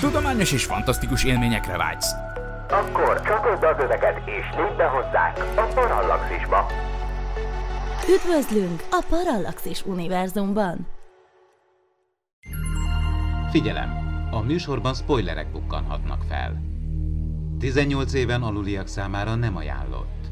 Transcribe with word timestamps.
Tudományos 0.00 0.52
és 0.52 0.64
fantasztikus 0.64 1.24
élményekre 1.24 1.76
vágysz. 1.76 2.12
Akkor 2.68 3.22
csatold 3.22 3.62
az 3.62 3.84
öveket 3.84 4.16
és 4.26 4.56
lépj 4.56 4.76
be 4.76 4.84
hozzánk 4.84 5.36
a 5.56 5.72
Parallaxisba. 5.74 6.66
Üdvözlünk 8.08 8.82
a 8.90 9.04
Parallaxis 9.08 9.84
univerzumban! 9.86 10.86
Figyelem! 13.50 13.90
A 14.30 14.40
műsorban 14.40 14.94
spoilerek 14.94 15.52
bukkanhatnak 15.52 16.22
fel. 16.28 16.62
18 17.58 18.14
éven 18.14 18.42
aluliak 18.42 18.86
számára 18.86 19.34
nem 19.34 19.56
ajánlott. 19.56 20.30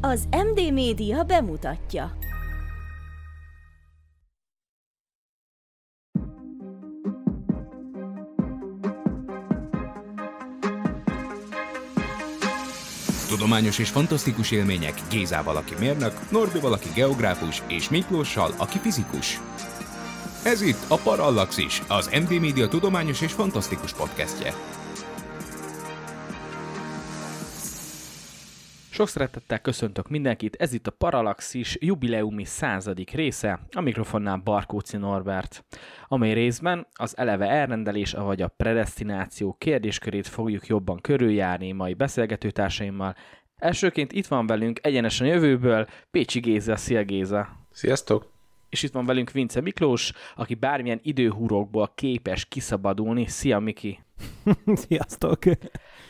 Az 0.00 0.28
MD 0.30 0.72
Média 0.72 1.22
bemutatja. 1.22 2.12
Tudományos 13.44 13.78
és 13.78 13.88
fantasztikus 13.88 14.50
élmények 14.50 14.94
Gézával, 15.10 15.56
aki 15.56 15.74
mérnök, 15.78 16.30
Norbival, 16.30 16.72
aki 16.72 16.88
geográfus, 16.94 17.62
és 17.66 17.88
Miklóssal, 17.88 18.54
aki 18.56 18.78
fizikus. 18.78 19.40
Ez 20.42 20.60
itt 20.60 20.84
a 20.88 20.96
Parallaxis, 20.96 21.82
az 21.88 22.10
MD 22.12 22.40
Media 22.40 22.68
tudományos 22.68 23.20
és 23.20 23.32
fantasztikus 23.32 23.92
podcastje. 23.92 24.54
Sok 28.94 29.08
szeretettel 29.08 29.60
köszöntök 29.60 30.08
mindenkit, 30.08 30.56
ez 30.56 30.72
itt 30.72 30.86
a 30.86 30.90
Parallaxis 30.90 31.76
jubileumi 31.80 32.44
századik 32.44 33.10
része, 33.10 33.60
a 33.72 33.80
mikrofonnál 33.80 34.36
Barkóci 34.36 34.96
Norbert, 34.96 35.64
amely 36.08 36.32
részben 36.32 36.86
az 36.92 37.16
eleve 37.16 37.48
elrendelés, 37.48 38.12
vagy 38.12 38.42
a 38.42 38.48
predestináció 38.48 39.56
kérdéskörét 39.58 40.26
fogjuk 40.26 40.66
jobban 40.66 41.00
körüljárni 41.00 41.72
mai 41.72 41.94
beszélgetőtársaimmal. 41.94 43.14
Elsőként 43.56 44.12
itt 44.12 44.26
van 44.26 44.46
velünk 44.46 44.78
egyenesen 44.82 45.26
a 45.26 45.30
jövőből 45.30 45.86
Pécsi 46.10 46.40
Géza, 46.40 46.76
szia 46.76 47.02
Géza! 47.02 47.48
Sziasztok! 47.70 48.32
És 48.68 48.82
itt 48.82 48.92
van 48.92 49.06
velünk 49.06 49.30
Vince 49.30 49.60
Miklós, 49.60 50.12
aki 50.36 50.54
bármilyen 50.54 51.00
időhúrokból 51.02 51.92
képes 51.94 52.44
kiszabadulni. 52.44 53.26
Szia 53.26 53.58
Miki! 53.58 54.04
Sziasztok! 54.86 55.38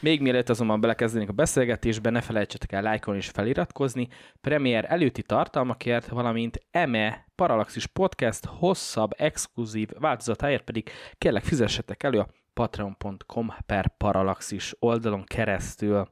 Még 0.04 0.20
mielőtt 0.20 0.48
azonban 0.48 0.80
belekezdenénk 0.80 1.30
a 1.30 1.32
beszélgetésbe, 1.32 2.10
ne 2.10 2.20
felejtsetek 2.20 2.72
el 2.72 2.82
lájkolni 2.82 3.20
és 3.20 3.28
feliratkozni. 3.28 4.08
Premier 4.40 4.84
előtti 4.88 5.22
tartalmakért, 5.22 6.08
valamint 6.08 6.60
EME 6.70 7.26
Parallaxis 7.34 7.86
Podcast 7.86 8.44
hosszabb, 8.44 9.10
exkluzív 9.16 9.88
változatáért 9.98 10.64
pedig 10.64 10.90
kérlek 11.18 11.42
fizessetek 11.42 12.02
elő 12.02 12.18
a 12.18 12.28
patreon.com 12.54 13.54
per 13.66 13.96
Parallaxis 13.96 14.74
oldalon 14.78 15.24
keresztül. 15.24 16.08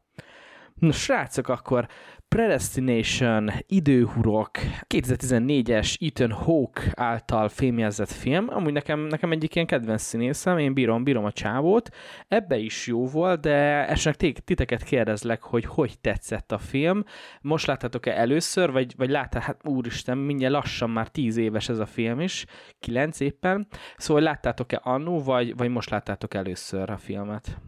Na 0.83 0.93
srácok, 0.93 1.49
akkor 1.49 1.89
Predestination, 2.29 3.51
időhurok, 3.67 4.51
2014-es 4.89 5.97
Ethan 6.01 6.33
Hawke 6.33 6.83
által 6.95 7.49
fémjelzett 7.49 8.11
film, 8.11 8.47
amúgy 8.49 8.73
nekem, 8.73 9.01
nekem 9.01 9.33
egyik 9.33 9.55
ilyen 9.55 9.67
kedvenc 9.67 10.03
színészem, 10.03 10.59
én 10.59 10.75
bírom, 10.75 11.05
bírom 11.05 11.25
a 11.25 11.33
csávót, 11.33 11.89
ebbe 12.29 12.57
is 12.57 12.87
jó 12.87 13.07
volt, 13.07 13.41
de 13.41 13.89
esetleg 13.89 14.33
titeket 14.33 14.83
kérdezlek, 14.83 15.43
hogy 15.43 15.65
hogy 15.65 15.99
tetszett 16.01 16.53
a 16.53 16.59
film, 16.59 17.05
most 17.41 17.67
láttátok-e 17.67 18.13
először, 18.13 18.73
vagy, 18.73 18.95
vagy 18.97 19.11
láttál, 19.11 19.43
hát 19.43 19.69
úristen, 19.69 20.19
mindjárt 20.19 20.55
lassan 20.55 20.91
már 20.91 21.09
tíz 21.09 21.37
éves 21.37 21.69
ez 21.69 21.79
a 21.79 21.87
film 21.87 22.21
is, 22.21 22.47
kilenc 22.81 23.21
éppen, 23.21 23.67
szóval 23.97 24.23
láttátok-e 24.23 24.81
annó, 24.83 25.23
vagy, 25.23 25.57
vagy 25.57 25.71
most 25.71 25.91
láttátok 25.91 26.35
először 26.35 26.91
a 26.91 26.97
filmet? 26.97 27.61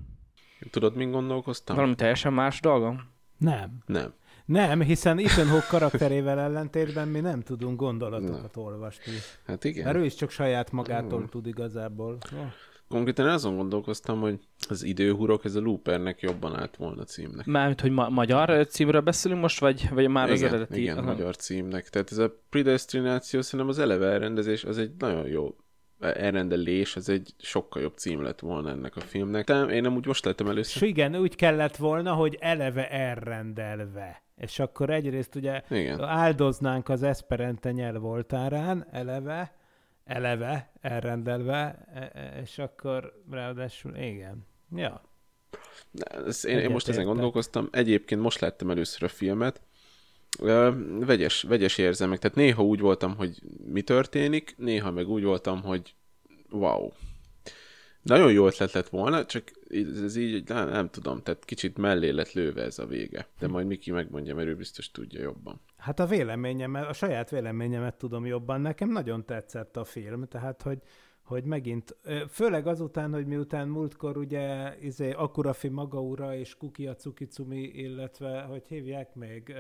Tudod, 0.70 0.97
mint 0.97 1.12
gondolkoztam? 1.12 1.77
Valami 1.77 1.95
teljesen 1.95 2.33
más 2.33 2.61
dolgom? 2.61 3.01
Nem. 3.39 3.79
Nem. 3.87 4.14
Nem, 4.45 4.80
hiszen 4.80 5.19
Ethan 5.19 5.48
Hawke 5.48 5.67
karakterével 5.77 6.39
ellentétben 6.39 7.08
mi 7.08 7.20
nem 7.20 7.41
tudunk 7.41 7.79
gondolatokat 7.80 8.57
olvasni. 8.57 9.13
Hát 9.47 9.64
igen. 9.64 9.85
Mert 9.85 9.97
ő 9.97 10.05
is 10.05 10.14
csak 10.14 10.30
saját 10.30 10.73
magától 10.73 11.29
tud 11.29 11.47
igazából. 11.47 12.19
Konkrétan 12.89 13.29
azon 13.29 13.57
gondolkoztam, 13.57 14.20
hogy 14.20 14.39
az 14.69 14.83
időhurok, 14.83 15.45
ez 15.45 15.55
a 15.55 15.61
Loopernek 15.61 16.20
jobban 16.20 16.57
állt 16.57 16.77
volna 16.77 17.05
címnek. 17.05 17.46
Mármint, 17.46 17.81
hogy 17.81 17.91
ma- 17.91 18.08
magyar 18.08 18.67
címről 18.67 19.01
beszélünk 19.01 19.41
most, 19.41 19.61
vagy, 19.61 19.89
vagy 19.91 20.08
már 20.08 20.31
az 20.31 20.39
igen, 20.39 20.52
eredeti? 20.52 20.81
Igen, 20.81 20.98
Aha. 20.98 21.07
magyar 21.07 21.36
címnek. 21.36 21.89
Tehát 21.89 22.11
ez 22.11 22.19
a 22.19 22.39
predestináció, 22.51 23.41
szerintem 23.41 23.69
az 23.69 23.79
eleve 23.79 24.07
elrendezés, 24.07 24.64
az 24.64 24.79
egy 24.79 24.91
nagyon 24.98 25.27
jó 25.27 25.57
elrendelés, 26.13 26.97
az 26.97 27.09
egy 27.09 27.35
sokkal 27.39 27.83
jobb 27.83 27.97
cím 27.97 28.23
lett 28.23 28.41
volna 28.41 28.70
ennek 28.70 28.97
a 28.97 29.01
filmnek. 29.01 29.45
De 29.45 29.61
én 29.63 29.83
nem 29.83 29.95
úgy 29.95 30.07
most 30.07 30.25
lettem 30.25 30.47
És 30.47 30.53
először. 30.53 30.89
igen, 30.89 31.17
úgy 31.17 31.35
kellett 31.35 31.77
volna, 31.77 32.13
hogy 32.13 32.37
eleve 32.41 32.91
elrendelve. 32.91 34.23
És 34.37 34.59
akkor 34.59 34.91
egyrészt 34.91 35.35
ugye 35.35 35.63
Igen. 35.70 36.01
áldoznánk 36.01 36.89
az 36.89 37.03
Esperente 37.03 37.73
nyelvoltárán, 37.73 38.87
eleve, 38.91 39.55
eleve, 40.05 40.73
elrendelve, 40.81 41.87
e- 41.95 42.11
e- 42.14 42.41
és 42.43 42.59
akkor 42.59 43.23
ráadásul 43.31 43.97
igen. 43.97 44.47
Ja. 44.77 45.03
Ez, 46.27 46.47
én, 46.47 46.59
én 46.59 46.70
most 46.70 46.89
ezen 46.89 47.05
gondolkoztam. 47.05 47.69
Egyébként 47.70 48.20
most 48.20 48.41
láttam 48.41 48.70
először 48.70 49.03
a 49.03 49.09
filmet. 49.09 49.61
Vegyes, 51.00 51.42
vegyes 51.42 51.78
érzelmek. 51.78 52.18
Tehát 52.18 52.36
néha 52.36 52.62
úgy 52.62 52.80
voltam, 52.80 53.17
hogy 53.17 53.42
mi 53.67 53.83
történik, 53.83 54.55
néha 54.56 54.90
meg 54.90 55.08
úgy 55.08 55.22
voltam, 55.22 55.62
hogy 55.62 55.95
wow. 56.50 56.90
Nagyon 58.02 58.33
jó 58.33 58.46
ötlet 58.46 58.72
lett 58.72 58.89
volna, 58.89 59.27
csak 59.27 59.50
ez, 60.05 60.17
így, 60.17 60.48
nem, 60.48 60.68
nem 60.68 60.89
tudom, 60.90 61.22
tehát 61.22 61.45
kicsit 61.45 61.78
mellé 61.78 62.11
lett 62.11 62.33
lőve 62.33 62.62
ez 62.62 62.78
a 62.78 62.86
vége. 62.86 63.28
De 63.39 63.48
majd 63.48 63.67
Miki 63.67 63.90
megmondja, 63.90 64.34
mert 64.34 64.48
ő 64.48 64.56
biztos 64.56 64.90
tudja 64.90 65.22
jobban. 65.22 65.61
Hát 65.77 66.00
a 66.00 66.06
véleményemet, 66.06 66.89
a 66.89 66.92
saját 66.92 67.30
véleményemet 67.30 67.95
tudom 67.95 68.27
jobban. 68.27 68.61
Nekem 68.61 68.90
nagyon 68.90 69.24
tetszett 69.24 69.77
a 69.77 69.84
film, 69.84 70.27
tehát 70.28 70.62
hogy, 70.62 70.78
hogy 71.22 71.45
megint, 71.45 71.96
főleg 72.28 72.66
azután, 72.66 73.12
hogy 73.12 73.27
miután 73.27 73.68
múltkor 73.68 74.16
ugye 74.16 74.74
izé, 74.80 75.12
Akurafi 75.12 75.68
Magaura 75.68 76.34
és 76.36 76.56
Kuki 76.56 76.86
a 76.86 76.95
Cukicumi, 76.95 77.62
illetve, 77.62 78.40
hogy 78.40 78.66
hívják 78.68 79.14
még, 79.14 79.55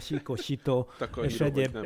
Sikosito, 0.00 0.86
Takahiro, 0.98 1.32
és 1.34 1.40
egyéb. 1.40 1.76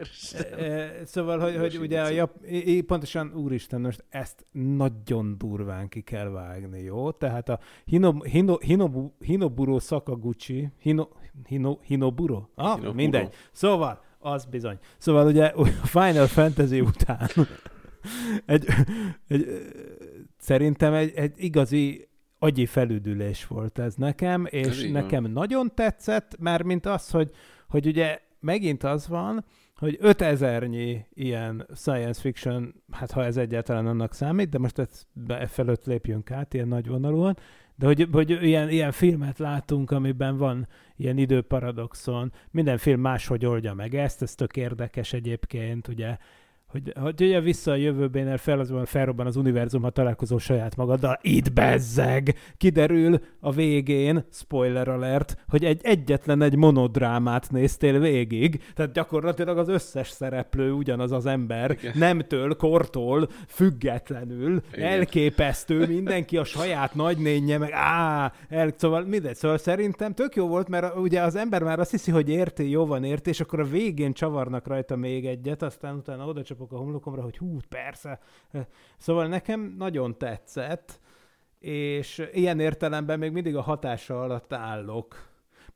Szóval, 1.04 1.38
hogy, 1.38 1.56
hogy 1.56 1.76
ugye 1.78 2.02
a 2.02 2.08
Jap, 2.08 2.44
í- 2.50 2.82
pontosan, 2.86 3.32
úristen, 3.34 3.80
most 3.80 4.04
ezt 4.08 4.46
nagyon 4.52 5.38
durván 5.38 5.88
ki 5.88 6.00
kell 6.00 6.28
vágni, 6.28 6.82
jó? 6.82 7.10
Tehát 7.10 7.48
a 7.48 7.58
Hino, 7.84 8.22
Hino, 8.22 8.58
Hinobu, 8.58 9.10
Hinoburo 9.18 9.78
Sakaguchi, 9.78 10.68
Hino, 10.78 11.08
Hino, 11.46 11.78
Hinoburo? 11.82 12.48
Ah, 12.54 12.66
Hinoburo. 12.66 12.92
mindegy. 12.92 13.34
Szóval, 13.52 14.02
az 14.18 14.44
bizony. 14.44 14.78
Szóval 14.98 15.26
ugye 15.26 15.44
a 15.82 15.86
Final 15.86 16.26
Fantasy 16.26 16.80
után 16.80 17.28
egy, 18.46 18.66
egy, 19.28 19.46
szerintem 20.38 20.94
egy, 20.94 21.12
egy 21.14 21.32
igazi 21.36 22.07
agyi 22.38 22.66
felüdülés 22.66 23.46
volt 23.46 23.78
ez 23.78 23.94
nekem, 23.94 24.44
Ez 24.44 24.52
és 24.52 24.82
van. 24.82 24.90
nekem 24.92 25.24
nagyon 25.24 25.74
tetszett, 25.74 26.36
mert 26.38 26.64
mint 26.64 26.86
az, 26.86 27.10
hogy, 27.10 27.30
hogy 27.68 27.86
ugye 27.86 28.20
megint 28.40 28.84
az 28.84 29.08
van, 29.08 29.44
hogy 29.76 29.98
5000-nyi 30.02 30.98
ilyen 31.14 31.66
science 31.74 32.20
fiction, 32.20 32.74
hát 32.90 33.10
ha 33.10 33.24
ez 33.24 33.36
egyáltalán 33.36 33.86
annak 33.86 34.14
számít, 34.14 34.48
de 34.48 34.58
most 34.58 34.78
ezt 34.78 35.06
e 35.28 35.46
felőtt 35.46 35.86
lépjünk 35.86 36.30
át 36.30 36.54
ilyen 36.54 36.68
nagyvonalúan, 36.68 37.36
de 37.76 37.86
hogy, 37.86 38.08
hogy 38.12 38.30
ilyen, 38.30 38.68
ilyen 38.68 38.92
filmet 38.92 39.38
látunk, 39.38 39.90
amiben 39.90 40.36
van 40.36 40.68
ilyen 40.96 41.18
időparadoxon, 41.18 42.32
minden 42.50 42.78
film 42.78 43.00
máshogy 43.00 43.46
oldja 43.46 43.74
meg 43.74 43.94
ezt, 43.94 44.22
ez 44.22 44.34
tök 44.34 44.56
érdekes 44.56 45.12
egyébként, 45.12 45.88
ugye, 45.88 46.16
hogy, 46.70 46.92
hogy 47.00 47.22
ugye 47.22 47.40
vissza 47.40 47.70
a 47.70 47.74
jövőben 47.74 48.36
fel, 48.36 48.58
az, 48.58 48.72
felrobban 48.84 49.26
az 49.26 49.36
univerzum, 49.36 49.82
ha 49.82 49.90
találkozol 49.90 50.38
saját 50.38 50.76
magaddal, 50.76 51.18
itt 51.22 51.52
bezzeg! 51.52 52.34
Kiderül 52.56 53.20
a 53.40 53.52
végén, 53.52 54.24
spoiler 54.32 54.88
alert, 54.88 55.36
hogy 55.48 55.64
egy 55.64 55.80
egyetlen 55.82 56.42
egy 56.42 56.56
monodrámát 56.56 57.50
néztél 57.50 57.98
végig, 57.98 58.62
tehát 58.74 58.92
gyakorlatilag 58.92 59.58
az 59.58 59.68
összes 59.68 60.08
szereplő 60.08 60.72
ugyanaz 60.72 61.12
az 61.12 61.26
ember, 61.26 61.70
Igen. 61.70 61.92
nemtől, 61.94 62.56
kortól, 62.56 63.28
függetlenül, 63.46 64.62
Igen. 64.72 64.88
elképesztő, 64.88 65.86
mindenki 65.86 66.36
a 66.36 66.44
saját 66.44 66.94
nagynénye, 66.94 67.58
meg 67.58 67.70
á, 67.72 68.32
el, 68.48 68.72
szóval 68.76 69.02
mindegy, 69.02 69.36
szóval 69.36 69.58
szerintem 69.58 70.14
tök 70.14 70.34
jó 70.34 70.46
volt, 70.46 70.68
mert 70.68 70.96
ugye 70.96 71.20
az 71.20 71.36
ember 71.36 71.62
már 71.62 71.80
azt 71.80 71.90
hiszi, 71.90 72.10
hogy 72.10 72.28
érti, 72.28 72.70
jó 72.70 72.86
van 72.86 73.04
érti, 73.04 73.30
és 73.30 73.40
akkor 73.40 73.60
a 73.60 73.64
végén 73.64 74.12
csavarnak 74.12 74.66
rajta 74.66 74.96
még 74.96 75.26
egyet, 75.26 75.62
aztán 75.62 75.94
utána 75.96 76.26
oda 76.26 76.42
csapok 76.58 76.72
a 76.72 76.76
homlokomra, 76.82 77.22
hogy 77.22 77.36
hú, 77.36 77.58
persze. 77.68 78.20
Szóval 78.96 79.26
nekem 79.26 79.74
nagyon 79.78 80.18
tetszett, 80.18 81.00
és 81.58 82.28
ilyen 82.32 82.60
értelemben 82.60 83.18
még 83.18 83.32
mindig 83.32 83.56
a 83.56 83.60
hatása 83.60 84.22
alatt 84.22 84.52
állok. 84.52 85.26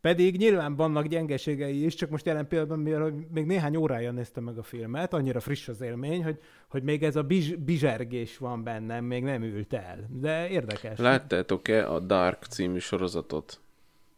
Pedig 0.00 0.36
nyilván 0.36 0.76
vannak 0.76 1.06
gyengeségei 1.06 1.84
is, 1.84 1.94
csak 1.94 2.10
most 2.10 2.26
jelen 2.26 2.48
pillanatban, 2.48 2.78
mivel 2.78 3.14
még 3.30 3.46
néhány 3.46 3.76
órája 3.76 4.10
néztem 4.10 4.44
meg 4.44 4.58
a 4.58 4.62
filmet, 4.62 5.14
annyira 5.14 5.40
friss 5.40 5.68
az 5.68 5.80
élmény, 5.80 6.24
hogy, 6.24 6.38
hogy 6.68 6.82
még 6.82 7.02
ez 7.02 7.16
a 7.16 7.22
biz, 7.22 7.54
bizsergés 7.54 8.38
van 8.38 8.62
bennem, 8.64 9.04
még 9.04 9.22
nem 9.22 9.42
ült 9.42 9.72
el. 9.72 10.08
De 10.08 10.48
érdekes. 10.48 10.98
Láttátok-e 10.98 11.90
a 11.90 12.00
Dark 12.00 12.44
című 12.44 12.78
sorozatot? 12.78 13.60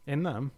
Én 0.04 0.18
nem. 0.18 0.52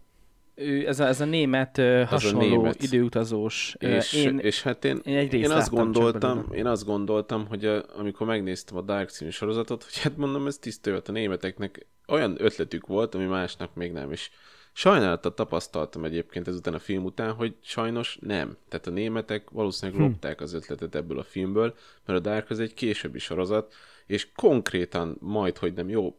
Ő, 0.59 0.87
ez, 0.87 0.99
a, 0.99 1.05
ez 1.05 1.21
a 1.21 1.25
német 1.25 1.77
ö, 1.77 2.03
hasonló 2.07 2.39
német. 2.39 2.83
időutazós. 2.83 3.75
És, 3.79 4.13
én, 4.13 4.39
és 4.39 4.61
hát 4.61 4.85
én, 4.85 4.99
én 5.03 5.29
én 5.29 5.51
azt 5.51 5.69
gondoltam, 5.69 6.45
én 6.51 6.65
azt 6.65 6.85
gondoltam, 6.85 7.47
hogy 7.47 7.65
a, 7.65 7.83
amikor 7.97 8.27
megnéztem 8.27 8.77
a 8.77 8.81
Dark 8.81 9.09
című 9.09 9.29
sorozatot, 9.29 9.83
hogy 9.83 10.01
hát 10.01 10.17
mondom, 10.17 10.47
ez 10.47 10.57
tiszta 10.57 11.01
a 11.05 11.11
németeknek 11.11 11.87
olyan 12.07 12.35
ötletük 12.37 12.87
volt, 12.87 13.15
ami 13.15 13.25
másnak 13.25 13.75
még 13.75 13.91
nem 13.91 14.11
is. 14.11 14.31
Sajnálattal 14.73 15.33
tapasztaltam 15.33 16.03
egyébként 16.03 16.47
ezután 16.47 16.73
a 16.73 16.79
film 16.79 17.03
után, 17.03 17.33
hogy 17.33 17.55
sajnos 17.61 18.17
nem. 18.21 18.57
Tehát 18.69 18.87
a 18.87 18.91
németek 18.91 19.49
valószínűleg 19.49 20.01
hm. 20.01 20.07
lopták 20.07 20.41
az 20.41 20.53
ötletet 20.53 20.95
ebből 20.95 21.19
a 21.19 21.23
filmből, 21.23 21.75
mert 22.05 22.19
a 22.19 22.21
Dark 22.21 22.49
az 22.49 22.59
egy 22.59 22.73
későbbi 22.73 23.19
sorozat, 23.19 23.73
és 24.05 24.27
konkrétan 24.35 25.17
majd, 25.19 25.57
hogy 25.57 25.73
nem 25.73 25.89
jó, 25.89 26.15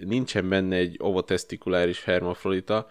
nincsen 0.00 0.48
benne 0.48 0.76
egy 0.76 0.96
ovotesztikuláris 0.98 2.04
hermafrodita, 2.04 2.90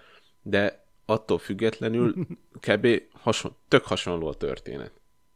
de 0.49 0.85
attól 1.05 1.37
függetlenül 1.37 2.13
kb. 2.67 2.87
Hason, 3.13 3.55
tök 3.67 3.85
hasonló 3.85 4.27
a 4.27 4.33
történet. 4.33 4.91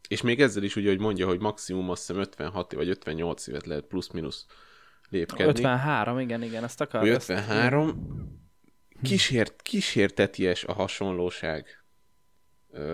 És 0.07 0.21
még 0.21 0.41
ezzel 0.41 0.63
is 0.63 0.75
ugye, 0.75 0.89
hogy 0.89 0.99
mondja, 0.99 1.27
hogy 1.27 1.39
maximum 1.39 1.89
azt 1.89 2.07
hiszem 2.07 2.21
56 2.21 2.73
vagy 2.73 2.89
58 2.89 3.47
évet 3.47 3.65
lehet 3.65 3.83
plusz-minusz 3.83 4.45
lépkedni. 5.09 5.45
53, 5.45 6.19
igen, 6.19 6.43
igen, 6.43 6.63
azt 6.63 6.81
akar. 6.81 7.01
Vagy 7.01 7.09
azt- 7.09 7.29
53, 7.29 8.41
kísért, 9.01 9.61
kísérteties 9.61 10.63
a 10.63 10.73
hasonlóság. 10.73 11.82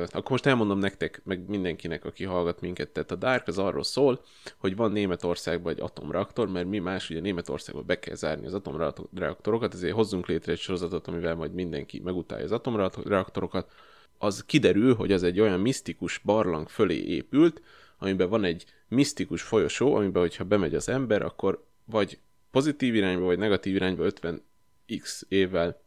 Akkor 0.06 0.32
most 0.32 0.46
elmondom 0.46 0.80
nektek, 0.80 1.22
meg 1.24 1.50
mindenkinek, 1.50 2.06
aki 2.06 2.24
hallgat 2.24 2.62
minket, 2.62 2.90
tehát 2.90 3.12
a 3.12 3.16
Dark 3.16 3.48
az 3.48 3.58
arról 3.58 3.84
szól, 3.84 4.24
hogy 4.58 4.76
van 4.76 4.92
Németországban 4.92 5.74
egy 5.74 5.80
atomreaktor, 5.80 6.50
mert 6.50 6.68
mi 6.68 6.80
más, 6.80 7.10
ugye 7.10 7.20
Németországban 7.20 7.86
be 7.86 8.00
kell 8.00 8.16
zárni 8.16 8.46
az 8.46 8.54
atomreaktorokat, 8.54 9.74
ezért 9.74 9.94
hozzunk 9.94 10.28
létre 10.28 10.52
egy 10.52 10.60
sorozatot, 10.60 11.08
amivel 11.08 11.36
majd 11.36 11.54
mindenki 11.54 12.00
megutálja 12.00 12.46
az 12.46 12.52
atomreaktorokat. 12.52 13.72
Az 14.18 14.44
kiderül, 14.46 14.96
hogy 14.96 15.12
az 15.12 15.24
egy 15.24 15.40
olyan 15.40 15.60
misztikus 15.60 16.18
barlang 16.18 16.70
fölé 16.70 17.04
épült, 17.04 17.62
amiben 17.98 18.30
van 18.30 18.44
egy 18.44 18.66
misztikus 18.88 19.42
folyosó, 19.42 19.96
amiben, 19.96 20.22
hogyha 20.22 20.44
bemegy 20.44 20.76
az 20.76 20.90
ember, 20.90 21.22
akkor 21.22 21.66
vagy 21.86 22.20
pozitív 22.52 22.96
irányba, 22.96 23.26
vagy 23.26 23.38
negatív 23.38 23.76
irányba 23.76 24.06
50x 24.22 25.22
évvel 25.28 25.82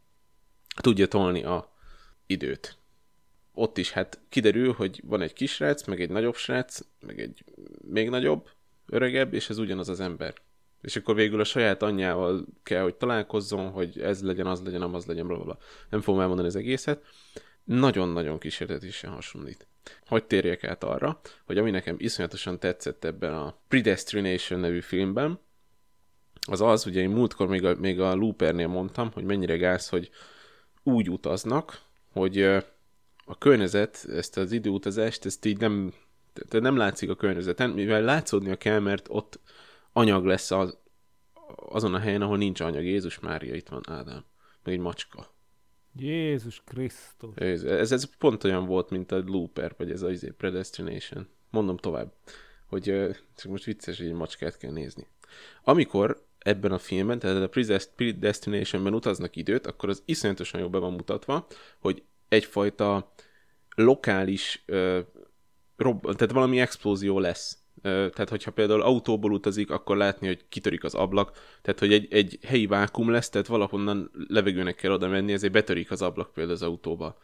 tudja 0.81 1.07
tolni 1.07 1.43
a 1.43 1.73
időt. 2.25 2.77
Ott 3.53 3.77
is 3.77 3.91
hát 3.91 4.19
kiderül, 4.29 4.73
hogy 4.73 5.01
van 5.05 5.21
egy 5.21 5.33
kis 5.33 5.53
srác, 5.53 5.87
meg 5.87 6.01
egy 6.01 6.09
nagyobb 6.09 6.35
srác, 6.35 6.79
meg 6.99 7.19
egy 7.19 7.43
még 7.81 8.09
nagyobb, 8.09 8.49
öregebb, 8.87 9.33
és 9.33 9.49
ez 9.49 9.57
ugyanaz 9.57 9.89
az 9.89 9.99
ember. 9.99 10.33
És 10.81 10.95
akkor 10.95 11.15
végül 11.15 11.39
a 11.39 11.43
saját 11.43 11.81
anyjával 11.81 12.45
kell, 12.63 12.81
hogy 12.81 12.95
találkozzon, 12.95 13.69
hogy 13.69 13.99
ez 13.99 14.23
legyen, 14.23 14.47
az 14.47 14.61
legyen, 14.63 14.81
amaz 14.81 15.05
legyen, 15.05 15.27
blablabla. 15.27 15.57
Nem 15.89 16.01
fogom 16.01 16.21
elmondani 16.21 16.47
az 16.47 16.55
egészet. 16.55 17.03
Nagyon-nagyon 17.63 18.39
kísértetésen 18.39 19.11
hasonlít. 19.11 19.67
Hogy 20.07 20.25
térjek 20.25 20.63
át 20.63 20.83
arra, 20.83 21.19
hogy 21.45 21.57
ami 21.57 21.71
nekem 21.71 21.95
iszonyatosan 21.99 22.59
tetszett 22.59 23.03
ebben 23.03 23.33
a 23.33 23.57
Predestination 23.67 24.59
nevű 24.59 24.79
filmben, 24.79 25.39
az 26.47 26.61
az, 26.61 26.85
ugye 26.85 27.01
én 27.01 27.09
múltkor 27.09 27.47
még 27.47 27.65
a, 27.65 27.75
még 27.75 27.99
a 27.99 28.15
Loopernél 28.15 28.67
mondtam, 28.67 29.11
hogy 29.11 29.23
mennyire 29.23 29.57
gáz, 29.57 29.89
hogy 29.89 30.09
úgy 30.83 31.09
utaznak, 31.09 31.81
hogy 32.11 32.63
a 33.25 33.37
környezet, 33.37 34.05
ezt 34.09 34.37
az 34.37 34.51
időutazást, 34.51 35.25
ezt 35.25 35.45
így 35.45 35.59
nem, 35.59 35.93
tehát 36.33 36.65
nem 36.65 36.77
látszik 36.77 37.09
a 37.09 37.15
környezeten, 37.15 37.69
mivel 37.69 38.01
látszódnia 38.01 38.55
kell, 38.55 38.79
mert 38.79 39.07
ott 39.09 39.39
anyag 39.91 40.25
lesz 40.25 40.51
az, 40.51 40.77
azon 41.55 41.93
a 41.93 41.99
helyen, 41.99 42.21
ahol 42.21 42.37
nincs 42.37 42.59
anyag. 42.59 42.83
Jézus 42.83 43.19
Mária, 43.19 43.55
itt 43.55 43.67
van 43.67 43.81
Ádám. 43.89 44.25
Meg 44.63 44.73
egy 44.73 44.79
macska. 44.79 45.33
Jézus 45.95 46.61
Krisztus. 46.65 47.35
Ez, 47.35 47.63
ez, 47.63 47.91
ez 47.91 48.17
pont 48.17 48.43
olyan 48.43 48.65
volt, 48.65 48.89
mint 48.89 49.11
a 49.11 49.23
Looper, 49.25 49.73
vagy 49.77 49.91
ez 49.91 50.01
a 50.01 50.09
izé, 50.09 50.29
Predestination. 50.29 51.27
Mondom 51.49 51.77
tovább, 51.77 52.13
hogy 52.67 52.83
csak 53.35 53.51
most 53.51 53.63
vicces, 53.63 53.97
hogy 53.97 54.07
egy 54.07 54.13
macskát 54.13 54.57
kell 54.57 54.71
nézni. 54.71 55.07
Amikor 55.63 56.25
ebben 56.39 56.71
a 56.71 56.77
filmben, 56.77 57.19
tehát 57.19 57.43
a 57.43 57.49
Predest- 57.49 57.91
Predestinationben 57.95 58.93
utaznak 58.93 59.35
időt, 59.35 59.67
akkor 59.67 59.89
az 59.89 60.01
iszonyatosan 60.05 60.59
jól 60.59 60.69
be 60.69 60.77
van 60.77 60.93
mutatva, 60.93 61.47
hogy 61.79 62.03
egyfajta 62.33 63.13
lokális, 63.75 64.63
rob- 65.77 66.03
tehát 66.03 66.31
valami 66.31 66.59
explózió 66.59 67.19
lesz. 67.19 67.57
Tehát, 67.81 68.29
hogyha 68.29 68.51
például 68.51 68.81
autóból 68.81 69.31
utazik, 69.31 69.71
akkor 69.71 69.97
látni, 69.97 70.27
hogy 70.27 70.45
kitörik 70.49 70.83
az 70.83 70.93
ablak, 70.93 71.31
tehát, 71.61 71.79
hogy 71.79 71.93
egy, 71.93 72.13
egy 72.13 72.39
helyi 72.45 72.65
vákum 72.65 73.09
lesz, 73.09 73.29
tehát 73.29 73.47
valahonnan 73.47 74.11
levegőnek 74.27 74.75
kell 74.75 74.91
oda 74.91 75.07
menni, 75.07 75.33
ezért 75.33 75.53
betörik 75.53 75.91
az 75.91 76.01
ablak 76.01 76.33
például 76.33 76.55
az 76.55 76.63
autóba. 76.63 77.17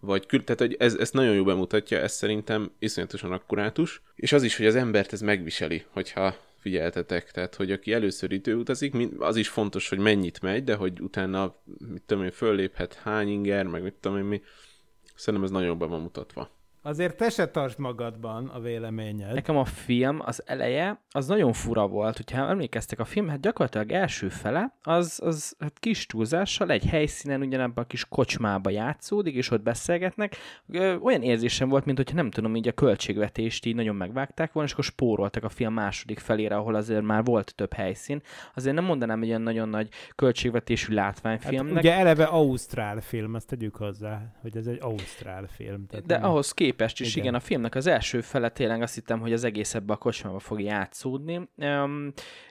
Vagy 0.00 0.26
kül, 0.26 0.44
tehát 0.44 0.60
hogy 0.60 0.76
ez, 0.78 0.94
ezt 0.94 1.12
nagyon 1.12 1.34
jól 1.34 1.44
bemutatja, 1.44 1.98
ez 1.98 2.12
szerintem 2.12 2.72
iszonyatosan 2.78 3.32
akkurátus, 3.32 4.02
és 4.14 4.32
az 4.32 4.42
is, 4.42 4.56
hogy 4.56 4.66
az 4.66 4.74
embert 4.74 5.12
ez 5.12 5.20
megviseli, 5.20 5.84
hogyha 5.90 6.34
figyeltetek, 6.62 7.30
tehát 7.30 7.54
hogy 7.54 7.72
aki 7.72 7.92
először 7.92 8.32
időutazik, 8.32 8.94
az 9.18 9.36
is 9.36 9.48
fontos, 9.48 9.88
hogy 9.88 9.98
mennyit 9.98 10.40
megy, 10.40 10.64
de 10.64 10.74
hogy 10.74 11.00
utána, 11.00 11.56
mit 11.88 12.02
tudom 12.02 12.24
én, 12.24 12.30
fölléphet 12.30 12.94
hány 12.94 13.28
inger, 13.28 13.66
meg 13.66 13.82
mit 13.82 13.94
tudom 13.94 14.18
én 14.18 14.24
mi, 14.24 14.42
szerintem 15.14 15.48
ez 15.48 15.54
nagyon 15.54 15.78
be 15.78 15.86
van 15.86 16.00
mutatva. 16.00 16.50
Azért 16.84 17.16
te 17.16 17.28
se 17.30 17.48
tartsd 17.48 17.78
magadban 17.78 18.46
a 18.48 18.60
véleményed. 18.60 19.34
Nekem 19.34 19.56
a 19.56 19.64
film, 19.64 20.20
az 20.24 20.42
eleje, 20.46 21.00
az 21.10 21.26
nagyon 21.26 21.52
fura 21.52 21.86
volt. 21.86 22.16
Hogyha 22.16 22.48
emlékeztek 22.48 22.98
a 22.98 23.04
film, 23.04 23.28
hát 23.28 23.40
gyakorlatilag 23.40 23.92
első 23.92 24.28
fele, 24.28 24.74
az, 24.82 25.20
az 25.24 25.56
hát 25.58 25.78
kis 25.78 26.06
túlzással 26.06 26.70
egy 26.70 26.84
helyszínen 26.86 27.40
ugyanebben 27.40 27.84
a 27.84 27.86
kis 27.86 28.04
kocsmába 28.08 28.70
játszódik, 28.70 29.34
és 29.34 29.50
ott 29.50 29.62
beszélgetnek. 29.62 30.36
Olyan 31.02 31.22
érzésem 31.22 31.68
volt, 31.68 31.84
mint 31.84 31.96
hogyha 31.96 32.16
nem 32.16 32.30
tudom, 32.30 32.56
így 32.56 32.68
a 32.68 32.72
költségvetést 32.72 33.66
így 33.66 33.74
nagyon 33.74 33.96
megvágták 33.96 34.52
volna, 34.52 34.68
és 34.68 34.72
akkor 34.74 34.84
spóroltak 34.84 35.44
a 35.44 35.48
film 35.48 35.72
második 35.72 36.18
felére, 36.18 36.56
ahol 36.56 36.74
azért 36.74 37.02
már 37.02 37.24
volt 37.24 37.54
több 37.54 37.72
helyszín. 37.72 38.22
Azért 38.54 38.74
nem 38.74 38.84
mondanám, 38.84 39.18
hogy 39.18 39.28
olyan 39.28 39.42
nagyon 39.42 39.68
nagy 39.68 39.88
költségvetésű 40.14 40.94
Hát 40.94 41.04
látványfilmnek. 41.04 41.76
ugye 41.76 41.92
eleve 41.94 42.24
Ausztrál 42.24 43.00
film, 43.00 43.34
azt 43.34 43.46
tegyük 43.46 43.76
hozzá, 43.76 44.22
hogy 44.40 44.56
ez 44.56 44.66
egy 44.66 44.78
Ausztrál 44.80 45.46
film. 45.46 45.86
Tehát 45.86 46.06
De 46.06 46.18
nem- 46.18 46.30
ahhoz 46.30 46.52
képest 46.72 47.00
is, 47.00 47.10
igen. 47.10 47.22
Igen. 47.22 47.34
a 47.34 47.40
filmnek 47.40 47.74
az 47.74 47.86
első 47.86 48.20
fele 48.20 48.48
tényleg 48.48 48.82
azt 48.82 48.94
hittem, 48.94 49.20
hogy 49.20 49.32
az 49.32 49.44
egész 49.44 49.74
ebbe 49.74 49.92
a 49.92 49.96
kocsmába 49.96 50.38
fog 50.38 50.60
játszódni, 50.60 51.48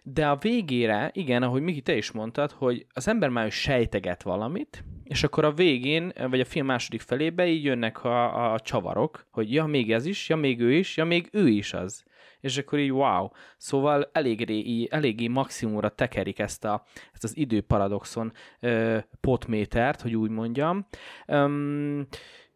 de 0.03 0.27
a 0.27 0.35
végére, 0.35 1.09
igen, 1.13 1.43
ahogy 1.43 1.61
Miki, 1.61 1.81
te 1.81 1.95
is 1.95 2.11
mondtad, 2.11 2.51
hogy 2.51 2.85
az 2.93 3.07
ember 3.07 3.29
már 3.29 3.45
is 3.45 3.55
sejteget 3.55 4.23
valamit, 4.23 4.83
és 5.03 5.23
akkor 5.23 5.45
a 5.45 5.51
végén, 5.51 6.13
vagy 6.29 6.39
a 6.39 6.45
film 6.45 6.65
második 6.65 7.01
felébe 7.01 7.47
így 7.47 7.63
jönnek 7.63 8.03
a, 8.03 8.53
a 8.53 8.59
csavarok, 8.59 9.27
hogy 9.31 9.53
ja, 9.53 9.65
még 9.65 9.91
ez 9.91 10.05
is, 10.05 10.29
ja, 10.29 10.35
még 10.35 10.59
ő 10.59 10.73
is, 10.73 10.97
ja, 10.97 11.05
még 11.05 11.29
ő 11.31 11.47
is 11.47 11.73
az. 11.73 12.03
És 12.39 12.57
akkor 12.57 12.79
így 12.79 12.91
wow. 12.91 13.27
Szóval 13.57 14.09
eléggé, 14.11 14.87
eléggé 14.89 15.27
maximumra 15.27 15.89
tekerik 15.89 16.39
ezt, 16.39 16.65
a, 16.65 16.83
ezt 17.13 17.23
az 17.23 17.37
időparadoxon 17.37 18.31
ö, 18.59 18.97
potmétert, 19.21 20.01
hogy 20.01 20.15
úgy 20.15 20.29
mondjam. 20.29 20.87
Öm, 21.27 22.07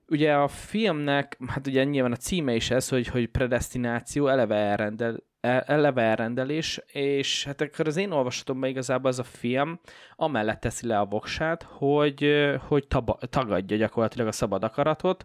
ugye 0.08 0.34
a 0.34 0.48
filmnek, 0.48 1.38
hát 1.48 1.68
ugye 1.68 1.84
nyilván 1.84 2.12
a 2.12 2.16
címe 2.16 2.56
is 2.56 2.70
ez, 2.70 2.90
hogy, 2.90 3.08
hogy 3.08 3.28
predestináció, 3.28 4.28
eleve 4.28 4.56
elrendel, 4.56 5.24
el- 5.40 5.62
eleve 5.62 6.02
elrendelés, 6.02 6.82
és 6.92 7.46
hát 7.46 7.62
akkor 7.62 7.88
az 7.88 7.98
én 7.98 8.12
olvasatomban 8.12 8.70
igazából 8.70 9.10
ez 9.10 9.20
a 9.20 9.24
film 9.24 9.80
amellett 10.16 10.60
teszi 10.60 10.88
le 10.88 11.00
a 11.00 11.06
voksát, 11.06 11.64
hogy, 11.64 12.32
hogy 12.68 12.88
taba, 12.88 13.18
tagadja 13.30 13.78
gyakorlatilag 13.78 14.28
a 14.28 14.32
szabad 14.32 14.64
akaratot. 14.64 15.24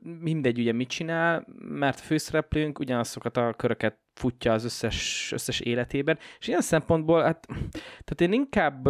Mindegy 0.00 0.58
ugye 0.58 0.72
mit 0.72 0.88
csinál, 0.88 1.46
mert 1.58 2.00
főszereplőnk 2.00 2.78
ugyanazokat 2.78 3.36
a 3.36 3.54
köröket 3.56 3.98
futja 4.14 4.52
az 4.52 4.64
összes, 4.64 5.30
összes 5.32 5.60
életében, 5.60 6.18
és 6.38 6.48
ilyen 6.48 6.60
szempontból, 6.60 7.22
hát, 7.22 7.46
tehát 8.04 8.20
én 8.20 8.32
inkább 8.32 8.88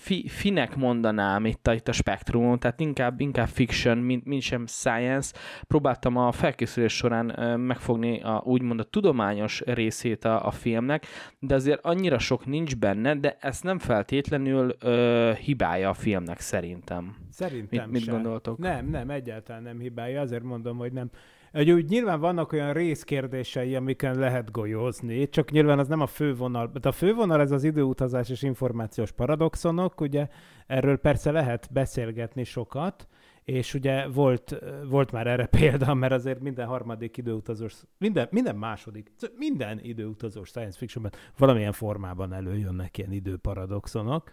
fi, 0.00 0.28
finek 0.28 0.76
mondanám 0.76 1.44
itt 1.46 1.66
a, 1.66 1.72
itt 1.72 1.88
a 1.88 1.92
spektrumon, 1.92 2.58
tehát 2.58 2.80
inkább, 2.80 3.20
inkább 3.20 3.48
fiction, 3.48 3.98
mint, 3.98 4.24
mint 4.24 4.42
sem 4.42 4.66
science. 4.66 5.34
Próbáltam 5.62 6.16
a 6.16 6.32
felkészülés 6.32 6.92
során 6.92 7.60
megfogni 7.60 8.20
a, 8.20 8.42
úgymond 8.44 8.80
a 8.80 8.84
tudományos 8.84 9.60
részét 9.60 10.24
a, 10.24 10.46
a 10.46 10.50
filmnek, 10.50 11.06
de 11.38 11.54
azért 11.54 11.84
annyira 11.84 12.18
sok 12.18 12.46
nincs 12.46 12.76
benne, 12.76 13.14
de 13.14 13.36
ez 13.40 13.60
nem 13.60 13.78
feltétlenül 13.78 14.74
ö, 14.80 15.32
hibája 15.40 15.88
a 15.88 15.94
filmnek 15.94 16.40
szerintem. 16.40 17.16
Szerintem 17.30 17.84
Mit, 17.84 17.92
mit 17.92 18.02
se. 18.02 18.10
gondoltok? 18.10 18.58
Nem, 18.58 18.86
nem, 18.86 19.10
egyáltalán 19.10 19.62
nem 19.62 19.78
hibája, 19.78 20.20
azért 20.20 20.42
mondom, 20.42 20.76
hogy 20.76 20.92
nem. 20.92 21.10
Hogy 21.54 21.70
úgy 21.70 21.88
nyilván 21.88 22.20
vannak 22.20 22.52
olyan 22.52 22.72
részkérdései, 22.72 23.74
amiken 23.74 24.18
lehet 24.18 24.50
golyózni, 24.50 25.28
csak 25.28 25.50
nyilván 25.50 25.78
az 25.78 25.88
nem 25.88 26.00
a 26.00 26.06
fővonal. 26.06 26.70
De 26.80 26.88
a 26.88 26.92
fővonal 26.92 27.40
ez 27.40 27.50
az 27.50 27.64
időutazás 27.64 28.30
és 28.30 28.42
információs 28.42 29.12
paradoxonok, 29.12 30.00
ugye 30.00 30.28
erről 30.66 30.96
persze 30.96 31.30
lehet 31.30 31.68
beszélgetni 31.72 32.44
sokat, 32.44 33.08
és 33.44 33.74
ugye 33.74 34.08
volt, 34.08 34.58
volt 34.88 35.12
már 35.12 35.26
erre 35.26 35.46
példa, 35.46 35.94
mert 35.94 36.12
azért 36.12 36.40
minden 36.40 36.66
harmadik 36.66 37.16
időutazós, 37.16 37.74
minden, 37.98 38.28
minden 38.30 38.56
második, 38.56 39.12
minden 39.36 39.80
időutazós 39.82 40.48
science 40.48 40.78
fictionben 40.78 41.12
valamilyen 41.38 41.72
formában 41.72 42.32
előjönnek 42.32 42.98
ilyen 42.98 43.12
időparadoxonok. 43.12 44.32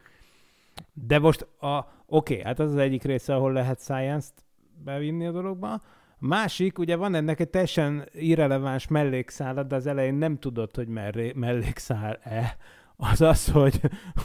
De 0.94 1.20
most, 1.20 1.48
a, 1.60 1.78
oké, 1.78 1.88
okay, 2.06 2.42
hát 2.42 2.60
az 2.60 2.72
az 2.72 2.78
egyik 2.78 3.04
része, 3.04 3.36
ahol 3.36 3.52
lehet 3.52 3.80
science-t 3.80 4.46
bevinni 4.84 5.26
a 5.26 5.32
dologba. 5.32 5.82
Másik, 6.24 6.80
ugye 6.80 6.96
van 6.96 7.16
ennek 7.16 7.40
egy 7.40 7.50
teljesen 7.50 8.08
irreleváns 8.14 8.88
mellékszálad, 8.88 9.68
de 9.68 9.76
az 9.76 9.86
elején 9.86 10.14
nem 10.14 10.38
tudod, 10.38 10.76
hogy 10.76 10.88
merré, 10.88 11.32
mellékszál-e. 11.36 12.58
Az 12.96 13.22
az, 13.22 13.48
hogy, 13.52 13.82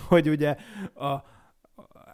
hogy 0.08 0.28
ugye 0.28 0.56
a, 0.94 1.14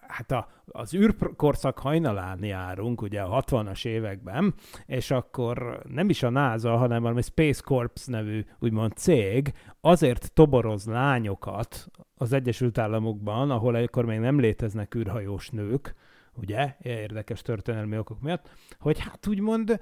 hát 0.07 0.31
a, 0.31 0.49
az 0.67 0.95
űrkorszak 0.95 1.79
hajnalán 1.79 2.45
járunk, 2.45 3.03
ugye 3.03 3.21
a 3.21 3.43
60-as 3.43 3.87
években, 3.87 4.55
és 4.87 5.11
akkor 5.11 5.83
nem 5.89 6.09
is 6.09 6.23
a 6.23 6.31
NASA, 6.31 6.77
hanem 6.77 7.03
valami 7.03 7.23
Space 7.23 7.63
Corps 7.65 8.07
nevű 8.07 8.45
úgymond 8.59 8.93
cég 8.93 9.53
azért 9.81 10.33
toboroz 10.33 10.87
lányokat 10.87 11.87
az 12.15 12.33
Egyesült 12.33 12.79
Államokban, 12.79 13.51
ahol 13.51 13.75
akkor 13.75 14.05
még 14.05 14.19
nem 14.19 14.41
léteznek 14.41 14.95
űrhajós 14.95 15.51
nők, 15.51 15.95
ugye, 16.37 16.77
érdekes 16.83 17.43
történelmi 17.43 17.99
okok 17.99 18.21
miatt, 18.21 18.51
hogy 18.79 18.99
hát 18.99 19.27
úgymond 19.27 19.81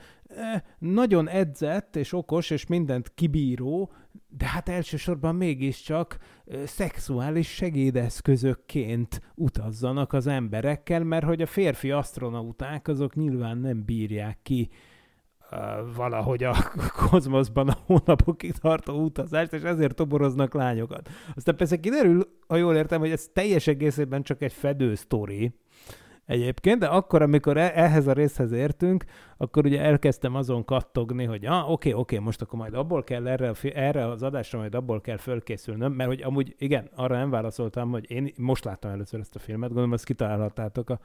nagyon 0.78 1.28
edzett 1.28 1.96
és 1.96 2.12
okos 2.12 2.50
és 2.50 2.66
mindent 2.66 3.14
kibíró, 3.14 3.92
de 4.28 4.46
hát 4.46 4.68
elsősorban 4.68 5.34
mégiscsak 5.34 6.18
szexuális 6.64 7.48
segédeszközökként 7.48 9.20
utazzanak 9.34 10.12
az 10.12 10.26
emberekkel, 10.26 11.04
mert 11.04 11.24
hogy 11.24 11.42
a 11.42 11.46
férfi 11.46 11.90
asztronauták 11.90 12.88
azok 12.88 13.14
nyilván 13.14 13.58
nem 13.58 13.84
bírják 13.84 14.38
ki 14.42 14.70
valahogy 15.94 16.44
a 16.44 16.54
kozmoszban 17.10 17.68
a 17.68 17.78
hónapokig 17.86 18.52
tartó 18.52 19.02
utazást, 19.02 19.52
és 19.52 19.62
ezért 19.62 19.94
toboroznak 19.94 20.54
lányokat. 20.54 21.08
Aztán 21.34 21.56
persze 21.56 21.80
kiderül, 21.80 22.38
ha 22.46 22.56
jól 22.56 22.76
értem, 22.76 23.00
hogy 23.00 23.10
ez 23.10 23.28
teljes 23.32 23.66
egészében 23.66 24.22
csak 24.22 24.42
egy 24.42 24.52
fedő 24.52 24.94
sztori, 24.94 25.54
egyébként, 26.30 26.78
de 26.78 26.86
akkor, 26.86 27.22
amikor 27.22 27.56
e- 27.56 27.72
ehhez 27.74 28.06
a 28.06 28.12
részhez 28.12 28.52
értünk, 28.52 29.04
akkor 29.36 29.64
ugye 29.64 29.80
elkezdtem 29.80 30.34
azon 30.34 30.64
kattogni, 30.64 31.24
hogy 31.24 31.46
ah, 31.46 31.70
oké, 31.70 31.92
oké, 31.92 32.18
most 32.18 32.42
akkor 32.42 32.58
majd 32.58 32.74
abból 32.74 33.04
kell 33.04 33.26
erre, 33.26 33.52
erre 33.74 34.06
az 34.06 34.22
adásra 34.22 34.58
majd 34.58 34.74
abból 34.74 35.00
kell 35.00 35.16
fölkészülnöm, 35.16 35.92
mert 35.92 36.08
hogy 36.08 36.22
amúgy 36.22 36.54
igen, 36.58 36.90
arra 36.94 37.16
nem 37.16 37.30
válaszoltam, 37.30 37.90
hogy 37.90 38.10
én 38.10 38.32
most 38.36 38.64
láttam 38.64 38.90
először 38.90 39.20
ezt 39.20 39.34
a 39.34 39.38
filmet, 39.38 39.68
gondolom, 39.68 39.92
azt 39.92 40.04
kitalálhattátok 40.04 40.90
a 40.90 40.98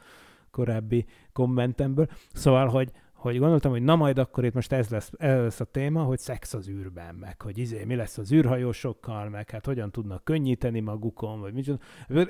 korábbi 0.51 1.05
kommentemből. 1.33 2.07
Szóval, 2.33 2.67
hogy, 2.67 2.91
hogy 3.15 3.39
gondoltam, 3.39 3.71
hogy 3.71 3.83
na 3.83 3.95
majd 3.95 4.17
akkor 4.17 4.45
itt 4.45 4.53
most 4.53 4.71
ez 4.71 4.89
lesz, 4.89 5.11
ez 5.17 5.41
lesz 5.41 5.59
a 5.59 5.65
téma, 5.65 6.03
hogy 6.03 6.19
szex 6.19 6.53
az 6.53 6.69
űrben, 6.69 7.15
meg 7.15 7.41
hogy 7.41 7.57
izé, 7.57 7.83
mi 7.83 7.95
lesz 7.95 8.17
az 8.17 8.31
űrhajósokkal, 8.31 9.29
meg 9.29 9.49
hát 9.49 9.65
hogyan 9.65 9.91
tudnak 9.91 10.23
könnyíteni 10.23 10.79
magukon, 10.79 11.39
vagy 11.39 11.53
mit 11.53 11.71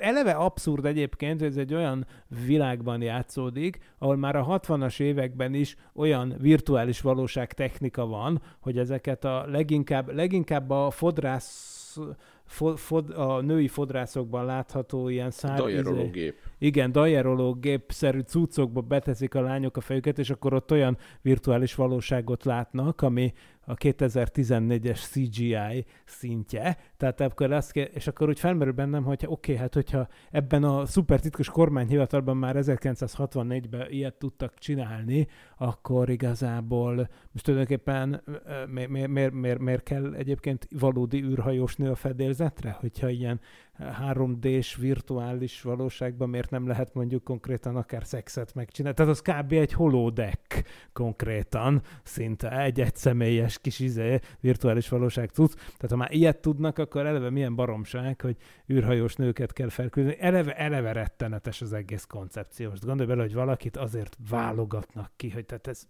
Eleve 0.00 0.32
abszurd 0.32 0.84
egyébként, 0.84 1.38
hogy 1.38 1.48
ez 1.48 1.56
egy 1.56 1.74
olyan 1.74 2.06
világban 2.46 3.02
játszódik, 3.02 3.78
ahol 3.98 4.16
már 4.16 4.36
a 4.36 4.60
60-as 4.60 5.00
években 5.00 5.54
is 5.54 5.76
olyan 5.94 6.34
virtuális 6.38 7.00
valóság 7.00 7.52
technika 7.52 8.06
van, 8.06 8.42
hogy 8.60 8.78
ezeket 8.78 9.24
a 9.24 9.46
leginkább, 9.46 10.14
leginkább 10.14 10.70
a 10.70 10.90
fodrász 10.90 11.98
fod, 12.46 12.78
fod, 12.78 13.10
a 13.10 13.40
női 13.40 13.68
fodrászokban 13.68 14.44
látható 14.44 15.08
ilyen 15.08 15.30
szár... 15.30 15.58
Dajerológép. 15.58 16.14
Izé, 16.14 16.32
igen, 16.58 16.92
dajerológép-szerű 16.92 18.20
cuccokba 18.20 18.80
beteszik 18.80 19.34
a 19.34 19.40
lányok 19.40 19.76
a 19.76 19.80
fejüket, 19.80 20.18
és 20.18 20.30
akkor 20.30 20.54
ott 20.54 20.70
olyan 20.70 20.98
virtuális 21.22 21.74
valóságot 21.74 22.44
látnak, 22.44 23.02
ami 23.02 23.32
a 23.68 23.74
2014-es 23.74 25.00
CGI 25.10 25.84
szintje, 26.04 26.76
tehát 26.96 27.20
akkor 27.20 27.52
azt 27.52 27.72
kell, 27.72 27.84
és 27.84 28.06
akkor 28.06 28.28
úgy 28.28 28.38
felmerül 28.38 28.72
bennem, 28.72 29.04
hogy 29.04 29.24
oké, 29.26 29.30
okay, 29.32 29.56
hát 29.56 29.74
hogyha 29.74 30.08
ebben 30.30 30.64
a 30.64 30.86
szuper 30.86 31.20
titkos 31.20 31.50
kormányhivatalban 31.50 32.36
már 32.36 32.56
1964-ben 32.58 33.90
ilyet 33.90 34.14
tudtak 34.14 34.58
csinálni, 34.58 35.26
akkor 35.56 36.10
igazából 36.10 37.08
most 37.32 37.44
tulajdonképpen 37.44 38.22
miért, 38.66 39.08
miért, 39.08 39.32
miért, 39.32 39.58
miért 39.58 39.82
kell 39.82 40.14
egyébként 40.14 40.68
valódi 40.70 41.22
űrhajós 41.22 41.76
nő 41.76 41.90
a 41.90 41.94
fedélzetre, 41.94 42.70
hogyha 42.70 43.08
ilyen 43.08 43.40
3D-s 43.78 44.76
virtuális 44.76 45.62
valóságban 45.62 46.28
miért 46.28 46.50
nem 46.50 46.66
lehet 46.66 46.94
mondjuk 46.94 47.24
konkrétan 47.24 47.76
akár 47.76 48.04
szexet 48.04 48.54
megcsinálni. 48.54 48.96
Tehát 48.96 49.12
az 49.12 49.20
kb. 49.22 49.52
egy 49.52 49.72
holodeck 49.72 50.64
konkrétan, 50.92 51.82
szinte 52.02 52.60
egy 52.60 52.80
egyszemélyes 52.80 53.58
kis 53.58 53.78
izé, 53.78 54.18
virtuális 54.40 54.88
valóság 54.88 55.30
tudsz. 55.30 55.54
Tehát 55.54 55.90
ha 55.90 55.96
már 55.96 56.12
ilyet 56.12 56.40
tudnak, 56.40 56.78
akkor 56.78 57.06
eleve 57.06 57.30
milyen 57.30 57.54
baromság, 57.54 58.20
hogy 58.20 58.36
űrhajós 58.72 59.14
nőket 59.14 59.52
kell 59.52 59.68
felküldeni. 59.68 60.16
Eleve, 60.20 60.56
eleve 60.56 60.92
rettenetes 60.92 61.62
az 61.62 61.72
egész 61.72 62.04
koncepció. 62.04 62.68
Most 62.68 62.84
gondolj 62.84 63.08
bele, 63.08 63.22
hogy 63.22 63.34
valakit 63.34 63.76
azért 63.76 64.16
válogatnak 64.30 65.12
ki, 65.16 65.30
hogy 65.30 65.46
tehát 65.46 65.66
ez 65.66 65.88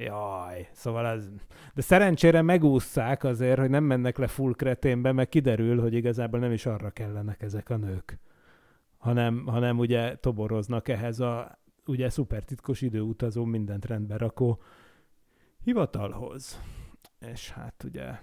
Jaj, 0.00 0.68
szóval 0.72 1.06
ez... 1.06 1.28
De 1.74 1.82
szerencsére 1.82 2.42
megúszszák 2.42 3.24
azért, 3.24 3.58
hogy 3.58 3.70
nem 3.70 3.84
mennek 3.84 4.18
le 4.18 4.26
full 4.26 4.54
kreténbe, 4.54 5.12
meg 5.12 5.28
kiderül, 5.28 5.80
hogy 5.80 5.94
igazából 5.94 6.40
nem 6.40 6.52
is 6.52 6.66
arra 6.66 6.90
kellenek 6.90 7.42
ezek 7.42 7.70
a 7.70 7.76
nők, 7.76 8.18
hanem, 8.96 9.46
hanem 9.46 9.78
ugye 9.78 10.16
toboroznak 10.16 10.88
ehhez 10.88 11.20
a 11.20 11.58
ugye 11.86 12.10
szupertitkos 12.10 12.80
időutazó 12.80 13.44
mindent 13.44 13.84
rendbe 13.84 14.16
rakó 14.16 14.62
hivatalhoz. 15.64 16.60
És 17.18 17.50
hát 17.50 17.84
ugye 17.84 18.18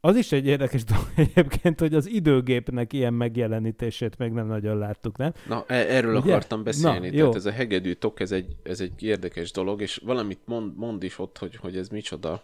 az 0.00 0.16
is 0.16 0.32
egy 0.32 0.46
érdekes 0.46 0.84
dolog 0.92 1.08
egyébként, 1.16 1.80
hogy 1.80 1.94
az 1.94 2.06
időgépnek 2.06 2.92
ilyen 2.92 3.14
megjelenítését 3.14 4.18
még 4.18 4.32
nem 4.32 4.46
nagyon 4.46 4.78
láttuk, 4.78 5.16
nem? 5.16 5.32
Na, 5.48 5.64
e- 5.66 5.74
erről 5.74 6.16
Ugye? 6.16 6.30
akartam 6.30 6.62
beszélni. 6.62 7.08
Na, 7.08 7.16
Tehát 7.16 7.34
ez 7.34 7.46
a 7.46 7.50
hegedű 7.50 7.92
tok, 7.92 8.20
ez 8.20 8.32
egy, 8.32 8.56
ez 8.62 8.80
egy 8.80 9.02
érdekes 9.02 9.50
dolog, 9.50 9.80
és 9.80 9.96
valamit 10.04 10.40
mond, 10.44 10.76
mond 10.76 11.02
is 11.02 11.18
ott, 11.18 11.38
hogy, 11.38 11.56
hogy 11.56 11.76
ez 11.76 11.88
micsoda, 11.88 12.42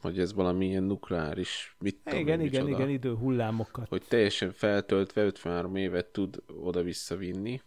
hogy 0.00 0.18
ez 0.18 0.34
valami 0.34 0.66
ilyen 0.66 0.82
nukleáris, 0.82 1.76
mit 1.78 1.96
tudom 2.04 2.20
Igen, 2.20 2.40
igen, 2.40 2.62
micsoda, 2.64 2.82
igen, 2.82 2.94
időhullámokat. 2.94 3.88
Hogy 3.88 4.02
teljesen 4.08 4.52
feltöltve 4.52 5.22
53 5.22 5.76
évet 5.76 6.06
tud 6.06 6.42
oda-vissza 6.60 7.16
vinni, 7.16 7.60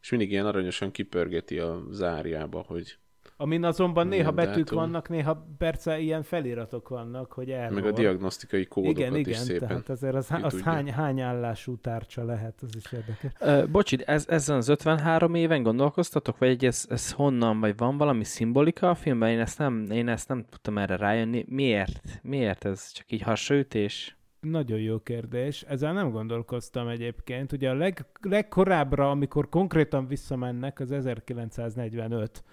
és 0.00 0.10
mindig 0.10 0.30
ilyen 0.30 0.46
aranyosan 0.46 0.90
kipörgeti 0.90 1.58
a 1.58 1.82
zárjába, 1.90 2.64
hogy 2.66 2.98
Amin 3.40 3.64
azonban 3.64 4.06
néha 4.06 4.30
betűk 4.30 4.56
dátum. 4.56 4.78
vannak, 4.78 5.08
néha 5.08 5.46
perce 5.58 5.98
ilyen 5.98 6.22
feliratok 6.22 6.88
vannak, 6.88 7.32
hogy 7.32 7.50
erről. 7.50 7.74
Meg 7.74 7.86
a 7.86 7.92
diagnosztikai 7.92 8.66
kódokat 8.66 8.98
igen, 8.98 9.14
is 9.14 9.26
igen, 9.26 9.40
szépen. 9.40 9.68
tehát 9.68 9.88
azért 9.88 10.14
az, 10.14 10.28
az 10.42 10.62
hány, 10.62 10.92
hány 10.92 11.20
állású 11.20 11.76
tárcsa 11.76 12.24
lehet, 12.24 12.54
az 12.62 12.76
is 12.76 12.92
érdekes. 12.92 13.32
Uh, 13.40 13.70
bocsid, 13.70 14.02
ez, 14.06 14.28
ezen 14.28 14.56
az 14.56 14.68
53 14.68 15.34
éven 15.34 15.62
gondolkoztatok, 15.62 16.38
vagy 16.38 16.64
ez, 16.64 16.86
ez 16.88 17.12
honnan, 17.12 17.60
vagy 17.60 17.76
van 17.76 17.96
valami 17.96 18.24
szimbolika 18.24 18.90
a 18.90 18.94
filmben? 18.94 19.30
Én 19.30 19.40
ezt 19.40 19.58
nem, 19.58 19.86
én 19.90 20.08
ezt 20.08 20.28
nem 20.28 20.44
tudtam 20.50 20.78
erre 20.78 20.96
rájönni. 20.96 21.44
Miért? 21.48 22.20
Miért 22.22 22.64
ez 22.64 22.92
csak 22.92 23.12
így 23.12 23.22
hasraütés? 23.22 24.16
Nagyon 24.40 24.78
jó 24.78 24.98
kérdés. 24.98 25.62
Ezzel 25.62 25.92
nem 25.92 26.10
gondolkoztam 26.10 26.88
egyébként. 26.88 27.52
Ugye 27.52 27.70
a 27.70 27.74
leg, 27.74 28.06
legkorábbra, 28.20 29.10
amikor 29.10 29.48
konkrétan 29.48 30.06
visszamennek, 30.06 30.80
az 30.80 30.92
1945 30.92 32.44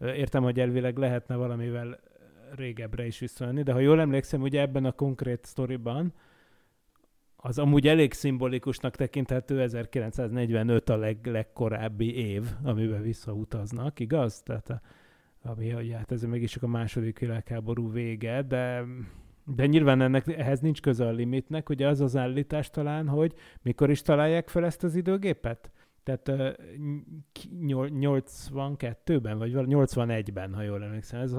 Értem, 0.00 0.42
hogy 0.42 0.60
elvileg 0.60 0.96
lehetne 0.96 1.36
valamivel 1.36 2.00
régebbre 2.54 3.06
is 3.06 3.18
visszamenni, 3.18 3.62
de 3.62 3.72
ha 3.72 3.78
jól 3.78 4.00
emlékszem, 4.00 4.42
ugye 4.42 4.60
ebben 4.60 4.84
a 4.84 4.92
konkrét 4.92 5.44
sztoriban 5.44 6.12
az 7.36 7.58
amúgy 7.58 7.88
elég 7.88 8.12
szimbolikusnak 8.12 8.96
tekinthető 8.96 9.60
1945 9.60 10.88
a 10.88 10.96
leg, 10.96 11.26
legkorábbi 11.26 12.16
év, 12.16 12.44
amiben 12.62 13.02
visszautaznak, 13.02 14.00
igaz? 14.00 14.42
Tehát 14.42 14.70
a, 14.70 14.80
ami, 15.42 15.70
hogy 15.70 15.92
hát 15.92 16.12
ez 16.12 16.22
mégis 16.22 16.50
csak 16.50 16.62
a 16.62 16.66
második 16.66 17.18
világháború 17.18 17.92
vége, 17.92 18.42
de 18.42 18.84
de 19.46 19.66
nyilván 19.66 20.00
ennek, 20.00 20.26
ehhez 20.26 20.60
nincs 20.60 20.80
köze 20.80 21.06
a 21.06 21.10
limitnek, 21.10 21.68
ugye 21.68 21.88
az 21.88 22.00
az 22.00 22.16
állítás 22.16 22.70
talán, 22.70 23.08
hogy 23.08 23.34
mikor 23.62 23.90
is 23.90 24.02
találják 24.02 24.48
fel 24.48 24.64
ezt 24.64 24.84
az 24.84 24.94
időgépet? 24.94 25.70
Tehát 26.04 26.56
82-ben, 27.60 29.38
vagy 29.38 29.52
81-ben, 29.54 30.54
ha 30.54 30.62
jól 30.62 30.82
emlékszem, 30.82 31.20
ez, 31.20 31.32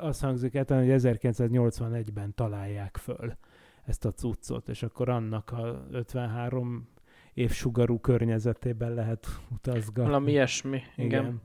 az 0.00 0.20
hangzik 0.20 0.54
el, 0.54 0.64
hogy 0.66 0.88
1981-ben 0.90 2.34
találják 2.34 2.96
föl 2.96 3.36
ezt 3.84 4.04
a 4.04 4.12
cuccot, 4.12 4.68
és 4.68 4.82
akkor 4.82 5.08
annak 5.08 5.50
a 5.50 5.86
53 5.90 6.88
évsugarú 7.34 8.00
környezetében 8.00 8.94
lehet 8.94 9.26
utazgatni. 9.54 10.10
Valami 10.10 10.30
ilyesmi, 10.30 10.82
igen. 10.96 11.06
igen. 11.06 11.42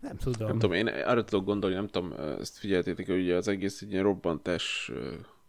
Nem 0.00 0.16
tudom. 0.16 0.48
Nem 0.48 0.58
tudom, 0.58 0.76
én 0.76 0.86
arra 0.86 1.24
tudok 1.24 1.44
gondolni, 1.44 1.76
nem 1.76 1.86
tudom, 1.86 2.12
ezt 2.12 2.58
figyeltétek, 2.58 3.06
hogy 3.06 3.20
ugye 3.20 3.36
az 3.36 3.48
egész 3.48 3.82
egy 3.82 3.90
ilyen 3.90 4.02
robbantás 4.02 4.92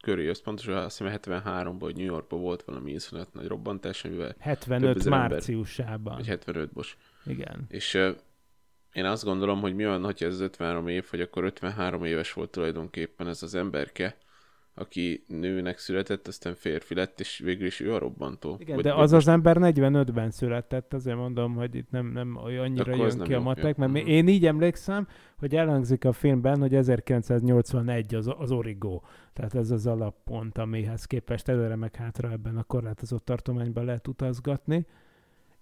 köré 0.02 0.28
összpontosan, 0.28 0.76
azt 0.76 0.98
hiszem 0.98 1.20
73-ban, 1.22 1.78
hogy 1.80 1.96
New 1.96 2.06
Yorkban 2.06 2.42
volt 2.42 2.64
valami 2.64 2.92
iszonyat 2.92 3.34
nagy 3.34 3.48
robbantás, 3.48 4.06
amivel, 4.06 4.28
több 4.28 4.42
75 4.42 4.96
ezer 4.96 5.14
ember. 5.14 5.30
márciusában. 5.30 6.16
vagy 6.16 6.28
75 6.28 6.72
bos. 6.72 6.98
Igen. 7.26 7.66
És 7.68 7.94
ö, 7.94 8.12
én 8.94 9.06
azt 9.06 9.24
gondolom, 9.24 9.60
hogy 9.60 9.76
mi 9.76 9.86
van, 9.86 10.04
hogyha 10.04 10.26
ez 10.26 10.34
az 10.34 10.40
53 10.40 10.88
év, 10.88 11.08
vagy 11.12 11.22
akkor 11.22 11.44
53 11.44 12.04
éves 12.04 12.34
volt 12.34 12.52
tulajdonképpen 12.52 13.28
ez 13.28 13.44
az 13.44 13.56
emberke, 13.56 14.18
aki 14.74 15.24
nőnek 15.28 15.78
született, 15.78 16.28
aztán 16.28 16.56
férfi 16.56 16.96
lett, 16.96 17.20
és 17.20 17.40
végül 17.44 17.66
is 17.66 17.80
ő 17.80 17.94
a 17.94 17.98
robbantó. 17.98 18.56
Igen, 18.60 18.76
Vagy- 18.76 18.84
de 18.84 18.94
az 18.94 19.12
most- 19.12 19.28
az 19.28 19.34
ember 19.34 19.58
45-ben 19.58 20.32
született, 20.32 20.94
azért 20.94 21.18
mondom, 21.18 21.54
hogy 21.56 21.76
itt 21.76 21.90
nem, 21.92 22.06
nem 22.12 22.36
olyan 22.44 22.64
annyira 22.64 22.94
Akkor 22.94 23.08
jön 23.08 23.18
nem 23.18 23.28
ki 23.28 23.34
a 23.34 23.40
matek, 23.40 23.78
ja. 23.78 23.88
mert 23.88 23.92
Mhm. 24.04 24.12
én 24.12 24.28
így 24.28 24.46
emlékszem, 24.46 25.08
hogy 25.38 25.56
elhangzik 25.56 26.06
a 26.06 26.12
filmben, 26.12 26.60
hogy 26.60 26.76
1981 26.76 28.16
az, 28.16 28.32
az 28.38 28.52
Origo. 28.52 29.02
Tehát 29.34 29.56
ez 29.56 29.72
az 29.72 29.88
alappont, 29.88 30.58
amihez 30.58 31.06
képest 31.06 31.48
előre 31.48 31.76
meg 31.76 31.96
hátra 31.96 32.32
ebben 32.32 32.58
a 32.58 32.64
korlátozott 32.64 33.26
tartományban 33.26 33.86
lehet 33.86 34.08
utazgatni. 34.08 34.86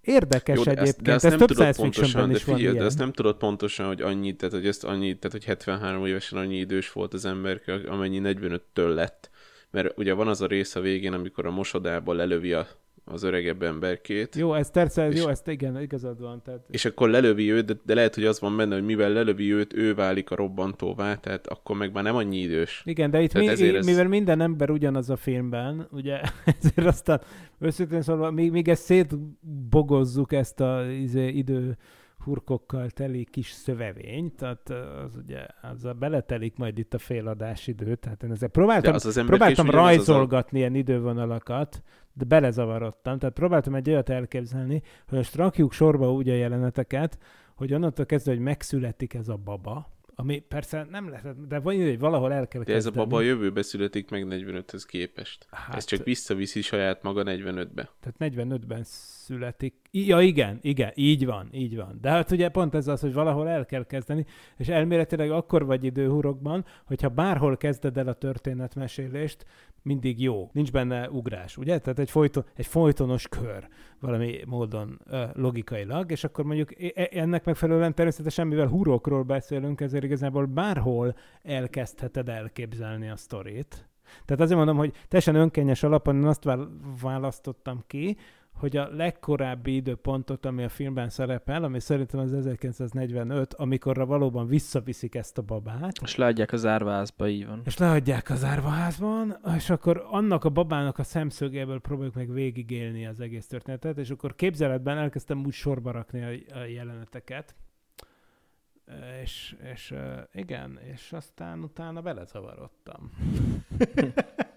Érdekes 0.01 0.57
Jó, 0.57 0.63
de 0.63 0.71
egyébként, 0.71 0.87
ezt, 0.87 1.01
de 1.01 1.13
ezt 1.13 1.25
ez 1.25 1.29
nem 1.29 1.39
több 1.39 1.47
tudod 1.47 1.75
pontosan, 1.75 2.31
de 2.31 2.37
figyelj, 2.37 2.77
de 2.77 2.83
ezt 2.83 2.97
nem 2.97 3.11
tudod 3.11 3.37
pontosan, 3.37 3.87
hogy 3.87 4.01
annyi, 4.01 4.35
tehát 4.35 4.55
hogy 4.55 4.67
ezt 4.67 4.83
annyi, 4.83 5.17
tehát 5.17 5.31
hogy 5.31 5.45
73 5.45 6.05
évesen 6.05 6.39
annyi 6.39 6.57
idős 6.57 6.91
volt 6.91 7.13
az 7.13 7.25
ember, 7.25 7.61
amennyi 7.87 8.21
45-től 8.23 8.93
lett. 8.93 9.29
Mert 9.71 9.97
ugye 9.97 10.13
van 10.13 10.27
az 10.27 10.41
a 10.41 10.47
rész 10.47 10.75
a 10.75 10.79
végén, 10.79 11.13
amikor 11.13 11.45
a 11.45 11.51
mosodába 11.51 12.13
lelövi 12.13 12.53
a, 12.53 12.67
az 13.11 13.23
öregebb 13.23 13.63
emberkét, 13.63 14.35
Jó, 14.35 14.53
ez 14.53 14.71
persze, 14.71 15.07
És- 15.09 15.19
jó, 15.21 15.27
ezt 15.27 15.47
igen, 15.47 15.81
igazad 15.81 16.19
van. 16.21 16.41
Tehát 16.43 16.59
és 16.69 16.85
akkor 16.85 17.09
lelövi 17.09 17.51
őt, 17.51 17.65
de, 17.65 17.73
de 17.85 17.93
lehet, 17.93 18.15
hogy 18.15 18.25
az 18.25 18.39
van 18.39 18.57
benne, 18.57 18.73
hogy 18.75 18.85
mivel 18.85 19.09
lelövi 19.09 19.53
őt, 19.53 19.73
ő 19.73 19.93
válik 19.93 20.31
a 20.31 20.35
robbantóvá, 20.35 21.15
tehát 21.15 21.47
akkor 21.47 21.77
meg 21.77 21.91
már 21.93 22.03
nem 22.03 22.15
annyi 22.15 22.37
idős. 22.37 22.81
Igen, 22.85 23.11
de 23.11 23.21
itt 23.21 23.31
Tehát 23.31 23.47
mi, 23.47 23.53
ezért 23.53 23.75
ez... 23.75 23.85
mivel 23.85 24.07
minden 24.07 24.41
ember 24.41 24.69
ugyanaz 24.69 25.09
a 25.09 25.15
filmben, 25.15 25.87
ugye, 25.91 26.21
ezért 26.59 26.87
aztán 26.87 27.21
őszintén 27.59 28.01
szólva, 28.01 28.31
míg, 28.31 28.51
míg 28.51 28.67
ezt 28.67 28.83
szétbogozzuk 28.83 30.31
ezt 30.33 30.59
a 30.59 30.83
izé, 30.91 31.27
idő 31.27 31.77
hurkokkal 32.23 32.89
teli 32.89 33.27
kis 33.31 33.51
szövevényt, 33.51 34.35
tehát 34.35 34.69
az 35.05 35.15
ugye 35.23 35.45
az 35.61 35.85
a 35.85 35.93
beletelik 35.93 36.57
majd 36.57 36.77
itt 36.77 36.93
a 36.93 36.97
féladás 36.97 37.67
idő, 37.67 37.95
tehát 37.95 38.23
én 38.23 38.31
ezzel 38.31 38.49
próbáltam, 38.49 38.93
az 38.93 39.05
az 39.05 39.23
próbáltam 39.25 39.67
ugyanaz 39.67 39.89
az 39.89 40.09
a- 40.09 40.13
rajzolgatni 40.13 40.57
ilyen 40.59 40.75
idővonalakat, 40.75 41.83
de 42.13 42.25
belezavarodtam, 42.25 43.19
tehát 43.19 43.35
próbáltam 43.35 43.75
egy 43.75 43.89
olyat 43.89 44.09
elképzelni, 44.09 44.81
hogy 45.07 45.17
most 45.17 45.35
rakjuk 45.35 45.71
sorba 45.71 46.13
úgy 46.13 46.29
a 46.29 46.33
jeleneteket, 46.33 47.17
hogy 47.55 47.73
onnantól 47.73 48.05
kezdve, 48.05 48.31
hogy 48.31 48.41
megszületik 48.41 49.13
ez 49.13 49.27
a 49.27 49.35
baba, 49.35 49.91
ami 50.15 50.39
persze 50.39 50.87
nem 50.89 51.09
lehet, 51.09 51.47
de 51.47 51.59
vagy 51.59 51.77
hogy 51.77 51.99
valahol 51.99 52.33
el 52.33 52.47
kell 52.47 52.63
De 52.63 52.73
ez 52.73 52.85
a 52.85 52.91
baba 52.91 53.17
a 53.17 53.21
jövőbe 53.21 53.61
születik 53.61 54.09
meg 54.09 54.25
45-höz 54.29 54.83
képest. 54.87 55.47
Hát- 55.51 55.75
Ez 55.75 55.85
csak 55.85 56.03
visszaviszi 56.03 56.61
saját 56.61 57.03
maga 57.03 57.23
45-be. 57.25 57.89
Tehát 57.99 58.15
45-ben 58.35 58.83
születik. 59.29 59.75
Ja, 59.91 60.21
igen, 60.21 60.59
igen, 60.61 60.91
így 60.95 61.25
van, 61.25 61.49
így 61.51 61.75
van. 61.75 61.97
De 62.01 62.09
hát 62.09 62.31
ugye 62.31 62.49
pont 62.49 62.75
ez 62.75 62.87
az, 62.87 63.01
hogy 63.01 63.13
valahol 63.13 63.47
el 63.47 63.65
kell 63.65 63.85
kezdeni, 63.85 64.25
és 64.57 64.67
elméletileg 64.67 65.31
akkor 65.31 65.65
vagy 65.65 65.83
időhurokban, 65.83 66.65
hogyha 66.85 67.09
bárhol 67.09 67.57
kezded 67.57 67.97
el 67.97 68.07
a 68.07 68.13
történetmesélést, 68.13 69.45
mindig 69.81 70.21
jó. 70.21 70.49
Nincs 70.53 70.71
benne 70.71 71.09
ugrás, 71.09 71.57
ugye? 71.57 71.79
Tehát 71.79 71.99
egy, 71.99 72.11
folyton, 72.11 72.45
egy 72.55 72.65
folytonos 72.65 73.27
kör 73.27 73.67
valami 73.99 74.39
módon 74.45 74.99
logikailag, 75.33 76.11
és 76.11 76.23
akkor 76.23 76.45
mondjuk 76.45 76.81
e- 76.81 76.91
e- 76.93 77.09
ennek 77.11 77.45
megfelelően 77.45 77.95
természetesen, 77.95 78.47
mivel 78.47 78.67
hurokról 78.67 79.23
beszélünk, 79.23 79.81
ezért 79.81 80.03
igazából 80.03 80.45
bárhol 80.45 81.15
elkezdheted 81.41 82.29
elképzelni 82.29 83.09
a 83.09 83.15
sztorit. 83.15 83.89
Tehát 84.25 84.41
azért 84.41 84.57
mondom, 84.57 84.77
hogy 84.77 84.91
teljesen 85.07 85.35
önkényes 85.35 85.83
alapon 85.83 86.15
én 86.15 86.25
azt 86.25 86.43
vál- 86.43 86.69
választottam 87.01 87.83
ki, 87.87 88.17
hogy 88.59 88.77
a 88.77 88.89
legkorábbi 88.91 89.75
időpontot, 89.75 90.45
ami 90.45 90.63
a 90.63 90.69
filmben 90.69 91.09
szerepel, 91.09 91.63
ami 91.63 91.79
szerintem 91.79 92.19
az 92.19 92.33
1945, 92.33 93.53
amikorra 93.53 94.05
valóban 94.05 94.47
visszaviszik 94.47 95.15
ezt 95.15 95.37
a 95.37 95.41
babát, 95.41 95.91
És 96.03 96.15
leadják 96.15 96.51
az 96.51 96.65
árvázba, 96.65 97.27
így 97.27 97.45
van. 97.45 97.61
és 97.65 97.77
leadják 97.77 98.29
az 98.29 98.43
árvaházban, 98.43 99.37
és 99.55 99.69
akkor 99.69 100.05
annak 100.09 100.43
a 100.43 100.49
babának 100.49 100.97
a 100.99 101.03
szemszögéből 101.03 101.79
próbáljuk 101.79 102.15
meg 102.15 102.31
végigélni 102.31 103.05
az 103.05 103.19
egész 103.19 103.47
történetet, 103.47 103.97
és 103.97 104.09
akkor 104.09 104.35
képzeletben 104.35 104.97
elkezdtem 104.97 105.45
úgy 105.45 105.53
sorba 105.53 105.91
rakni 105.91 106.45
a, 106.53 106.63
jeleneteket, 106.63 107.55
és, 109.21 109.55
és 109.73 109.93
igen, 110.33 110.79
és 110.93 111.13
aztán 111.13 111.63
utána 111.63 112.01
belezavarodtam. 112.01 113.11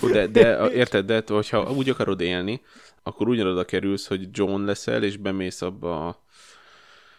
Jó, 0.00 0.08
de, 0.08 0.26
de 0.26 0.70
érted, 0.70 1.06
de 1.06 1.22
hogyha 1.26 1.72
úgy 1.72 1.88
akarod 1.88 2.20
élni, 2.20 2.60
akkor 3.02 3.28
ugyanoda 3.28 3.64
kerülsz, 3.64 4.06
hogy 4.06 4.28
John 4.32 4.64
leszel, 4.64 5.02
és 5.02 5.16
bemész 5.16 5.62
abba 5.62 6.08
a, 6.08 6.22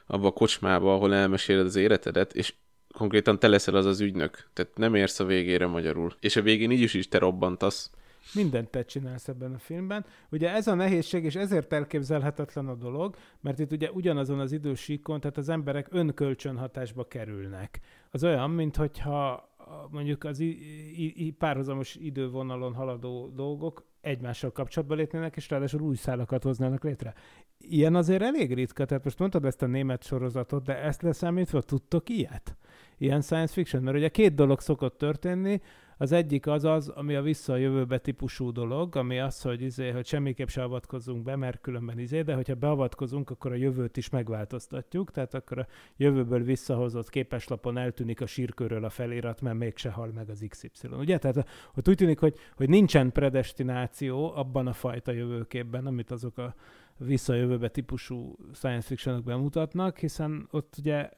abba 0.08 0.28
a 0.28 0.32
kocsmába, 0.32 0.94
ahol 0.94 1.14
elmeséled 1.14 1.66
az 1.66 1.76
életedet, 1.76 2.34
és 2.34 2.54
konkrétan 2.94 3.40
te 3.40 3.48
leszel 3.48 3.76
az 3.76 3.86
az 3.86 4.00
ügynök. 4.00 4.48
Tehát 4.54 4.78
nem 4.78 4.96
érsz 4.96 5.20
a 5.20 5.26
végére 5.26 5.68
magyarul. 5.68 6.16
És 6.20 6.36
a 6.36 6.42
végén 6.42 6.72
így 6.72 6.82
is, 6.82 6.94
is 6.94 7.08
te 7.08 7.18
robbantasz. 7.18 7.92
Mindent 8.34 8.70
te 8.70 8.86
csinálsz 8.86 9.28
ebben 9.28 9.54
a 9.54 9.58
filmben. 9.58 10.06
Ugye 10.32 10.50
ez 10.54 10.68
a 10.68 10.74
nehézség, 10.74 11.24
és 11.24 11.36
ezért 11.36 11.74
elképzelhetetlen 11.74 12.68
a 12.68 12.76
dolog, 12.76 13.16
mert 13.42 13.60
itt 13.60 13.72
ugye 13.72 13.92
ugyanazon 13.92 14.40
az 14.40 14.52
idősíkon, 14.52 15.20
tehát 15.20 15.38
az 15.38 15.50
emberek 15.50 15.88
önkölcsönhatásba 15.92 17.08
kerülnek. 17.08 17.80
Az 18.12 18.24
olyan, 18.24 18.50
mint 18.50 18.76
hogyha 18.76 19.48
a- 19.58 19.88
mondjuk 19.92 20.24
az 20.24 20.40
i- 20.40 20.58
i- 21.04 21.26
i- 21.26 21.32
párhuzamos 21.32 21.96
idővonalon 21.96 22.74
haladó 22.74 23.32
dolgok 23.36 23.88
egymással 24.02 24.52
kapcsolatba 24.52 24.96
lépnének, 24.96 25.36
és 25.36 25.50
ráadásul 25.50 25.82
új 25.82 25.96
szálakat 25.96 26.44
hoznának 26.44 26.84
létre. 26.84 27.14
Ilyen 27.58 27.96
azért 27.96 28.22
elég 28.22 28.54
ritka, 28.54 28.86
tehát 28.86 29.04
most 29.04 29.20
mondtad 29.20 29.46
ezt 29.46 29.62
a 29.62 29.66
német 29.66 30.04
sorozatot, 30.04 30.64
de 30.64 30.78
ezt 30.78 31.02
leszámítva 31.02 31.62
tudtok 31.62 32.10
ilyet? 32.10 32.56
Ilyen 32.98 33.22
science 33.22 33.54
fiction? 33.54 33.84
Mert 33.84 33.98
ugye 33.98 34.10
két 34.10 34.36
dolog 34.36 34.60
szokott 34.60 34.98
történni, 34.98 35.62
az 36.02 36.12
egyik 36.12 36.48
az 36.48 36.64
az, 36.64 36.88
ami 36.88 37.16
a 37.16 37.22
vissza 37.22 37.54
a 37.54 37.56
jövőbe 37.56 37.98
típusú 37.98 38.52
dolog, 38.52 38.96
ami 38.96 39.20
az, 39.20 39.42
hogy, 39.42 39.62
izé, 39.62 39.90
hogy 39.90 40.06
semmiképp 40.06 40.48
se 40.48 40.64
avatkozzunk 40.64 41.24
be, 41.24 41.36
mert 41.36 41.62
különben 41.62 42.00
izé, 42.00 42.22
de 42.22 42.36
hogyha 42.36 42.56
beavatkozunk, 42.56 43.30
akkor 43.30 43.52
a 43.52 43.56
jövőt 43.56 43.98
is 43.98 44.10
megváltoztatjuk, 44.10 45.12
tehát 45.12 45.34
akkor 45.34 45.60
a 45.60 45.68
jövőből 45.98 46.44
visszahozott 46.44 47.10
képeslapon 47.10 47.78
eltűnik 47.78 48.22
a 48.22 48.26
sírkörről 48.26 48.84
a 48.84 48.90
felirat, 48.90 49.42
mert 49.42 49.58
mégse 49.58 49.90
hal 49.90 50.12
meg 50.16 50.30
az 50.30 50.46
XY. 50.48 50.70
Ugye? 50.92 51.18
Tehát 51.18 51.48
ott 51.76 51.88
úgy 51.88 51.96
tűnik, 51.96 52.20
hogy, 52.20 52.36
hogy 52.56 52.70
nincsen 52.70 53.12
predestináció 53.12 54.36
abban 54.36 54.68
a 54.68 54.74
fajta 54.74 55.12
jövőképben, 55.12 55.86
amit 55.86 56.12
azok 56.12 56.38
a 56.38 56.56
vissza 56.98 57.34
a 57.34 57.36
jövőbe 57.36 57.70
típusú 57.70 58.36
science 58.54 58.88
fictionok 58.88 59.24
bemutatnak, 59.24 59.98
hiszen 59.98 60.48
ott 60.52 60.76
ugye 60.78 61.10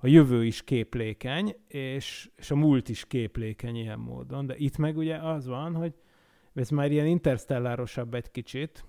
a 0.00 0.06
jövő 0.06 0.44
is 0.44 0.62
képlékeny, 0.62 1.56
és, 1.66 2.30
és 2.36 2.50
a 2.50 2.56
múlt 2.56 2.88
is 2.88 3.06
képlékeny 3.06 3.76
ilyen 3.76 3.98
módon, 3.98 4.46
de 4.46 4.54
itt 4.56 4.76
meg 4.76 4.96
ugye 4.96 5.16
az 5.16 5.46
van, 5.46 5.74
hogy 5.74 5.94
ez 6.54 6.68
már 6.68 6.90
ilyen 6.90 7.06
interstellárosabb 7.06 8.14
egy 8.14 8.30
kicsit, 8.30 8.84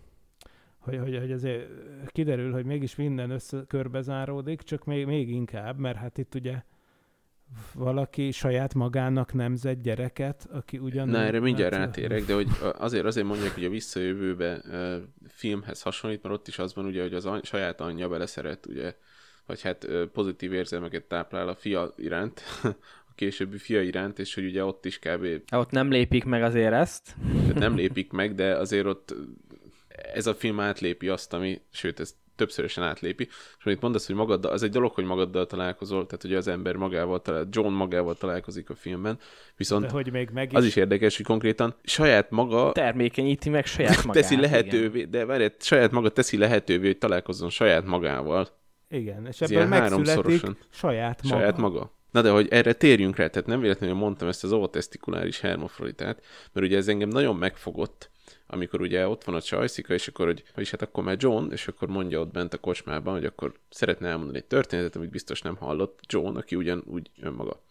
hogy, 0.77 0.97
hogy, 0.97 1.17
hogy 1.17 1.31
azért 1.31 1.67
kiderül, 2.07 2.51
hogy 2.51 2.65
mégis 2.65 2.95
minden 2.95 3.29
össze 3.29 3.63
körbezáródik, 3.67 4.61
csak 4.61 4.85
még, 4.85 5.05
még 5.05 5.29
inkább, 5.29 5.77
mert 5.77 5.97
hát 5.97 6.17
itt 6.17 6.35
ugye 6.35 6.63
valaki 7.73 8.31
saját 8.31 8.73
magának 8.73 9.33
nemzett 9.33 9.81
gyereket, 9.81 10.47
aki 10.51 10.77
ugyan... 10.77 11.07
Na, 11.07 11.17
erre 11.17 11.39
mindjárt 11.39 11.73
hát, 11.73 11.85
rátérek, 11.85 12.25
de 12.25 12.33
hogy 12.33 12.47
azért 12.77 13.05
azért 13.05 13.27
mondják, 13.27 13.53
hogy 13.53 13.65
a 13.65 13.69
visszajövőbe 13.69 14.61
filmhez 15.27 15.81
hasonlít, 15.81 16.23
mert 16.23 16.35
ott 16.35 16.47
is 16.47 16.59
az 16.59 16.75
van 16.75 16.85
ugye, 16.85 17.01
hogy 17.01 17.13
az 17.13 17.25
any, 17.25 17.41
saját 17.43 17.81
anyja 17.81 18.09
beleszeret, 18.09 18.65
ugye, 18.65 18.95
vagy 19.51 19.61
hát 19.61 19.87
pozitív 20.13 20.53
érzelmeket 20.53 21.03
táplál 21.03 21.47
a 21.47 21.55
fia 21.55 21.93
iránt, 21.97 22.41
a 23.09 23.13
későbbi 23.15 23.57
fia 23.57 23.81
iránt, 23.81 24.19
és 24.19 24.33
hogy 24.33 24.45
ugye 24.45 24.65
ott 24.65 24.85
is 24.85 24.99
kb. 24.99 25.25
Hát 25.25 25.61
Ott 25.61 25.71
nem 25.71 25.89
lépik 25.89 26.23
meg 26.23 26.43
azért 26.43 26.73
ezt. 26.73 27.15
Nem 27.53 27.75
lépik 27.75 28.11
meg, 28.11 28.35
de 28.35 28.55
azért 28.55 28.85
ott 28.85 29.15
ez 30.13 30.27
a 30.27 30.33
film 30.33 30.59
átlépi 30.59 31.07
azt, 31.07 31.33
ami, 31.33 31.61
sőt, 31.71 31.99
ez 31.99 32.15
többszörösen 32.35 32.83
átlépi. 32.83 33.27
És 33.59 33.65
amit 33.65 33.81
mondasz, 33.81 34.07
hogy 34.07 34.15
magaddal, 34.15 34.51
az 34.51 34.63
egy 34.63 34.69
dolog, 34.69 34.93
hogy 34.93 35.03
magaddal 35.03 35.45
találkozol, 35.45 36.05
tehát 36.05 36.23
ugye 36.23 36.37
az 36.37 36.47
ember 36.47 36.75
magával 36.75 37.21
talál, 37.21 37.47
John 37.49 37.73
magával 37.73 38.15
találkozik 38.15 38.69
a 38.69 38.75
filmben, 38.75 39.19
viszont 39.57 39.85
De 39.85 39.91
hogy 39.91 40.11
még 40.11 40.29
meg 40.33 40.51
is... 40.51 40.57
az 40.57 40.65
is 40.65 40.75
érdekes, 40.75 41.15
hogy 41.17 41.25
konkrétan 41.25 41.75
saját 41.83 42.29
maga 42.29 42.71
Termékenyíti 42.71 43.49
meg 43.49 43.65
saját 43.65 44.03
magát. 44.05 44.21
teszi 44.21 44.35
igen. 44.35 44.49
lehetővé, 44.49 45.03
de 45.03 45.25
várj, 45.25 45.45
saját 45.59 45.91
maga 45.91 46.09
teszi 46.09 46.37
lehetővé, 46.37 46.85
hogy 46.85 46.97
találkozzon 46.97 47.49
saját 47.49 47.85
magával. 47.85 48.59
Igen, 48.91 49.27
és 49.27 49.41
ebből 49.41 49.65
megszületik 49.65 50.41
saját 50.69 51.23
maga. 51.23 51.35
Saját 51.35 51.57
maga. 51.57 51.91
Na 52.11 52.21
de 52.21 52.29
hogy 52.29 52.47
erre 52.49 52.73
térjünk 52.73 53.15
rá, 53.15 53.27
tehát 53.27 53.47
nem 53.47 53.59
véletlenül 53.59 53.95
mondtam 53.95 54.27
ezt 54.27 54.43
az 54.43 54.51
ovotestikuláris 54.51 55.39
hermafroditát, 55.39 56.23
mert 56.51 56.65
ugye 56.65 56.77
ez 56.77 56.87
engem 56.87 57.09
nagyon 57.09 57.35
megfogott, 57.35 58.09
amikor 58.47 58.81
ugye 58.81 59.07
ott 59.07 59.23
van 59.23 59.35
a 59.35 59.41
csajszika, 59.41 59.93
és 59.93 60.07
akkor, 60.07 60.25
hogy, 60.25 60.43
és 60.55 60.71
hát 60.71 60.81
akkor 60.81 61.03
már 61.03 61.15
John, 61.19 61.51
és 61.51 61.67
akkor 61.67 61.87
mondja 61.87 62.19
ott 62.19 62.31
bent 62.31 62.53
a 62.53 62.57
kocsmában, 62.57 63.13
hogy 63.13 63.25
akkor 63.25 63.53
szeretne 63.69 64.07
elmondani 64.07 64.37
egy 64.37 64.45
történetet, 64.45 64.95
amit 64.95 65.09
biztos 65.09 65.41
nem 65.41 65.55
hallott 65.55 65.99
John, 66.07 66.37
aki 66.37 66.55
ugyanúgy 66.55 67.09
önmaga. 67.21 67.61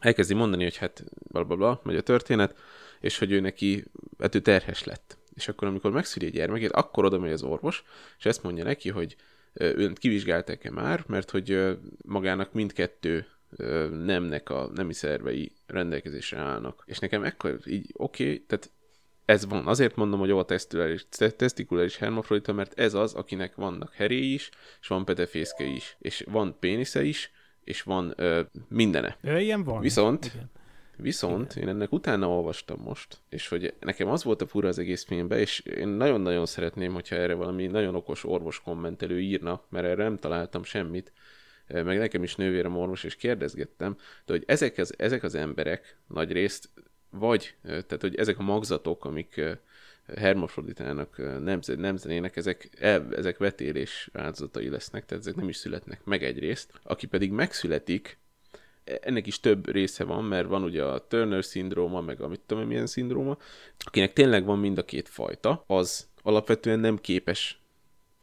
Elkezdi 0.00 0.34
mondani, 0.34 0.62
hogy 0.62 0.76
hát 0.76 1.04
blablabla, 1.14 1.56
bla, 1.56 1.74
bla, 1.74 1.80
megy 1.84 1.96
a 1.96 2.02
történet, 2.02 2.56
és 3.00 3.18
hogy 3.18 3.32
ő 3.32 3.40
neki, 3.40 3.84
hát 4.18 4.34
ő 4.34 4.40
terhes 4.40 4.84
lett. 4.84 5.18
És 5.34 5.48
akkor, 5.48 5.68
amikor 5.68 5.90
megszüli 5.90 6.26
a 6.26 6.30
gyermekét, 6.30 6.70
akkor 6.70 7.04
oda 7.04 7.18
megy 7.18 7.32
az 7.32 7.42
orvos, 7.42 7.84
és 8.18 8.24
ezt 8.24 8.42
mondja 8.42 8.64
neki, 8.64 8.88
hogy 8.90 9.16
önt 9.54 9.98
kivizsgálták-e 9.98 10.70
már, 10.70 11.04
mert 11.06 11.30
hogy 11.30 11.78
magának 12.06 12.52
mindkettő 12.52 13.26
nemnek 13.90 14.50
a 14.50 14.70
nemi 14.74 14.92
szervei 14.92 15.52
rendelkezésre 15.66 16.38
állnak. 16.38 16.82
És 16.86 16.98
nekem 16.98 17.22
ekkor 17.22 17.58
így 17.66 17.90
oké, 17.92 18.24
okay, 18.24 18.44
tehát 18.46 18.70
ez 19.24 19.46
van. 19.46 19.66
Azért 19.66 19.96
mondom, 19.96 20.18
hogy 20.18 20.44
testikuláris, 20.46 21.06
testikuláris 21.36 21.96
hermafrodita, 21.96 22.52
mert 22.52 22.78
ez 22.78 22.94
az, 22.94 23.14
akinek 23.14 23.54
vannak 23.54 23.92
heréi 23.92 24.32
is, 24.32 24.50
és 24.80 24.86
van 24.86 25.04
petefészke 25.04 25.64
is, 25.64 25.96
és 25.98 26.24
van 26.30 26.56
pénisze 26.60 27.02
is, 27.02 27.30
és 27.64 27.82
van 27.82 28.12
ö, 28.16 28.40
mindene. 28.68 29.16
Ö, 29.22 29.38
ilyen 29.38 29.64
van. 29.64 29.80
Viszont, 29.80 30.24
Igen. 30.24 30.50
Viszont 30.96 31.54
Igen. 31.54 31.68
én 31.68 31.74
ennek 31.74 31.92
utána 31.92 32.28
olvastam 32.28 32.80
most, 32.80 33.18
és 33.28 33.48
hogy 33.48 33.74
nekem 33.80 34.08
az 34.08 34.24
volt 34.24 34.42
a 34.42 34.46
fura 34.46 34.68
az 34.68 34.78
egész 34.78 35.04
filmben, 35.04 35.38
és 35.38 35.60
én 35.60 35.88
nagyon-nagyon 35.88 36.46
szeretném, 36.46 36.92
hogyha 36.92 37.16
erre 37.16 37.34
valami 37.34 37.66
nagyon 37.66 37.94
okos 37.94 38.24
orvos 38.24 38.60
kommentelő 38.60 39.20
írna, 39.20 39.62
mert 39.68 39.86
erre 39.86 40.02
nem 40.02 40.16
találtam 40.16 40.64
semmit, 40.64 41.12
meg 41.66 41.98
nekem 41.98 42.22
is 42.22 42.36
nővérem 42.36 42.76
orvos, 42.76 43.04
és 43.04 43.16
kérdezgettem, 43.16 43.96
de 44.24 44.32
hogy 44.32 44.44
ezek 44.46 44.78
az, 44.78 44.94
ezek 44.98 45.22
az 45.22 45.34
emberek 45.34 45.96
nagy 46.06 46.32
részt 46.32 46.68
vagy, 47.10 47.54
tehát 47.62 48.00
hogy 48.00 48.16
ezek 48.16 48.38
a 48.38 48.42
magzatok, 48.42 49.04
amik 49.04 49.40
hermafroditának 50.06 51.16
nemz- 51.42 51.76
nemzenének, 51.76 52.36
ezek, 52.36 52.68
ezek 53.10 53.38
vetélés 53.38 54.10
áldozatai 54.12 54.68
lesznek, 54.68 55.04
tehát 55.04 55.24
ezek 55.24 55.36
nem 55.36 55.48
is 55.48 55.56
születnek 55.56 56.04
meg 56.04 56.22
egyrészt. 56.22 56.72
Aki 56.82 57.06
pedig 57.06 57.30
megszületik, 57.30 58.18
ennek 58.84 59.26
is 59.26 59.40
több 59.40 59.70
része 59.70 60.04
van, 60.04 60.24
mert 60.24 60.48
van 60.48 60.62
ugye 60.62 60.84
a 60.84 61.06
Turner 61.06 61.44
szindróma, 61.44 62.00
meg 62.00 62.20
a 62.20 62.28
mit 62.28 62.40
tudom 62.46 62.66
milyen 62.66 62.86
szindróma, 62.86 63.36
akinek 63.78 64.12
tényleg 64.12 64.44
van 64.44 64.58
mind 64.58 64.78
a 64.78 64.84
két 64.84 65.08
fajta, 65.08 65.64
az 65.66 66.08
alapvetően 66.22 66.78
nem 66.78 66.98
képes 66.98 67.58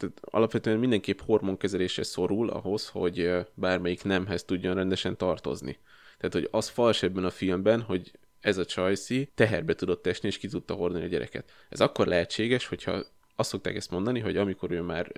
tehát 0.02 0.20
alapvetően 0.20 0.78
mindenképp 0.78 1.18
hormonkezelésre 1.20 2.02
szorul 2.02 2.50
ahhoz, 2.50 2.88
hogy 2.88 3.30
bármelyik 3.54 4.04
nemhez 4.04 4.44
tudjon 4.44 4.74
rendesen 4.74 5.16
tartozni. 5.16 5.78
Tehát, 6.18 6.32
hogy 6.32 6.48
az 6.50 6.68
fals 6.68 7.02
ebben 7.02 7.24
a 7.24 7.30
filmben, 7.30 7.80
hogy 7.80 8.12
ez 8.40 8.58
a 8.58 8.64
csajszi 8.64 9.30
teherbe 9.34 9.74
tudott 9.74 10.06
esni, 10.06 10.28
és 10.28 10.38
ki 10.38 10.48
tudta 10.48 10.74
hordani 10.74 11.04
a 11.04 11.08
gyereket. 11.08 11.50
Ez 11.68 11.80
akkor 11.80 12.06
lehetséges, 12.06 12.66
hogyha 12.66 13.02
azt 13.36 13.50
szokták 13.50 13.76
ezt 13.76 13.90
mondani, 13.90 14.20
hogy 14.20 14.36
amikor 14.36 14.70
ő 14.70 14.80
már 14.80 15.12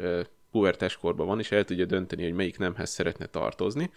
pubertás 0.51 0.97
korban 0.97 1.27
van, 1.27 1.39
és 1.39 1.53
el 1.53 1.65
tudja 1.65 1.85
dönteni, 1.85 2.23
hogy 2.23 2.33
melyik 2.33 2.59
nemhez 2.59 2.91
szeretne 2.91 3.27
tartozni, 3.27 3.91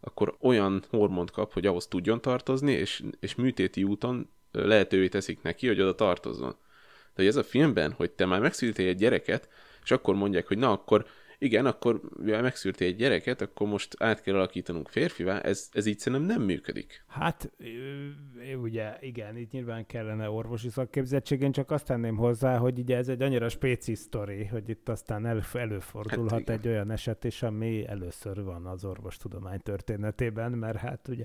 akkor 0.00 0.36
olyan 0.40 0.84
hormont 0.90 1.30
kap, 1.30 1.52
hogy 1.52 1.66
ahhoz 1.66 1.86
tudjon 1.86 2.20
tartozni, 2.20 2.72
és, 2.72 3.02
és 3.20 3.34
műtéti 3.34 3.84
úton 3.84 4.30
lehetővé 4.52 5.08
teszik 5.08 5.42
neki, 5.42 5.66
hogy 5.66 5.80
oda 5.80 5.94
tartozzon. 5.94 6.56
De 7.14 7.24
ez 7.24 7.36
a 7.36 7.42
filmben, 7.42 7.92
hogy 7.92 8.10
te 8.10 8.26
már 8.26 8.40
megszültél 8.40 8.88
egy 8.88 8.96
gyereket, 8.96 9.48
és 9.82 9.90
akkor 9.90 10.14
mondják, 10.14 10.46
hogy 10.46 10.58
na, 10.58 10.72
akkor 10.72 11.06
igen, 11.42 11.66
akkor 11.66 12.00
mivel 12.22 12.42
megszűrtél 12.42 12.88
egy 12.88 12.96
gyereket, 12.96 13.40
akkor 13.40 13.68
most 13.68 13.94
át 13.98 14.20
kell 14.20 14.34
alakítanunk 14.34 14.88
férfivá, 14.88 15.40
ez, 15.40 15.68
ez 15.72 15.86
így 15.86 15.98
szerintem 15.98 16.28
nem 16.28 16.42
működik. 16.42 17.04
Hát, 17.06 17.50
ugye, 18.62 18.96
igen, 19.00 19.36
itt 19.36 19.50
nyilván 19.50 19.86
kellene 19.86 20.30
orvosi 20.30 20.68
szakképzettség, 20.68 21.40
én 21.40 21.52
csak 21.52 21.70
azt 21.70 21.86
tenném 21.86 22.16
hozzá, 22.16 22.56
hogy 22.56 22.78
ugye 22.78 22.96
ez 22.96 23.08
egy 23.08 23.22
annyira 23.22 23.48
spéci 23.48 23.94
sztori, 23.94 24.44
hogy 24.44 24.68
itt 24.68 24.88
aztán 24.88 25.26
elő, 25.26 25.42
előfordulhat 25.52 26.30
hát 26.30 26.50
egy 26.50 26.68
olyan 26.68 26.90
eset 26.90 27.24
is, 27.24 27.42
ami 27.42 27.86
először 27.86 28.44
van 28.44 28.66
az 28.66 28.84
orvostudomány 28.84 29.60
történetében, 29.62 30.52
mert 30.52 30.78
hát 30.78 31.08
ugye, 31.08 31.24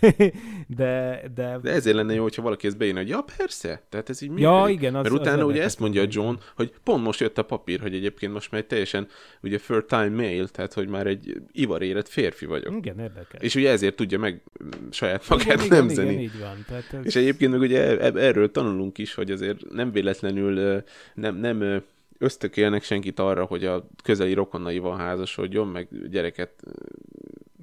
de, 0.66 1.22
de... 1.34 1.58
De 1.58 1.70
ezért 1.70 1.96
lenne 1.96 2.14
jó, 2.14 2.22
hogyha 2.22 2.42
valaki 2.42 2.66
ezt 2.66 2.78
beírna, 2.78 2.98
hogy 2.98 3.08
ja, 3.08 3.24
persze, 3.36 3.82
tehát 3.88 4.08
ez 4.08 4.22
így 4.22 4.28
működik. 4.28 4.48
Ja, 4.48 4.68
igen, 4.68 4.94
az, 4.94 5.02
Mert 5.02 5.20
utána 5.20 5.42
az 5.42 5.48
ugye 5.50 5.62
ezt 5.62 5.78
mondja 5.78 6.04
John, 6.08 6.34
hogy 6.56 6.72
pont 6.84 7.04
most 7.04 7.20
jött 7.20 7.38
a 7.38 7.44
papír, 7.44 7.80
hogy 7.80 7.94
egyébként 7.94 8.32
most 8.32 8.50
már 8.50 8.62
teljesen 8.62 9.08
ugye 9.42 9.55
ugye 9.58 9.84
time 9.84 10.08
male, 10.08 10.46
tehát 10.46 10.72
hogy 10.72 10.88
már 10.88 11.06
egy 11.06 11.42
ivarérett 11.52 12.08
férfi 12.08 12.46
vagyok. 12.46 12.76
Igen, 12.76 12.98
érdekes. 12.98 13.40
És 13.40 13.54
ugye 13.54 13.70
ezért 13.70 13.96
tudja 13.96 14.18
meg 14.18 14.42
saját 14.90 15.28
magát 15.28 15.64
igen, 15.64 15.78
nemzeni. 15.78 16.10
Igen, 16.10 16.22
így 16.22 16.38
van. 16.40 16.64
Tehát 16.68 16.92
ez... 16.92 17.04
És 17.04 17.16
egyébként 17.16 17.52
meg 17.52 17.60
ugye 17.60 17.98
erről 18.00 18.50
tanulunk 18.50 18.98
is, 18.98 19.14
hogy 19.14 19.30
azért 19.30 19.70
nem 19.70 19.92
véletlenül 19.92 20.82
nem, 21.14 21.36
nem 21.36 21.82
ösztökélnek 22.18 22.82
senkit 22.82 23.18
arra, 23.18 23.44
hogy 23.44 23.64
a 23.64 23.88
közeli 24.02 24.32
rokonnaival 24.32 24.96
házasodjon, 24.96 25.68
meg 25.68 26.08
gyereket 26.10 26.62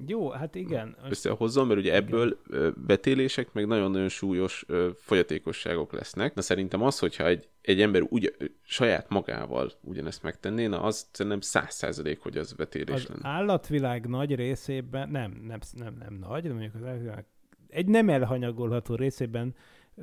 jó, 0.06 0.30
hát 0.30 0.54
igen. 0.54 0.96
Összehozzon, 1.08 1.66
mert 1.66 1.80
ugye 1.80 1.94
ebből 1.94 2.38
igen. 2.48 2.74
betélések, 2.86 3.52
meg 3.52 3.66
nagyon-nagyon 3.66 4.08
súlyos 4.08 4.66
folyatékosságok 4.96 5.92
lesznek. 5.92 6.34
Na 6.34 6.42
szerintem 6.42 6.82
az, 6.82 6.98
hogyha 6.98 7.26
egy, 7.26 7.48
egy 7.64 7.80
ember 7.80 8.02
úgy, 8.08 8.36
saját 8.62 9.08
magával 9.08 9.72
ugyanezt 9.80 10.22
megtenné, 10.22 10.66
na 10.66 10.82
az 10.82 11.08
szerintem 11.12 11.40
száz 11.40 11.74
százalék, 11.74 12.20
hogy 12.20 12.36
az 12.36 12.52
betélés 12.52 12.94
az 12.94 13.06
lenne. 13.06 13.28
állatvilág 13.28 14.06
nagy 14.06 14.34
részében, 14.34 15.08
nem, 15.08 15.42
nem, 15.46 15.58
nem, 15.72 15.96
nem 15.98 16.14
nagy, 16.14 16.42
de 16.42 16.52
mondjuk 16.52 16.74
az 16.74 16.82
egy 17.68 17.86
nem 17.86 18.08
elhanyagolható 18.08 18.94
részében 18.94 19.54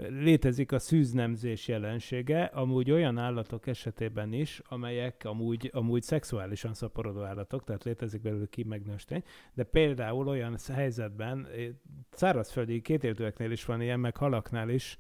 létezik 0.10 0.71
a 0.71 0.80
szűznemzés 0.80 1.67
jelensége, 1.67 2.43
amúgy 2.43 2.91
olyan 2.91 3.17
állatok 3.17 3.67
esetében 3.67 4.34
is, 4.34 4.62
amelyek 4.65 5.21
amúgy, 5.26 5.69
amúgy 5.74 6.02
szexuálisan 6.02 6.74
szaporodó 6.74 7.21
állatok, 7.21 7.63
tehát 7.63 7.84
létezik 7.84 8.21
belőle 8.21 8.45
ki 8.50 8.63
meg 8.63 8.86
nőstény, 8.86 9.24
de 9.54 9.63
például 9.63 10.28
olyan 10.28 10.58
helyzetben, 10.74 11.47
eh, 11.47 11.67
szárazföldi 12.12 12.82
kétéltőeknél 12.82 13.52
is 13.52 13.65
van 13.65 13.82
ilyen, 13.82 14.00
meg 14.00 14.17
halaknál 14.17 14.69
is, 14.69 14.97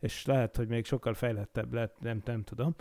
és 0.00 0.26
lehet, 0.26 0.56
hogy 0.56 0.68
még 0.68 0.84
sokkal 0.84 1.14
fejlettebb 1.14 1.72
lett, 1.72 1.96
nem, 2.00 2.22
nem 2.24 2.42
tudom, 2.44 2.74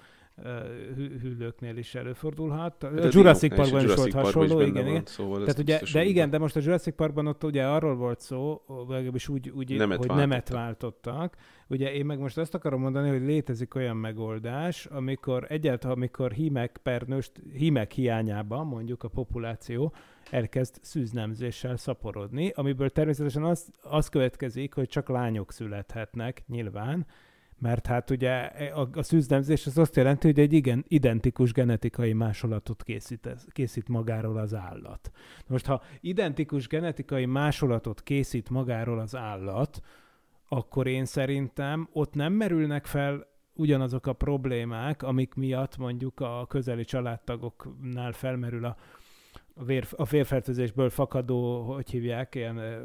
hüllőknél 0.95 1.78
is 1.78 1.95
előfordulhat. 1.95 2.84
A 2.84 3.08
Jurassic 3.10 3.56
Parkban 3.56 3.84
is 3.84 3.93
volt 3.93 4.13
hasonló, 4.13 4.62
igen, 4.62 4.88
igen. 4.88 5.06
Szóval 5.06 5.39
Tehát 5.39 5.60
ugye, 5.60 5.80
de 5.93 6.04
igen, 6.04 6.30
de 6.30 6.38
most 6.38 6.56
a 6.56 6.60
Jurassic 6.63 6.95
Parkban 6.95 7.28
ott 7.28 7.43
ugye 7.43 7.65
arról 7.65 7.95
volt 7.95 8.19
szó, 8.19 8.62
legalábbis 8.88 9.28
úgy, 9.28 9.49
úgy 9.49 9.78
nemet 9.78 9.97
hogy 9.97 10.08
váltottak. 10.08 10.15
nemet 10.15 10.49
váltottak. 10.49 11.36
Ugye 11.67 11.93
én 11.93 12.06
meg 12.06 12.19
most 12.19 12.38
azt 12.38 12.54
akarom 12.54 12.82
mondani, 12.82 13.10
hogy 13.10 13.21
létezik 13.21 13.75
olyan 13.75 13.97
megoldás, 13.97 14.86
amikor 14.86 15.45
egyáltalán, 15.47 15.95
amikor 15.95 16.32
hímek 16.32 16.80
per 16.84 17.02
nőst, 17.02 17.32
hímek 17.54 17.91
hiányában 17.91 18.67
mondjuk 18.67 19.04
a 19.04 19.08
populáció 19.08 19.93
elkezd 20.32 20.75
szűznemzéssel 20.82 21.78
szaporodni, 21.78 22.52
amiből 22.56 22.89
természetesen 22.89 23.43
az, 23.43 23.71
az 23.82 24.10
következik, 24.10 24.73
hogy 24.73 24.88
csak 24.88 25.10
lányok 25.10 25.52
születhetnek 25.52 26.43
nyilván, 26.47 27.06
mert 27.59 27.87
hát 27.87 28.09
ugye 28.09 28.35
a, 28.73 28.89
a 28.93 29.03
szűznemzés 29.03 29.65
az 29.65 29.77
azt 29.77 29.95
jelenti, 29.95 30.27
hogy 30.27 30.39
egy 30.39 30.53
igen 30.53 30.85
identikus 30.87 31.51
genetikai 31.51 32.13
másolatot 32.13 32.83
készít, 32.83 33.29
készít 33.49 33.87
magáról 33.87 34.37
az 34.37 34.53
állat. 34.53 35.11
Most 35.47 35.65
ha 35.65 35.81
identikus 35.99 36.67
genetikai 36.67 37.25
másolatot 37.25 38.03
készít 38.03 38.49
magáról 38.49 38.99
az 38.99 39.15
állat, 39.15 39.81
akkor 40.47 40.87
én 40.87 41.05
szerintem 41.05 41.89
ott 41.91 42.13
nem 42.13 42.33
merülnek 42.33 42.85
fel 42.85 43.27
ugyanazok 43.53 44.07
a 44.07 44.13
problémák, 44.13 45.03
amik 45.03 45.33
miatt 45.33 45.77
mondjuk 45.77 46.19
a 46.19 46.45
közeli 46.47 46.85
családtagoknál 46.85 48.11
felmerül 48.11 48.65
a, 48.65 48.77
a, 49.55 49.63
a 49.95 50.03
vérfertőzésből 50.03 50.89
fakadó, 50.89 51.61
hogy 51.61 51.89
hívják, 51.89 52.35
ilyen 52.35 52.59
e, 52.59 52.81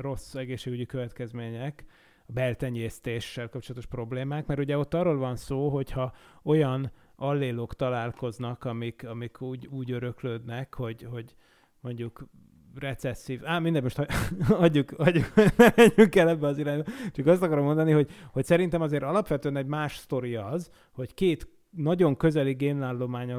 rossz 0.00 0.34
egészségügyi 0.34 0.86
következmények, 0.86 1.84
a 2.28 2.32
beltenyésztéssel 2.32 3.48
kapcsolatos 3.48 3.86
problémák, 3.86 4.46
mert 4.46 4.60
ugye 4.60 4.78
ott 4.78 4.94
arról 4.94 5.16
van 5.16 5.36
szó, 5.36 5.68
hogyha 5.68 6.12
olyan 6.42 6.92
allélok 7.16 7.74
találkoznak, 7.74 8.64
amik, 8.64 9.06
amik 9.06 9.40
úgy, 9.40 9.66
úgy 9.66 9.90
öröklődnek, 9.90 10.74
hogy, 10.74 11.06
hogy 11.10 11.34
mondjuk 11.80 12.28
recesszív, 12.74 13.40
á, 13.44 13.58
minden 13.58 13.82
most 13.82 14.06
adjuk, 14.48 14.92
adjuk, 14.96 15.34
nem 15.34 15.72
menjünk 15.76 16.16
el 16.16 16.28
ebbe 16.28 16.46
az 16.46 16.58
irányba. 16.58 16.90
Csak 17.12 17.26
azt 17.26 17.42
akarom 17.42 17.64
mondani, 17.64 17.92
hogy, 17.92 18.10
hogy 18.32 18.44
szerintem 18.44 18.80
azért 18.80 19.02
alapvetően 19.02 19.56
egy 19.56 19.66
más 19.66 19.96
sztori 19.96 20.36
az, 20.36 20.70
hogy 20.92 21.14
két 21.14 21.48
nagyon 21.70 22.16
közeli 22.16 22.52
génállomány 22.52 23.34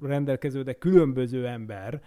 rendelkező, 0.00 0.62
de 0.62 0.72
különböző 0.72 1.46
ember 1.46 2.02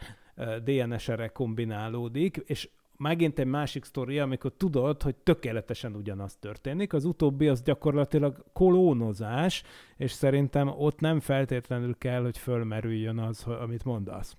DNS-re 0.63 1.27
kombinálódik, 1.27 2.41
és 2.45 2.69
megint 2.99 3.39
egy 3.39 3.45
másik 3.45 3.85
sztori, 3.85 4.19
amikor 4.19 4.51
tudod, 4.57 5.01
hogy 5.01 5.15
tökéletesen 5.15 5.95
ugyanaz 5.95 6.35
történik. 6.35 6.93
Az 6.93 7.05
utóbbi 7.05 7.47
az 7.47 7.61
gyakorlatilag 7.61 8.45
kolónozás, 8.53 9.63
és 9.97 10.11
szerintem 10.11 10.67
ott 10.67 10.99
nem 10.99 11.19
feltétlenül 11.19 11.97
kell, 11.97 12.21
hogy 12.21 12.37
fölmerüljön 12.37 13.19
az, 13.19 13.43
amit 13.43 13.83
mondasz. 13.83 14.35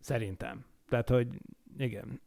Szerintem. 0.00 0.64
Tehát, 0.88 1.08
hogy 1.08 1.28
Igen. 1.78 2.20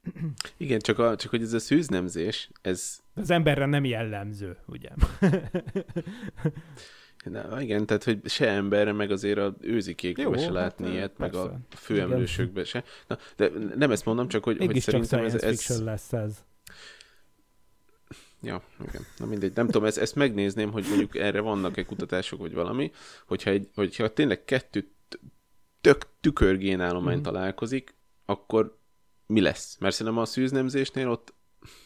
Igen, 0.57 0.79
csak, 0.79 0.99
a, 0.99 1.15
csak 1.15 1.29
hogy 1.29 1.41
ez 1.41 1.53
a 1.53 1.59
szűznemzés, 1.59 2.49
ez... 2.61 2.99
Az 3.13 3.29
emberre 3.29 3.65
nem 3.65 3.85
jellemző, 3.85 4.57
ugye? 4.67 4.89
Na, 7.23 7.61
igen, 7.61 7.85
tehát 7.85 8.03
hogy 8.03 8.19
se 8.25 8.49
emberre, 8.49 8.91
meg 8.91 9.11
azért 9.11 9.37
a 9.37 9.55
őzikékbe 9.61 10.37
se 10.37 10.43
hát, 10.43 10.53
látni 10.53 10.87
ö, 10.87 10.91
ilyet, 10.91 11.17
meg 11.17 11.31
persze. 11.31 11.47
a 11.47 11.59
főemlősökbe 11.75 12.63
se. 12.63 12.83
Na, 13.07 13.17
de 13.35 13.49
nem 13.75 13.91
ezt 13.91 14.05
mondom, 14.05 14.27
csak 14.27 14.43
hogy, 14.43 14.57
hogy 14.57 14.67
Mégis 14.67 14.83
csak 14.83 15.03
szerintem 15.03 15.35
ez, 15.37 15.43
ez, 15.43 15.81
lesz 15.83 16.13
ez. 16.13 16.43
Ja, 18.41 18.61
igen. 18.87 19.05
Na 19.17 19.25
mindegy, 19.25 19.55
nem 19.55 19.65
tudom, 19.65 19.85
ezt, 19.85 19.97
ezt 19.97 20.15
megnézném, 20.15 20.71
hogy 20.71 20.85
mondjuk 20.87 21.15
erre 21.15 21.39
vannak-e 21.39 21.85
kutatások, 21.85 22.39
vagy 22.39 22.53
valami, 22.53 22.91
hogyha, 23.25 23.49
egy, 23.49 23.69
hogyha 23.75 24.13
tényleg 24.13 24.45
kettő 24.45 24.87
tök 25.81 26.05
tükörgénállomány 26.21 27.13
Mhm. 27.15 27.23
találkozik, 27.23 27.95
akkor 28.25 28.77
mi 29.25 29.41
lesz? 29.41 29.77
Mert 29.79 29.95
szerintem 29.95 30.21
a 30.21 30.25
szűznemzésnél 30.25 31.09
ott, 31.09 31.33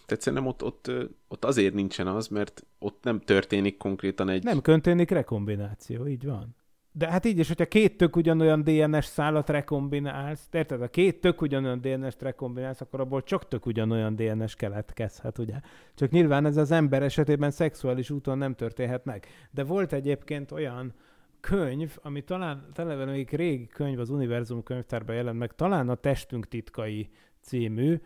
tehát 0.06 0.24
szerintem 0.24 0.48
ott, 0.48 0.64
ott, 0.64 0.92
ott 1.28 1.46
azért 1.46 1.74
nincsen 1.74 2.08
az, 2.08 2.28
mert 2.28 2.66
ott 2.80 3.04
nem 3.04 3.20
történik 3.20 3.78
konkrétan 3.78 4.30
egy... 4.30 4.44
Nem 4.44 4.62
történik 4.62 5.10
rekombináció, 5.10 6.08
így 6.08 6.26
van. 6.26 6.56
De 6.98 7.10
hát 7.10 7.26
így 7.26 7.38
is, 7.38 7.48
hogyha 7.48 7.66
két 7.66 7.98
tök 7.98 8.16
ugyanolyan 8.16 8.64
DNS 8.64 9.06
szálat 9.06 9.50
rekombinálsz, 9.50 10.48
érted? 10.52 10.82
A 10.82 10.88
két 10.88 11.22
tök 11.22 11.42
ugyanolyan 11.42 11.82
DNS-t 11.82 12.22
rekombinálsz, 12.22 12.82
akkor 12.82 13.00
abból 13.00 13.24
csak 13.24 13.48
tök 13.48 13.66
ugyanolyan 13.66 14.16
DNS 14.16 14.56
keletkezhet, 14.56 15.38
ugye? 15.38 15.60
Csak 15.96 16.10
nyilván 16.10 16.46
ez 16.46 16.58
az 16.58 16.72
ember 16.72 17.04
esetében 17.04 17.52
szexuális 17.52 18.10
úton 18.10 18.38
nem 18.38 18.56
történhet 18.56 19.06
meg. 19.06 19.28
De 19.52 19.64
volt 19.64 19.94
egyébként 19.94 20.52
olyan 20.52 20.94
könyv, 21.40 21.98
ami 22.02 22.22
talán, 22.22 22.70
talán 22.74 23.08
még 23.08 23.30
régi 23.30 23.68
könyv 23.68 24.00
az 24.00 24.10
Univerzum 24.10 24.64
könyvtárban 24.64 25.16
jelent 25.16 25.38
meg, 25.38 25.56
talán 25.56 25.90
a 25.90 25.96
Testünk 25.96 26.48
titkai 26.48 27.10
című 27.42 28.02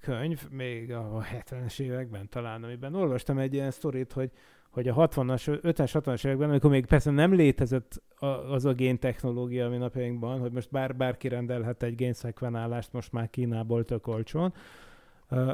könyv, 0.00 0.48
még 0.50 0.92
a 0.92 1.24
70-es 1.32 1.80
években 1.80 2.28
talán, 2.28 2.62
amiben 2.62 2.94
olvastam 2.94 3.38
egy 3.38 3.54
ilyen 3.54 3.70
sztorit, 3.70 4.12
hogy 4.12 4.30
hogy 4.74 4.88
a 4.88 4.94
60-as, 4.94 5.58
50-es, 5.62 5.90
60-as 5.92 6.26
években, 6.26 6.50
amikor 6.50 6.70
még 6.70 6.86
persze 6.86 7.10
nem 7.10 7.32
létezett 7.32 8.02
az 8.50 8.64
a 8.64 8.72
géntechnológia, 8.72 9.66
ami 9.66 9.76
napjainkban, 9.76 10.40
hogy 10.40 10.52
most 10.52 10.70
bár, 10.70 10.96
bárki 10.96 11.28
rendelhet 11.28 11.82
egy 11.82 11.94
génszekvenálást 11.94 12.92
most 12.92 13.12
már 13.12 13.30
Kínából 13.30 13.84
tök 13.84 14.06
olcsón, 14.06 14.54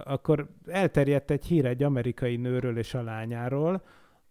akkor 0.05 0.49
elterjedt 0.66 1.31
egy 1.31 1.45
hír 1.45 1.66
egy 1.66 1.83
amerikai 1.83 2.37
nőről 2.37 2.79
és 2.79 2.95
a 2.95 3.03
lányáról, 3.03 3.83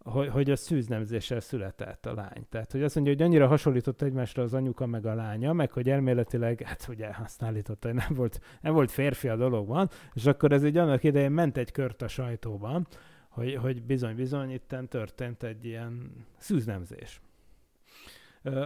hogy, 0.04 0.28
hogy 0.28 0.50
a 0.50 0.56
szűznemzéssel 0.56 1.40
született 1.40 2.06
a 2.06 2.14
lány. 2.14 2.46
Tehát, 2.48 2.72
hogy 2.72 2.82
azt 2.82 2.94
mondja, 2.94 3.12
hogy 3.12 3.22
annyira 3.22 3.46
hasonlított 3.46 4.02
egymásra 4.02 4.42
az 4.42 4.54
anyuka 4.54 4.86
meg 4.86 5.06
a 5.06 5.14
lánya, 5.14 5.52
meg 5.52 5.72
hogy 5.72 5.88
elméletileg, 5.88 6.62
hát 6.62 6.86
ugye 6.88 7.10
azt 7.22 7.42
állította, 7.42 7.88
hogy 7.88 7.96
nem 7.96 8.14
volt, 8.14 8.40
nem 8.60 8.72
volt 8.72 8.90
férfi 8.90 9.28
a 9.28 9.36
dologban, 9.36 9.88
és 10.12 10.26
akkor 10.26 10.52
ez 10.52 10.62
egy 10.62 10.76
annak 10.76 11.04
idején 11.04 11.30
ment 11.30 11.56
egy 11.56 11.72
kört 11.72 12.02
a 12.02 12.08
sajtóban, 12.08 12.86
hogy, 13.28 13.54
hogy 13.54 13.82
bizony-bizony 13.82 14.50
itten 14.50 14.88
történt 14.88 15.42
egy 15.42 15.64
ilyen 15.64 16.12
szűznemzés. 16.36 17.20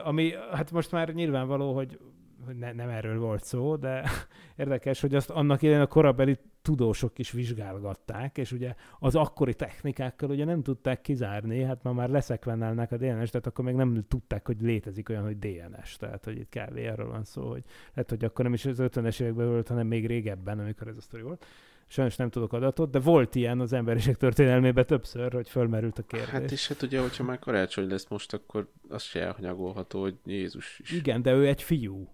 Ami, 0.04 0.32
hát 0.52 0.70
most 0.70 0.92
már 0.92 1.14
nyilvánvaló, 1.14 1.74
hogy 1.74 1.98
hogy 2.44 2.56
ne, 2.56 2.72
nem 2.72 2.88
erről 2.88 3.18
volt 3.18 3.44
szó, 3.44 3.76
de 3.76 4.10
érdekes, 4.56 5.00
hogy 5.00 5.14
azt 5.14 5.30
annak 5.30 5.62
idején 5.62 5.80
a 5.80 5.86
korabeli 5.86 6.38
tudósok 6.62 7.18
is 7.18 7.30
vizsgálgatták, 7.30 8.38
és 8.38 8.52
ugye 8.52 8.74
az 8.98 9.14
akkori 9.14 9.54
technikákkal 9.54 10.30
ugye 10.30 10.44
nem 10.44 10.62
tudták 10.62 11.00
kizárni, 11.00 11.62
hát 11.62 11.82
ma 11.82 11.92
már 11.92 12.08
leszekvenálnák 12.08 12.92
a 12.92 12.96
DNS, 12.96 13.30
tehát 13.30 13.46
akkor 13.46 13.64
még 13.64 13.74
nem 13.74 14.04
tudták, 14.08 14.46
hogy 14.46 14.60
létezik 14.60 15.08
olyan, 15.08 15.22
hogy 15.22 15.38
DNS, 15.38 15.96
tehát 15.96 16.24
hogy 16.24 16.38
itt 16.38 16.48
kb. 16.48 16.76
erről 16.76 17.10
van 17.10 17.24
szó, 17.24 17.50
hogy 17.50 17.62
lehet, 17.94 18.10
hogy 18.10 18.24
akkor 18.24 18.44
nem 18.44 18.54
is 18.54 18.64
az 18.64 18.78
50-es 18.80 19.20
években 19.20 19.48
volt, 19.48 19.68
hanem 19.68 19.86
még 19.86 20.06
régebben, 20.06 20.58
amikor 20.58 20.88
ez 20.88 20.96
a 20.96 21.00
sztori 21.00 21.22
volt. 21.22 21.46
Sajnos 21.86 22.16
nem 22.16 22.30
tudok 22.30 22.52
adatot, 22.52 22.90
de 22.90 23.00
volt 23.00 23.34
ilyen 23.34 23.60
az 23.60 23.72
emberiség 23.72 24.16
történelmében 24.16 24.86
többször, 24.86 25.32
hogy 25.32 25.48
fölmerült 25.48 25.98
a 25.98 26.02
kérdés. 26.02 26.28
Hát 26.28 26.50
és 26.50 26.68
hát 26.68 26.82
ugye, 26.82 27.00
hogyha 27.00 27.24
már 27.24 27.38
karácsony 27.38 27.88
lesz 27.88 28.08
most, 28.08 28.32
akkor 28.32 28.70
az 28.88 29.02
se 29.02 29.20
elhanyagolható, 29.20 30.00
hogy 30.00 30.16
Jézus 30.24 30.78
is. 30.78 30.90
Igen, 30.90 31.22
de 31.22 31.32
ő 31.32 31.46
egy 31.46 31.62
fiú. 31.62 32.13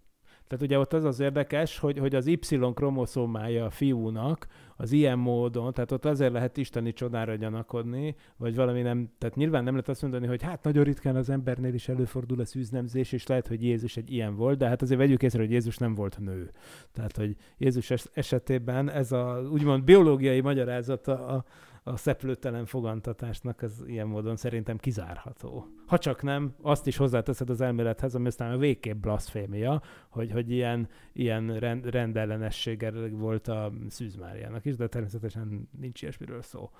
Tehát 0.51 0.65
ugye 0.65 0.79
ott 0.79 0.93
az 0.93 1.05
az 1.05 1.21
érdekes, 1.21 1.79
hogy, 1.79 1.99
hogy 1.99 2.15
az 2.15 2.27
Y-kromoszómája 2.27 3.65
a 3.65 3.71
fiúnak 3.71 4.47
az 4.77 4.93
ilyen 4.93 5.19
módon, 5.19 5.73
tehát 5.73 5.93
ott 5.93 6.05
azért 6.05 6.33
lehet 6.33 6.57
isteni 6.57 6.93
csodára 6.93 7.35
gyanakodni, 7.35 8.15
vagy 8.37 8.55
valami 8.55 8.83
nem, 8.83 9.11
tehát 9.19 9.37
nyilván 9.37 9.65
nem 9.65 9.73
lehet 9.73 9.89
azt 9.89 10.03
mondani, 10.03 10.27
hogy 10.27 10.43
hát 10.43 10.63
nagyon 10.63 10.85
ritkán 10.85 11.17
az 11.17 11.31
embernél 11.31 11.75
is 11.75 11.89
előfordul 11.89 12.41
a 12.41 12.45
szűznemzés, 12.45 13.13
és 13.13 13.27
lehet, 13.27 13.47
hogy 13.47 13.63
Jézus 13.63 13.97
egy 13.97 14.13
ilyen 14.13 14.37
volt, 14.37 14.59
de 14.59 14.67
hát 14.67 14.83
azért 14.83 15.01
vegyük 15.01 15.23
észre, 15.23 15.41
hogy 15.41 15.51
Jézus 15.51 15.77
nem 15.77 15.95
volt 15.95 16.19
nő. 16.19 16.51
Tehát, 16.93 17.17
hogy 17.17 17.37
Jézus 17.59 17.91
es- 17.91 18.11
esetében 18.13 18.91
ez 18.91 19.13
a 19.13 19.43
úgymond 19.53 19.85
biológiai 19.85 20.41
magyarázata 20.41 21.27
a, 21.27 21.45
a 21.83 21.97
szeplőtelen 21.97 22.67
fogantatásnak 22.67 23.63
az 23.63 23.85
ilyen 23.87 24.07
módon 24.07 24.37
szerintem 24.37 24.77
kizárható. 24.77 25.67
Ha 25.87 25.99
csak 25.99 26.23
nem, 26.23 26.55
azt 26.63 26.87
is 26.87 26.97
hozzáteszed 26.97 27.51
az 27.51 27.61
elmélethez, 27.61 28.15
ami 28.15 28.27
aztán 28.27 28.53
a 28.53 28.59
végképp 28.59 28.97
blaszfémia, 28.97 29.83
hogy, 30.09 30.33
hogy 30.33 30.51
ilyen, 30.51 30.89
ilyen 31.13 31.59
rend, 31.59 31.87
rendellenességgel 31.87 33.09
volt 33.11 33.49
a 33.49 33.73
Szűz 33.89 34.17
Máriának 34.17 34.65
is, 34.65 34.77
de 34.77 34.87
természetesen 34.87 35.69
nincs 35.81 36.03
ilyesmiről 36.03 36.43
szó. 36.43 36.71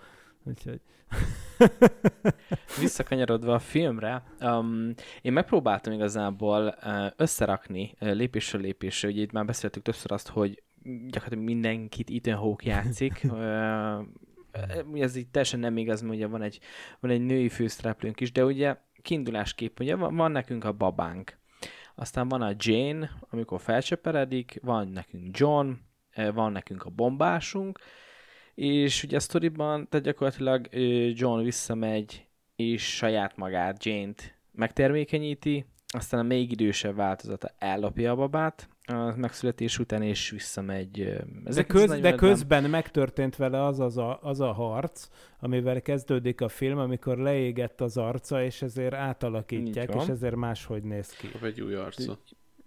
Úgyhogy... 0.45 0.81
Visszakanyarodva 2.81 3.55
a 3.55 3.59
filmre, 3.59 4.23
um, 4.41 4.93
én 5.23 5.33
megpróbáltam 5.33 5.93
igazából 5.93 6.75
uh, 6.83 7.07
összerakni 7.17 7.95
uh, 8.01 8.13
lépésről 8.13 8.61
lépésre, 8.61 9.09
ugye 9.09 9.21
itt 9.21 9.33
már 9.33 9.45
beszéltük 9.45 9.83
többször 9.83 10.13
azt, 10.13 10.29
hogy 10.29 10.63
gyakorlatilag 10.83 11.45
mindenkit 11.45 12.11
Ethan 12.11 12.35
Hawke 12.35 12.69
játszik, 12.69 13.21
uh, 13.29 14.07
ez 14.95 15.17
így 15.17 15.29
teljesen 15.29 15.61
nem 15.61 15.77
igaz, 15.77 16.01
mert 16.01 16.15
ugye 16.15 16.27
van 16.27 16.43
egy, 16.43 16.59
van 17.01 17.11
egy 17.11 17.21
női 17.21 17.49
főszereplőnk 17.49 18.21
is, 18.21 18.33
de 18.33 18.45
ugye 18.45 18.77
kiindulásképp, 19.03 19.81
ugye 19.81 19.95
van, 19.95 20.17
van 20.17 20.31
nekünk 20.31 20.65
a 20.65 20.73
babánk, 20.73 21.39
aztán 21.95 22.29
van 22.29 22.43
a 22.43 22.55
Jane, 22.57 23.11
amikor 23.31 23.61
felcsöperedik, 23.61 24.59
van 24.63 24.89
nekünk 24.89 25.39
John, 25.39 25.71
eh, 26.11 26.35
van 26.35 26.53
nekünk 26.53 26.85
a 26.85 26.91
bombásunk, 26.91 27.79
és 28.55 29.03
ugye 29.03 29.17
a 29.17 29.21
sztoriban, 29.21 29.89
tehát 29.89 30.07
gyakorlatilag 30.07 30.69
John 31.13 31.43
visszamegy, 31.43 32.27
és 32.57 32.97
saját 32.97 33.37
magát, 33.37 33.85
Jane-t 33.85 34.35
megtermékenyíti, 34.53 35.65
aztán 35.87 36.21
a 36.21 36.23
még 36.23 36.51
idősebb 36.51 36.97
változata 36.97 37.51
ellopja 37.59 38.11
a 38.11 38.17
babát 38.17 38.69
a 38.91 39.15
megszületés 39.17 39.79
után, 39.79 40.03
és 40.03 40.31
visszamegy. 40.31 41.01
ö, 41.01 41.05
De, 41.05 41.21
ezek 41.45 41.67
köz, 41.67 41.89
de 41.91 41.99
nem- 42.01 42.17
közben 42.17 42.71
megtörtént 42.71 43.37
vele 43.37 43.65
az, 43.65 43.81
az, 43.81 43.97
a, 43.99 44.19
az 44.23 44.41
a 44.41 44.53
harc, 44.53 45.09
amivel 45.39 45.83
kezdődik 45.83 46.41
a 46.41 46.49
film, 46.49 46.79
amikor 46.79 47.19
leégett 47.19 47.81
az 47.81 47.97
arca, 47.97 48.43
és 48.45 48.63
ezért 48.63 48.95
átalakítják, 48.95 49.95
és 49.95 50.07
ezért 50.09 50.37
máshogy 50.37 50.83
néz 50.83 51.11
ki. 51.11 51.29
Kap 51.31 51.43
egy 51.43 51.61
új 51.61 51.75
arca. 51.75 52.19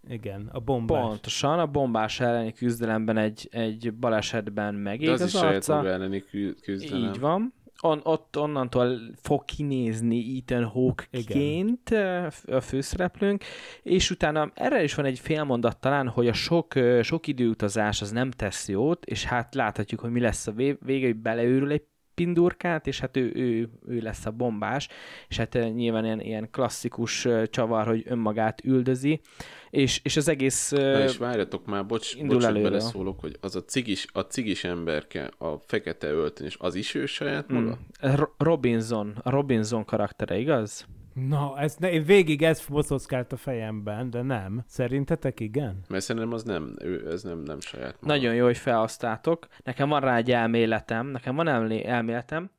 Igen, 0.10 0.50
a 0.52 0.60
bombás. 0.60 1.02
Pontosan, 1.08 1.60
a 1.60 1.66
bombás 1.68 2.20
elleni 2.20 2.54
küzdelemben 2.54 3.18
egy, 3.18 3.48
egy 3.52 3.94
balesetben 3.94 4.76
megég 4.76 5.08
De 5.08 5.14
az, 5.14 5.22
az, 5.22 5.34
is 5.34 5.40
arca. 5.42 5.88
elleni 5.88 6.20
kü- 6.24 6.62
küzdelem. 6.62 7.10
Így 7.10 7.20
van. 7.20 7.54
On, 7.86 8.00
ott 8.04 8.38
onnantól 8.38 9.00
fog 9.22 9.46
kinézni 9.46 10.38
Ethan 10.38 10.66
Hawke-ként 10.66 11.92
ö, 11.92 12.28
a 12.46 12.62
főszereplőnk, 12.62 13.44
és 13.82 14.12
utána 14.12 14.52
erre 14.54 14.84
is 14.84 14.96
van 14.96 15.06
egy 15.06 15.20
félmondat 15.20 15.80
talán, 15.80 16.08
hogy 16.08 16.28
a 16.28 16.34
sok, 16.34 16.76
ö, 16.76 17.02
sok 17.02 17.28
időutazás 17.28 18.02
az 18.02 18.12
nem 18.12 18.32
tesz 18.32 18.68
jót, 18.68 19.06
és 19.06 19.24
hát 19.24 19.56
láthatjuk, 19.56 20.00
hogy 20.00 20.12
mi 20.12 20.20
lesz 20.20 20.48
a 20.48 20.52
vé- 20.52 20.78
vége, 20.82 21.06
hogy 21.06 21.16
beleőrül 21.16 21.72
egy 21.72 21.84
pindurkát, 22.16 22.88
és 22.88 23.00
hát 23.00 23.18
ő, 23.18 23.32
ő, 23.36 23.70
ő 23.88 24.00
lesz 24.00 24.26
a 24.26 24.32
bombás, 24.32 24.88
és 25.28 25.38
hát 25.38 25.56
ö, 25.56 25.64
nyilván 25.66 26.06
ilyen, 26.06 26.22
ilyen 26.22 26.48
klasszikus 26.52 27.26
ö, 27.26 27.44
csavar, 27.48 27.88
hogy 27.88 28.04
önmagát 28.08 28.64
üldözi, 28.64 29.22
és, 29.70 30.00
és 30.04 30.18
az 30.18 30.28
egész... 30.28 30.72
ö, 30.72 30.92
Na 30.92 31.04
és 31.04 31.18
várjatok 31.18 31.66
már, 31.66 31.86
bocs, 31.86 32.14
indul 32.16 32.36
bocs 32.36 32.46
hogy 32.46 32.56
előre. 32.56 32.70
beleszólok, 32.70 33.20
hogy 33.20 33.38
az 33.42 33.56
a 33.56 33.64
cigis, 33.64 34.06
a 34.14 34.20
cigis 34.20 34.64
emberke, 34.64 35.32
a 35.38 35.58
fekete 35.58 36.08
öltönyös, 36.08 36.56
az 36.60 36.76
is 36.76 36.96
ő 36.96 37.06
saját 37.06 37.48
maga? 37.50 37.78
Mm. 38.08 38.12
Ro- 38.16 38.34
Robinson, 38.38 39.16
a 39.24 39.30
Robinson 39.30 39.86
karaktere, 39.86 40.38
igaz? 40.38 40.86
Na, 41.14 41.60
ez 41.60 41.76
ne, 41.76 41.92
én 41.92 42.04
végig 42.04 42.44
ez 42.44 42.66
bocockált 42.70 43.32
a 43.32 43.38
fejemben, 43.38 44.10
de 44.10 44.22
nem. 44.22 44.64
Szerintetek 44.68 45.40
igen? 45.40 45.80
Mert 45.90 46.04
szerintem 46.04 46.34
az 46.34 46.44
nem, 46.44 46.76
ő, 46.82 47.12
ez 47.12 47.24
nem, 47.24 47.40
nem 47.40 47.60
saját 47.60 47.96
maga. 48.02 48.14
Nagyon 48.14 48.36
jó, 48.36 48.46
hogy 48.46 48.58
felhoztátok. 48.58 49.48
Nekem 49.64 49.90
van 49.90 50.02
rá 50.02 50.18
egy 50.18 50.32
elméletem, 50.32 51.08
nekem 51.08 51.36
van 51.36 51.48
elmé- 51.48 51.86
elméletem. 51.86 52.52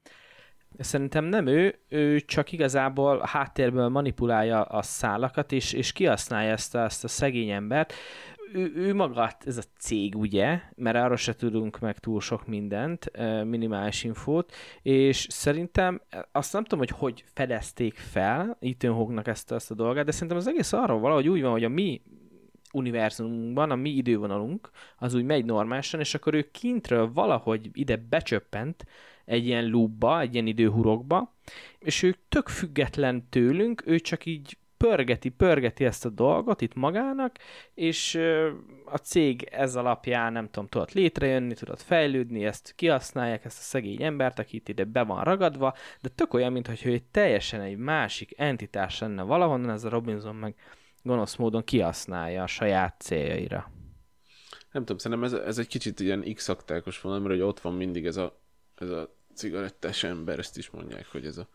Szerintem 0.78 1.24
nem 1.24 1.46
ő, 1.46 1.78
ő 1.88 2.20
csak 2.20 2.52
igazából 2.52 3.18
a 3.18 3.26
háttérből 3.26 3.88
manipulálja 3.88 4.62
a 4.62 4.82
szálakat, 4.82 5.52
és, 5.52 5.72
és 5.72 5.92
kihasználja 5.92 6.52
ezt 6.52 6.74
a, 6.74 6.84
ezt 6.84 7.04
a 7.04 7.08
szegény 7.08 7.50
embert. 7.50 7.92
Ő, 8.52 8.72
ő 8.74 8.94
maga, 8.94 9.30
ez 9.44 9.56
a 9.56 9.62
cég, 9.78 10.16
ugye, 10.16 10.60
mert 10.76 10.96
arról 10.96 11.16
se 11.16 11.34
tudunk 11.34 11.78
meg 11.78 11.98
túl 11.98 12.20
sok 12.20 12.46
mindent, 12.46 13.10
minimális 13.44 14.04
infót, 14.04 14.52
és 14.82 15.26
szerintem 15.30 16.00
azt 16.32 16.52
nem 16.52 16.62
tudom, 16.62 16.78
hogy 16.78 16.90
hogy 16.90 17.24
fedezték 17.34 17.94
fel 17.94 18.56
Ethan 18.60 18.94
Hawke-nak 18.94 19.26
ezt, 19.26 19.52
ezt 19.52 19.70
a 19.70 19.74
dolgát, 19.74 20.04
de 20.04 20.10
szerintem 20.10 20.36
az 20.36 20.46
egész 20.46 20.72
arról 20.72 21.00
valahogy 21.00 21.28
úgy 21.28 21.42
van, 21.42 21.50
hogy 21.50 21.64
a 21.64 21.68
mi 21.68 22.02
univerzumunkban, 22.72 23.70
a 23.70 23.74
mi 23.74 23.90
idővonalunk, 23.90 24.70
az 24.98 25.14
úgy 25.14 25.24
megy 25.24 25.44
normálisan, 25.44 26.00
és 26.00 26.14
akkor 26.14 26.34
ő 26.34 26.48
kintről 26.52 27.12
valahogy 27.12 27.70
ide 27.72 27.96
becsöppent 27.96 28.84
egy 29.24 29.46
ilyen 29.46 29.68
loopba, 29.68 30.20
egy 30.20 30.34
ilyen 30.34 30.46
időhurokba, 30.46 31.34
és 31.78 32.02
ő 32.02 32.16
tök 32.28 32.48
független 32.48 33.28
tőlünk, 33.28 33.82
ő 33.86 33.98
csak 33.98 34.26
így 34.26 34.56
pörgeti, 34.86 35.28
pörgeti 35.28 35.84
ezt 35.84 36.04
a 36.04 36.08
dolgot 36.08 36.60
itt 36.60 36.74
magának, 36.74 37.36
és 37.74 38.14
a 38.84 38.96
cég 38.96 39.42
ez 39.42 39.76
alapján, 39.76 40.32
nem 40.32 40.50
tudom, 40.50 40.68
tudott 40.68 40.92
létrejönni, 40.92 41.54
tudott 41.54 41.82
fejlődni, 41.82 42.44
ezt 42.44 42.72
kihasználják, 42.76 43.44
ezt 43.44 43.58
a 43.58 43.62
szegény 43.62 44.02
embert, 44.02 44.38
aki 44.38 44.56
itt 44.56 44.68
ide 44.68 44.84
be 44.84 45.02
van 45.02 45.24
ragadva, 45.24 45.74
de 46.00 46.08
tök 46.08 46.34
olyan, 46.34 46.52
mintha 46.52 46.88
ő 46.88 46.92
egy 46.92 47.04
teljesen 47.04 47.60
egy 47.60 47.76
másik 47.76 48.38
entitás 48.38 48.98
lenne 48.98 49.22
valahonnan, 49.22 49.70
ez 49.70 49.84
a 49.84 49.88
Robinson 49.88 50.34
meg 50.34 50.54
gonosz 51.02 51.36
módon 51.36 51.64
kihasználja 51.64 52.42
a 52.42 52.46
saját 52.46 53.00
céljaira. 53.00 53.70
Nem 54.72 54.84
tudom, 54.84 54.98
szerintem 54.98 55.24
ez, 55.24 55.32
ez 55.32 55.58
egy 55.58 55.66
kicsit 55.66 56.00
ilyen 56.00 56.34
x-aktákos 56.34 57.00
volna, 57.00 57.18
mert 57.18 57.30
hogy 57.30 57.42
ott 57.42 57.60
van 57.60 57.74
mindig 57.74 58.06
ez 58.06 58.16
a, 58.16 58.40
ez 58.74 58.90
a 58.90 59.16
cigarettás 59.34 60.04
ember, 60.04 60.38
ezt 60.38 60.58
is 60.58 60.70
mondják, 60.70 61.06
hogy 61.06 61.26
ez 61.26 61.36
a 61.36 61.48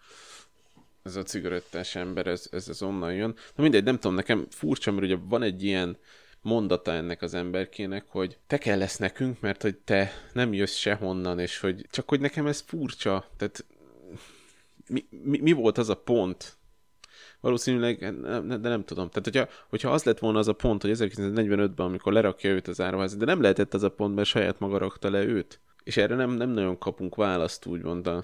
ez 1.04 1.16
a 1.16 1.24
cigarettás 1.24 1.96
ember, 1.96 2.28
ez, 2.28 2.48
ez, 2.52 2.70
ez 2.70 2.82
onnan 2.82 3.14
jön. 3.14 3.36
Na 3.56 3.64
mindegy, 3.64 3.84
nem 3.84 3.96
tudom, 3.96 4.16
nekem 4.16 4.46
furcsa, 4.50 4.92
mert 4.92 5.04
ugye 5.04 5.18
van 5.24 5.44
egy 5.44 5.64
ilyen 5.64 5.98
mondata 6.42 6.92
ennek 6.92 7.22
az 7.22 7.34
emberkének, 7.34 8.06
hogy 8.08 8.38
te 8.48 8.58
kell 8.58 8.78
lesz 8.78 8.98
nekünk, 8.98 9.40
mert 9.40 9.62
hogy 9.62 9.78
te 9.78 10.12
nem 10.34 10.54
jössz 10.54 10.76
sehonnan, 10.76 11.40
és 11.40 11.60
hogy 11.60 11.88
csak 11.92 12.10
hogy 12.10 12.20
nekem 12.20 12.48
ez 12.48 12.64
furcsa, 12.66 13.30
tehát 13.38 13.66
mi, 14.88 15.06
mi, 15.24 15.40
mi 15.40 15.52
volt 15.52 15.78
az 15.78 15.90
a 15.90 15.96
pont, 15.96 16.58
valószínűleg, 17.40 18.00
de 18.48 18.58
nem 18.58 18.84
tudom. 18.84 19.10
Tehát, 19.10 19.24
hogyha, 19.24 19.48
hogyha 19.70 19.92
az 19.92 20.04
lett 20.04 20.20
volna 20.20 20.40
az 20.40 20.48
a 20.48 20.54
pont, 20.54 20.82
hogy 20.82 20.92
1945-ben, 20.94 21.86
amikor 21.86 22.14
lerakja 22.14 22.50
őt 22.50 22.68
az 22.68 22.82
áruház, 22.82 23.16
de 23.16 23.26
nem 23.26 23.42
lehetett 23.42 23.74
az 23.74 23.84
a 23.84 23.92
pont, 23.92 24.16
mert 24.16 24.28
saját 24.28 24.60
maga 24.60 24.78
rakta 24.78 25.10
le 25.10 25.24
őt. 25.24 25.60
És 25.90 25.98
erre 25.98 26.16
nem, 26.16 26.30
nem 26.32 26.50
nagyon 26.50 26.78
kapunk 26.78 27.16
választ, 27.16 27.66
úgymond 27.66 28.08
a, 28.08 28.24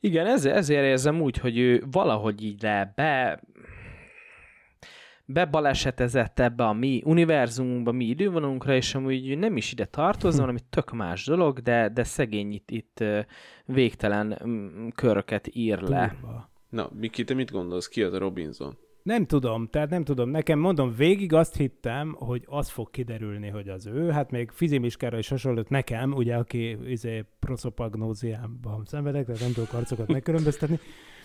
igen, 0.00 0.26
ezért, 0.26 0.56
ezért 0.56 0.84
érzem 0.84 1.20
úgy, 1.20 1.36
hogy 1.36 1.58
ő 1.58 1.84
valahogy 1.90 2.44
így 2.44 2.62
le 2.62 2.92
be 2.94 3.42
bebalesetezett 5.24 6.38
ebbe 6.40 6.64
a 6.64 6.72
mi 6.72 7.02
univerzumunkba, 7.04 7.92
mi 7.92 8.04
idővonunkra, 8.04 8.74
és 8.74 8.94
amúgy 8.94 9.38
nem 9.38 9.56
is 9.56 9.72
ide 9.72 9.84
tartozna, 9.84 10.40
hanem 10.44 10.56
tök 10.70 10.90
más 10.90 11.24
dolog, 11.24 11.58
de, 11.58 11.88
de 11.88 12.04
szegény 12.04 12.52
itt, 12.52 12.70
itt 12.70 13.04
végtelen 13.64 14.38
köröket 14.94 15.48
ír 15.52 15.80
le. 15.80 16.16
Na, 16.68 16.90
Miki, 17.00 17.24
te 17.24 17.34
mit 17.34 17.50
gondolsz? 17.50 17.88
Ki 17.88 18.02
az 18.02 18.12
a 18.12 18.18
Robinson? 18.18 18.78
Nem 19.02 19.26
tudom, 19.26 19.66
tehát 19.66 19.90
nem 19.90 20.04
tudom. 20.04 20.30
Nekem 20.30 20.58
mondom, 20.58 20.94
végig 20.96 21.32
azt 21.32 21.56
hittem, 21.56 22.14
hogy 22.18 22.44
az 22.46 22.68
fog 22.68 22.90
kiderülni, 22.90 23.48
hogy 23.48 23.68
az 23.68 23.86
ő. 23.86 24.10
Hát 24.10 24.30
még 24.30 24.50
fizimiskára 24.50 25.18
is 25.18 25.28
hasonlott 25.28 25.68
nekem, 25.68 26.12
ugye, 26.12 26.36
aki 26.36 26.90
izé, 26.90 27.24
proszopagnóziában 27.38 28.84
szenvedek, 28.84 29.26
tehát 29.26 29.40
nem 29.40 29.52
tudok 29.52 29.72
arcokat 29.72 30.12
megkülönböztetni. 30.12 30.76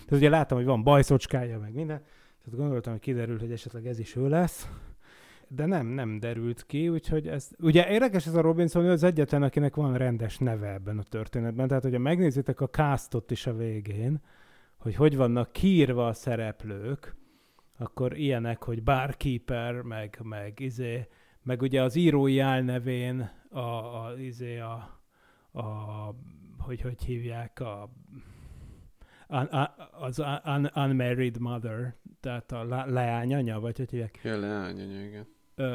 Tehát 0.05 0.23
ugye 0.23 0.29
láttam, 0.29 0.57
hogy 0.57 0.65
van 0.65 0.83
bajszocskája, 0.83 1.59
meg 1.59 1.73
minden. 1.73 1.97
Tehát 2.43 2.59
gondoltam, 2.59 2.93
hogy 2.93 3.01
kiderül, 3.01 3.39
hogy 3.39 3.51
esetleg 3.51 3.88
ez 3.88 3.99
is 3.99 4.15
ő 4.15 4.29
lesz. 4.29 4.69
De 5.47 5.65
nem, 5.65 5.88
nem 5.88 6.19
derült 6.19 6.65
ki, 6.65 6.89
úgyhogy 6.89 7.27
ez... 7.27 7.49
Ugye 7.59 7.89
érdekes 7.89 8.27
ez 8.27 8.35
a 8.35 8.41
Robinson, 8.41 8.83
ő 8.83 8.91
az 8.91 9.03
egyetlen, 9.03 9.43
akinek 9.43 9.75
van 9.75 9.97
rendes 9.97 10.38
neve 10.38 10.73
ebben 10.73 10.97
a 10.97 11.03
történetben. 11.03 11.67
Tehát, 11.67 11.83
hogyha 11.83 11.99
megnézitek 11.99 12.61
a 12.61 12.69
castot 12.69 13.31
is 13.31 13.47
a 13.47 13.55
végén, 13.55 14.21
hogy 14.77 14.95
hogy 14.95 15.15
vannak 15.15 15.51
kiírva 15.51 16.07
a 16.07 16.13
szereplők, 16.13 17.15
akkor 17.77 18.17
ilyenek, 18.17 18.63
hogy 18.63 18.83
barkeeper, 18.83 19.81
meg, 19.81 20.19
meg 20.23 20.59
izé, 20.59 21.07
meg 21.43 21.61
ugye 21.61 21.81
az 21.81 21.95
írói 21.95 22.39
álnevén 22.39 23.31
a, 23.49 23.59
a, 23.59 24.13
izé 24.17 24.59
a, 24.59 25.01
a 25.51 26.15
hogy 26.57 26.81
hogy 26.81 27.03
hívják 27.03 27.59
a 27.59 27.89
az 29.99 30.19
un, 30.45 30.71
unmarried 30.75 31.39
mother, 31.39 31.95
tehát 32.19 32.51
a 32.51 32.63
leányanya, 32.85 33.59
vagy 33.59 33.77
hogy 33.77 33.89
hívják? 33.89 34.19
Ja, 34.23 34.39
leányanya, 34.39 35.03
igen. 35.03 35.27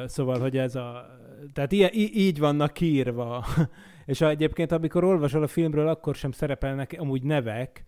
Szóval, 0.08 0.40
hogy 0.40 0.56
ez 0.56 0.74
a... 0.74 1.18
Tehát 1.52 1.72
így, 1.72 1.90
így 1.94 2.38
vannak 2.38 2.72
kiírva. 2.72 3.44
És 4.06 4.20
egyébként, 4.20 4.72
amikor 4.72 5.04
olvasol 5.04 5.42
a 5.42 5.46
filmről, 5.46 5.88
akkor 5.88 6.14
sem 6.14 6.32
szerepelnek 6.32 6.96
amúgy 6.98 7.22
nevek, 7.22 7.84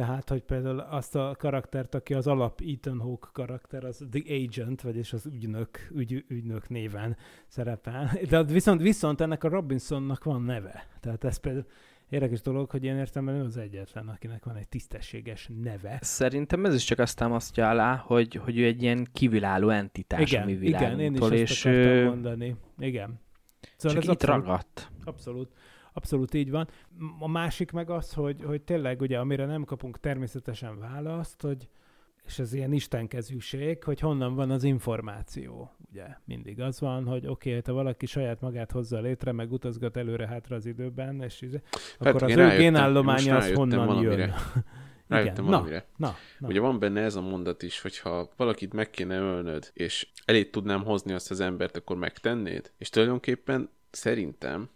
tehát, 0.00 0.28
hogy 0.28 0.42
például 0.42 0.78
azt 0.78 1.16
a 1.16 1.34
karaktert, 1.38 1.94
aki 1.94 2.14
az 2.14 2.26
alap 2.26 2.60
Ethan 2.66 3.00
Hawke 3.00 3.28
karakter, 3.32 3.84
az 3.84 4.06
The 4.10 4.34
Agent, 4.34 4.80
vagyis 4.80 5.12
az 5.12 5.26
ügynök, 5.26 5.88
ügy, 5.94 6.24
ügynök 6.28 6.68
néven 6.68 7.16
szerepel. 7.46 8.10
De 8.28 8.42
viszont, 8.42 8.80
viszont 8.80 9.20
ennek 9.20 9.44
a 9.44 9.48
Robinsonnak 9.48 10.24
van 10.24 10.42
neve. 10.42 10.86
Tehát 11.00 11.24
ez 11.24 11.36
például 11.36 11.66
érdekes 12.08 12.40
dolog, 12.40 12.70
hogy 12.70 12.84
én 12.84 12.96
értem, 12.96 13.28
ő 13.28 13.44
az 13.44 13.56
egyetlen, 13.56 14.08
akinek 14.08 14.44
van 14.44 14.56
egy 14.56 14.68
tisztességes 14.68 15.50
neve. 15.62 15.98
Szerintem 16.00 16.64
ez 16.64 16.74
is 16.74 16.84
csak 16.84 16.98
azt 16.98 17.16
támasztja 17.16 17.68
alá, 17.68 17.96
hogy, 17.96 18.34
hogy 18.34 18.58
ő 18.58 18.64
egy 18.64 18.82
ilyen 18.82 19.06
kiváló 19.12 19.68
entitás 19.68 20.30
igen, 20.30 20.42
a 20.42 20.46
mi 20.46 20.52
Igen, 20.52 21.00
én 21.00 21.14
is 21.14 21.30
és 21.30 21.50
ezt 21.50 21.66
akartam 21.66 22.04
mondani. 22.04 22.56
Igen. 22.78 23.20
Szóval 23.76 24.02
csak 24.02 24.04
itt 24.04 24.22
abszolút, 24.22 24.46
ragadt. 24.46 24.90
Abszolút. 25.04 25.52
Abszolút 25.92 26.34
így 26.34 26.50
van. 26.50 26.68
A 27.18 27.28
másik 27.28 27.70
meg 27.70 27.90
az, 27.90 28.12
hogy, 28.12 28.42
hogy 28.44 28.62
tényleg 28.62 29.00
ugye, 29.00 29.18
amire 29.18 29.46
nem 29.46 29.64
kapunk 29.64 30.00
természetesen 30.00 30.78
választ, 30.78 31.42
hogy 31.42 31.68
és 32.26 32.38
ez 32.38 32.52
ilyen 32.52 32.72
istenkezűség, 32.72 33.84
hogy 33.84 34.00
honnan 34.00 34.34
van 34.34 34.50
az 34.50 34.64
információ. 34.64 35.70
Ugye 35.90 36.04
mindig 36.24 36.60
az 36.60 36.80
van, 36.80 37.06
hogy 37.06 37.26
oké, 37.26 37.48
okay, 37.48 37.62
ha 37.64 37.72
valaki 37.72 38.06
saját 38.06 38.40
magát 38.40 38.72
hozza 38.72 39.00
létre, 39.00 39.32
meg 39.32 39.52
utazgat 39.52 39.96
előre-hátra 39.96 40.56
az 40.56 40.66
időben, 40.66 41.22
és 41.22 41.40
izé, 41.40 41.62
hát, 41.98 42.08
akkor 42.08 42.22
az 42.22 42.36
ő 42.36 42.56
génállománya 42.56 43.36
az 43.36 43.52
honnan 43.52 43.86
valamire. 43.86 44.16
jön. 44.26 44.34
Rájöttem 45.08 45.44
Igen. 45.44 45.50
valamire. 45.50 45.86
Na, 45.96 46.06
na, 46.06 46.14
na. 46.38 46.48
Ugye 46.48 46.60
van 46.60 46.78
benne 46.78 47.00
ez 47.00 47.14
a 47.14 47.20
mondat 47.20 47.62
is, 47.62 47.80
hogyha 47.80 48.28
valakit 48.36 48.72
meg 48.72 48.90
kéne 48.90 49.18
ölnöd, 49.18 49.70
és 49.72 50.08
elég 50.24 50.50
tudnám 50.50 50.84
hozni 50.84 51.12
azt 51.12 51.30
az 51.30 51.40
embert, 51.40 51.76
akkor 51.76 51.96
megtennéd? 51.96 52.72
És 52.78 52.88
tulajdonképpen 52.88 53.70
szerintem 53.90 54.68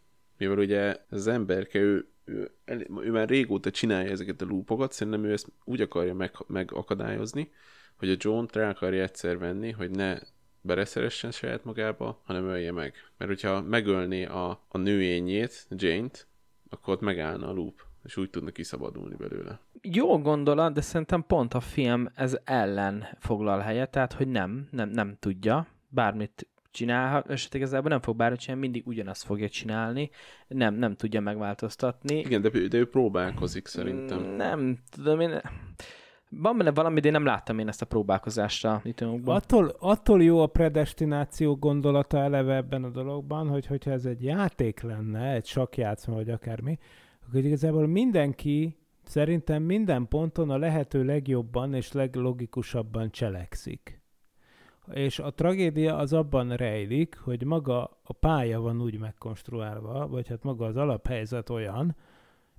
mivel 0.48 0.64
ugye 0.64 0.96
az 1.10 1.26
emberke, 1.26 1.78
ő, 1.78 2.08
ő, 2.24 2.50
ő, 2.64 2.86
ő 3.00 3.10
már 3.10 3.28
régóta 3.28 3.70
csinálja 3.70 4.10
ezeket 4.10 4.42
a 4.42 4.44
lúpokat, 4.44 4.92
szerintem 4.92 5.24
ő 5.24 5.32
ezt 5.32 5.52
úgy 5.64 5.80
akarja 5.80 6.14
meg, 6.14 6.32
megakadályozni, 6.46 7.50
hogy 7.96 8.10
a 8.10 8.16
John 8.18 8.44
rá 8.52 8.68
akarja 8.68 9.02
egyszer 9.02 9.38
venni, 9.38 9.70
hogy 9.70 9.90
ne 9.90 10.18
bereszeressen 10.60 11.30
saját 11.30 11.64
magába, 11.64 12.20
hanem 12.24 12.44
ölje 12.44 12.72
meg. 12.72 12.94
Mert 13.16 13.30
hogyha 13.30 13.62
megölné 13.62 14.24
a, 14.24 14.64
a 14.68 14.78
nőényét, 14.78 15.66
Jane-t, 15.70 16.26
akkor 16.68 16.94
ott 16.94 17.00
megállna 17.00 17.48
a 17.48 17.52
loop, 17.52 17.82
és 18.04 18.16
úgy 18.16 18.30
tudna 18.30 18.50
kiszabadulni 18.50 19.14
belőle. 19.14 19.60
Jó 19.82 20.18
gondolat, 20.18 20.72
de 20.72 20.80
szerintem 20.80 21.24
pont 21.26 21.54
a 21.54 21.60
film 21.60 22.08
ez 22.14 22.36
ellen 22.44 23.06
foglal 23.18 23.58
helyet, 23.58 23.90
tehát 23.90 24.12
hogy 24.12 24.28
nem, 24.28 24.68
nem, 24.70 24.88
nem 24.88 25.16
tudja, 25.20 25.66
bármit 25.88 26.48
csinálhat, 26.74 27.30
esetleg 27.30 27.62
igazából 27.62 27.90
nem 27.90 28.00
fog 28.00 28.16
bármit 28.16 28.40
csinálni, 28.40 28.62
mindig 28.62 28.86
ugyanazt 28.86 29.24
fogja 29.24 29.48
csinálni, 29.48 30.10
nem, 30.48 30.74
nem 30.74 30.94
tudja 30.94 31.20
megváltoztatni. 31.20 32.18
Igen, 32.18 32.40
de, 32.40 32.48
de 32.48 32.78
ő 32.78 32.88
próbálkozik 32.88 33.66
szerintem. 33.66 34.18
Mm, 34.18 34.36
nem, 34.36 34.78
tudom 34.90 35.20
én, 35.20 35.40
van 36.28 36.56
benne 36.56 36.70
valami, 36.70 37.00
de 37.00 37.06
én 37.06 37.12
nem 37.12 37.24
láttam 37.24 37.58
én 37.58 37.68
ezt 37.68 37.82
a 37.82 37.86
próbálkozást 37.86 38.64
a 38.64 38.82
Attól, 39.24 39.76
attól 39.78 40.22
jó 40.22 40.40
a 40.40 40.46
predestináció 40.46 41.56
gondolata 41.56 42.18
eleve 42.18 42.54
ebben 42.54 42.84
a 42.84 42.90
dologban, 42.90 43.48
hogy 43.48 43.66
hogyha 43.66 43.90
ez 43.90 44.04
egy 44.04 44.22
játék 44.22 44.80
lenne, 44.80 45.32
egy 45.32 45.46
sakjátszma, 45.46 46.14
vagy 46.14 46.30
akármi, 46.30 46.78
akkor 47.26 47.44
igazából 47.44 47.86
mindenki 47.86 48.76
szerintem 49.04 49.62
minden 49.62 50.08
ponton 50.08 50.50
a 50.50 50.58
lehető 50.58 51.04
legjobban 51.04 51.74
és 51.74 51.92
leglogikusabban 51.92 53.10
cselekszik 53.10 54.03
és 54.92 55.18
a 55.18 55.30
tragédia 55.30 55.96
az 55.96 56.12
abban 56.12 56.56
rejlik, 56.56 57.18
hogy 57.22 57.44
maga 57.44 57.98
a 58.02 58.12
pálya 58.12 58.60
van 58.60 58.82
úgy 58.82 58.98
megkonstruálva, 58.98 60.08
vagy 60.08 60.28
hát 60.28 60.42
maga 60.42 60.66
az 60.66 60.76
alaphelyzet 60.76 61.50
olyan, 61.50 61.96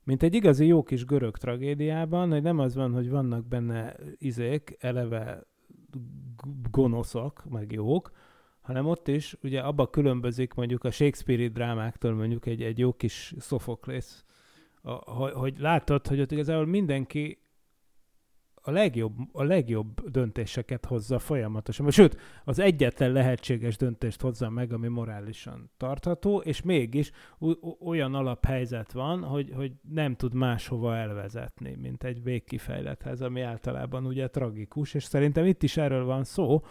mint 0.04 0.24
egy 0.24 0.34
igazi 0.34 0.66
jó 0.66 0.84
kis 0.84 1.06
görög 1.06 1.38
tragédiában, 1.38 2.32
hogy 2.32 2.42
nem 2.42 2.60
az 2.60 2.76
van, 2.76 2.94
hogy 2.94 3.10
vannak 3.10 3.46
benne 3.48 3.96
izék, 4.18 4.76
eleve 4.80 5.44
gonoszak, 6.72 7.44
meg 7.50 7.72
jók, 7.72 8.12
hanem 8.62 8.86
ott 8.86 9.08
is 9.08 9.38
ugye 9.44 9.62
abba 9.62 9.90
különbözik 9.90 10.54
mondjuk 10.54 10.84
a 10.84 10.92
Shakespeare-i 10.92 11.48
drámáktól 11.48 12.14
mondjuk 12.14 12.46
egy, 12.46 12.62
egy 12.62 12.80
jó 12.80 12.94
kis 12.94 13.34
hogy, 14.84 15.32
hogy 15.32 15.60
látod, 15.60 16.08
hogy 16.08 16.22
ott 16.22 16.32
igazából 16.32 16.66
mindenki 16.66 17.38
a 18.68 18.72
legjobb, 18.72 19.16
a 19.32 19.44
legjobb 19.44 20.10
döntéseket 20.10 20.86
hozza 20.86 21.20
folyamatosan. 21.20 21.92
Sőt, 21.92 22.20
az 22.44 22.60
egyetlen 22.60 23.12
lehetséges 23.12 23.78
döntést 23.78 24.22
hozza 24.22 24.50
meg, 24.50 24.74
ami 24.74 24.88
morálisan 24.88 25.70
tartható, 25.78 26.38
és 26.38 26.62
mégis 26.62 27.12
olyan 27.80 28.14
alaphelyzet 28.14 28.92
van, 28.92 29.24
hogy, 29.24 29.52
hogy 29.56 29.72
nem 29.90 30.16
tud 30.16 30.34
máshova 30.34 30.96
elvezetni, 30.96 31.76
mint 31.82 32.04
egy 32.04 32.24
végkifejlethez, 32.24 33.22
ami 33.22 33.42
általában 33.42 34.06
ugye 34.06 34.28
tragikus, 34.28 34.94
és 34.94 35.04
szerintem 35.04 35.46
itt 35.46 35.64
is 35.64 35.78
erről 35.78 36.06
van 36.06 36.24
szó, 36.24 36.64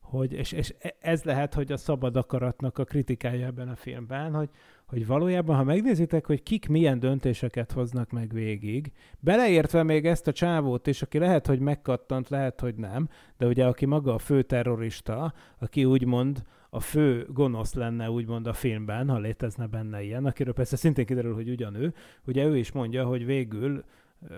hogy 0.00 0.32
és, 0.32 0.52
és 0.52 0.74
ez 1.00 1.22
lehet, 1.22 1.54
hogy 1.54 1.72
a 1.72 1.76
szabad 1.76 2.16
akaratnak 2.16 2.78
a 2.78 2.84
kritikája 2.84 3.46
ebben 3.46 3.68
a 3.68 3.76
filmben, 3.76 4.34
hogy, 4.34 4.50
hogy 4.90 5.06
valójában, 5.06 5.56
ha 5.56 5.64
megnézitek, 5.64 6.26
hogy 6.26 6.42
kik 6.42 6.68
milyen 6.68 6.98
döntéseket 6.98 7.72
hoznak 7.72 8.10
meg 8.10 8.32
végig, 8.32 8.92
beleértve 9.20 9.82
még 9.82 10.06
ezt 10.06 10.26
a 10.26 10.32
csávót 10.32 10.86
is, 10.86 11.02
aki 11.02 11.18
lehet, 11.18 11.46
hogy 11.46 11.60
megkattant, 11.60 12.28
lehet, 12.28 12.60
hogy 12.60 12.74
nem, 12.74 13.08
de 13.38 13.46
ugye 13.46 13.66
aki 13.66 13.86
maga 13.86 14.14
a 14.14 14.18
fő 14.18 14.42
terrorista, 14.42 15.32
aki 15.58 15.84
úgymond 15.84 16.42
a 16.70 16.80
fő 16.80 17.26
gonosz 17.28 17.74
lenne 17.74 18.10
úgymond 18.10 18.46
a 18.46 18.52
filmben, 18.52 19.08
ha 19.08 19.18
létezne 19.18 19.66
benne 19.66 20.02
ilyen, 20.02 20.26
akiről 20.26 20.52
persze 20.52 20.76
szintén 20.76 21.06
kiderül, 21.06 21.34
hogy 21.34 21.50
ugyanő, 21.50 21.94
ugye 22.26 22.44
ő 22.44 22.56
is 22.56 22.72
mondja, 22.72 23.04
hogy 23.04 23.26
végül 23.26 23.84
ö, 24.28 24.34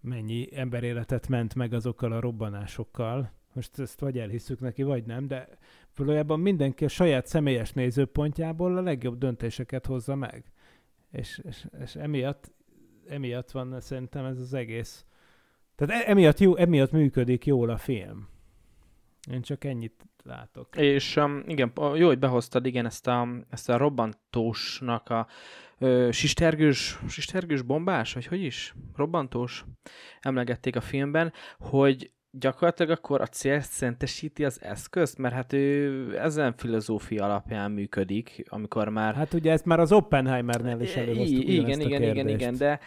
mennyi 0.00 0.48
emberéletet 0.52 1.28
ment 1.28 1.54
meg 1.54 1.72
azokkal 1.72 2.12
a 2.12 2.20
robbanásokkal, 2.20 3.32
most 3.54 3.78
ezt 3.78 4.00
vagy 4.00 4.18
elhisszük 4.18 4.60
neki, 4.60 4.82
vagy 4.82 5.04
nem, 5.04 5.26
de 5.26 5.48
valójában 5.96 6.40
mindenki 6.40 6.84
a 6.84 6.88
saját 6.88 7.26
személyes 7.26 7.72
nézőpontjából 7.72 8.76
a 8.76 8.80
legjobb 8.80 9.18
döntéseket 9.18 9.86
hozza 9.86 10.14
meg. 10.14 10.44
És, 11.10 11.40
és, 11.48 11.66
és 11.82 11.94
emiatt, 11.94 12.52
emiatt 13.08 13.50
van 13.50 13.80
szerintem 13.80 14.24
ez 14.24 14.38
az 14.38 14.54
egész. 14.54 15.04
Tehát 15.74 16.02
e- 16.02 16.10
emiatt, 16.10 16.38
jó, 16.38 16.56
emiatt 16.56 16.90
működik 16.90 17.46
jól 17.46 17.70
a 17.70 17.76
film. 17.76 18.28
Én 19.30 19.42
csak 19.42 19.64
ennyit 19.64 20.06
látok. 20.24 20.76
És 20.76 21.16
um, 21.16 21.42
igen, 21.46 21.72
jó, 21.76 22.06
hogy 22.06 22.18
behoztad 22.18 22.66
igen 22.66 22.86
ezt 22.86 23.06
a, 23.06 23.28
ezt 23.50 23.68
a 23.68 23.76
robbantósnak 23.76 25.08
a 25.08 25.26
ö, 25.78 26.08
sistergős, 26.12 26.98
sistergős 27.08 27.62
bombás, 27.62 28.14
vagy 28.14 28.26
hogy 28.26 28.42
is? 28.42 28.74
Robbantós 28.96 29.64
emlegették 30.20 30.76
a 30.76 30.80
filmben, 30.80 31.32
hogy 31.58 32.12
gyakorlatilag 32.38 32.90
akkor 32.90 33.20
a 33.20 33.26
cél 33.26 33.60
szentesíti 33.60 34.44
az 34.44 34.62
eszközt, 34.62 35.18
mert 35.18 35.34
hát 35.34 35.52
ő 35.52 36.18
ezen 36.18 36.54
filozófia 36.56 37.24
alapján 37.24 37.70
működik, 37.70 38.44
amikor 38.48 38.88
már... 38.88 39.14
Hát 39.14 39.34
ugye 39.34 39.52
ezt 39.52 39.64
már 39.64 39.80
az 39.80 39.92
Oppenheimernél 39.92 40.80
is 40.80 40.96
előhoztuk 40.96 41.48
Igen, 41.48 41.80
igen, 41.80 42.02
igen, 42.02 42.28
igen, 42.28 42.56
de 42.56 42.80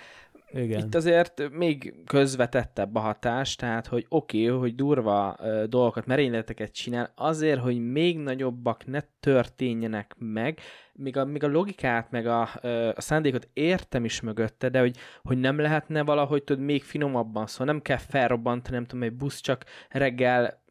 igen. 0.53 0.79
Itt 0.79 0.95
azért 0.95 1.49
még 1.51 1.93
közvetettebb 2.05 2.95
a 2.95 2.99
hatás, 2.99 3.55
tehát 3.55 3.87
hogy 3.87 4.05
oké, 4.09 4.45
okay, 4.49 4.59
hogy 4.59 4.75
durva 4.75 5.37
uh, 5.39 5.63
dolgokat, 5.63 6.05
merényleteket 6.05 6.71
csinál, 6.71 7.11
azért, 7.15 7.59
hogy 7.59 7.91
még 7.91 8.17
nagyobbak 8.17 8.85
ne 8.85 8.99
történjenek 9.19 10.15
meg, 10.17 10.59
még 10.97 11.17
a, 11.17 11.25
még 11.25 11.43
a 11.43 11.47
logikát, 11.47 12.11
meg 12.11 12.27
a, 12.27 12.41
a 12.95 13.01
szándékot 13.01 13.49
értem 13.53 14.05
is 14.05 14.21
mögötte, 14.21 14.69
de 14.69 14.79
hogy, 14.79 14.97
hogy 15.23 15.37
nem 15.37 15.59
lehetne 15.59 16.03
valahogy 16.03 16.43
tudod 16.43 16.63
még 16.63 16.83
finomabban, 16.83 17.47
szóval 17.47 17.73
nem 17.73 17.81
kell 17.81 17.97
felrobbantani, 17.97 18.75
nem 18.75 18.85
tudom, 18.85 19.03
egy 19.03 19.13
busz 19.13 19.39
csak 19.39 19.65
reggel 19.89 20.63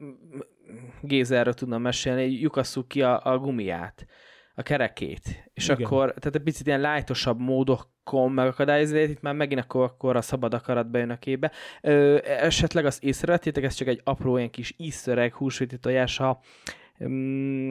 Gézerről 1.00 1.54
tudna 1.54 1.78
mesélni, 1.78 2.40
lyukasszuk 2.40 2.88
ki 2.88 3.02
a, 3.02 3.20
a 3.24 3.38
gumiát 3.38 4.06
a 4.54 4.62
kerekét. 4.62 5.50
És 5.54 5.68
Igen. 5.68 5.84
akkor, 5.84 6.14
tehát 6.18 6.34
egy 6.34 6.42
picit 6.42 6.66
ilyen 6.66 6.80
lájtosabb 6.80 7.40
módokon 7.40 8.32
megakadályozni, 8.32 9.00
itt 9.00 9.20
már 9.20 9.34
megint 9.34 9.60
akkor, 9.60 9.84
akkor 9.84 10.16
a 10.16 10.20
szabad 10.20 10.54
akarat 10.54 10.90
bejön 10.90 11.10
a 11.10 11.18
képbe. 11.18 11.50
Ö, 11.80 12.18
esetleg 12.22 12.86
azt 12.86 13.02
észrevettétek, 13.02 13.64
ez 13.64 13.74
csak 13.74 13.88
egy 13.88 14.00
apró 14.04 14.36
ilyen 14.36 14.50
kis 14.50 14.74
ízszöreg, 14.76 15.34
húsvéti 15.34 15.78
tojás, 15.78 16.16
ha 16.16 16.40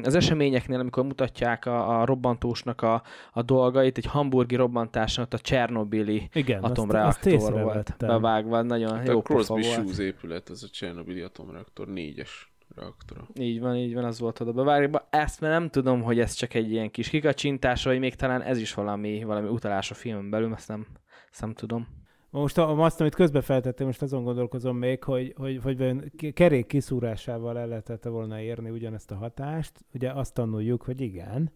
az 0.04 0.16
eseményeknél, 0.16 0.80
amikor 0.80 1.04
mutatják 1.04 1.66
a, 1.66 2.00
a 2.00 2.06
robbantósnak 2.06 2.82
a, 2.82 3.04
a 3.32 3.42
dolgait, 3.42 3.98
egy 3.98 4.06
hamburgi 4.06 4.56
robbantásnak 4.56 5.34
a 5.34 5.38
Csernobili 5.38 6.30
Igen, 6.34 6.64
atomreaktor 6.64 7.34
azt, 7.34 7.44
azt 7.44 7.62
volt 7.62 7.96
bevágva, 7.98 8.62
nagyon 8.62 8.96
hát 8.96 9.08
jó 9.08 9.18
a 9.18 9.22
Crosby 9.22 9.62
volt. 9.62 9.66
Shoes 9.66 9.98
épület, 9.98 10.50
az 10.50 10.64
a 10.64 10.68
Csernobili 10.70 11.22
atomreaktor 11.22 11.88
négyes 11.88 12.54
reaktora. 12.76 13.28
Így 13.40 13.60
van, 13.60 13.76
így 13.76 13.94
van, 13.94 14.04
az 14.04 14.20
volt 14.20 14.40
oda 14.40 14.52
bevágva. 14.52 15.08
Ezt 15.10 15.42
mert 15.42 15.54
nem 15.54 15.70
tudom, 15.70 16.02
hogy 16.02 16.20
ez 16.20 16.34
csak 16.34 16.54
egy 16.54 16.72
ilyen 16.72 16.92
kis 16.92 17.10
kikacsintás, 17.10 17.84
vagy 17.84 18.00
még 18.00 18.16
talán 18.16 18.42
ez 18.42 18.58
is 18.58 18.74
valami, 18.74 19.24
valami 19.24 19.48
utalás 19.48 19.92
a 19.92 19.94
filmen 19.94 20.30
belül, 20.30 20.54
ezt 20.54 20.68
nem, 20.68 20.88
ezt 21.32 21.42
nem 21.42 21.54
tudom. 21.54 21.88
Most 22.36 22.58
azt, 22.58 23.02
amit 23.02 23.16
közbe 23.16 23.42
feltettem, 23.42 23.86
most 23.86 24.02
azon 24.02 24.24
gondolkozom 24.24 24.78
még, 24.78 25.04
hogy, 25.04 25.34
hogy, 25.38 25.60
hogy 25.64 26.34
kerék 26.34 26.68
kiszúrásával 26.68 27.60
el 27.60 27.68
lehetett 27.68 28.04
volna 28.04 28.40
érni 28.40 28.70
ugyanezt 28.70 29.12
a 29.12 29.16
hatást. 29.16 29.86
Ugye 29.94 30.12
azt 30.12 30.34
tanuljuk, 30.34 30.82
hogy 30.82 31.02
igen, 31.02 31.52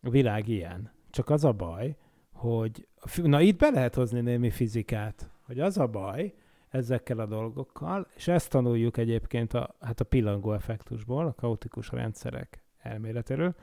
a 0.00 0.10
világ 0.10 0.48
ilyen. 0.48 0.90
Csak 1.10 1.30
az 1.30 1.44
a 1.44 1.52
baj, 1.52 1.96
hogy 2.32 2.86
na 3.22 3.40
itt 3.40 3.58
be 3.58 3.70
lehet 3.70 3.94
hozni 3.94 4.20
némi 4.20 4.50
fizikát, 4.50 5.30
hogy 5.42 5.60
az 5.60 5.78
a 5.78 5.86
baj, 5.86 6.34
ezekkel 6.68 7.18
a 7.18 7.26
dolgokkal, 7.26 8.06
és 8.16 8.28
ezt 8.28 8.50
tanuljuk 8.50 8.96
egyébként 8.96 9.54
a, 9.54 9.74
hát 9.80 10.00
a 10.00 10.04
pillangó 10.04 10.52
effektusból, 10.52 11.26
a 11.26 11.34
kaotikus 11.34 11.90
rendszerek 11.90 12.62
elméletéről, 12.78 13.54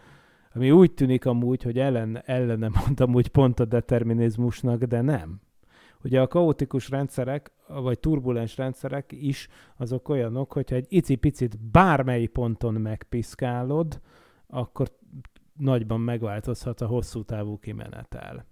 ami 0.53 0.71
úgy 0.71 0.93
tűnik 0.93 1.25
amúgy, 1.25 1.63
hogy 1.63 1.79
ellen, 1.79 2.21
ellene 2.25 2.69
mondtam 2.85 3.13
úgy 3.13 3.27
pont 3.27 3.59
a 3.59 3.65
determinizmusnak, 3.65 4.83
de 4.83 5.01
nem. 5.01 5.41
Ugye 6.03 6.21
a 6.21 6.27
kaotikus 6.27 6.89
rendszerek, 6.89 7.51
vagy 7.67 7.99
turbulens 7.99 8.57
rendszerek 8.57 9.11
is 9.11 9.47
azok 9.77 10.09
olyanok, 10.09 10.53
hogyha 10.53 10.75
egy 10.75 10.85
icipicit 10.89 11.59
bármely 11.59 12.25
ponton 12.25 12.73
megpiszkálod, 12.73 14.01
akkor 14.47 14.87
nagyban 15.57 16.01
megváltozhat 16.01 16.81
a 16.81 16.85
hosszú 16.85 17.23
távú 17.23 17.59
kimenetel. 17.59 18.45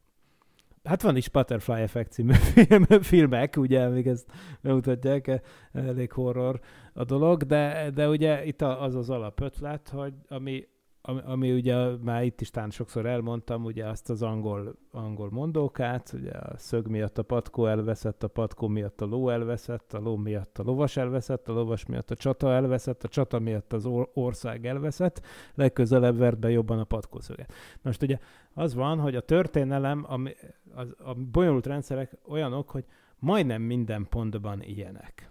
Hát 0.84 1.02
van 1.02 1.16
is 1.16 1.30
Butterfly 1.30 1.82
Effect 1.82 2.12
című 2.12 2.34
film, 2.54 2.86
filmek, 2.86 3.56
ugye, 3.58 3.88
még 3.88 4.08
ezt 4.08 4.32
bemutatják, 4.62 5.42
elég 5.72 6.12
horror 6.12 6.60
a 6.94 7.04
dolog, 7.04 7.44
de, 7.44 7.90
de 7.94 8.10
ugye 8.10 8.46
itt 8.46 8.62
az 8.62 8.96
az 8.96 9.10
alapötlet, 9.10 9.90
hogy 9.90 10.14
ami, 10.28 10.68
ami, 11.02 11.20
ami 11.26 11.52
ugye 11.52 11.98
már 12.04 12.24
itt 12.24 12.42
is 12.42 12.50
tán 12.50 12.70
sokszor 12.70 13.06
elmondtam, 13.06 13.64
ugye 13.66 13.86
azt 13.88 14.10
az 14.10 14.22
angol, 14.22 14.76
angol 14.92 15.30
mondókát, 15.32 16.14
ugye 16.14 16.32
a 16.32 16.58
szög 16.58 16.88
miatt 16.88 17.18
a 17.18 17.24
patkó 17.24 17.66
elveszett, 17.66 18.24
a 18.24 18.28
patkó 18.28 18.68
miatt 18.68 19.02
a 19.02 19.06
ló 19.06 19.30
elveszett, 19.30 19.94
a 19.94 20.00
ló 20.00 20.16
miatt 20.16 20.58
a 20.58 20.64
lovas 20.64 20.98
elveszett, 20.98 21.48
a 21.48 21.54
lovas 21.54 21.86
miatt 21.86 22.12
a 22.12 22.16
csata 22.16 22.52
elveszett, 22.52 23.04
a 23.04 23.08
csata 23.08 23.40
miatt 23.40 23.74
az 23.74 23.86
ország 24.14 24.66
elveszett, 24.66 25.22
legközelebb 25.56 26.18
vert 26.18 26.40
be 26.40 26.50
jobban 26.50 26.80
a 26.80 26.84
patkószöget. 26.84 27.54
Most 27.82 28.02
ugye 28.02 28.18
az 28.54 28.74
van, 28.74 29.00
hogy 29.00 29.16
a 29.16 29.22
történelem, 29.22 30.06
ami, 30.08 30.32
az, 30.74 30.96
a 30.98 31.14
bonyolult 31.14 31.66
rendszerek 31.66 32.18
olyanok, 32.28 32.70
hogy 32.70 32.86
majdnem 33.20 33.62
minden 33.62 34.08
pontban 34.10 34.62
ilyenek. 34.62 35.31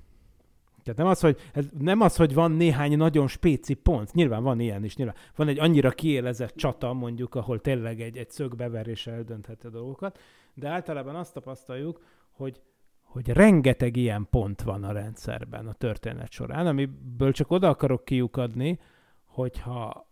Tehát 0.83 0.99
nem 0.99 1.07
az, 1.07 1.21
hogy, 1.21 1.39
nem 1.79 2.01
az, 2.01 2.17
hogy 2.17 2.35
van 2.35 2.53
néhány 2.53 2.97
nagyon 2.97 3.29
spéci 3.29 3.75
pont, 3.75 4.13
nyilván 4.13 4.43
van 4.43 4.61
ilyen 4.61 4.85
is, 4.85 4.97
nyilván. 4.97 5.17
Van 5.37 5.49
egy 5.49 5.59
annyira 5.59 5.91
kiélezett 5.91 6.57
csata, 6.57 6.93
mondjuk, 6.93 7.35
ahol 7.35 7.61
tényleg 7.61 8.01
egy, 8.01 8.17
egy 8.17 8.31
szögbeveréssel 8.31 9.15
eldöntheti 9.15 9.67
a 9.67 9.71
dolgokat, 9.71 10.19
de 10.55 10.69
általában 10.69 11.15
azt 11.15 11.33
tapasztaljuk, 11.33 12.01
hogy 12.31 12.61
hogy 13.11 13.29
rengeteg 13.29 13.97
ilyen 13.97 14.27
pont 14.31 14.63
van 14.63 14.85
a 14.85 14.93
rendszerben 14.93 15.67
a 15.67 15.73
történet 15.73 16.31
során, 16.31 16.67
amiből 16.67 17.33
csak 17.33 17.51
oda 17.51 17.69
akarok 17.69 18.05
kiukadni, 18.05 18.79
hogyha 19.27 20.09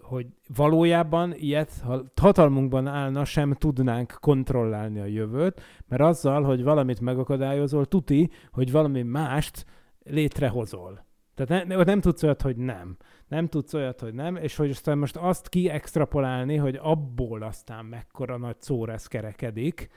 hogy 0.00 0.26
valójában 0.56 1.34
ilyet, 1.34 1.72
ha 1.84 2.02
hatalmunkban 2.20 2.86
állna, 2.86 3.24
sem 3.24 3.54
tudnánk 3.54 4.16
kontrollálni 4.20 5.00
a 5.00 5.04
jövőt, 5.04 5.60
mert 5.88 6.02
azzal, 6.02 6.42
hogy 6.42 6.62
valamit 6.62 7.00
megakadályozol, 7.00 7.86
tuti, 7.86 8.30
hogy 8.52 8.70
valami 8.70 9.02
mást 9.02 9.66
létrehozol. 10.10 11.08
Tehát 11.34 11.66
ne, 11.66 11.82
nem 11.82 12.00
tudsz 12.00 12.22
olyat, 12.22 12.42
hogy 12.42 12.56
nem. 12.56 12.96
Nem 13.28 13.48
tudsz 13.48 13.74
olyat, 13.74 14.00
hogy 14.00 14.14
nem, 14.14 14.36
és 14.36 14.56
hogy 14.56 14.70
aztán 14.70 14.98
most 14.98 15.16
azt 15.16 15.48
kiextrapolálni, 15.48 16.56
hogy 16.56 16.78
abból 16.82 17.42
aztán 17.42 17.84
mekkora 17.84 18.36
nagy 18.36 18.60
szóresz 18.60 19.06
kerekedik, 19.06 19.88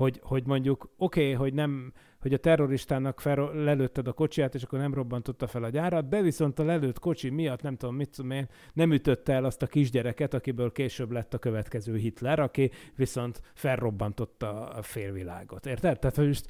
hogy, 0.00 0.20
hogy 0.22 0.46
mondjuk 0.46 0.88
oké, 0.96 1.20
okay, 1.20 1.32
hogy 1.32 1.54
nem, 1.54 1.92
hogy 2.20 2.32
a 2.32 2.38
terroristának 2.38 3.20
fel, 3.20 3.50
lelőtted 3.54 4.08
a 4.08 4.12
kocsiját, 4.12 4.54
és 4.54 4.62
akkor 4.62 4.78
nem 4.78 4.94
robbantotta 4.94 5.46
fel 5.46 5.62
a 5.62 5.68
gyárat, 5.68 6.08
de 6.08 6.20
viszont 6.22 6.58
a 6.58 6.64
lelőtt 6.64 6.98
kocsi 6.98 7.28
miatt, 7.28 7.62
nem 7.62 7.76
tudom 7.76 7.94
mit 7.94 8.10
tudom 8.10 8.30
én, 8.30 8.48
nem 8.72 8.92
ütötte 8.92 9.32
el 9.32 9.44
azt 9.44 9.62
a 9.62 9.66
kisgyereket, 9.66 10.34
akiből 10.34 10.72
később 10.72 11.10
lett 11.10 11.34
a 11.34 11.38
következő 11.38 11.96
Hitler, 11.96 12.38
aki 12.38 12.70
viszont 12.96 13.40
felrobbantotta 13.54 14.68
a 14.68 14.82
félvilágot. 14.82 15.66
Érted? 15.66 15.98
Tehát, 15.98 16.16
hogy 16.16 16.26
most, 16.26 16.46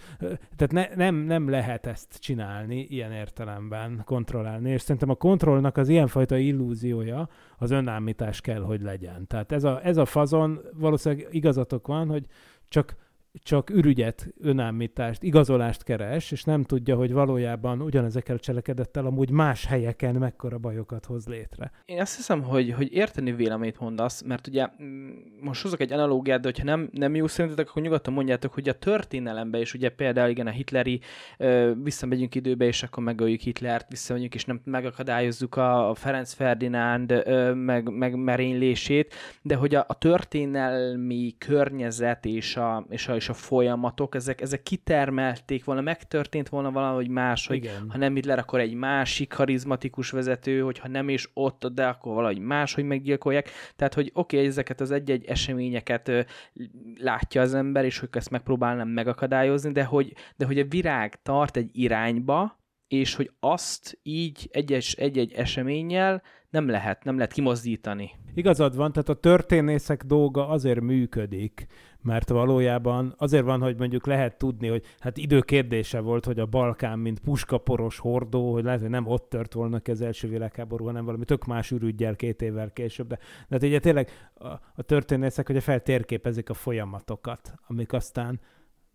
tehát 0.57 0.73
ne, 0.73 0.89
nem, 0.95 1.15
nem 1.15 1.49
lehet 1.49 1.87
ezt 1.87 2.19
csinálni 2.21 2.81
ilyen 2.81 3.13
értelemben, 3.13 4.03
kontrollálni, 4.05 4.71
és 4.71 4.81
szerintem 4.81 5.11
a 5.11 5.15
kontrollnak 5.15 5.77
az 5.77 5.89
ilyenfajta 5.89 6.37
illúziója 6.37 7.29
az 7.59 7.71
önállítás 7.71 8.41
kell, 8.41 8.63
hogy 8.63 8.83
legyen. 8.83 9.27
Tehát 9.27 9.53
ez 9.53 9.65
a, 9.65 9.85
ez 9.85 9.97
a 9.97 10.05
fazon, 10.05 10.61
valószínűleg 10.75 11.29
igazatok 11.31 11.87
van, 11.87 12.09
hogy 12.09 12.27
csak 12.69 12.97
csak 13.33 13.71
ürügyet, 13.71 14.29
önállítást, 14.41 15.23
igazolást 15.23 15.83
keres, 15.83 16.31
és 16.31 16.45
nem 16.45 16.63
tudja, 16.63 16.97
hogy 16.97 17.13
valójában 17.13 17.83
ugyanezekkel 17.83 18.37
a 18.37 18.39
cselekedettel 18.39 19.07
amúgy 19.07 19.31
más 19.31 19.67
helyeken 19.67 20.15
mekkora 20.15 20.59
bajokat 20.59 21.05
hoz 21.05 21.27
létre. 21.27 21.71
Én 21.85 22.01
azt 22.01 22.17
hiszem, 22.17 22.43
hogy, 22.43 22.73
hogy 22.73 22.93
érteni 22.93 23.33
véleményt 23.33 23.81
mondasz, 23.81 24.23
mert 24.23 24.47
ugye 24.47 24.69
mm, 24.83 25.09
most 25.41 25.63
hozok 25.63 25.81
egy 25.81 25.93
analógiát, 25.93 26.41
de 26.41 26.49
hogyha 26.49 26.65
nem, 26.65 26.89
nem 26.93 27.15
jó 27.15 27.27
szerintetek, 27.27 27.69
akkor 27.69 27.83
nyugodtan 27.83 28.13
mondjátok, 28.13 28.55
hogy 28.55 28.69
a 28.69 28.79
történelemben 28.79 29.61
is 29.61 29.75
ugye 29.75 29.89
például 29.89 30.31
igen 30.31 30.47
a 30.47 30.51
hitleri, 30.51 31.01
ö, 31.39 31.73
visszamegyünk 31.83 32.35
időbe, 32.35 32.65
és 32.65 32.83
akkor 32.83 33.03
megöljük 33.03 33.41
Hitlert, 33.41 33.89
visszamegyünk, 33.89 34.35
és 34.35 34.45
nem 34.45 34.61
megakadályozzuk 34.65 35.57
a 35.57 35.93
Ferenc 35.95 36.33
Ferdinánd 36.33 37.11
ö, 37.11 37.55
meg, 37.55 37.89
meg 37.89 38.15
merénylését, 38.15 39.15
de 39.43 39.55
hogy 39.55 39.75
a, 39.75 39.85
a 39.89 39.99
történelmi 39.99 41.35
környezet 41.39 42.25
és 42.25 42.57
a, 42.57 42.87
és 42.89 43.09
a 43.09 43.20
és 43.21 43.29
a 43.29 43.33
folyamatok, 43.33 44.15
ezek, 44.15 44.41
ezek 44.41 44.63
kitermelték 44.63 45.65
volna, 45.65 45.81
megtörtént 45.81 46.49
volna 46.49 46.71
valahogy 46.71 47.09
más, 47.09 47.47
hogy 47.47 47.57
Igen. 47.57 47.91
ha 47.91 47.99
nem 47.99 48.15
Hitler, 48.15 48.39
akkor 48.39 48.61
egy 48.61 48.75
másik 48.75 49.29
karizmatikus 49.29 50.11
vezető, 50.11 50.61
hogyha 50.61 50.89
nem 50.89 51.09
is 51.09 51.31
ott, 51.35 51.67
de 51.67 51.87
akkor 51.87 52.15
valahogy 52.15 52.39
máshogy 52.39 52.85
meggyilkolják. 52.85 53.51
Tehát, 53.77 53.95
hogy 53.95 54.11
oké, 54.15 54.37
okay, 54.37 54.49
ezeket 54.49 54.81
az 54.81 54.91
egy-egy 54.91 55.25
eseményeket 55.25 56.09
ö, 56.09 56.21
látja 56.97 57.41
az 57.43 57.55
ember, 57.55 57.85
és 57.85 57.99
hogy 57.99 58.09
ezt 58.13 58.31
megpróbálnám 58.31 58.89
megakadályozni, 58.89 59.73
de 59.73 59.85
hogy, 59.85 60.13
de 60.37 60.47
hogy 60.47 60.59
a 60.59 60.65
virág 60.69 61.23
tart 61.23 61.57
egy 61.57 61.71
irányba, 61.73 62.59
és 62.89 63.15
hogy 63.15 63.31
azt 63.41 63.99
így 64.03 64.49
egy-egy 64.51 65.33
eseménnyel 65.33 66.23
nem 66.51 66.69
lehet, 66.69 67.05
nem 67.05 67.17
lehet 67.17 67.33
kimozdítani. 67.33 68.11
Igazad 68.35 68.77
van, 68.77 68.93
tehát 68.93 69.09
a 69.09 69.15
történészek 69.15 70.05
dolga 70.05 70.49
azért 70.49 70.81
működik, 70.81 71.67
mert 72.03 72.29
valójában 72.29 73.15
azért 73.19 73.45
van, 73.45 73.61
hogy 73.61 73.79
mondjuk 73.79 74.07
lehet 74.07 74.39
tudni, 74.39 74.69
hogy 74.69 74.85
hát 74.99 75.17
idő 75.17 75.41
kérdése 75.41 76.01
volt, 76.01 76.25
hogy 76.25 76.39
a 76.39 76.47
Balkán, 76.47 76.99
mint 76.99 77.21
puskaporos 77.21 77.99
hordó, 77.99 78.53
hogy 78.53 78.65
lehet, 78.65 78.81
hogy 78.81 78.91
nem 78.91 79.07
ott 79.07 79.29
tört 79.29 79.53
volna 79.53 79.79
ki 79.79 79.91
az 79.91 80.01
első 80.01 80.29
világháború, 80.29 80.85
hanem 80.85 81.05
valami 81.05 81.25
tök 81.25 81.45
más 81.45 81.71
ürügyel 81.71 82.17
két 82.17 82.43
évvel 82.43 82.73
később. 82.73 83.09
De, 83.09 83.17
de 83.17 83.23
hát 83.51 83.63
ugye 83.63 83.79
tényleg 83.79 84.11
a, 84.35 84.47
a 84.75 84.83
történészek 84.83 85.49
ugye 85.49 85.61
feltérképezik 85.61 86.51
a 86.51 86.55
folyamatokat, 86.55 87.55
amik 87.67 87.93
aztán 87.93 88.41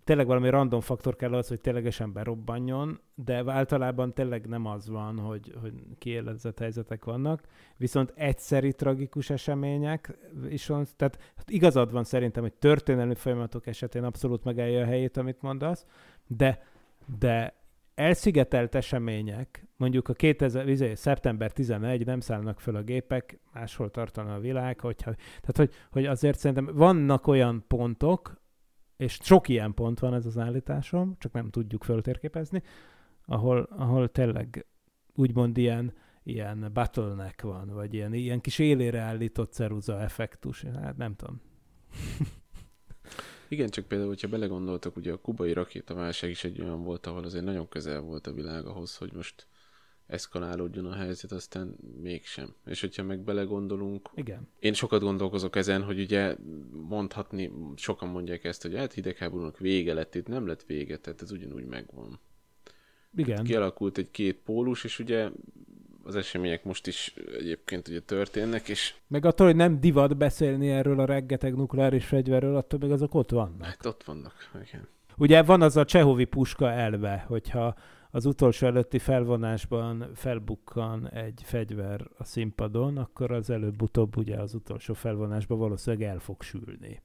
tényleg 0.05 0.27
valami 0.27 0.49
random 0.49 0.79
faktor 0.79 1.15
kell 1.15 1.33
az, 1.33 1.47
hogy 1.47 1.61
ténylegesen 1.61 2.13
berobbanjon, 2.13 2.99
de 3.15 3.43
általában 3.45 4.13
tényleg 4.13 4.47
nem 4.47 4.65
az 4.65 4.89
van, 4.89 5.19
hogy, 5.19 5.53
hogy 5.61 5.73
kiélezett 5.97 6.59
helyzetek 6.59 7.05
vannak, 7.05 7.41
viszont 7.77 8.13
egyszeri 8.15 8.73
tragikus 8.73 9.29
események 9.29 10.17
is 10.49 10.67
van, 10.67 10.85
tehát 10.95 11.33
hát 11.35 11.49
igazad 11.49 11.91
van 11.91 12.03
szerintem, 12.03 12.43
hogy 12.43 12.53
történelmi 12.53 13.15
folyamatok 13.15 13.67
esetén 13.67 14.03
abszolút 14.03 14.43
megállja 14.43 14.81
a 14.81 14.85
helyét, 14.85 15.17
amit 15.17 15.41
mondasz, 15.41 15.85
de, 16.27 16.63
de 17.19 17.53
elszigetelt 17.95 18.75
események, 18.75 19.67
mondjuk 19.77 20.09
a 20.09 20.13
2000, 20.13 20.67
izé, 20.67 20.93
szeptember 20.93 21.51
11 21.51 22.05
nem 22.05 22.19
szállnak 22.19 22.59
föl 22.59 22.75
a 22.75 22.81
gépek, 22.81 23.39
máshol 23.53 23.91
tartana 23.91 24.33
a 24.33 24.39
világ, 24.39 24.79
hogyha, 24.79 25.13
tehát 25.13 25.57
hogy, 25.57 25.73
hogy 25.91 26.05
azért 26.05 26.39
szerintem 26.39 26.75
vannak 26.75 27.27
olyan 27.27 27.63
pontok, 27.67 28.43
és 28.97 29.17
sok 29.21 29.47
ilyen 29.47 29.73
pont 29.73 29.99
van 29.99 30.13
ez 30.13 30.25
az 30.25 30.37
állításom, 30.37 31.15
csak 31.19 31.31
nem 31.31 31.49
tudjuk 31.49 31.83
föltérképezni, 31.83 32.63
ahol, 33.25 33.67
ahol 33.69 34.09
tényleg 34.09 34.65
úgymond 35.15 35.57
ilyen, 35.57 35.93
ilyen 36.23 36.69
bottleneck 36.73 37.41
van, 37.41 37.67
vagy 37.67 37.93
ilyen, 37.93 38.13
ilyen 38.13 38.41
kis 38.41 38.59
élére 38.59 38.99
állított 38.99 39.53
ceruza 39.53 40.01
effektus. 40.01 40.61
Hát 40.61 40.97
nem 40.97 41.15
tudom. 41.15 41.41
Igen, 43.47 43.69
csak 43.69 43.85
például, 43.85 44.09
hogyha 44.09 44.27
belegondoltak, 44.27 44.95
ugye 44.95 45.11
a 45.11 45.17
kubai 45.17 45.53
rakétaválság 45.53 46.29
is 46.29 46.43
egy 46.43 46.61
olyan 46.61 46.83
volt, 46.83 47.05
ahol 47.05 47.23
azért 47.23 47.45
nagyon 47.45 47.67
közel 47.67 48.01
volt 48.01 48.27
a 48.27 48.33
világ 48.33 48.65
ahhoz, 48.65 48.97
hogy 48.97 49.13
most 49.13 49.47
eszkalálódjon 50.07 50.85
a 50.85 50.95
helyzet, 50.95 51.31
aztán 51.31 51.75
mégsem. 52.01 52.53
És 52.65 52.81
hogyha 52.81 53.03
meg 53.03 53.19
belegondolunk, 53.19 54.09
Igen. 54.15 54.47
én 54.59 54.73
sokat 54.73 55.01
gondolkozok 55.01 55.55
ezen, 55.55 55.83
hogy 55.83 55.99
ugye 55.99 56.35
mondhatni, 56.71 57.51
sokan 57.75 58.09
mondják 58.09 58.43
ezt, 58.43 58.61
hogy 58.61 58.75
hát 58.75 58.93
hidegháborúnak 58.93 59.59
vége 59.59 59.93
lett, 59.93 60.15
itt 60.15 60.27
nem 60.27 60.47
lett 60.47 60.63
vége, 60.63 60.97
tehát 60.97 61.21
ez 61.21 61.31
ugyanúgy 61.31 61.65
megvan. 61.65 62.19
Igen. 63.15 63.43
Kialakult 63.43 63.97
egy 63.97 64.11
két 64.11 64.35
pólus, 64.35 64.83
és 64.83 64.99
ugye 64.99 65.29
az 66.03 66.15
események 66.15 66.63
most 66.63 66.87
is 66.87 67.13
egyébként 67.37 67.87
ugye 67.87 67.99
történnek, 67.99 68.67
és 68.67 68.93
Meg 69.07 69.25
attól, 69.25 69.47
hogy 69.47 69.55
nem 69.55 69.79
divat 69.79 70.17
beszélni 70.17 70.69
erről 70.69 70.99
a 70.99 71.05
reggeteg 71.05 71.55
nukleáris 71.55 72.05
fegyverről, 72.05 72.55
attól 72.55 72.79
még 72.79 72.91
azok 72.91 73.13
ott 73.13 73.29
vannak. 73.29 73.63
hát 73.65 73.85
ott 73.85 74.03
vannak. 74.03 74.33
Igen. 74.67 74.87
Ugye 75.17 75.43
van 75.43 75.61
az 75.61 75.77
a 75.77 75.85
Csehovi 75.85 76.25
puska 76.25 76.71
elve, 76.71 77.25
hogyha 77.27 77.75
az 78.15 78.25
utolsó 78.25 78.67
előtti 78.67 78.99
felvonásban 78.99 80.09
felbukkan 80.13 81.09
egy 81.09 81.41
fegyver 81.43 82.07
a 82.17 82.23
színpadon, 82.23 82.97
akkor 82.97 83.31
az 83.31 83.49
előbb-utóbb 83.49 84.17
ugye 84.17 84.35
az 84.35 84.53
utolsó 84.53 84.93
felvonásban 84.93 85.57
valószínűleg 85.57 86.07
el 86.09 86.19
fog 86.19 86.41
sülni. 86.41 87.01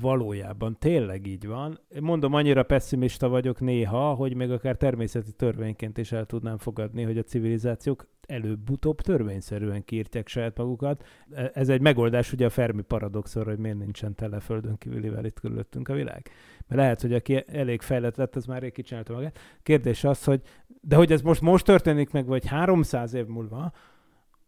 Valójában 0.00 0.76
tényleg 0.78 1.26
így 1.26 1.46
van. 1.46 1.80
Mondom, 2.00 2.34
annyira 2.34 2.62
pessimista 2.62 3.28
vagyok 3.28 3.60
néha, 3.60 4.14
hogy 4.14 4.34
még 4.34 4.50
akár 4.50 4.76
természeti 4.76 5.32
törvényként 5.32 5.98
is 5.98 6.12
el 6.12 6.26
tudnám 6.26 6.58
fogadni, 6.58 7.02
hogy 7.02 7.18
a 7.18 7.22
civilizációk 7.22 8.06
előbb-utóbb 8.26 9.00
törvényszerűen 9.00 9.84
kiírtják 9.84 10.28
saját 10.28 10.56
magukat. 10.56 11.04
E- 11.30 11.50
Ez 11.54 11.68
egy 11.68 11.80
megoldás 11.80 12.32
ugye 12.32 12.46
a 12.46 12.50
Fermi 12.50 12.82
paradoxonra, 12.82 13.50
hogy 13.50 13.58
miért 13.58 13.78
nincsen 13.78 14.14
tele 14.14 14.40
földön 14.40 14.76
kívülivel 14.76 15.24
itt 15.24 15.40
körülöttünk 15.40 15.88
a 15.88 15.94
világ. 15.94 16.30
Lehet, 16.74 17.00
hogy 17.00 17.12
aki 17.12 17.44
elég 17.46 17.80
fejlett 17.80 18.16
lett, 18.16 18.36
az 18.36 18.44
már 18.44 18.62
rég 18.62 18.72
kicsinálta 18.72 19.12
magát. 19.12 19.38
Kérdés 19.62 20.04
az, 20.04 20.24
hogy 20.24 20.40
de 20.84 20.96
hogy 20.96 21.12
ez 21.12 21.22
most 21.22 21.40
most 21.40 21.64
történik 21.64 22.10
meg, 22.10 22.26
vagy 22.26 22.46
300 22.46 23.14
év 23.14 23.26
múlva, 23.26 23.72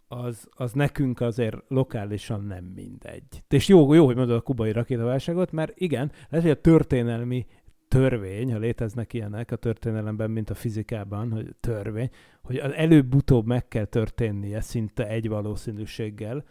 az, 0.08 0.48
az 0.50 0.72
nekünk 0.72 1.20
azért 1.20 1.56
lokálisan 1.68 2.44
nem 2.44 2.64
mindegy. 2.64 3.42
És 3.48 3.68
jó, 3.68 3.94
jó 3.94 4.04
hogy 4.04 4.16
mondod 4.16 4.36
a 4.36 4.40
kubai 4.40 4.72
rakétaválságot, 4.72 5.52
mert 5.52 5.72
igen, 5.74 6.12
lehet, 6.28 6.46
hogy 6.46 6.56
a 6.56 6.60
történelmi 6.60 7.46
törvény, 7.88 8.52
ha 8.52 8.58
léteznek 8.58 9.12
ilyenek 9.12 9.50
a 9.50 9.56
történelemben, 9.56 10.30
mint 10.30 10.50
a 10.50 10.54
fizikában, 10.54 11.32
hogy 11.32 11.54
törvény, 11.60 12.10
hogy 12.42 12.56
az 12.56 12.72
előbb-utóbb 12.72 13.46
meg 13.46 13.68
kell 13.68 13.84
történnie 13.84 14.60
szinte 14.60 15.08
egy 15.08 15.28
valószínűséggel, 15.28 16.44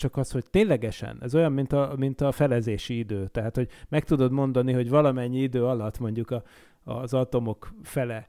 csak 0.00 0.16
az, 0.16 0.30
hogy 0.30 0.44
ténylegesen, 0.50 1.18
ez 1.20 1.34
olyan, 1.34 1.52
mint 1.52 1.72
a, 1.72 1.94
mint 1.96 2.20
a 2.20 2.32
felezési 2.32 2.98
idő. 2.98 3.26
Tehát, 3.26 3.56
hogy 3.56 3.68
meg 3.88 4.04
tudod 4.04 4.32
mondani, 4.32 4.72
hogy 4.72 4.88
valamennyi 4.88 5.38
idő 5.38 5.64
alatt 5.64 5.98
mondjuk 5.98 6.30
a, 6.30 6.42
az 6.84 7.14
atomok 7.14 7.72
fele, 7.82 8.28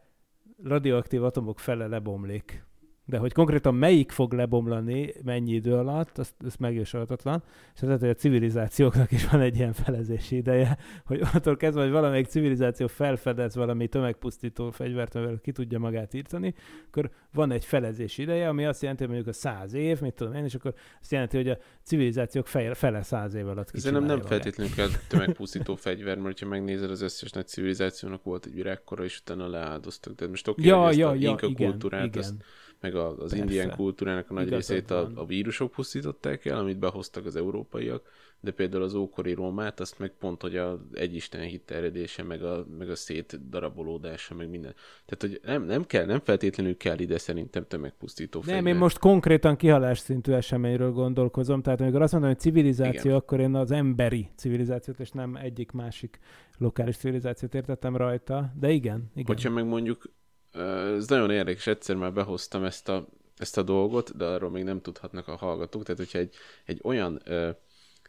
radioaktív 0.64 1.24
atomok 1.24 1.60
fele 1.60 1.88
lebomlik. 1.88 2.66
De 3.12 3.18
hogy 3.18 3.34
konkrétan 3.34 3.76
melyik 3.76 4.12
fog 4.12 4.34
lebomlani, 4.34 5.14
mennyi 5.24 5.52
idő 5.52 5.74
alatt, 5.74 6.18
az, 6.18 6.34
az 6.46 6.56
megjósolhatatlan. 6.56 7.44
És 7.76 7.82
lehet, 7.82 8.00
hogy 8.00 8.10
a 8.10 8.14
civilizációknak 8.14 9.12
is 9.12 9.28
van 9.28 9.42
egy 9.42 9.56
ilyen 9.56 9.74
felezési 9.74 10.36
ideje, 10.36 10.78
hogy 11.06 11.22
attól 11.34 11.58
kezdve, 11.58 11.82
hogy 11.82 11.92
valamelyik 11.92 12.26
civilizáció 12.26 12.88
felfedez 12.88 13.56
valami 13.56 13.88
tömegpusztító 13.88 14.70
fegyvert, 14.70 15.16
amivel 15.16 15.40
ki 15.42 15.52
tudja 15.52 15.80
magát 15.80 16.14
írtani, 16.14 16.54
akkor 16.88 17.10
van 17.34 17.52
egy 17.52 17.66
felezési 17.66 18.22
ideje, 18.22 18.48
ami 18.48 18.66
azt 18.66 18.82
jelenti, 18.82 19.04
hogy 19.04 19.14
mondjuk 19.14 19.36
a 19.36 19.38
száz 19.40 19.74
év, 19.74 20.02
mit 20.02 20.14
tudom 20.14 20.34
én, 20.34 20.44
és 20.44 20.56
akkor 20.56 20.74
azt 21.02 21.12
jelenti, 21.12 21.38
hogy 21.38 21.50
a 21.50 21.58
civilizációk 21.84 22.48
fele, 22.48 22.74
fele 22.74 23.02
száz 23.02 23.34
év 23.34 23.48
alatt 23.48 23.70
Ez 23.74 23.84
nem, 23.84 24.22
feltétlenül 24.22 24.74
kell 24.74 24.90
tömegpusztító 25.08 25.76
fegyver, 25.76 26.18
mert 26.18 26.40
ha 26.40 26.46
megnézed, 26.46 26.92
az 26.92 27.02
összes 27.02 27.32
nagy 27.32 27.48
civilizációnak 27.48 28.24
volt 28.24 28.46
egy 28.46 28.54
virágkora, 28.54 29.04
és 29.04 29.20
utána 29.20 29.48
leáldoztak. 29.48 30.14
De 30.14 30.28
most 30.28 30.48
oké, 30.48 30.66
Ja, 30.66 30.78
hogy 30.78 30.90
ezt 30.90 30.98
ja, 30.98 31.10
a 31.10 31.14
ja, 31.14 31.36
igen, 31.42 31.54
kultúrát, 31.54 32.06
igen. 32.06 32.20
azt, 32.20 32.34
meg 32.82 32.96
az 32.96 33.16
Persze. 33.18 33.38
indián 33.38 33.76
kultúrának 33.76 34.30
a 34.30 34.34
nagy 34.34 34.48
Igazad 34.48 34.70
részét 34.70 34.92
a, 34.92 35.02
van. 35.02 35.18
a 35.18 35.26
vírusok 35.26 35.72
pusztították 35.72 36.46
el, 36.46 36.58
amit 36.58 36.80
behoztak 36.80 37.26
az 37.26 37.36
európaiak, 37.36 38.10
de 38.44 38.52
például 38.52 38.84
az 38.84 38.94
ókori 38.94 39.34
Rómát, 39.34 39.80
azt 39.80 40.00
meg 40.00 40.12
pont, 40.20 40.42
hogy 40.42 40.58
a 40.58 40.82
egyisten 40.94 41.42
hit 41.42 41.62
terjedése, 41.62 42.24
meg 42.24 42.44
a, 42.44 42.66
meg 42.78 42.90
a 42.90 42.96
szétdarabolódása, 42.96 44.36
meg 44.36 44.50
minden. 44.50 44.74
Tehát, 45.06 45.20
hogy 45.20 45.52
nem, 45.52 45.64
nem 45.64 45.86
kell, 45.86 46.06
nem 46.06 46.20
feltétlenül 46.20 46.78
kell 46.78 47.00
ide 47.00 47.18
szerintem 47.18 47.68
tömegpusztító 47.68 48.40
Nem, 48.40 48.56
fegyver. 48.56 48.74
én 48.74 48.80
most 48.80 49.00
konkrétan 49.00 49.56
kihalás 49.56 50.00
szintű 50.00 50.32
eseményről 50.32 50.92
gondolkozom, 50.92 51.62
tehát 51.62 51.82
amikor 51.82 52.02
azt 52.02 52.12
mondom, 52.12 52.30
hogy 52.30 52.40
civilizáció, 52.40 53.02
Igen. 53.02 53.16
Akkor 53.16 53.40
én 53.40 53.56
az 53.56 53.72
emberi 53.72 54.30
civilizációt, 54.36 55.00
és 55.00 55.12
nem 55.12 55.36
egyik 55.36 55.72
másik 55.72 56.20
lokális 56.58 56.98
civilizációt 56.98 57.56
értettem 57.56 57.96
rajta, 57.96 58.52
de 58.60 58.70
igen, 58.70 59.10
igen. 59.14 59.26
Hogyha 59.26 59.50
meg 59.50 59.66
mondjuk, 59.66 60.10
ez 60.98 61.08
nagyon 61.08 61.32
érdekes, 61.32 61.68
egyszer 61.68 61.96
már 61.96 62.14
behoztam 62.14 62.64
ezt 62.64 62.90
a, 62.90 63.08
ezt 63.38 63.58
a 63.58 63.62
dolgot, 63.62 64.18
de 64.18 64.26
arról 64.26 64.50
még 64.50 64.64
nem 64.64 64.82
tudhatnak 64.82 65.28
a 65.28 65.36
hallgatók, 65.36 65.84
tehát 65.84 66.00
hogyha 66.00 66.20
egy, 66.20 66.34
egy 66.66 66.80
olyan, 66.84 67.22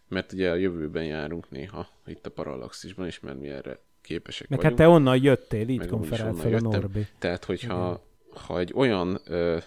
mert 0.08 0.32
ugye 0.32 0.50
a 0.50 0.54
jövőben 0.54 1.04
járunk 1.04 1.50
néha 1.50 1.88
itt 2.06 2.26
a 2.26 2.30
Parallaxisban 2.30 3.06
is, 3.06 3.20
mert 3.20 3.40
mi 3.40 3.48
erre 3.48 3.78
képesek 4.00 4.48
Meg 4.48 4.60
hát 4.60 4.72
vagyunk. 4.72 4.90
te 4.90 4.96
onnan 4.96 5.22
jöttél, 5.22 5.68
így 5.68 5.86
konferált 5.86 6.40
fel 6.40 6.54
a. 6.54 6.60
Norbi. 6.60 7.06
Tehát, 7.18 7.44
hogyha 7.44 8.04
ha 8.34 8.58
egy 8.58 8.72
olyan 8.74 9.20
ö, 9.24 9.58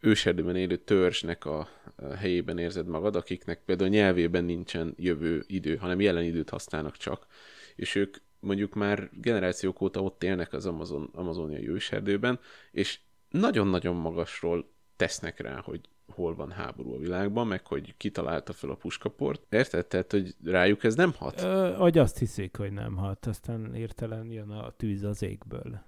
őserdőben 0.00 0.56
élő 0.56 0.76
törzsnek 0.76 1.44
a, 1.44 1.68
a 1.96 2.14
helyében 2.14 2.58
érzed 2.58 2.86
magad, 2.86 3.16
akiknek 3.16 3.60
például 3.64 3.90
nyelvében 3.90 4.44
nincsen 4.44 4.94
jövő 4.96 5.44
idő, 5.46 5.76
hanem 5.76 6.00
jelen 6.00 6.24
időt 6.24 6.50
használnak 6.50 6.96
csak, 6.96 7.26
és 7.74 7.94
ők 7.94 8.16
mondjuk 8.42 8.74
már 8.74 9.10
generációk 9.12 9.80
óta 9.80 10.02
ott 10.02 10.22
élnek 10.22 10.52
az 10.52 10.66
Amazon, 10.66 11.10
amazoniai 11.14 11.68
őserdőben, 11.68 12.38
és 12.70 13.00
nagyon-nagyon 13.30 13.96
magasról 13.96 14.70
tesznek 14.96 15.40
rá, 15.40 15.60
hogy 15.60 15.80
hol 16.06 16.34
van 16.34 16.50
háború 16.50 16.94
a 16.94 16.98
világban, 16.98 17.46
meg 17.46 17.66
hogy 17.66 17.94
kitalálta 17.96 18.52
fel 18.52 18.70
a 18.70 18.74
puskaport. 18.74 19.54
Érted? 19.54 19.86
Tehát, 19.86 20.12
hogy 20.12 20.34
rájuk 20.44 20.84
ez 20.84 20.94
nem 20.94 21.12
hat? 21.18 21.42
Ö, 21.42 21.74
hogy 21.76 21.98
azt 21.98 22.18
hiszik, 22.18 22.56
hogy 22.56 22.72
nem 22.72 22.96
hat, 22.96 23.26
aztán 23.26 23.74
értelen 23.74 24.30
jön 24.30 24.50
a 24.50 24.70
tűz 24.70 25.02
az 25.02 25.22
égből. 25.22 25.82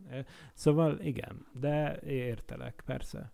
Szóval 0.55 1.01
igen, 1.01 1.47
de 1.61 2.01
értelek, 2.07 2.83
persze. 2.87 3.33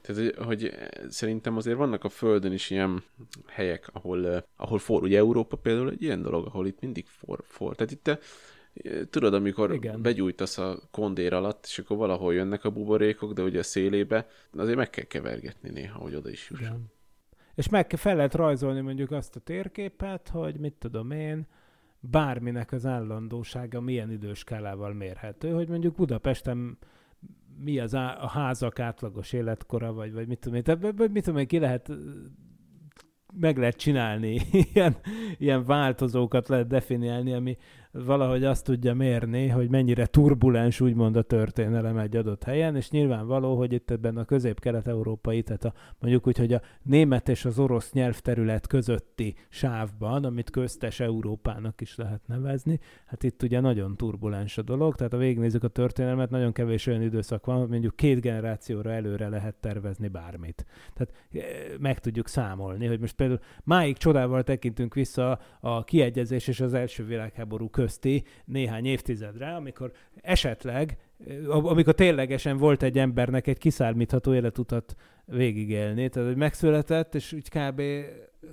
Tehát, 0.00 0.34
hogy, 0.36 0.74
szerintem 1.08 1.56
azért 1.56 1.76
vannak 1.76 2.04
a 2.04 2.08
Földön 2.08 2.52
is 2.52 2.70
ilyen 2.70 3.02
helyek, 3.46 3.88
ahol, 3.92 4.28
eh, 4.28 4.42
ahol 4.56 4.78
for. 4.78 5.02
Ugye 5.02 5.18
Európa 5.18 5.56
például 5.56 5.90
egy 5.90 6.02
ilyen 6.02 6.22
dolog, 6.22 6.46
ahol 6.46 6.66
itt 6.66 6.80
mindig 6.80 7.06
for. 7.06 7.40
for. 7.42 7.74
Tehát 7.76 7.92
itt 7.92 8.02
te, 8.02 8.18
eh, 8.74 9.00
tudod, 9.10 9.34
amikor 9.34 9.72
Igen. 9.72 10.02
Begyújtasz 10.02 10.58
a 10.58 10.78
kondér 10.90 11.32
alatt, 11.32 11.64
és 11.66 11.78
akkor 11.78 11.96
valahol 11.96 12.34
jönnek 12.34 12.64
a 12.64 12.70
buborékok, 12.70 13.32
de 13.32 13.42
ugye 13.42 13.58
a 13.58 13.62
szélébe, 13.62 14.26
azért 14.56 14.76
meg 14.76 14.90
kell 14.90 15.04
kevergetni 15.04 15.70
néha, 15.70 15.98
hogy 15.98 16.14
oda 16.14 16.30
is 16.30 16.50
juss. 16.50 16.60
Igen. 16.60 16.90
És 17.54 17.68
meg 17.68 17.90
fel 17.96 18.16
lehet 18.16 18.34
rajzolni 18.34 18.80
mondjuk 18.80 19.10
azt 19.10 19.36
a 19.36 19.40
térképet, 19.40 20.28
hogy 20.28 20.56
mit 20.56 20.74
tudom 20.74 21.10
én, 21.10 21.46
bárminek 22.10 22.72
az 22.72 22.86
állandósága 22.86 23.80
milyen 23.80 24.10
időskálával 24.10 24.92
mérhető, 24.92 25.50
hogy 25.50 25.68
mondjuk 25.68 25.94
Budapesten 25.94 26.78
mi 27.58 27.78
az 27.78 27.94
á- 27.94 28.22
a 28.22 28.26
házak 28.28 28.78
átlagos 28.78 29.32
életkora, 29.32 29.92
vagy, 29.92 30.12
vagy 30.12 30.26
mit 30.26 30.38
tudom 30.38 30.56
én, 30.56 30.62
tehát, 30.62 31.10
mit 31.12 31.24
tudom 31.24 31.38
én, 31.38 31.46
ki 31.46 31.58
lehet 31.58 31.92
meg 33.34 33.58
lehet 33.58 33.76
csinálni, 33.76 34.40
ilyen, 34.72 34.96
ilyen 35.38 35.64
változókat 35.64 36.48
lehet 36.48 36.66
definiálni, 36.66 37.32
ami 37.32 37.56
valahogy 37.92 38.44
azt 38.44 38.64
tudja 38.64 38.94
mérni, 38.94 39.48
hogy 39.48 39.70
mennyire 39.70 40.06
turbulens 40.06 40.80
úgymond 40.80 41.16
a 41.16 41.22
történelem 41.22 41.98
egy 41.98 42.16
adott 42.16 42.44
helyen, 42.44 42.76
és 42.76 42.90
nyilvánvaló, 42.90 43.56
hogy 43.56 43.72
itt 43.72 43.90
ebben 43.90 44.16
a 44.16 44.24
közép-kelet-európai, 44.24 45.42
tehát 45.42 45.64
a, 45.64 45.72
mondjuk 45.98 46.26
úgy, 46.26 46.38
hogy 46.38 46.52
a 46.52 46.60
német 46.82 47.28
és 47.28 47.44
az 47.44 47.58
orosz 47.58 47.92
nyelvterület 47.92 48.66
közötti 48.66 49.34
sávban, 49.48 50.24
amit 50.24 50.50
köztes 50.50 51.00
Európának 51.00 51.80
is 51.80 51.96
lehet 51.96 52.20
nevezni, 52.26 52.78
hát 53.06 53.22
itt 53.22 53.42
ugye 53.42 53.60
nagyon 53.60 53.96
turbulens 53.96 54.58
a 54.58 54.62
dolog, 54.62 54.94
tehát 54.94 55.12
ha 55.12 55.18
végignézzük 55.18 55.64
a 55.64 55.68
történelmet, 55.68 56.30
nagyon 56.30 56.52
kevés 56.52 56.86
olyan 56.86 57.02
időszak 57.02 57.46
van, 57.46 57.58
hogy 57.58 57.68
mondjuk 57.68 57.96
két 57.96 58.20
generációra 58.20 58.90
előre 58.92 59.28
lehet 59.28 59.54
tervezni 59.54 60.08
bármit. 60.08 60.66
Tehát 60.94 61.14
eh, 61.32 61.78
meg 61.78 61.98
tudjuk 61.98 62.28
számolni, 62.28 62.86
hogy 62.86 63.00
most 63.00 63.14
például 63.14 63.40
máig 63.64 63.96
csodával 63.96 64.42
tekintünk 64.42 64.94
vissza 64.94 65.38
a 65.60 65.84
kiegyezés 65.84 66.48
és 66.48 66.60
az 66.60 66.74
első 66.74 67.04
világháború 67.04 67.70
közti 67.82 68.24
néhány 68.44 68.84
évtizedre, 68.84 69.54
amikor 69.54 69.92
esetleg, 70.20 70.98
eh, 71.26 71.66
amikor 71.66 71.94
ténylegesen 71.94 72.56
volt 72.56 72.82
egy 72.82 72.98
embernek 72.98 73.46
egy 73.46 73.58
kiszámítható 73.58 74.34
életutat 74.34 74.94
végigélni, 75.24 76.08
tehát 76.08 76.28
hogy 76.28 76.38
megszületett, 76.38 77.14
és 77.14 77.32
úgy 77.32 77.48
kb. 77.48 77.82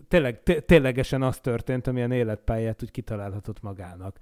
Tényleg, 0.08 0.44
té- 0.44 0.66
ténylegesen 0.66 1.22
az 1.22 1.40
történt, 1.40 1.88
amilyen 1.88 2.12
életpályát 2.12 2.84
úgy 2.84 2.92
kitalálhatott 2.92 3.62
magának. 3.62 4.18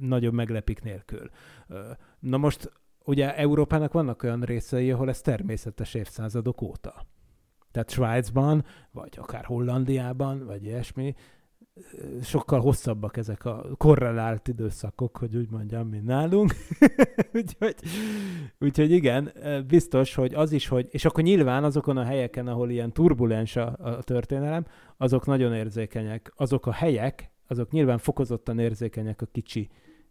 Nagyobb 0.00 0.32
meglepik 0.32 0.82
nélkül. 0.82 1.30
Na 2.18 2.36
most 2.36 2.72
ugye 3.04 3.36
Európának 3.36 3.92
vannak 3.92 4.22
olyan 4.22 4.40
részei, 4.40 4.90
ahol 4.90 5.08
ez 5.08 5.20
természetes 5.20 5.94
évszázadok 5.94 6.62
óta. 6.62 7.06
Tehát 7.70 7.90
Svájcban, 7.90 8.64
vagy 8.90 9.14
akár 9.16 9.44
Hollandiában, 9.44 10.46
vagy 10.46 10.64
ilyesmi, 10.64 11.14
sokkal 12.22 12.60
hosszabbak 12.60 13.16
ezek 13.16 13.44
a 13.44 13.66
korrelált 13.76 14.48
időszakok, 14.48 15.16
hogy 15.16 15.36
úgy 15.36 15.50
mondjam, 15.50 15.88
mint 15.88 16.04
nálunk. 16.04 16.54
úgyhogy, 17.34 17.74
úgyhogy 18.58 18.90
igen, 18.90 19.32
biztos, 19.66 20.14
hogy 20.14 20.34
az 20.34 20.52
is, 20.52 20.68
hogy, 20.68 20.86
és 20.90 21.04
akkor 21.04 21.24
nyilván 21.24 21.64
azokon 21.64 21.96
a 21.96 22.04
helyeken, 22.04 22.46
ahol 22.46 22.70
ilyen 22.70 22.92
turbulens 22.92 23.56
a, 23.56 23.76
a 23.80 24.02
történelem, 24.02 24.66
azok 24.96 25.26
nagyon 25.26 25.54
érzékenyek. 25.54 26.32
Azok 26.36 26.66
a 26.66 26.72
helyek, 26.72 27.30
azok 27.46 27.70
nyilván 27.70 27.98
fokozottan 27.98 28.58
érzékenyek 28.58 29.22
a 29.22 29.26
kicsi 29.32 29.68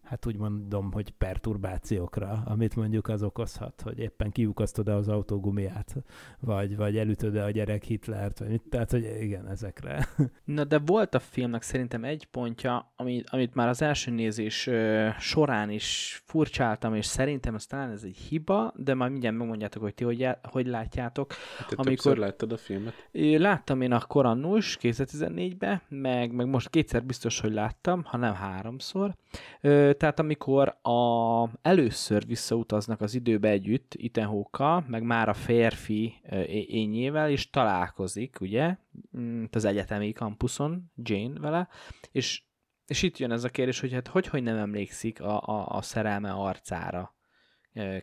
hát 0.07 0.25
úgy 0.25 0.37
mondom, 0.37 0.91
hogy 0.91 1.11
perturbációkra, 1.11 2.43
amit 2.45 2.75
mondjuk 2.75 3.07
az 3.07 3.23
okozhat, 3.23 3.81
hogy 3.81 3.99
éppen 3.99 4.31
kiukasztod-e 4.31 4.95
az 4.95 5.07
autógumiját, 5.07 5.95
vagy, 6.39 6.75
vagy 6.75 6.97
elütöd-e 6.97 7.43
a 7.43 7.49
gyerek 7.49 7.83
Hitlert, 7.83 8.39
vagy 8.39 8.49
mit, 8.49 8.63
tehát, 8.69 8.91
hogy 8.91 9.17
igen, 9.21 9.47
ezekre. 9.47 10.07
Na 10.43 10.63
de 10.63 10.79
volt 10.79 11.15
a 11.15 11.19
filmnek 11.19 11.61
szerintem 11.61 12.03
egy 12.03 12.25
pontja, 12.25 12.91
amit, 12.95 13.29
amit 13.29 13.55
már 13.55 13.67
az 13.67 13.81
első 13.81 14.11
nézés 14.11 14.67
ö, 14.67 15.07
során 15.19 15.69
is 15.69 16.21
furcsáltam, 16.25 16.95
és 16.95 17.05
szerintem 17.05 17.55
ez 17.55 17.65
talán 17.65 17.91
ez 17.91 18.03
egy 18.03 18.17
hiba, 18.17 18.73
de 18.75 18.93
már 18.93 19.09
mindjárt 19.09 19.37
megmondjátok, 19.37 19.81
hogy 19.81 19.93
ti 19.93 20.03
hogy, 20.03 20.19
já- 20.19 20.45
hogy 20.45 20.67
látjátok. 20.67 21.27
Te 21.27 21.35
Amikor- 21.69 21.85
többször 21.85 22.17
láttad 22.17 22.51
a 22.51 22.57
filmet? 22.57 22.93
Láttam 23.37 23.81
én 23.81 23.91
akkor 23.91 24.25
annus 24.25 24.77
2014-ben, 24.81 25.81
meg, 25.89 26.31
meg 26.31 26.47
most 26.47 26.69
kétszer 26.69 27.03
biztos, 27.03 27.39
hogy 27.39 27.53
láttam, 27.53 28.03
ha 28.03 28.17
nem 28.17 28.33
háromszor. 28.33 29.15
Ö, 29.61 29.91
tehát 29.97 30.19
amikor 30.19 30.77
a, 30.81 31.43
először 31.61 32.25
visszautaznak 32.25 33.01
az 33.01 33.13
időbe 33.13 33.49
együtt, 33.49 33.95
Ethan 34.03 34.25
Hawke-kal, 34.25 34.85
meg 34.87 35.03
már 35.03 35.29
a 35.29 35.33
férfi 35.33 36.21
ényével, 36.67 37.29
és 37.29 37.49
találkozik, 37.49 38.37
ugye, 38.41 38.77
mm, 39.17 39.43
az 39.51 39.65
egyetemi 39.65 40.11
kampuszon, 40.11 40.91
Jane 40.95 41.39
vele, 41.39 41.67
és, 42.11 42.43
és 42.85 43.01
itt 43.01 43.17
jön 43.17 43.31
ez 43.31 43.43
a 43.43 43.49
kérdés, 43.49 43.79
hogy 43.79 43.93
hát 43.93 44.07
hogy, 44.07 44.27
hogy 44.27 44.43
nem 44.43 44.57
emlékszik 44.57 45.21
a, 45.21 45.41
a, 45.41 45.67
a 45.67 45.81
szerelme 45.81 46.31
arcára 46.31 47.15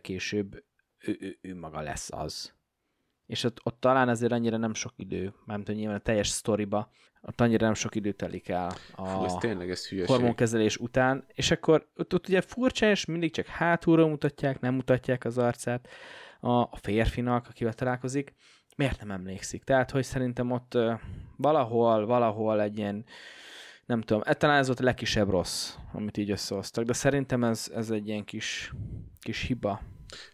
később, 0.01 0.63
ő, 0.97 1.17
ő, 1.19 1.37
ő 1.41 1.55
maga 1.55 1.81
lesz 1.81 2.11
az. 2.11 2.53
És 3.25 3.43
ott, 3.43 3.59
ott 3.63 3.79
talán 3.79 4.09
azért 4.09 4.31
annyira 4.31 4.57
nem 4.57 4.73
sok 4.73 4.93
idő, 4.95 5.33
hogy 5.45 5.75
nyilván 5.75 5.95
a 5.95 5.99
teljes 5.99 6.27
sztoriba, 6.27 6.89
ott 7.27 7.41
annyira 7.41 7.65
nem 7.65 7.73
sok 7.73 7.95
idő 7.95 8.11
telik 8.11 8.49
el 8.49 8.71
a 8.95 9.05
Fú, 9.05 9.23
ez 9.23 9.33
tényleg 9.33 9.69
ez 9.69 9.87
hülyeség. 9.87 10.15
hormonkezelés 10.15 10.77
után, 10.77 11.25
és 11.33 11.51
akkor 11.51 11.87
ott, 11.95 12.13
ott 12.13 12.27
ugye 12.27 12.41
furcsa, 12.41 12.89
és 12.89 13.05
mindig 13.05 13.31
csak 13.31 13.45
hátulról 13.45 14.09
mutatják, 14.09 14.59
nem 14.59 14.73
mutatják 14.73 15.25
az 15.25 15.37
arcát 15.37 15.87
a, 16.39 16.51
a 16.51 16.77
férfinak, 16.81 17.47
akivel 17.49 17.73
találkozik. 17.73 18.33
Miért 18.75 18.99
nem 18.99 19.11
emlékszik? 19.11 19.63
Tehát, 19.63 19.91
hogy 19.91 20.03
szerintem 20.03 20.51
ott 20.51 20.73
ö, 20.73 20.93
valahol, 21.37 22.05
valahol 22.05 22.61
egy 22.61 22.77
ilyen, 22.77 23.05
nem 23.85 24.01
tudom, 24.01 24.21
e, 24.25 24.33
talán 24.33 24.57
ez 24.57 24.67
volt 24.67 24.79
a 24.79 24.83
legkisebb 24.83 25.29
rossz, 25.29 25.75
amit 25.93 26.17
így 26.17 26.31
összehoztak, 26.31 26.85
de 26.85 26.93
szerintem 26.93 27.43
ez, 27.43 27.71
ez 27.75 27.89
egy 27.89 28.07
ilyen 28.07 28.23
kis, 28.23 28.73
kis 29.19 29.41
hiba. 29.41 29.81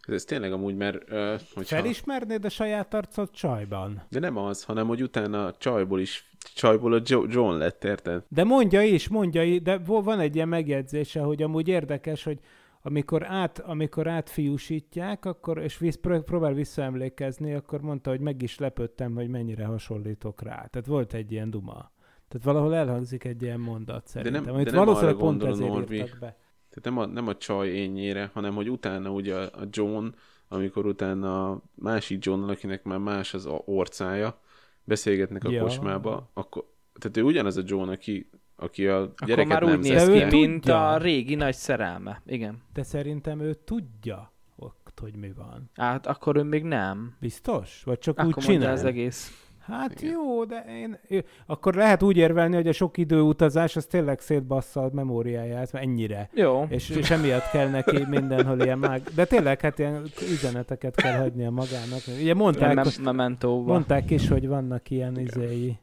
Ez, 0.02 0.24
tényleg 0.24 0.52
amúgy, 0.52 0.76
mert 0.76 1.10
uh, 1.10 1.40
hogyha... 1.54 1.76
Felismernéd 1.76 2.44
a 2.44 2.48
saját 2.48 2.94
arcot 2.94 3.32
csajban? 3.32 4.02
De 4.10 4.18
nem 4.18 4.36
az, 4.36 4.64
hanem 4.64 4.86
hogy 4.86 5.02
utána 5.02 5.46
a 5.46 5.54
csajból 5.58 6.00
is, 6.00 6.30
csajból 6.54 6.92
a 6.92 7.00
Jo- 7.04 7.32
John 7.32 7.56
lett, 7.56 7.84
érted? 7.84 8.24
De 8.28 8.44
mondja 8.44 8.82
is, 8.82 9.08
mondja 9.08 9.42
is, 9.42 9.62
de 9.62 9.78
van 9.84 10.20
egy 10.20 10.34
ilyen 10.34 10.48
megjegyzése, 10.48 11.20
hogy 11.20 11.42
amúgy 11.42 11.68
érdekes, 11.68 12.24
hogy 12.24 12.38
amikor, 12.82 13.26
át, 13.26 13.58
amikor 13.58 14.06
átfiúsítják, 14.06 15.24
akkor, 15.24 15.58
és 15.58 15.80
pró- 16.00 16.22
próbál 16.22 16.52
visszaemlékezni, 16.52 17.54
akkor 17.54 17.80
mondta, 17.80 18.10
hogy 18.10 18.20
meg 18.20 18.42
is 18.42 18.58
lepődtem, 18.58 19.14
hogy 19.14 19.28
mennyire 19.28 19.64
hasonlítok 19.64 20.42
rá. 20.42 20.54
Tehát 20.54 20.86
volt 20.86 21.14
egy 21.14 21.32
ilyen 21.32 21.50
duma. 21.50 21.90
Tehát 22.28 22.46
valahol 22.46 22.74
elhangzik 22.74 23.24
egy 23.24 23.42
ilyen 23.42 23.60
mondat 23.60 24.06
szerintem. 24.06 24.44
nem- 24.44 24.54
amit 24.54 24.64
de 24.66 24.70
nem 24.70 24.84
valószínűleg 24.84 25.16
pont 25.16 25.44
ezért 25.44 25.68
Norbi. 25.68 25.96
írtak 25.96 26.18
be. 26.18 26.36
Tehát 26.72 26.82
nem 26.84 26.98
a, 26.98 27.06
nem 27.06 27.28
a 27.28 27.36
csaj 27.36 27.68
ényére, 27.68 28.30
hanem 28.34 28.54
hogy 28.54 28.70
utána 28.70 29.10
ugye 29.10 29.34
a, 29.34 29.42
a 29.42 29.66
John, 29.70 30.06
amikor 30.48 30.86
utána 30.86 31.50
a 31.50 31.62
másik 31.74 32.24
John, 32.24 32.48
akinek 32.48 32.82
már 32.84 32.98
más 32.98 33.34
az 33.34 33.46
a 33.46 33.62
orcája, 33.64 34.40
beszélgetnek 34.84 35.44
a 35.44 35.50
Ja. 35.50 35.62
kocsmába, 35.62 36.30
akkor, 36.34 36.64
tehát 37.00 37.16
ő 37.16 37.22
ugyanaz 37.22 37.56
a 37.56 37.62
John, 37.64 37.88
aki, 37.88 38.30
aki 38.56 38.86
a 38.86 39.00
Akkor 39.00 39.26
gyereket 39.26 39.52
már 39.52 39.64
úgy 39.64 39.70
nem 39.70 39.80
néz 39.80 40.06
De 40.06 40.12
ő 40.12 40.28
ki, 40.28 40.36
mint 40.36 40.68
a 40.68 40.96
régi 40.96 41.34
nagy 41.34 41.54
szerelme. 41.54 42.22
Igen. 42.26 42.62
De 42.72 42.82
szerintem 42.82 43.40
ő 43.40 43.54
tudja 43.54 44.32
ott, 44.56 44.98
hogy 45.00 45.16
mi 45.16 45.32
van. 45.32 45.70
Hát 45.74 46.06
akkor 46.06 46.36
ő 46.36 46.42
még 46.42 46.62
nem. 46.64 47.16
Biztos? 47.20 47.82
Vagy 47.84 47.98
csak 47.98 48.14
úgy 48.14 48.30
Akkor 48.30 48.34
mondja 48.44 48.52
csinál? 48.60 48.72
az 48.72 48.84
egész. 48.84 49.46
Hát 49.62 50.00
Igen. 50.00 50.12
jó, 50.12 50.44
de 50.44 50.64
én, 50.68 50.98
akkor 51.46 51.74
lehet 51.74 52.02
úgy 52.02 52.16
érvelni, 52.16 52.54
hogy 52.54 52.68
a 52.68 52.72
sok 52.72 52.96
időutazás 52.96 53.76
az 53.76 53.86
tényleg 53.86 54.20
szétbassza 54.20 54.82
a 54.82 54.90
memóriáját, 54.92 55.72
mert 55.72 55.84
ennyire. 55.84 56.28
Jó. 56.34 56.66
És, 56.68 56.90
és 56.90 57.10
emiatt 57.10 57.50
kell 57.50 57.68
neki 57.68 58.04
mindenhol 58.08 58.60
ilyen 58.60 58.78
mág... 58.78 59.02
De 59.14 59.24
tényleg, 59.24 59.60
hát 59.60 59.78
ilyen 59.78 60.02
üzeneteket 60.32 60.94
kell 60.94 61.18
hagynia 61.18 61.50
magának. 61.50 62.00
Ugye 62.20 62.34
mondták, 62.34 62.74
Mem- 62.74 62.98
Mementóba. 63.02 63.72
mondták 63.72 64.10
is, 64.10 64.28
hogy 64.28 64.46
vannak 64.48 64.90
ilyen 64.90 65.18
izéi, 65.18 65.78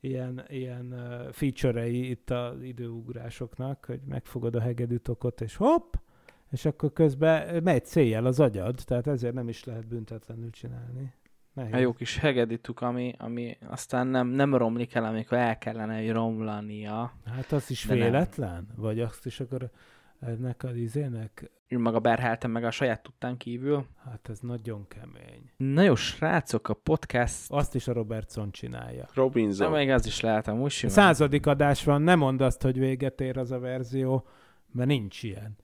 ilyen, 0.00 0.44
ilyen 0.48 0.86
uh, 0.92 1.32
feature-ei 1.32 2.10
itt 2.10 2.30
az 2.30 2.62
időugrásoknak, 2.62 3.84
hogy 3.86 4.00
megfogod 4.08 4.54
a 4.54 4.60
hegedűtokot, 4.60 5.40
és 5.40 5.56
hopp, 5.56 5.94
és 6.50 6.64
akkor 6.64 6.92
közben 6.92 7.62
megy 7.62 7.84
céljel 7.84 8.26
az 8.26 8.40
agyad, 8.40 8.80
tehát 8.84 9.06
ezért 9.06 9.34
nem 9.34 9.48
is 9.48 9.64
lehet 9.64 9.86
büntetlenül 9.86 10.50
csinálni. 10.50 11.12
Nehéz. 11.52 11.72
A 11.72 11.76
jó 11.78 11.92
kis 11.92 12.18
hegedituk, 12.18 12.80
ami, 12.80 13.14
ami 13.18 13.56
aztán 13.68 14.06
nem, 14.06 14.26
nem 14.28 14.54
romlik 14.54 14.94
el, 14.94 15.04
amikor 15.04 15.38
el 15.38 15.58
kellene 15.58 15.98
hogy 15.98 16.10
romlania. 16.10 17.12
Hát 17.36 17.52
az 17.52 17.70
is 17.70 17.84
De 17.86 17.94
nem. 17.94 18.02
véletlen? 18.04 18.68
Vagy 18.76 19.00
azt 19.00 19.26
is 19.26 19.40
akkor 19.40 19.70
ennek 20.20 20.62
az 20.64 20.76
izének? 20.76 21.50
Ő 21.68 21.78
maga 21.78 21.98
berheltem 22.00 22.50
meg 22.50 22.64
a 22.64 22.70
saját 22.70 23.02
tudtán 23.02 23.36
kívül. 23.36 23.86
Hát 24.04 24.28
ez 24.28 24.38
nagyon 24.38 24.86
kemény. 24.88 25.50
Na 25.56 25.82
jó, 25.82 25.94
srácok, 25.94 26.68
a 26.68 26.74
podcast... 26.74 27.44
Azt 27.48 27.74
is 27.74 27.88
a 27.88 27.92
Robertson 27.92 28.50
csinálja. 28.50 29.08
Robinson. 29.14 29.70
Na, 29.70 29.76
még 29.76 29.90
az 29.90 30.06
is 30.06 30.20
lehet, 30.20 30.48
amúgy 30.48 30.64
A 30.64 30.68
simán. 30.68 30.94
századik 30.94 31.46
adás 31.46 31.84
van, 31.84 32.02
nem 32.02 32.18
mondd 32.18 32.42
azt, 32.42 32.62
hogy 32.62 32.78
véget 32.78 33.20
ér 33.20 33.38
az 33.38 33.50
a 33.50 33.58
verzió, 33.58 34.26
mert 34.72 34.88
nincs 34.88 35.22
ilyen. 35.22 35.56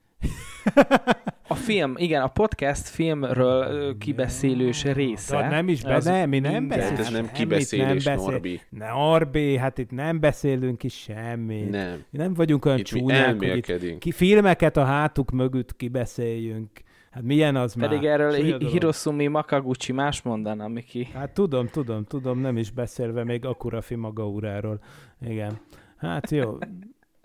A 1.49 1.55
film, 1.55 1.95
igen, 1.97 2.23
a 2.23 2.27
podcast 2.29 2.89
filmről 2.89 3.97
kibeszélős 3.99 4.85
része. 4.85 5.37
De 5.37 5.49
nem 5.49 5.69
is 5.69 5.83
be, 5.83 5.95
az 5.95 6.05
nem, 6.05 6.29
mi 6.29 6.39
nem 6.39 6.69
beszélünk. 6.69 6.99
ez 6.99 7.11
nem 7.11 7.31
kibeszélés, 7.33 8.05
nem 8.05 8.15
beszél- 8.15 8.31
Norbi. 8.31 8.61
Ne, 8.69 8.89
Norbi, 8.89 9.57
hát 9.57 9.79
itt 9.79 9.91
nem 9.91 10.21
beszélünk 10.21 10.83
is 10.83 10.95
semmit. 10.95 11.71
Nem. 11.71 12.05
Nem 12.11 12.35
vagyunk 12.35 12.65
olyan 12.65 12.79
Itt 12.79 12.93
mi 12.93 12.99
csúnyák, 13.01 13.39
hogy 13.39 13.57
itt 13.57 13.99
ki 13.99 14.11
filmeket 14.13 14.77
a 14.77 14.85
hátuk 14.85 15.31
mögött 15.31 15.77
kibeszéljünk. 15.77 16.71
Hát 17.11 17.23
milyen 17.23 17.57
az 17.57 17.75
Pedig 17.75 18.01
már? 18.01 18.11
erről 18.11 18.33
Hi- 18.33 18.51
dolog. 18.51 18.69
Hirosumi 18.69 19.27
Makaguchi 19.27 19.93
más 19.93 20.23
mondana, 20.23 20.69
Miki. 20.69 21.09
Hát 21.15 21.31
tudom, 21.31 21.67
tudom, 21.67 22.05
tudom, 22.05 22.39
nem 22.41 22.57
is 22.57 22.71
beszélve 22.71 23.25
még 23.25 23.45
Akurafi 23.45 23.95
maga 23.95 24.27
uráról. 24.27 24.81
Igen. 25.29 25.61
Hát 25.97 26.31
jó. 26.31 26.59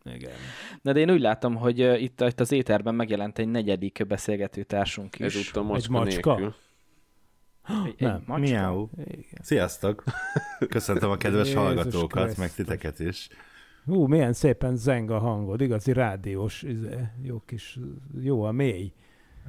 Igen. 0.06 0.32
Na 0.82 0.94
de 0.94 1.00
én 1.00 1.12
úgy 1.12 1.22
látom, 1.22 1.56
hogy 1.56 1.80
itt, 1.80 2.22
itt 2.22 2.40
az 2.40 2.52
éterben 2.52 2.96
megjelent 2.96 3.40
egy 3.40 3.48
negyedik 3.48 4.08
beszélgető 4.08 4.64
társunk 4.64 5.20
is. 5.20 5.26
Ezúttal 5.26 5.64
macska, 5.64 5.92
macska? 5.92 6.34
nélkül. 6.36 6.56
Egy, 7.68 7.88
egy 7.88 8.08
Nem. 8.08 8.24
macska. 8.26 8.38
Miau. 8.38 8.88
Igen. 8.98 9.40
Sziasztok! 9.42 10.04
Köszöntöm 10.70 11.10
a 11.10 11.18
kedves 11.18 11.48
Jézus 11.48 11.62
hallgatókat, 11.62 12.24
meg 12.24 12.34
Krisztus. 12.34 12.56
titeket 12.56 13.00
is. 13.00 13.28
Hú, 13.86 14.06
milyen 14.06 14.34
szépen 14.34 14.76
zeng 14.76 15.12
a 15.12 15.20
hangod, 15.20 15.62
igazi 15.62 15.94
rádiós, 15.94 16.62
izé, 16.62 16.90
jó 17.22 17.42
kis, 17.46 17.80
jó 18.22 18.44
a 18.44 18.52
mély. 18.52 18.94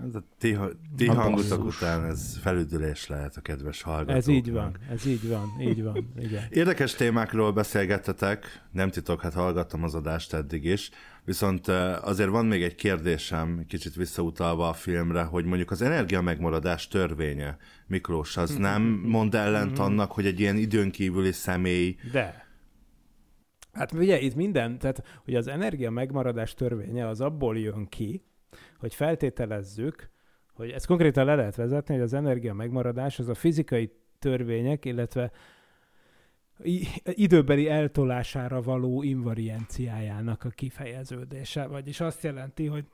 Ez 0.03 0.14
a 0.14 0.22
ti, 0.38 0.57
ti 0.97 1.07
A 1.07 1.12
hangutok 1.14 1.62
basszus. 1.64 1.80
után 1.80 2.05
ez 2.05 2.38
felüdülés 2.38 3.07
lehet 3.07 3.36
a 3.36 3.40
kedves 3.40 3.82
hallgatóknak. 3.82 4.16
Ez 4.16 4.28
így 4.28 4.53
van, 4.53 4.76
ez 4.90 5.07
így 5.07 5.28
van, 5.28 5.49
így 5.61 5.82
van, 5.82 6.12
igen. 6.18 6.42
Érdekes 6.51 6.95
témákról 6.95 7.53
beszélgettetek, 7.53 8.62
nem 8.70 8.90
titok, 8.90 9.20
hát 9.20 9.32
hallgattam 9.32 9.82
az 9.82 9.95
adást 9.95 10.34
eddig 10.34 10.64
is, 10.64 10.90
viszont 11.24 11.68
azért 12.03 12.28
van 12.30 12.47
még 12.47 12.62
egy 12.62 12.74
kérdésem, 12.74 13.64
kicsit 13.68 13.95
visszautalva 13.95 14.68
a 14.68 14.72
filmre, 14.72 15.22
hogy 15.22 15.45
mondjuk 15.45 15.70
az 15.70 15.82
energia 15.82 16.20
megmaradás 16.20 16.88
törvénye, 16.88 17.57
Miklós, 17.86 18.36
az 18.36 18.57
nem 18.57 18.82
mond 18.82 19.34
ellent 19.34 19.78
annak, 19.78 20.12
hogy 20.12 20.26
egy 20.26 20.40
ilyen 20.40 20.57
időnkívüli 20.57 21.32
személy 21.32 21.97
De. 22.12 22.47
Hát 23.72 23.92
ugye 23.92 24.20
itt 24.20 24.34
minden, 24.34 24.78
tehát 24.78 25.03
hogy 25.24 25.34
az 25.34 25.47
energia 25.47 25.90
megmaradás 25.90 26.55
törvénye 26.55 27.09
az 27.09 27.20
abból 27.20 27.59
jön 27.59 27.88
ki, 27.88 28.22
hogy 28.79 28.95
feltételezzük, 28.95 30.11
hogy 30.53 30.70
ezt 30.70 30.87
konkrétan 30.87 31.25
le 31.25 31.35
lehet 31.35 31.57
vezetni, 31.57 31.95
hogy 31.95 32.03
az 32.03 32.12
energia 32.12 32.55
megmaradás 32.55 33.18
az 33.18 33.29
a 33.29 33.35
fizikai 33.35 33.91
törvények, 34.18 34.85
illetve 34.85 35.31
időbeli 37.05 37.68
eltolására 37.68 38.62
való 38.62 39.03
invarianciájának 39.03 40.45
a 40.45 40.49
kifejeződése. 40.49 41.66
Vagyis 41.66 42.01
azt 42.01 42.22
jelenti, 42.22 42.66
hogy 42.66 42.85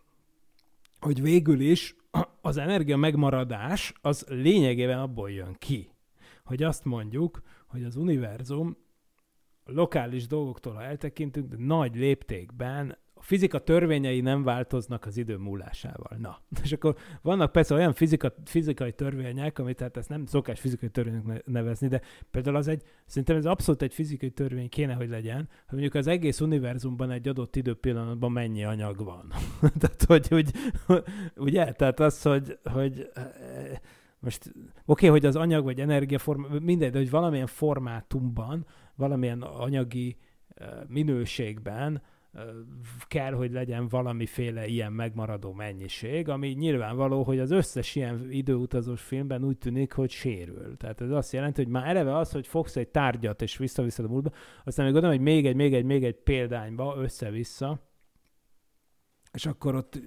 hogy 1.00 1.22
végül 1.22 1.60
is 1.60 1.96
az 2.40 2.56
energia 2.56 2.96
megmaradás 2.96 3.92
az 4.00 4.24
lényegében 4.28 4.98
abból 4.98 5.30
jön 5.30 5.56
ki, 5.58 5.90
hogy 6.44 6.62
azt 6.62 6.84
mondjuk, 6.84 7.42
hogy 7.66 7.84
az 7.84 7.96
univerzum 7.96 8.76
lokális 9.64 10.26
dolgoktól, 10.26 10.72
ha 10.72 10.82
eltekintünk, 10.82 11.48
de 11.48 11.56
nagy 11.58 11.96
léptékben 11.96 12.98
a 13.20 13.22
fizika 13.22 13.58
törvényei 13.58 14.20
nem 14.20 14.42
változnak 14.42 15.06
az 15.06 15.16
idő 15.16 15.36
múlásával. 15.36 16.16
Na, 16.18 16.38
és 16.62 16.72
akkor 16.72 16.96
vannak 17.22 17.52
persze 17.52 17.74
olyan 17.74 17.92
fizika, 17.92 18.34
fizikai 18.44 18.92
törvények, 18.92 19.58
amit 19.58 19.76
tehát 19.76 19.96
ezt 19.96 20.08
nem 20.08 20.26
szokás 20.26 20.60
fizikai 20.60 20.88
törvénynek 20.88 21.24
ne- 21.24 21.52
nevezni, 21.52 21.88
de 21.88 22.00
például 22.30 22.56
az 22.56 22.68
egy, 22.68 22.82
szerintem 23.06 23.36
ez 23.36 23.46
abszolút 23.46 23.82
egy 23.82 23.94
fizikai 23.94 24.30
törvény 24.30 24.68
kéne, 24.68 24.94
hogy 24.94 25.08
legyen, 25.08 25.36
hogy 25.36 25.78
mondjuk 25.78 25.94
az 25.94 26.06
egész 26.06 26.40
univerzumban 26.40 27.10
egy 27.10 27.28
adott 27.28 27.56
időpillanatban 27.56 28.32
mennyi 28.32 28.64
anyag 28.64 29.04
van. 29.04 29.32
tehát, 29.80 30.04
hogy, 30.06 30.28
hogy, 30.28 30.50
ugye, 31.36 31.72
tehát 31.72 32.00
az, 32.00 32.22
hogy, 32.22 32.58
hogy 32.64 33.10
eh, 33.14 33.24
most 34.18 34.46
oké, 34.46 34.62
okay, 34.84 35.08
hogy 35.08 35.26
az 35.26 35.36
anyag 35.36 35.64
vagy 35.64 35.80
energiaforma, 35.80 36.46
mindegy, 36.60 36.90
de 36.90 36.98
hogy 36.98 37.10
valamilyen 37.10 37.46
formátumban, 37.46 38.66
valamilyen 38.94 39.42
anyagi 39.42 40.16
eh, 40.54 40.68
minőségben 40.88 42.02
kell, 43.08 43.32
hogy 43.32 43.52
legyen 43.52 43.88
valamiféle 43.88 44.66
ilyen 44.66 44.92
megmaradó 44.92 45.52
mennyiség, 45.52 46.28
ami 46.28 46.48
nyilvánvaló, 46.48 47.22
hogy 47.22 47.38
az 47.38 47.50
összes 47.50 47.94
ilyen 47.94 48.26
időutazós 48.30 49.02
filmben 49.02 49.44
úgy 49.44 49.58
tűnik, 49.58 49.92
hogy 49.92 50.10
sérül. 50.10 50.76
Tehát 50.76 51.00
ez 51.00 51.10
azt 51.10 51.32
jelenti, 51.32 51.62
hogy 51.62 51.72
már 51.72 51.86
eleve 51.88 52.16
az, 52.16 52.32
hogy 52.32 52.46
fogsz 52.46 52.76
egy 52.76 52.88
tárgyat 52.88 53.42
és 53.42 53.56
visszaviszed 53.56 54.04
a 54.04 54.08
múltba, 54.08 54.30
aztán 54.64 54.84
még 54.84 54.94
gondolom, 54.94 55.16
hogy 55.16 55.26
még 55.26 55.46
egy, 55.46 55.56
még 55.56 55.74
egy, 55.74 55.84
még 55.84 56.04
egy 56.04 56.16
példányba 56.16 56.94
össze-vissza, 56.98 57.80
és 59.32 59.46
akkor 59.46 59.74
ott 59.74 60.00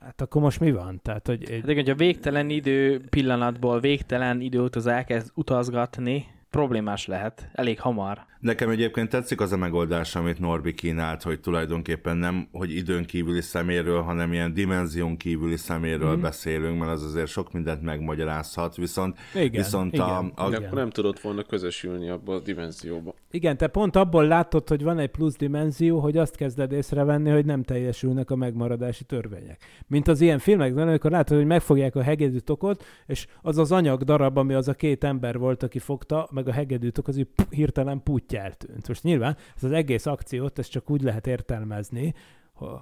Hát 0.00 0.20
akkor 0.20 0.42
most 0.42 0.60
mi 0.60 0.72
van? 0.72 1.00
Tehát, 1.02 1.26
hogy 1.26 1.42
egy, 1.42 1.60
Hát 1.60 1.70
igen, 1.70 1.84
hogyha 1.84 1.94
végtelen 1.94 2.50
idő 2.50 3.00
pillanatból 3.08 3.80
végtelen 3.80 4.40
időt 4.40 4.76
az 4.76 4.86
elkezd 4.86 5.30
utazgatni, 5.34 6.26
problémás 6.50 7.06
lehet, 7.06 7.50
elég 7.52 7.80
hamar. 7.80 8.26
Nekem 8.40 8.70
egyébként 8.70 9.08
tetszik 9.08 9.40
az 9.40 9.52
a 9.52 9.56
megoldás, 9.56 10.16
amit 10.16 10.38
Norbi 10.38 10.74
kínált, 10.74 11.22
hogy 11.22 11.40
tulajdonképpen 11.40 12.16
nem, 12.16 12.48
hogy 12.52 12.76
időn 12.76 13.04
kívüli 13.04 13.40
szeméről, 13.40 14.02
hanem 14.02 14.32
ilyen 14.32 14.54
dimenzión 14.54 15.16
kívüli 15.16 15.56
szeméről 15.56 16.16
mm. 16.16 16.20
beszélünk, 16.20 16.78
mert 16.78 16.90
az 16.90 17.02
azért 17.02 17.26
sok 17.26 17.52
mindent 17.52 17.82
megmagyarázhat, 17.82 18.76
viszont, 18.76 19.18
Igen, 19.34 19.50
viszont 19.50 19.92
igen. 19.92 20.06
a, 20.06 20.18
a, 20.34 20.48
De 20.50 20.56
Igen. 20.56 20.62
akkor 20.62 20.78
nem 20.78 20.90
tudott 20.90 21.20
volna 21.20 21.42
közösülni 21.42 22.08
abba 22.08 22.34
a 22.34 22.40
dimenzióba. 22.40 23.14
Igen, 23.30 23.56
te 23.56 23.66
pont 23.66 23.96
abból 23.96 24.26
látod, 24.26 24.68
hogy 24.68 24.82
van 24.82 24.98
egy 24.98 25.10
plusz 25.10 25.36
dimenzió, 25.36 25.98
hogy 25.98 26.16
azt 26.16 26.36
kezded 26.36 26.72
észrevenni, 26.72 27.30
hogy 27.30 27.44
nem 27.44 27.62
teljesülnek 27.62 28.30
a 28.30 28.36
megmaradási 28.36 29.04
törvények. 29.04 29.60
Mint 29.86 30.08
az 30.08 30.20
ilyen 30.20 30.38
filmekben, 30.38 30.88
amikor 30.88 31.10
látod, 31.10 31.36
hogy 31.36 31.46
megfogják 31.46 31.96
a 31.96 32.02
hegedűtokot, 32.02 32.84
és 33.06 33.26
az 33.42 33.58
az 33.58 33.72
anyag 33.72 34.02
darab, 34.02 34.38
ami 34.38 34.54
az 34.54 34.68
a 34.68 34.74
két 34.74 35.04
ember 35.04 35.38
volt, 35.38 35.62
aki 35.62 35.78
fogta, 35.78 36.28
meg 36.32 36.48
a 36.48 36.52
hegedűtok, 36.52 37.08
az 37.08 37.16
így 37.16 37.28
hirtelen 37.50 38.02
putty 38.28 38.36
eltűnt. 38.42 38.88
Most 38.88 39.02
nyilván 39.02 39.36
ez 39.56 39.64
az 39.64 39.72
egész 39.72 40.06
akciót, 40.06 40.58
ezt 40.58 40.70
csak 40.70 40.90
úgy 40.90 41.02
lehet 41.02 41.26
értelmezni, 41.26 42.14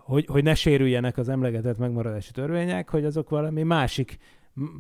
hogy, 0.05 0.27
hogy 0.27 0.43
ne 0.43 0.55
sérüljenek 0.55 1.19
az 1.19 1.29
emlegetett 1.29 1.79
megmaradási 1.79 2.33
törvények, 2.33 2.91
hogy 2.91 3.05
azok 3.05 3.29
valami 3.29 3.63
másik 3.63 4.19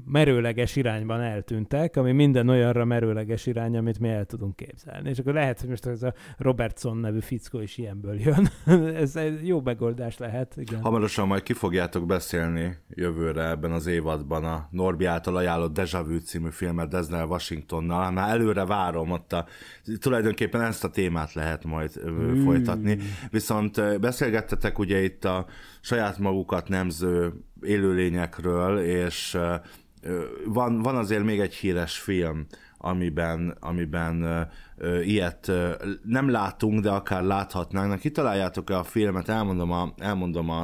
merőleges 0.05 0.77
irányban 0.77 1.21
eltűntek, 1.21 1.97
ami 1.97 2.13
minden 2.13 2.49
olyanra 2.49 2.85
merőleges 2.85 3.47
irány, 3.47 3.77
amit 3.77 3.99
mi 3.99 4.09
el 4.09 4.25
tudunk 4.25 4.57
képzelni. 4.57 5.09
És 5.09 5.19
akkor 5.19 5.33
lehet, 5.33 5.61
hogy 5.61 5.69
most 5.69 5.87
ez 5.87 6.03
a 6.03 6.15
Robertson 6.39 6.97
nevű 6.97 7.21
fickó 7.21 7.61
is 7.61 7.79
ilyenből 7.79 8.21
jön. 8.21 8.49
ez 9.03 9.17
egy 9.17 9.47
jó 9.47 9.61
megoldás 9.61 10.19
lehet, 10.19 10.57
igen. 10.57 10.81
hamarosan 10.81 11.27
majd 11.27 11.43
ki 11.43 11.53
fogjátok 11.53 12.07
beszélni 12.07 12.77
jövőre 12.89 13.49
ebben 13.49 13.73
az 13.73 13.87
évadban 13.87 14.45
a 14.45 14.69
Norbi 14.71 15.05
által 15.05 15.37
ajánlott 15.37 15.75
Deja 15.75 16.05
Vu 16.05 16.19
című 16.19 16.51
filmet 16.51 16.89
Denzel 16.89 17.27
Washingtonnal. 17.27 18.11
Már 18.11 18.31
előre 18.31 18.65
várom 18.65 19.11
ott 19.11 19.33
a, 19.33 19.47
tulajdonképpen 19.99 20.61
ezt 20.61 20.85
a 20.85 20.91
témát 20.91 21.33
lehet 21.33 21.65
majd 21.65 21.91
ö, 21.95 22.43
folytatni. 22.45 22.99
Viszont 23.31 24.01
beszélgettetek 24.01 24.79
ugye 24.79 25.03
itt 25.03 25.25
a 25.25 25.47
saját 25.81 26.19
magukat 26.19 26.69
nemző 26.69 27.33
élőlényekről, 27.67 28.79
és 28.79 29.39
van, 30.45 30.83
van 30.83 30.97
azért 30.97 31.25
még 31.25 31.41
egy 31.41 31.55
híres 31.55 31.99
film, 31.99 32.47
amiben, 32.79 33.57
amiben 33.61 34.23
ö, 34.23 34.41
ö, 34.77 35.01
ilyet 35.01 35.49
ö, 35.49 35.71
nem 36.05 36.31
látunk, 36.31 36.81
de 36.81 36.91
akár 36.91 37.23
láthatnánk. 37.23 37.89
Na, 37.89 37.97
kitaláljátok-e 37.97 38.79
a 38.79 38.85
filmet? 38.85 39.29
Elmondom 39.29 39.71
a, 39.71 39.95
elmondom 39.99 40.51
a, 40.51 40.63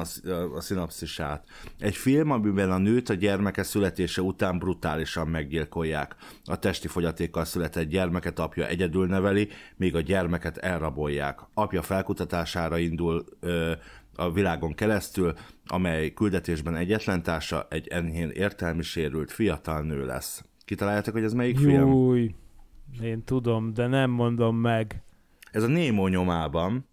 a 0.55 0.61
szinopszisát. 0.61 1.47
Egy 1.79 1.95
film, 1.95 2.31
amiben 2.31 2.71
a 2.71 2.77
nőt 2.77 3.09
a 3.09 3.13
gyermeke 3.13 3.63
születése 3.63 4.21
után 4.21 4.57
brutálisan 4.57 5.27
meggyilkolják. 5.27 6.15
A 6.45 6.59
testi 6.59 6.87
fogyatékkal 6.87 7.45
született 7.45 7.89
gyermeket 7.89 8.39
apja 8.39 8.67
egyedül 8.67 9.07
neveli, 9.07 9.49
míg 9.75 9.95
a 9.95 10.01
gyermeket 10.01 10.57
elrabolják. 10.57 11.39
Apja 11.53 11.81
felkutatására 11.81 12.77
indul 12.77 13.25
ö, 13.39 13.71
a 14.15 14.31
világon 14.31 14.73
keresztül, 14.73 15.33
amely 15.65 16.13
küldetésben 16.13 16.75
egyetlen 16.75 17.23
társa 17.23 17.67
egy 17.69 17.87
enyhén 17.87 18.29
értelmi 18.29 18.81
sérült 18.81 19.31
fiatal 19.31 19.81
nő 19.81 20.05
lesz. 20.05 20.45
Kitaláljátok, 20.65 21.13
hogy 21.13 21.23
ez 21.23 21.33
melyik 21.33 21.57
film? 21.57 21.87
Júj, 21.87 22.35
én 23.01 23.23
tudom, 23.23 23.73
de 23.73 23.87
nem 23.87 24.09
mondom 24.09 24.55
meg. 24.55 25.03
Ez 25.51 25.63
a 25.63 25.67
Némó 25.67 26.07
nyomában. 26.07 26.87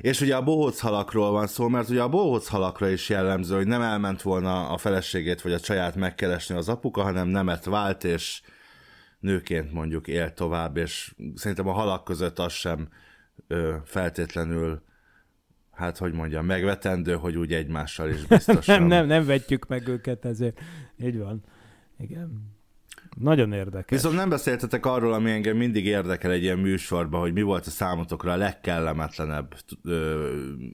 És 0.00 0.20
ugye 0.20 0.36
a 0.36 0.42
bohóc 0.42 0.80
halakról 0.80 1.30
van 1.30 1.46
szó, 1.46 1.68
mert 1.68 1.88
ugye 1.88 2.02
a 2.02 2.08
bohóc 2.08 2.48
halakra 2.48 2.88
is 2.88 3.08
jellemző, 3.08 3.56
hogy 3.56 3.66
nem 3.66 3.80
elment 3.80 4.22
volna 4.22 4.68
a 4.68 4.78
feleségét 4.78 5.42
vagy 5.42 5.52
a 5.52 5.60
csaját 5.60 5.96
megkeresni 5.96 6.54
az 6.54 6.68
apuka, 6.68 7.02
hanem 7.02 7.28
nemet 7.28 7.64
vált, 7.64 8.04
és 8.04 8.42
nőként 9.20 9.72
mondjuk 9.72 10.08
él 10.08 10.32
tovább, 10.32 10.76
és 10.76 11.14
szerintem 11.34 11.68
a 11.68 11.72
halak 11.72 12.04
között 12.04 12.38
az 12.38 12.52
sem 12.52 12.88
ö, 13.46 13.74
feltétlenül 13.84 14.82
hát 15.78 15.98
hogy 15.98 16.12
mondjam, 16.12 16.46
megvetendő, 16.46 17.14
hogy 17.14 17.36
úgy 17.36 17.52
egymással 17.52 18.08
is 18.08 18.26
biztosan. 18.26 18.78
nem, 18.78 18.88
nem, 18.94 19.06
nem 19.06 19.26
vetjük 19.26 19.66
meg 19.66 19.88
őket, 19.88 20.24
ezért 20.24 20.60
így 20.96 21.18
van. 21.18 21.42
Igen. 21.98 22.56
Nagyon 23.16 23.52
érdekes. 23.52 23.90
Viszont 23.90 24.14
nem 24.14 24.28
beszéltetek 24.28 24.86
arról, 24.86 25.12
ami 25.12 25.30
engem 25.30 25.56
mindig 25.56 25.86
érdekel 25.86 26.30
egy 26.30 26.42
ilyen 26.42 26.58
műsorban, 26.58 27.20
hogy 27.20 27.32
mi 27.32 27.42
volt 27.42 27.66
a 27.66 27.70
számotokra 27.70 28.32
a 28.32 28.36
legkellemetlenebb, 28.36 29.54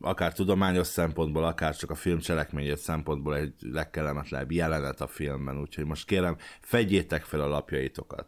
akár 0.01 0.33
tudományos 0.33 0.87
szempontból, 0.87 1.45
akár 1.45 1.77
csak 1.77 1.91
a 1.91 1.95
film 1.95 2.19
cselekményét 2.19 2.77
szempontból 2.77 3.37
egy 3.37 3.55
legkellemetlenebb 3.61 4.53
jelenet 4.53 5.01
a 5.01 5.07
filmben. 5.07 5.61
Úgyhogy 5.61 5.85
most 5.85 6.07
kérem, 6.07 6.37
fedjétek 6.61 7.23
fel 7.23 7.41
a 7.41 7.49
lapjaitokat. 7.49 8.27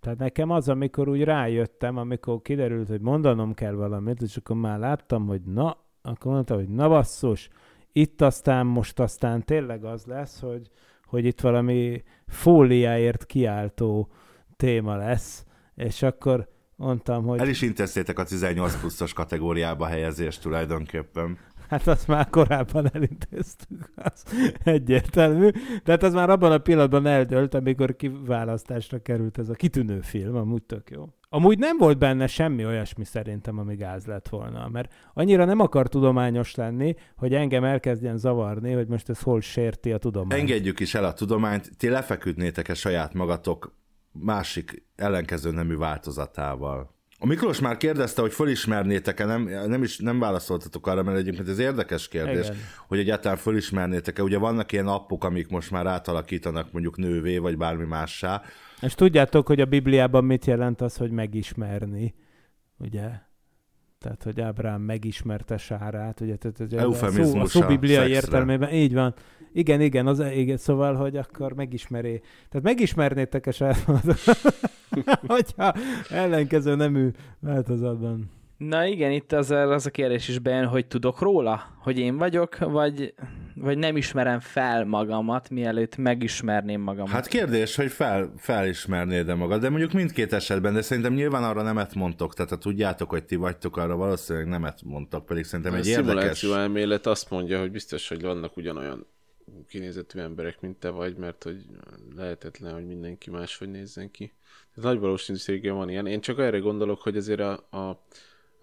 Tehát 0.00 0.18
nekem 0.18 0.50
az, 0.50 0.68
amikor 0.68 1.08
úgy 1.08 1.22
rájöttem, 1.22 1.96
amikor 1.96 2.42
kiderült, 2.42 2.88
hogy 2.88 3.00
mondanom 3.00 3.54
kell 3.54 3.72
valamit, 3.72 4.22
és 4.22 4.36
akkor 4.36 4.56
már 4.56 4.78
láttam, 4.78 5.26
hogy 5.26 5.42
na, 5.42 5.85
akkor 6.06 6.32
mondta, 6.32 6.54
hogy 6.54 6.68
na 6.68 6.88
basszus, 6.88 7.48
itt 7.92 8.20
aztán 8.20 8.66
most 8.66 9.00
aztán 9.00 9.44
tényleg 9.44 9.84
az 9.84 10.04
lesz, 10.04 10.40
hogy, 10.40 10.70
hogy 11.04 11.24
itt 11.24 11.40
valami 11.40 12.02
fóliáért 12.26 13.26
kiáltó 13.26 14.08
téma 14.56 14.96
lesz, 14.96 15.44
és 15.74 16.02
akkor 16.02 16.48
mondtam, 16.76 17.24
hogy... 17.24 17.38
El 17.38 17.48
is 17.48 17.62
intéztétek 17.62 18.18
a 18.18 18.24
18 18.24 18.80
pluszos 18.80 19.12
kategóriába 19.12 19.86
helyezést 19.86 20.42
tulajdonképpen. 20.42 21.38
Hát 21.68 21.86
azt 21.86 22.08
már 22.08 22.30
korábban 22.30 22.90
elintéztük, 22.92 23.92
az 23.94 24.24
egyértelmű. 24.64 25.50
Tehát 25.84 26.02
az 26.02 26.14
már 26.14 26.30
abban 26.30 26.52
a 26.52 26.58
pillanatban 26.58 27.06
eldölt, 27.06 27.54
amikor 27.54 27.96
kiválasztásra 27.96 29.02
került 29.02 29.38
ez 29.38 29.48
a 29.48 29.54
kitűnő 29.54 30.00
film, 30.00 30.36
amúgy 30.36 30.62
tök 30.62 30.90
jó. 30.90 31.08
Amúgy 31.36 31.58
nem 31.58 31.76
volt 31.76 31.98
benne 31.98 32.26
semmi 32.26 32.66
olyasmi 32.66 33.04
szerintem, 33.04 33.58
ami 33.58 33.74
gáz 33.74 34.06
lett 34.06 34.28
volna, 34.28 34.68
mert 34.68 34.94
annyira 35.14 35.44
nem 35.44 35.60
akar 35.60 35.88
tudományos 35.88 36.54
lenni, 36.54 36.94
hogy 37.16 37.34
engem 37.34 37.64
elkezdjen 37.64 38.18
zavarni, 38.18 38.72
hogy 38.72 38.86
most 38.86 39.08
ez 39.08 39.20
hol 39.20 39.40
sérti 39.40 39.92
a 39.92 39.98
tudományt. 39.98 40.40
Engedjük 40.40 40.80
is 40.80 40.94
el 40.94 41.04
a 41.04 41.12
tudományt, 41.12 41.70
ti 41.76 41.88
lefeküdnétek-e 41.88 42.74
saját 42.74 43.14
magatok 43.14 43.74
másik 44.12 44.82
ellenkező 44.94 45.50
nemű 45.50 45.76
változatával? 45.76 46.94
A 47.18 47.26
Miklós 47.26 47.60
már 47.60 47.76
kérdezte, 47.76 48.20
hogy 48.20 48.32
fölismernétek-e, 48.32 49.24
nem, 49.24 49.42
nem 49.42 49.82
is 49.82 49.98
nem 49.98 50.18
válaszoltatok 50.18 50.86
arra, 50.86 51.02
mert 51.02 51.18
egyébként 51.18 51.48
ez 51.48 51.58
érdekes 51.58 52.08
kérdés, 52.08 52.44
Igen. 52.44 52.56
hogy 52.88 52.98
egyáltalán 52.98 53.36
fölismernétek-e. 53.36 54.22
Ugye 54.22 54.38
vannak 54.38 54.72
ilyen 54.72 54.86
appok, 54.86 55.24
amik 55.24 55.48
most 55.48 55.70
már 55.70 55.86
átalakítanak 55.86 56.72
mondjuk 56.72 56.96
nővé, 56.96 57.38
vagy 57.38 57.56
bármi 57.56 57.84
mássá. 57.84 58.42
És 58.80 58.94
tudjátok, 58.94 59.46
hogy 59.46 59.60
a 59.60 59.64
Bibliában 59.64 60.24
mit 60.24 60.44
jelent 60.44 60.80
az, 60.80 60.96
hogy 60.96 61.10
megismerni, 61.10 62.14
ugye? 62.78 63.08
Tehát, 63.98 64.22
hogy 64.22 64.40
Ábrám 64.40 64.80
megismerte 64.80 65.56
Sárát, 65.56 66.20
ugye? 66.20 66.36
Tehát, 66.36 66.56
hogy 66.56 66.74
a 66.74 66.78
szó, 66.78 66.84
a 66.84 66.88
Eufemizmus 66.88 67.50
szó 67.50 67.66
bibliai 67.66 68.10
értelmében, 68.10 68.72
így 68.72 68.94
van. 68.94 69.14
Igen, 69.52 69.80
igen, 69.80 70.06
az, 70.06 70.20
igen, 70.20 70.56
szóval, 70.56 70.94
hogy 70.94 71.16
akkor 71.16 71.52
megismeré. 71.52 72.20
Tehát 72.48 72.66
megismernétek-e 72.66 73.76
magatokat, 73.86 74.66
hogyha 75.26 75.72
ellenkező 76.10 76.74
nemű 76.74 77.10
változatban. 77.40 78.30
Na 78.56 78.86
igen, 78.86 79.12
itt 79.12 79.32
az, 79.32 79.50
az 79.50 79.86
a 79.86 79.90
kérdés 79.90 80.28
is 80.28 80.38
bejön, 80.38 80.66
hogy 80.66 80.86
tudok 80.86 81.20
róla, 81.20 81.76
hogy 81.78 81.98
én 81.98 82.16
vagyok, 82.16 82.58
vagy, 82.58 83.14
vagy 83.54 83.78
nem 83.78 83.96
ismerem 83.96 84.40
fel 84.40 84.84
magamat, 84.84 85.50
mielőtt 85.50 85.96
megismerném 85.96 86.80
magamat. 86.80 87.10
Hát 87.10 87.26
kérdés, 87.26 87.76
hogy 87.76 87.90
fel, 87.90 88.32
felismernéd-e 88.36 89.34
magad, 89.34 89.60
de 89.60 89.68
mondjuk 89.68 89.92
mindkét 89.92 90.32
esetben, 90.32 90.74
de 90.74 90.82
szerintem 90.82 91.12
nyilván 91.12 91.44
arra 91.44 91.62
nemet 91.62 91.94
mondtok, 91.94 92.34
tehát 92.34 92.50
ha 92.50 92.58
tudjátok, 92.58 93.10
hogy 93.10 93.24
ti 93.24 93.36
vagytok, 93.36 93.76
arra 93.76 93.96
valószínűleg 93.96 94.48
nemet 94.48 94.82
mondtok, 94.84 95.26
pedig 95.26 95.44
szerintem 95.44 95.74
A 95.74 95.76
egy 95.76 95.86
érdekes... 95.86 96.08
szimuláció 96.08 96.54
elmélet 96.54 97.06
azt 97.06 97.30
mondja, 97.30 97.60
hogy 97.60 97.70
biztos, 97.70 98.08
hogy 98.08 98.22
vannak 98.22 98.56
ugyanolyan 98.56 99.06
kinézetű 99.68 100.18
emberek, 100.18 100.60
mint 100.60 100.76
te 100.76 100.88
vagy, 100.88 101.16
mert 101.16 101.42
hogy 101.42 101.64
lehetetlen, 102.16 102.72
hogy 102.72 102.86
mindenki 102.86 103.30
máshogy 103.30 103.70
nézzen 103.70 104.10
ki. 104.10 104.32
Tehát 104.74 104.90
nagy 104.90 105.00
valószínűséggel 105.00 105.74
van 105.74 105.88
ilyen. 105.88 106.06
Én 106.06 106.20
csak 106.20 106.38
erre 106.38 106.58
gondolok, 106.58 107.00
hogy 107.00 107.16
azért 107.16 107.40
a, 107.40 107.52
a, 107.70 108.04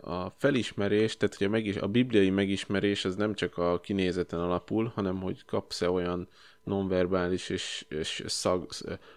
a 0.03 0.33
felismerés, 0.37 1.17
tehát 1.17 1.35
hogy 1.35 1.47
a, 1.47 1.49
megis, 1.49 1.75
a 1.75 1.87
bibliai 1.87 2.29
megismerés 2.29 3.05
az 3.05 3.15
nem 3.15 3.33
csak 3.33 3.57
a 3.57 3.79
kinézeten 3.79 4.39
alapul, 4.39 4.91
hanem 4.95 5.21
hogy 5.21 5.45
kapsz-e 5.45 5.89
olyan 5.89 6.27
nonverbális 6.63 7.49
és, 7.49 7.85
és 7.89 8.23
szag, 8.27 8.67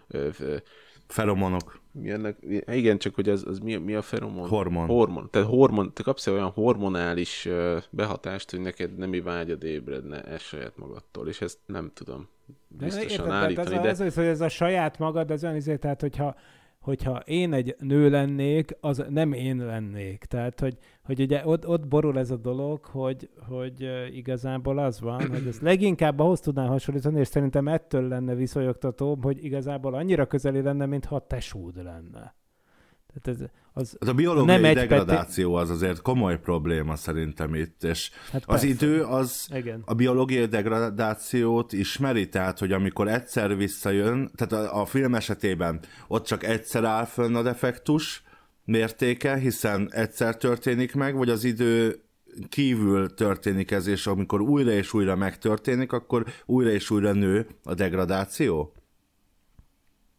ö, 0.09 0.29
ö, 0.39 0.57
Feromonok. 1.07 1.81
mi 1.93 2.11
ennek, 2.11 2.37
igen, 2.67 2.99
csak 2.99 3.15
hogy 3.15 3.29
az, 3.29 3.45
az 3.47 3.59
mi, 3.59 3.77
mi 3.77 3.95
a 3.95 4.03
feromon? 4.03 4.49
Hormon. 4.49 4.87
Hormon. 4.87 5.29
Tehát 5.31 5.49
hormon, 5.49 5.93
te 5.93 6.03
kapsz 6.03 6.27
olyan 6.27 6.51
hormonális 6.51 7.49
behatást, 7.91 8.51
hogy 8.51 8.61
neked 8.61 8.97
nemi 8.97 9.21
vágyad 9.21 9.63
ébredne 9.63 10.23
ez 10.23 10.41
saját 10.41 10.77
magadtól, 10.77 11.29
és 11.29 11.41
ezt 11.41 11.59
nem 11.67 11.91
tudom 11.95 12.29
biztosan 12.69 13.11
érted, 13.11 13.27
tehát 13.27 13.43
állítani, 13.43 13.67
ez, 13.67 13.79
a, 13.79 13.83
de 13.83 13.89
ez, 13.89 14.01
az, 14.01 14.15
hogy 14.15 14.25
ez 14.25 14.41
a 14.41 14.49
saját 14.49 14.99
magad, 14.99 15.31
ez 15.31 15.45
olyan 15.45 15.57
izé, 15.57 15.77
tehát 15.77 16.01
hogyha, 16.01 16.37
hogyha 16.87 17.19
én 17.25 17.53
egy 17.53 17.77
nő 17.79 18.11
lennék, 18.11 18.77
az 18.81 19.05
nem 19.09 19.33
én 19.33 19.57
lennék. 19.57 20.25
Tehát, 20.25 20.61
hogy, 20.61 20.77
hogy 21.05 21.21
ugye 21.21 21.47
ott, 21.47 21.69
ott 21.69 21.89
borul 21.89 22.19
ez 22.19 22.31
a 22.31 22.37
dolog, 22.37 22.85
hogy, 22.85 23.31
hogy 23.49 23.91
igazából 24.13 24.79
az 24.79 25.01
van, 25.01 25.29
hogy 25.29 25.47
ez 25.47 25.61
leginkább 25.61 26.19
ahhoz 26.19 26.41
tudnám 26.41 26.69
hasonlítani, 26.69 27.19
és 27.21 27.27
szerintem 27.27 27.69
ettől 27.69 28.09
lenne 28.09 28.35
viszonyogtatóbb, 28.35 29.25
hogy 29.25 29.45
igazából 29.45 29.95
annyira 29.95 30.27
közeli 30.27 30.61
lenne, 30.61 30.87
mintha 30.87 31.17
a 31.17 31.27
tesód 31.27 31.83
lenne. 31.83 32.35
Tehát 33.23 33.41
ez, 33.41 33.47
az, 33.73 33.97
Az 33.99 34.09
a 34.09 34.13
biológiai 34.13 34.61
Nem 34.61 34.75
degradáció 34.75 35.55
az 35.55 35.71
azért 35.71 36.03
komoly 36.03 36.41
probléma 36.41 36.97
szerintem 36.97 37.55
itt, 37.55 37.85
és 37.85 38.11
Hát 38.33 38.43
az 38.47 38.61
persze. 38.61 38.67
idő 38.67 39.03
az 39.03 39.49
Igen. 39.55 39.83
a 39.85 39.95
biológiai 39.95 40.47
degradációt 40.47 41.73
ismeri, 41.73 42.29
tehát 42.29 42.59
hogy 42.59 42.73
amikor 42.73 43.09
egyszer 43.09 43.57
visszajön, 43.57 44.31
tehát 44.35 44.67
a, 44.67 44.81
a 44.81 44.85
film 44.85 45.15
esetében 45.15 45.81
ott 46.09 46.25
csak 46.25 46.45
egyszer 46.45 46.85
áll 46.85 47.05
fönn 47.05 47.35
a 47.35 47.43
defektus 47.43 48.23
mértéke, 48.65 49.37
hiszen 49.37 49.89
egyszer 49.93 50.37
történik 50.37 50.95
meg, 50.95 51.17
vagy 51.17 51.31
az 51.31 51.45
idő 51.45 52.01
kívül 52.49 53.15
történik 53.15 53.71
ez, 53.71 53.87
és 53.87 54.07
amikor 54.07 54.41
újra 54.41 54.71
és 54.71 54.95
újra 54.95 55.17
megtörténik, 55.17 55.93
akkor 55.93 56.25
újra 56.47 56.71
és 56.71 56.91
újra 56.91 57.13
nő 57.13 57.47
a 57.65 57.75
degradáció? 57.75 58.73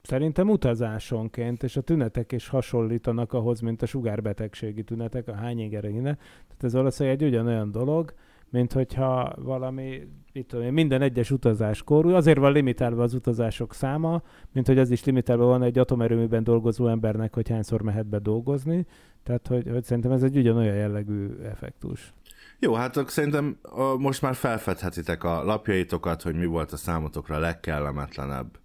Szerintem 0.08 0.50
utazásonként, 0.50 1.64
és 1.64 1.78
a 1.78 1.82
tünetek 1.82 2.32
is 2.32 2.48
hasonlítanak 2.48 3.34
ahhoz, 3.34 3.60
mint 3.60 3.82
a 3.82 3.86
sugárbetegségi 3.86 4.84
tünetek, 4.84 5.28
a 5.28 5.34
hányingeregine. 5.34 6.16
Tehát 6.48 6.64
ez 6.64 6.74
valószínűleg 6.74 7.22
egy 7.22 7.28
ugyanolyan 7.28 7.72
dolog, 7.72 8.14
mint 8.50 8.74
hogyha 8.74 9.34
valami, 9.38 10.08
mit 10.34 10.48
tudom 10.48 10.66
én, 10.66 10.74
minden 10.74 11.02
egyes 11.02 11.32
utazáskor, 11.32 12.14
azért 12.14 12.38
van 12.38 12.52
limitálva 12.52 13.04
az 13.04 13.14
utazások 13.14 13.74
száma, 13.74 14.22
mint 14.52 14.68
hogy 14.68 14.78
az 14.78 14.92
is 14.92 15.04
limitálva 15.04 15.46
van 15.46 15.64
egy 15.64 15.78
atomerőműben 15.78 16.44
dolgozó 16.44 16.88
embernek, 16.88 17.34
hogy 17.34 17.50
hányszor 17.50 17.82
mehet 17.82 18.06
be 18.06 18.20
dolgozni. 18.20 18.86
Tehát, 19.24 19.48
hogy, 19.48 19.70
hogy 19.70 19.84
szerintem 19.84 20.12
ez 20.12 20.24
egy 20.24 20.38
ugyanolyan 20.38 20.76
jellegű 20.76 21.30
effektus. 21.44 22.14
Jó, 22.60 22.74
hát 22.74 23.10
szerintem 23.10 23.58
most 23.98 24.22
már 24.22 24.36
felfedhetitek 24.36 25.24
a 25.24 25.44
lapjaitokat, 25.44 26.22
hogy 26.22 26.36
mi 26.36 26.46
volt 26.46 26.72
a 26.72 26.78
számotokra 26.78 27.36
a 27.36 27.40
legkellemetlenebb 27.40 28.58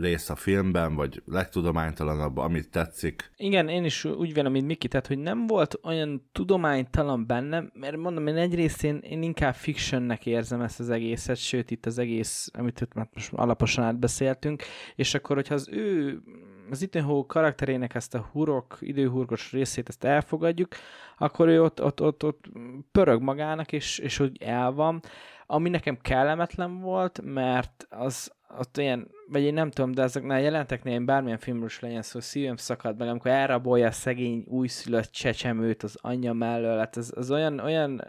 rész 0.00 0.30
a 0.30 0.36
filmben, 0.36 0.94
vagy 0.94 1.22
legtudománytalanabb, 1.26 2.36
amit 2.36 2.70
tetszik. 2.70 3.30
Igen, 3.36 3.68
én 3.68 3.84
is 3.84 4.04
úgy 4.04 4.34
vélem, 4.34 4.52
mint 4.52 4.66
Miki, 4.66 4.88
tehát 4.88 5.06
hogy 5.06 5.18
nem 5.18 5.46
volt 5.46 5.78
olyan 5.82 6.28
tudománytalan 6.32 7.26
bennem, 7.26 7.70
mert 7.74 7.96
mondom, 7.96 8.26
én 8.26 8.36
egyrészt 8.36 8.84
én, 8.84 8.96
én 8.96 9.22
inkább 9.22 9.54
fictionnek 9.54 10.26
érzem 10.26 10.60
ezt 10.60 10.80
az 10.80 10.90
egészet, 10.90 11.36
sőt 11.36 11.70
itt 11.70 11.86
az 11.86 11.98
egész, 11.98 12.50
amit 12.52 12.80
itt 12.80 12.94
már 12.94 13.08
most 13.14 13.32
alaposan 13.32 13.84
átbeszéltünk, 13.84 14.62
és 14.94 15.14
akkor, 15.14 15.36
hogyha 15.36 15.54
az 15.54 15.68
ő 15.68 16.18
az 16.70 16.88
Hawke 16.92 17.26
karakterének 17.26 17.94
ezt 17.94 18.14
a 18.14 18.28
hurok, 18.32 18.76
időhurgos 18.80 19.52
részét, 19.52 19.88
ezt 19.88 20.04
elfogadjuk, 20.04 20.74
akkor 21.18 21.48
ő 21.48 21.62
ott, 21.62 21.82
ott, 21.82 22.02
ott, 22.02 22.24
ott 22.24 22.44
pörög 22.92 23.22
magának, 23.22 23.72
és, 23.72 23.98
és 23.98 24.20
úgy 24.20 24.42
el 24.42 24.72
van. 24.72 25.00
Ami 25.46 25.68
nekem 25.68 25.98
kellemetlen 26.02 26.80
volt, 26.80 27.20
mert 27.24 27.86
az 27.90 28.32
ott 28.58 28.76
ilyen, 28.76 29.10
vagy 29.28 29.42
én 29.42 29.54
nem 29.54 29.70
tudom, 29.70 29.92
de 29.92 30.02
ezeknél 30.02 30.30
a 30.30 30.36
jelenteknél 30.36 30.94
én 30.94 31.04
bármilyen 31.04 31.38
filmről 31.38 31.66
is 31.66 31.80
legyen 31.80 32.02
szó, 32.02 32.20
szívem 32.20 32.56
szakad 32.56 32.98
meg, 32.98 33.08
amikor 33.08 33.30
elrabolja 33.30 33.86
a 33.86 33.90
szegény 33.90 34.44
újszülött 34.46 35.10
csecsemőt 35.10 35.82
az 35.82 35.98
anyja 36.00 36.32
mellől, 36.32 36.78
hát 36.78 36.96
ez, 36.96 37.12
az 37.14 37.30
olyan, 37.30 37.58
olyan 37.58 38.02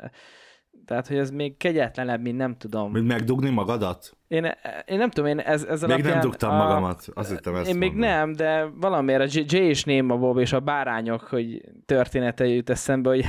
Tehát, 0.85 1.07
hogy 1.07 1.17
ez 1.17 1.31
még 1.31 1.57
kegyetlenebb, 1.57 2.21
mint 2.21 2.37
nem 2.37 2.57
tudom. 2.57 2.91
Mint 2.91 3.07
megdugni 3.07 3.49
magadat? 3.49 4.17
Én, 4.32 4.55
én 4.86 4.97
nem 4.97 5.09
tudom, 5.09 5.29
én 5.29 5.39
ez, 5.39 5.63
ez 5.63 5.82
Még 5.82 6.03
nem 6.03 6.19
dugtam 6.19 6.51
a, 6.51 6.55
magamat, 6.55 7.05
azt 7.13 7.29
hittem 7.29 7.55
ezt 7.55 7.69
Én 7.69 7.75
még 7.77 7.91
mondom. 7.91 8.09
nem, 8.09 8.34
de 8.34 8.65
valamiért 8.79 9.21
a 9.21 9.25
J- 9.39 9.51
Jay 9.51 9.65
és 9.67 9.84
Néma 9.84 10.17
Bob 10.17 10.38
és 10.38 10.53
a 10.53 10.59
bárányok, 10.59 11.21
hogy 11.21 11.61
története 11.86 12.47
jut 12.47 12.69
eszembe, 12.69 13.09
hogy 13.09 13.25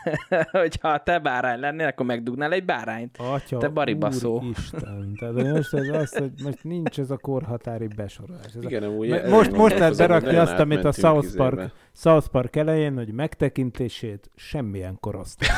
hogyha 0.50 1.02
te 1.02 1.18
bárány 1.18 1.60
lennél, 1.60 1.86
akkor 1.86 2.06
megdugnál 2.06 2.52
egy 2.52 2.64
bárányt. 2.64 3.16
Atya, 3.32 3.58
Te 3.58 3.68
baribaszó. 3.68 4.42
Isten. 4.58 5.16
Tehát 5.18 5.54
most 5.54 5.74
ez 5.74 5.88
az, 5.88 6.16
hogy 6.16 6.30
most 6.42 6.64
nincs 6.64 6.98
ez 6.98 7.10
a 7.10 7.16
korhatári 7.16 7.86
besorolás. 7.96 8.44
Ez 8.46 8.54
a... 8.64 8.68
Igen, 8.68 8.82
Me- 8.82 9.18
ezen 9.20 9.30
most, 9.30 9.52
most 9.52 9.78
lehet 9.78 9.96
berakni 9.96 10.36
azt, 10.36 10.58
amit 10.58 10.84
a 10.84 10.92
South 10.92 11.36
Park, 11.36 11.52
izébe. 11.54 11.72
South 11.94 12.26
Park 12.28 12.56
elején, 12.56 12.94
hogy 12.94 13.12
megtekintését 13.12 14.30
semmilyen 14.36 14.96
korosztálynak 15.00 15.56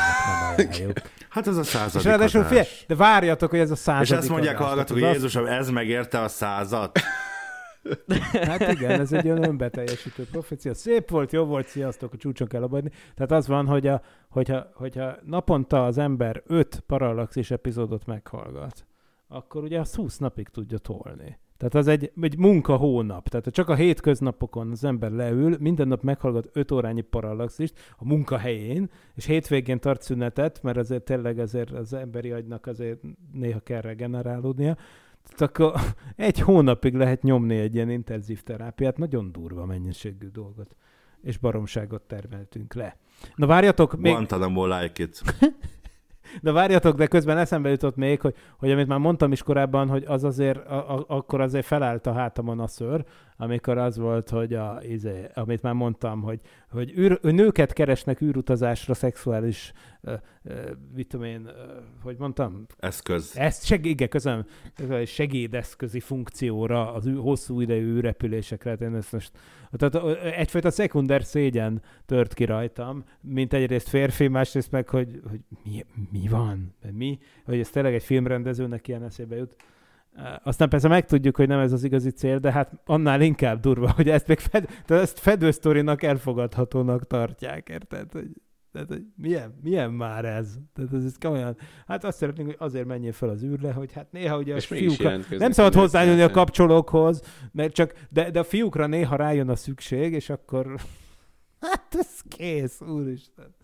nem 0.56 0.66
ajánljuk. 0.66 1.00
Hát 1.28 1.46
ez 1.46 1.56
a 1.56 1.60
És 1.60 1.66
századik 1.66 2.06
ráadásul 2.06 2.40
adás. 2.40 2.52
fél, 2.68 2.86
de 2.86 2.94
várjatok, 2.94 3.50
hogy 3.50 3.58
ez 3.58 3.70
a 3.70 3.76
századik 3.76 4.10
És 4.10 4.16
ezt 4.16 4.28
mondják 4.28 4.60
adás. 4.60 4.72
Hallgatók, 4.74 4.98
hogy 4.98 5.14
Jézusom, 5.14 5.46
ez 5.46 5.70
megérte 5.70 6.20
a 6.20 6.28
százat. 6.28 6.98
Hát 8.32 8.72
igen, 8.72 9.00
ez 9.00 9.12
egy 9.12 9.28
olyan 9.28 9.42
önbeteljesítő 9.42 10.26
profécia. 10.30 10.74
Szép 10.74 11.10
volt, 11.10 11.32
jó 11.32 11.44
volt, 11.44 11.66
sziasztok, 11.66 12.12
a 12.12 12.16
csúcson 12.16 12.48
kell 12.48 12.62
abadni. 12.62 12.90
Tehát 13.14 13.32
az 13.32 13.46
van, 13.46 13.66
hogy 13.66 13.86
a, 13.86 14.02
hogyha, 14.28 14.70
hogyha 14.74 15.16
naponta 15.24 15.84
az 15.84 15.98
ember 15.98 16.42
öt 16.46 16.82
parallaxis 16.86 17.50
epizódot 17.50 18.06
meghallgat, 18.06 18.86
akkor 19.28 19.62
ugye 19.62 19.80
az 19.80 19.94
20 19.94 20.18
napig 20.18 20.48
tudja 20.48 20.78
tolni. 20.78 21.38
Tehát 21.56 21.74
az 21.74 21.86
egy, 21.86 22.12
egy 22.20 22.38
munka 22.38 22.76
hónap. 22.76 23.28
Tehát 23.28 23.46
csak 23.50 23.68
a 23.68 23.74
hétköznapokon 23.74 24.70
az 24.70 24.84
ember 24.84 25.10
leül, 25.10 25.56
minden 25.60 25.88
nap 25.88 26.02
meghallgat 26.02 26.48
5 26.52 26.72
órányi 26.72 27.00
parallaxist 27.00 27.94
a 27.98 28.04
munkahelyén, 28.04 28.90
és 29.14 29.24
hétvégén 29.24 29.80
tart 29.80 30.02
szünetet, 30.02 30.62
mert 30.62 30.76
azért 30.76 31.04
tényleg 31.04 31.38
azért 31.38 31.70
az 31.70 31.92
emberi 31.92 32.30
agynak 32.30 32.66
azért 32.66 33.00
néha 33.32 33.60
kell 33.60 33.80
regenerálódnia, 33.80 34.76
tehát 35.24 35.40
akkor 35.40 35.72
egy 36.28 36.38
hónapig 36.38 36.94
lehet 36.94 37.22
nyomni 37.22 37.56
egy 37.56 37.74
ilyen 37.74 37.90
intenzív 37.90 38.42
terápiát, 38.42 38.96
nagyon 38.96 39.32
durva 39.32 39.66
mennyiségű 39.66 40.28
dolgot, 40.28 40.76
és 41.22 41.38
baromságot 41.38 42.02
termeltünk 42.02 42.74
le. 42.74 42.96
Na 43.34 43.46
várjatok, 43.46 43.96
még, 43.96 44.12
Guantanamo 44.12 44.66
like 44.66 45.02
it. 45.02 45.22
de 46.42 46.52
várjatok, 46.52 46.96
de 46.96 47.06
közben 47.06 47.38
eszembe 47.38 47.70
jutott 47.70 47.96
még, 47.96 48.20
hogy, 48.20 48.34
hogy 48.58 48.70
amit 48.70 48.86
már 48.86 48.98
mondtam 48.98 49.32
is 49.32 49.42
korábban, 49.42 49.88
hogy 49.88 50.04
az 50.06 50.24
azért, 50.24 50.66
a, 50.66 50.96
a, 50.96 51.04
akkor 51.06 51.40
azért 51.40 51.66
felállt 51.66 52.06
a 52.06 52.12
hátamon 52.12 52.60
a 52.60 52.66
szőr, 52.66 53.04
amikor 53.36 53.78
az 53.78 53.98
volt, 53.98 54.30
hogy 54.30 54.54
a, 54.54 54.78
izé, 54.82 55.28
amit 55.34 55.62
már 55.62 55.72
mondtam, 55.72 56.22
hogy, 56.22 56.40
hogy, 56.70 56.98
űr, 56.98 57.18
nőket 57.22 57.72
keresnek 57.72 58.20
űrutazásra 58.20 58.94
szexuális, 58.94 59.72
uh, 60.02 60.12
uh, 60.44 60.54
mit 60.94 61.08
tudom 61.08 61.26
én, 61.26 61.40
uh, 61.40 61.52
hogy 62.02 62.16
mondtam, 62.18 62.66
Eszköz. 62.78 63.32
ezt 63.36 63.64
segí, 63.64 63.88
igen, 63.88 64.08
közöm, 64.08 64.44
segédeszközi 65.04 66.00
funkcióra, 66.00 66.92
az 66.92 67.06
ű, 67.06 67.14
hosszú 67.14 67.60
idejű 67.60 68.00
repülésekre, 68.00 68.72
én 68.72 68.94
ezt 68.94 69.12
most, 69.12 69.30
tehát 69.76 70.22
egyfajta 70.22 70.70
szekunder 70.70 71.24
szégyen 71.24 71.82
tört 72.06 72.34
ki 72.34 72.44
rajtam, 72.44 73.04
mint 73.20 73.52
egyrészt 73.52 73.88
férfi, 73.88 74.28
másrészt 74.28 74.70
meg, 74.70 74.88
hogy, 74.88 75.20
hogy 75.28 75.40
mi, 75.64 75.84
mi 76.10 76.28
van, 76.28 76.74
mi, 76.92 77.18
hogy 77.44 77.58
ez 77.58 77.70
tényleg 77.70 77.94
egy 77.94 78.02
filmrendezőnek 78.02 78.88
ilyen 78.88 79.02
eszébe 79.02 79.36
jut. 79.36 79.56
Aztán 80.42 80.68
persze 80.68 80.88
megtudjuk, 80.88 81.36
hogy 81.36 81.48
nem 81.48 81.58
ez 81.58 81.72
az 81.72 81.84
igazi 81.84 82.10
cél, 82.10 82.38
de 82.38 82.52
hát 82.52 82.72
annál 82.84 83.20
inkább 83.20 83.60
durva, 83.60 83.92
hogy 83.92 84.08
ezt 84.08 84.26
még 84.26 84.38
fed, 84.38 84.66
tehát 84.84 85.02
ezt 85.02 85.18
fedősztorinak 85.18 86.02
elfogadhatónak 86.02 87.06
tartják, 87.06 87.68
érted? 87.68 88.12
Hogy, 88.12 88.28
tehát, 88.74 88.88
hogy 88.88 89.04
milyen, 89.16 89.58
milyen 89.62 89.92
már 89.92 90.24
ez? 90.24 90.58
Tehát 90.72 90.92
ez, 90.92 91.04
ez 91.04 91.18
komolyan, 91.18 91.56
hát 91.86 92.04
azt 92.04 92.18
szeretnénk, 92.18 92.48
hogy 92.48 92.56
azért 92.58 92.86
menjél 92.86 93.12
fel 93.12 93.28
az 93.28 93.42
űrre, 93.42 93.72
hogy 93.72 93.92
hát 93.92 94.12
néha 94.12 94.38
ugye 94.38 94.52
a 94.52 94.56
És 94.56 94.68
mégis 94.68 94.96
fiúkra, 94.96 95.36
nem 95.38 95.50
szabad 95.50 95.74
hozzányúlni 95.74 96.16
a 96.16 96.26
lehet. 96.26 96.32
kapcsolókhoz, 96.32 97.22
mert 97.52 97.72
csak, 97.72 97.94
de, 98.10 98.30
de 98.30 98.38
a 98.38 98.44
fiúkra 98.44 98.86
néha 98.86 99.16
rájön 99.16 99.48
a 99.48 99.56
szükség, 99.56 100.12
és 100.12 100.30
akkor 100.30 100.66
hát 101.60 101.94
ez 101.98 102.20
kész, 102.28 102.80
úristen. 102.80 103.54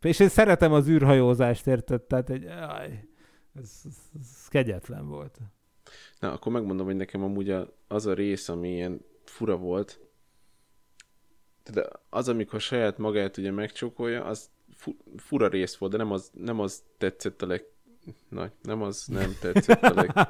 És 0.00 0.20
én 0.20 0.28
szeretem 0.28 0.72
az 0.72 0.88
űrhajózást, 0.88 1.66
érted? 1.66 2.02
Tehát 2.02 2.30
egy, 2.30 2.44
aj, 2.46 3.08
ez, 3.54 3.80
ez, 3.84 3.96
ez 4.20 4.48
kegyetlen 4.48 5.08
volt. 5.08 5.38
Na, 6.18 6.32
akkor 6.32 6.52
megmondom, 6.52 6.86
hogy 6.86 6.96
nekem 6.96 7.22
amúgy 7.22 7.50
a, 7.50 7.76
az 7.88 8.06
a 8.06 8.14
rész, 8.14 8.48
ami 8.48 8.68
ilyen 8.68 9.00
fura 9.24 9.56
volt, 9.56 10.03
de 11.72 11.88
az, 12.10 12.28
amikor 12.28 12.60
saját 12.60 12.98
magát 12.98 13.36
ugye 13.36 13.50
megcsókolja, 13.50 14.24
az 14.24 14.50
fu- 14.76 15.02
fura 15.16 15.48
rész 15.48 15.76
volt, 15.76 15.92
de 15.92 15.98
nem 15.98 16.10
az, 16.10 16.30
nem 16.34 16.60
az 16.60 16.82
tetszett 16.98 17.42
a 17.42 17.46
leg... 17.46 17.64
Na, 18.28 18.50
nem 18.62 18.82
az 18.82 19.06
nem 19.06 19.36
tetszett 19.40 19.82
a 19.82 19.94
leg... 19.94 20.12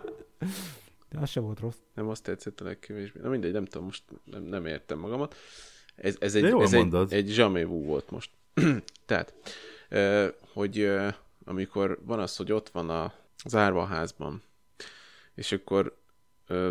De 1.10 1.20
az 1.20 1.30
se 1.30 1.40
volt 1.40 1.60
rossz. 1.60 1.78
Nem 1.94 2.08
az 2.08 2.20
tetszett 2.20 2.60
a 2.60 2.64
legkevésbé. 2.64 3.20
Na 3.20 3.28
mindegy, 3.28 3.52
nem 3.52 3.64
tudom, 3.64 3.84
most 3.84 4.02
nem, 4.24 4.42
nem 4.42 4.66
értem 4.66 4.98
magamat. 4.98 5.34
Ez, 5.96 6.16
ez, 6.20 6.34
egy, 6.34 6.44
ez 6.44 6.72
egy, 6.72 6.80
mondod. 6.80 7.12
egy 7.12 7.28
zsamévú 7.28 7.84
volt 7.84 8.10
most. 8.10 8.30
Tehát, 9.06 9.34
eh, 9.88 10.32
hogy 10.52 10.90
amikor 11.44 11.98
van 12.02 12.18
az, 12.18 12.36
hogy 12.36 12.52
ott 12.52 12.68
van 12.68 12.90
a, 12.90 13.12
az 13.44 13.54
árvaházban, 13.54 14.42
és 15.34 15.52
akkor 15.52 16.02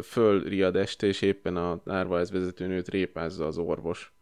fölriad 0.03 0.75
este, 0.75 1.07
és 1.07 1.21
éppen 1.21 1.55
a 1.55 1.81
árvaház 1.85 2.31
vezetőnőt 2.31 2.89
répázza 2.89 3.45
az 3.45 3.57
orvos, 3.57 4.12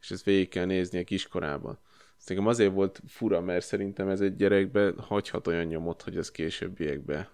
és 0.00 0.10
ezt 0.10 0.24
végig 0.24 0.48
kell 0.48 0.64
nézni 0.64 0.98
a 0.98 1.04
kiskorában. 1.04 1.78
Ez 2.18 2.26
nekem 2.26 2.46
azért 2.46 2.72
volt 2.72 3.02
fura, 3.06 3.40
mert 3.40 3.64
szerintem 3.64 4.08
ez 4.08 4.20
egy 4.20 4.36
gyerekbe 4.36 4.92
hagyhat 4.96 5.46
olyan 5.46 5.64
nyomot, 5.64 6.02
hogy 6.02 6.16
az 6.16 6.30
későbbiekbe 6.30 7.30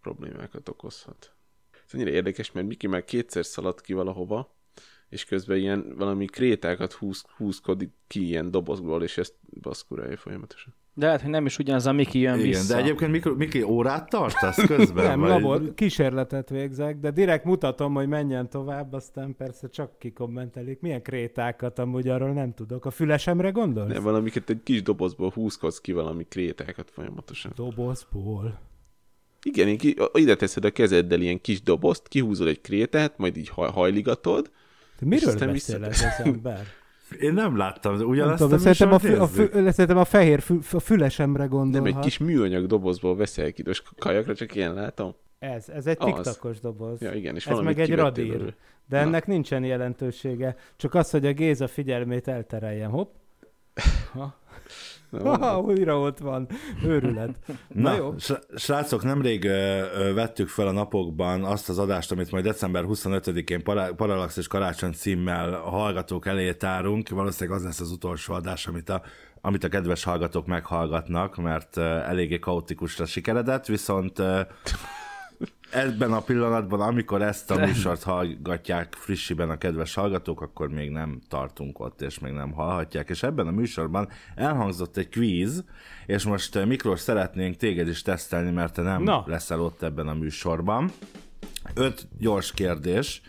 problémákat 0.00 0.68
okozhat. 0.68 1.34
Ez 1.86 1.94
annyira 1.94 2.10
érdekes, 2.10 2.52
mert 2.52 2.66
Miki 2.66 2.86
már 2.86 3.04
kétszer 3.04 3.44
szaladt 3.44 3.80
ki 3.80 3.92
valahova, 3.92 4.54
és 5.08 5.24
közben 5.24 5.56
ilyen 5.56 5.96
valami 5.96 6.24
krétákat 6.24 6.92
húz, 6.92 7.24
húzkodik 7.36 7.92
ki 8.06 8.26
ilyen 8.26 8.50
dobozból, 8.50 9.02
és 9.02 9.18
ezt 9.18 9.34
baszkurálja 9.60 10.16
folyamatosan. 10.16 10.74
De 11.00 11.06
lehet, 11.06 11.20
hogy 11.20 11.30
nem 11.30 11.46
is 11.46 11.58
ugyanaz 11.58 11.86
a 11.86 11.92
Miki 11.92 12.18
jön 12.18 12.34
Igen, 12.34 12.46
vissza. 12.46 12.74
de 12.74 12.80
egyébként 12.80 13.10
Miki, 13.10 13.28
Miki 13.36 13.62
órát 13.62 14.08
tartasz 14.10 14.66
közben? 14.66 15.04
Nem, 15.04 15.20
vagy? 15.20 15.28
labor, 15.28 15.74
kísérletet 15.74 16.48
végzek, 16.50 16.96
de 16.98 17.10
direkt 17.10 17.44
mutatom, 17.44 17.94
hogy 17.94 18.08
menjen 18.08 18.48
tovább, 18.50 18.92
aztán 18.92 19.36
persze 19.36 19.68
csak 19.68 19.98
kikommentelik. 19.98 20.80
Milyen 20.80 21.02
krétákat 21.02 21.78
amúgy 21.78 22.08
arról 22.08 22.32
nem 22.32 22.54
tudok. 22.54 22.84
A 22.84 22.90
fülesemre 22.90 23.50
gondolsz? 23.50 23.92
Nem, 23.92 24.02
valamiket 24.02 24.50
egy 24.50 24.62
kis 24.62 24.82
dobozból 24.82 25.30
húzkodsz 25.30 25.80
ki 25.80 25.92
valami 25.92 26.26
krétákat 26.28 26.90
folyamatosan. 26.90 27.52
Dobozból. 27.56 28.58
Igen, 29.42 29.68
így 29.68 29.78
ki, 29.78 29.96
ide 30.12 30.34
teszed 30.36 30.64
a 30.64 30.70
kezeddel 30.70 31.20
ilyen 31.20 31.40
kis 31.40 31.62
dobozt, 31.62 32.08
kihúzol 32.08 32.48
egy 32.48 32.60
krétát, 32.60 33.18
majd 33.18 33.36
így 33.36 33.48
haj, 33.48 33.70
hajligatod. 33.70 34.50
Te 34.98 35.06
miről 35.06 35.32
beszél 35.38 35.48
ez 35.48 35.52
vissza- 35.52 36.06
az 36.18 36.24
ember? 36.24 36.66
Én 37.18 37.32
nem 37.32 37.56
láttam, 37.56 37.92
de 37.92 37.98
Nem 37.98 38.08
ugyanazt 38.08 38.42
tudom, 38.42 38.58
szerintem 38.58 38.92
a, 38.92 38.98
fü, 38.98 39.16
a, 39.16 39.26
fü, 39.26 39.48
szerintem 39.70 39.96
a 39.98 40.04
fehér 40.04 40.40
fü, 40.40 40.58
a 40.72 40.78
fülesemre 40.78 41.42
Nem 41.42 41.48
gondolhat. 41.50 41.88
egy 41.88 41.98
kis 41.98 42.18
műanyag 42.18 42.66
dobozból 42.66 43.16
veszel 43.16 43.52
ki, 43.52 43.62
kajakra 43.98 44.34
csak 44.34 44.54
ilyen 44.54 44.74
látom. 44.74 45.14
Ez, 45.38 45.68
ez 45.68 45.86
egy 45.86 45.96
Az. 46.00 46.12
tiktakos 46.12 46.60
doboz. 46.60 47.00
Ja, 47.00 47.12
igen, 47.12 47.34
és 47.34 47.46
ez 47.46 47.58
meg 47.58 47.80
egy 47.80 47.94
radír. 47.94 48.28
belőle. 48.32 48.54
De 48.88 48.96
Na. 49.00 49.06
ennek 49.06 49.26
nincsen 49.26 49.64
jelentősége. 49.64 50.56
Csak 50.76 50.94
az, 50.94 51.10
hogy 51.10 51.26
a 51.26 51.32
Géza 51.32 51.66
figyelmét 51.66 52.28
eltereljem. 52.28 52.90
Hopp. 52.90 53.14
Ha. 54.12 54.34
Ha, 55.18 55.58
újra 55.60 55.98
ott 55.98 56.18
van. 56.18 56.48
Őrület. 56.84 57.30
Na, 57.68 57.90
Na, 57.90 57.96
jó. 57.96 58.14
sr- 58.18 58.46
srácok, 58.56 59.02
nemrég 59.02 59.44
ö, 59.44 59.82
ö, 59.94 60.14
vettük 60.14 60.48
fel 60.48 60.66
a 60.66 60.72
napokban 60.72 61.44
azt 61.44 61.68
az 61.68 61.78
adást, 61.78 62.12
amit 62.12 62.30
majd 62.30 62.44
december 62.44 62.84
25-én 62.88 63.62
Para- 63.62 64.36
és 64.36 64.46
Karácsony 64.46 64.92
címmel 64.92 65.54
a 65.54 65.70
hallgatók 65.70 66.26
elé 66.26 66.52
tárunk. 66.52 67.08
Valószínűleg 67.08 67.58
az 67.58 67.64
lesz 67.64 67.80
az 67.80 67.90
utolsó 67.90 68.34
adás, 68.34 68.66
amit 68.66 68.88
a, 68.88 69.02
amit 69.40 69.64
a 69.64 69.68
kedves 69.68 70.04
hallgatók 70.04 70.46
meghallgatnak, 70.46 71.36
mert 71.36 71.76
ö, 71.76 71.82
eléggé 71.82 72.38
kaotikusra 72.38 73.04
sikeredett, 73.06 73.66
viszont 73.66 74.18
ebben 75.70 76.12
a 76.12 76.20
pillanatban, 76.20 76.80
amikor 76.80 77.22
ezt 77.22 77.50
a 77.50 77.56
műsort 77.66 78.02
hallgatják 78.02 78.94
frissiben 78.98 79.50
a 79.50 79.58
kedves 79.58 79.94
hallgatók, 79.94 80.40
akkor 80.40 80.68
még 80.68 80.90
nem 80.90 81.20
tartunk 81.28 81.78
ott, 81.80 82.00
és 82.00 82.18
még 82.18 82.32
nem 82.32 82.52
hallhatják. 82.52 83.08
És 83.08 83.22
ebben 83.22 83.46
a 83.46 83.50
műsorban 83.50 84.08
elhangzott 84.34 84.96
egy 84.96 85.08
kvíz, 85.08 85.64
és 86.06 86.24
most 86.24 86.56
eh, 86.56 86.66
Miklós 86.66 87.00
szeretnénk 87.00 87.56
téged 87.56 87.88
is 87.88 88.02
tesztelni, 88.02 88.50
mert 88.50 88.72
te 88.74 88.82
nem 88.82 89.02
Na. 89.02 89.24
leszel 89.26 89.60
ott 89.60 89.82
ebben 89.82 90.08
a 90.08 90.14
műsorban. 90.14 90.90
Öt 91.74 92.08
gyors 92.18 92.52
kérdés. 92.52 93.20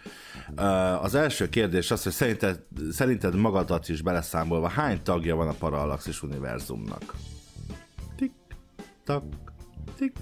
Eh, 0.55 1.03
Az 1.03 1.15
első 1.15 1.49
kérdés 1.49 1.91
az, 1.91 2.03
hogy 2.03 2.11
szerinted, 2.11 2.63
szerinted 2.91 3.35
magadat 3.35 3.89
is 3.89 4.01
beleszámolva 4.01 4.67
hány 4.67 5.01
tagja 5.03 5.35
van 5.35 5.47
a 5.47 5.53
Parallaxis 5.59 6.23
univerzumnak? 6.23 7.13
Tik, 8.15 8.31
tak, 9.03 9.23
tik, 9.95 10.13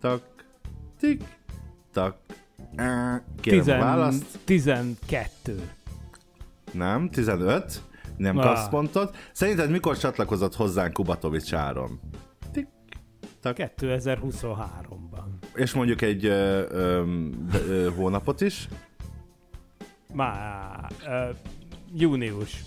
tak, 0.00 0.22
tik, 0.98 1.22
tak. 1.94 2.16
Eh, 2.76 3.20
Kérem 3.40 3.80
a 3.80 3.84
választ. 3.84 4.38
Tizen, 4.44 4.96
12. 5.06 5.70
Nem, 6.72 7.10
15. 7.10 7.82
Nem 8.16 8.38
Ah. 8.38 8.44
kapsz 8.44 8.68
pontot. 8.68 9.16
Szerinted 9.32 9.70
mikor 9.70 9.98
csatlakozott 9.98 10.54
hozzánk 10.54 10.92
Kubatovics 10.92 11.52
Áron? 11.52 12.00
Tik, 12.52 12.66
tak. 13.40 13.56
2023-ban. 13.58 15.24
És 15.54 15.72
mondjuk 15.72 16.02
egy 16.02 16.24
ö, 16.26 16.62
ö, 16.70 17.04
ö, 17.68 17.90
hónapot 17.96 18.40
is. 18.40 18.68
Már 20.12 20.92
uh, 21.06 21.36
június. 21.94 22.64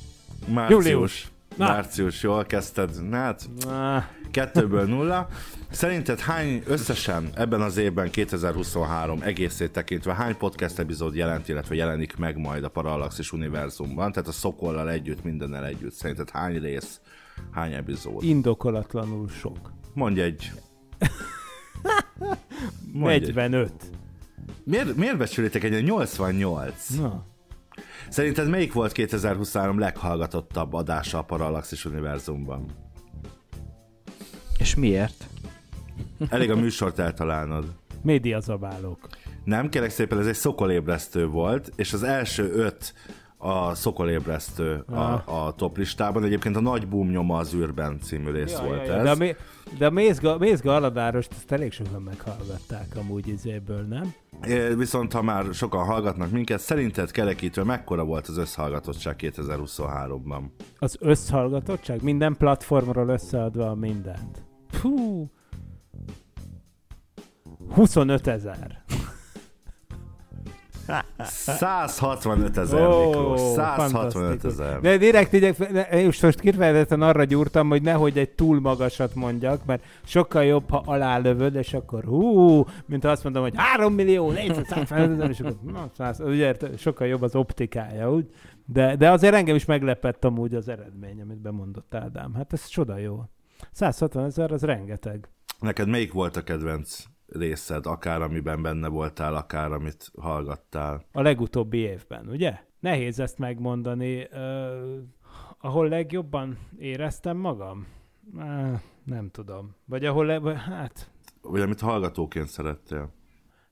Március. 0.48 0.86
Július. 0.86 1.32
Na. 1.58 1.68
Március, 1.68 2.24
jól 2.24 2.46
kezdted. 2.46 3.10
Na, 3.10 3.16
hát 3.18 3.50
Ah, 3.68 4.04
kettőből 4.32 4.86
nulla. 4.86 5.28
Szerinted 5.70 6.20
hány 6.20 6.64
összesen 6.66 7.30
ebben 7.36 7.62
az 7.62 7.78
évben 7.78 8.10
2023 8.10 9.22
egészét 9.22 9.72
tekintve 9.72 10.14
hány 10.14 10.38
podcast 10.38 10.80
epizód 10.80 11.16
jelent, 11.16 11.48
illetve 11.50 11.76
jelenik 11.76 12.18
meg 12.18 12.38
majd 12.38 12.64
a 12.64 12.70
Parallaxis 12.70 13.32
univerzumban? 13.32 14.12
Tehát 14.12 14.30
a 14.30 14.32
Szokollal 14.32 14.90
együtt, 14.90 15.24
mindennel 15.24 15.66
együtt. 15.66 15.94
Szerinted 15.94 16.30
hány 16.30 16.60
rész, 16.60 17.00
hány 17.52 17.74
epizód? 17.74 18.24
indokolatlanul 18.24 19.30
sok. 19.30 19.72
Mondj 19.94 20.22
egy. 20.22 20.52
Mondj 22.94 23.14
egy. 23.14 23.34
45. 23.34 23.72
Miért, 24.64 24.96
miért 24.96 25.18
becsülitek 25.18 25.64
egy 25.64 25.84
88? 25.84 26.90
Na. 26.90 27.26
Szerinted 28.10 28.50
melyik 28.50 28.74
volt 28.74 28.92
2023 28.92 29.80
leghallgatottabb 29.80 30.74
adása 30.74 31.18
a 31.18 31.22
Parallaxis 31.22 31.86
univerzumban? 31.86 32.66
És 34.58 34.76
miért? 34.76 35.28
Elég 36.30 36.52
a 36.52 36.56
műsort 36.56 37.00
eltalálnod. 37.00 37.66
Médiazabálók. 38.02 39.08
Nem, 39.44 39.70
kérek 39.70 39.90
szépen, 39.90 40.20
ez 40.20 40.28
egy 40.28 40.36
szokolébresztő 40.36 41.28
volt, 41.28 41.72
és 41.76 41.94
az 41.94 42.04
első 42.04 42.52
öt 42.52 42.94
a 43.38 43.74
szokolébresztő 43.76 44.84
a, 44.88 45.02
a 45.26 45.54
top 45.56 45.78
listában. 45.78 46.24
Egyébként 46.24 46.56
a 46.56 46.62
Nagy 46.62 46.88
Boom 46.88 47.10
nyoma 47.10 47.38
az 47.38 47.54
űrben 47.54 48.00
című 48.00 48.32
rész 48.32 48.52
Ja, 48.52 48.64
volt 48.64 48.88
ja, 48.88 48.94
ja. 48.94 49.00
ez. 49.00 49.04
De 49.04 49.16
mé- 49.16 49.38
de 49.78 49.86
a 49.86 49.90
Mézga, 49.90 50.38
Mézga 50.38 50.76
Aladárost 50.76 51.32
ezt 51.32 51.52
elég 51.52 51.72
sokan 51.72 52.02
meghallgatták 52.02 52.96
amúgy 52.96 53.28
izéből, 53.28 53.82
nem? 53.82 54.14
É, 54.44 54.74
Viszont 54.76 55.14
ha 55.14 55.22
már 55.22 55.54
sokan 55.54 55.86
hallgatnak 55.86 56.32
minket, 56.32 56.60
szerinted 56.60 57.12
kerekítő 57.12 57.64
mekkora 57.64 58.04
volt 58.04 58.28
az 58.28 58.38
összhallgatottság 58.38 59.16
2023-ban? 59.20 60.42
Az 60.80 60.98
összhallgatottság? 61.00 62.02
Minden 62.02 62.36
platformról 62.38 63.08
összeadva 63.08 63.76
mindent. 63.76 64.44
Fú. 64.70 65.30
25 67.74 68.28
ezer. 68.28 68.84
165 71.18 72.58
ezer, 72.58 72.88
Ó, 72.88 73.06
Miklós. 73.06 73.40
165 73.42 74.12
fantasztikus. 74.12 74.52
ezer. 74.52 74.80
De 74.80 74.98
direkt 74.98 75.34
így, 75.34 75.56
most, 76.06 76.22
most 76.22 76.40
kifejezetten 76.40 77.02
arra 77.02 77.24
gyúrtam, 77.24 77.70
hogy 77.70 77.82
nehogy 77.82 78.18
egy 78.18 78.30
túl 78.30 78.60
magasat 78.60 79.16
mondjak, 79.16 79.66
mert 79.66 79.84
sokkal 80.04 80.44
jobb, 80.44 80.70
ha 80.70 80.84
alálövöd, 80.86 81.56
és 81.56 81.74
akkor 81.74 82.04
hú, 82.04 82.66
mint 82.86 83.04
ha 83.04 83.10
azt 83.10 83.24
mondom, 83.24 83.42
hogy 83.44 83.54
3 83.56 83.94
millió, 83.94 84.32
450 84.32 85.12
ezer, 85.12 85.30
és 85.30 85.40
akkor 85.40 85.72
na, 85.72 85.90
100, 85.98 86.20
ugye, 86.20 86.54
sokkal 86.78 87.08
jobb 87.08 87.22
az 87.22 87.36
optikája, 87.36 88.12
úgy. 88.12 88.30
De, 88.66 88.96
de 88.96 89.12
azért 89.12 89.34
engem 89.34 89.56
is 89.56 89.66
meglepett 89.66 90.26
amúgy 90.26 90.56
az 90.56 90.68
eredmény, 90.68 91.22
amit 91.22 91.42
bemondott 91.42 91.96
Ádám. 91.96 92.34
Hát 92.34 92.54
ez 92.54 92.66
csoda 92.68 92.98
jó. 92.98 93.24
160 93.72 94.26
ezer, 94.26 94.52
az 94.52 94.62
rengeteg. 94.62 95.30
Neked 95.60 95.88
melyik 95.88 96.14
volt 96.14 96.36
a 96.36 96.44
kedvenc 96.44 97.04
részed, 97.28 97.86
akár 97.86 98.22
amiben 98.22 98.62
benne 98.62 98.88
voltál, 98.88 99.36
akár 99.36 99.72
amit 99.72 100.12
hallgattál? 100.20 101.06
A 101.12 101.22
legutóbbi 101.22 101.78
évben, 101.78 102.28
ugye? 102.28 102.60
Nehéz 102.80 103.20
ezt 103.20 103.38
megmondani. 103.38 104.28
Uh, 104.32 104.98
ahol 105.60 105.88
legjobban 105.88 106.58
éreztem 106.78 107.38
magam? 107.38 107.88
Uh, 108.34 108.80
nem 109.04 109.30
tudom. 109.32 109.76
Vagy 109.86 110.06
ahol, 110.06 110.26
le, 110.26 110.58
hát, 110.58 111.12
Vagy 111.42 111.62
amit 111.62 111.80
hallgatóként 111.80 112.48
szerettél? 112.48 113.16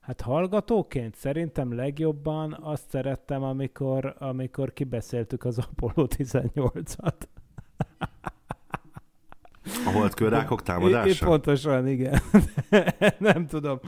hát 0.05 0.21
hallgatóként 0.21 1.15
szerintem 1.15 1.75
legjobban 1.75 2.57
azt 2.61 2.89
szerettem, 2.89 3.43
amikor, 3.43 4.15
amikor 4.19 4.73
kibeszéltük 4.73 5.43
az 5.43 5.57
Apollo 5.57 6.07
18-at. 6.09 7.13
A 9.85 9.89
holdkőrákok 9.89 10.61
támadása? 10.61 11.25
I- 11.25 11.27
pontosan, 11.27 11.87
igen. 11.87 12.19
nem 13.17 13.45
tudom. 13.47 13.79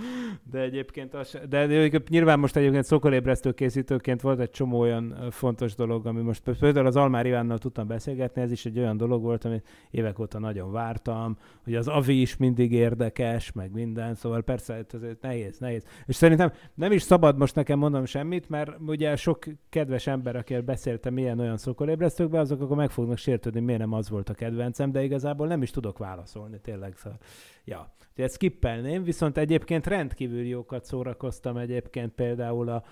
De 0.51 0.59
egyébként 0.59 1.13
az, 1.13 1.37
de 1.49 1.59
egyébként 1.59 2.09
nyilván 2.09 2.39
most 2.39 2.55
egyébként 2.55 2.83
szokolébresztő 2.83 3.51
készítőként 3.51 4.21
volt 4.21 4.39
egy 4.39 4.49
csomó 4.49 4.79
olyan 4.79 5.27
fontos 5.31 5.75
dolog, 5.75 6.05
ami 6.05 6.21
most 6.21 6.41
például 6.59 6.85
az 6.85 6.95
Almár 6.95 7.25
Ivánnal 7.25 7.57
tudtam 7.57 7.87
beszélgetni, 7.87 8.41
ez 8.41 8.51
is 8.51 8.65
egy 8.65 8.79
olyan 8.79 8.97
dolog 8.97 9.21
volt, 9.21 9.45
amit 9.45 9.67
évek 9.91 10.19
óta 10.19 10.39
nagyon 10.39 10.71
vártam, 10.71 11.37
hogy 11.63 11.75
az 11.75 11.87
AVI 11.87 12.21
is 12.21 12.37
mindig 12.37 12.71
érdekes, 12.71 13.51
meg 13.51 13.71
minden, 13.71 14.15
szóval 14.15 14.41
persze 14.41 14.73
ez 14.73 15.01
ez 15.01 15.15
nehéz, 15.21 15.57
nehéz. 15.59 15.83
És 16.05 16.15
szerintem 16.15 16.51
nem 16.73 16.91
is 16.91 17.01
szabad 17.01 17.37
most 17.37 17.55
nekem 17.55 17.79
mondanom 17.79 18.05
semmit, 18.05 18.49
mert 18.49 18.71
ugye 18.85 19.15
sok 19.15 19.45
kedves 19.69 20.07
ember, 20.07 20.35
akivel 20.35 20.61
beszéltem 20.61 21.17
ilyen 21.17 21.39
olyan 21.39 21.57
szokolébresztőkben, 21.57 22.41
azok 22.41 22.61
akkor 22.61 22.77
meg 22.77 22.89
fognak 22.89 23.17
sértődni, 23.17 23.59
miért 23.59 23.79
nem 23.79 23.93
az 23.93 24.09
volt 24.09 24.29
a 24.29 24.33
kedvencem, 24.33 24.91
de 24.91 25.03
igazából 25.03 25.47
nem 25.47 25.61
is 25.61 25.66
tudok 25.71 25.97
válaszolni, 25.97 26.59
tényleg. 26.59 26.95
Szóval, 26.97 27.19
ja, 27.63 27.95
Úgyhogy 28.17 28.31
ezt 28.31 28.41
skippelném, 28.43 29.03
viszont 29.03 29.37
egyébként 29.37 29.87
rendkívül 29.87 30.45
jókat 30.45 30.85
szórakoztam 30.85 31.57
egyébként 31.57 32.13
például 32.13 32.69
a, 32.69 32.83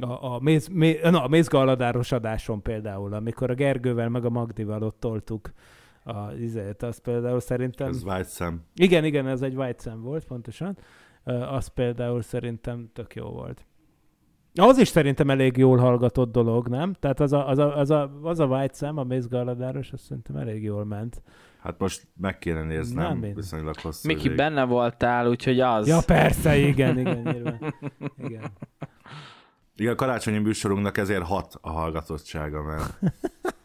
a, 0.00 0.34
a, 0.34 0.38
méz, 0.40 0.68
mé, 0.68 1.00
na, 1.02 1.22
a 1.22 1.28
mézgaladáros 1.28 2.12
adáson 2.12 2.62
például, 2.62 3.14
amikor 3.14 3.50
a 3.50 3.54
Gergővel 3.54 4.08
meg 4.08 4.24
a 4.24 4.30
Magdival 4.30 4.82
ott 4.82 5.00
toltuk 5.00 5.52
a 6.04 6.32
izét, 6.32 6.82
az 6.82 6.98
például 6.98 7.40
szerintem... 7.40 7.88
Ez 7.88 8.04
vágy 8.04 8.26
szem. 8.26 8.62
Igen, 8.74 9.04
igen, 9.04 9.26
ez 9.26 9.42
egy 9.42 9.54
white 9.54 9.82
szem 9.82 10.02
volt, 10.02 10.24
pontosan. 10.24 10.78
Az 11.24 11.66
például 11.66 12.22
szerintem 12.22 12.90
tök 12.92 13.14
jó 13.14 13.26
volt. 13.26 13.66
Az 14.54 14.78
is 14.78 14.88
szerintem 14.88 15.30
elég 15.30 15.56
jól 15.56 15.78
hallgatott 15.78 16.32
dolog, 16.32 16.68
nem? 16.68 16.92
Tehát 16.92 17.20
az 17.20 17.32
a, 17.32 17.48
az 17.48 17.58
a, 17.58 17.76
az 17.76 17.90
a, 17.90 18.10
az 18.22 18.40
a 18.40 18.46
white 18.46 18.74
szem, 18.74 18.98
a 18.98 19.04
mézgaladáros, 19.04 19.92
az 19.92 20.00
szerintem 20.00 20.36
elég 20.36 20.62
jól 20.62 20.84
ment. 20.84 21.22
Hát 21.64 21.78
most 21.78 22.08
meg 22.16 22.38
kéne 22.38 22.62
néznem, 22.62 23.04
Nem, 23.08 23.22
én- 23.22 23.34
viszonylag 23.34 23.74
hosszú 23.80 24.08
Miki, 24.08 24.20
ideig. 24.20 24.36
benne 24.36 24.64
voltál, 24.64 25.28
úgyhogy 25.28 25.60
az. 25.60 25.86
Ja, 25.86 25.98
persze, 26.06 26.56
igen, 26.56 26.98
igen, 26.98 27.18
nyilván. 27.32 27.74
Igen. 28.18 28.42
Igen, 29.76 29.92
a 29.92 29.94
karácsonyi 29.94 30.38
műsorunknak 30.38 30.98
ezért 30.98 31.22
hat 31.22 31.58
a 31.60 31.70
hallgatottsága, 31.70 32.62
mert 32.62 32.98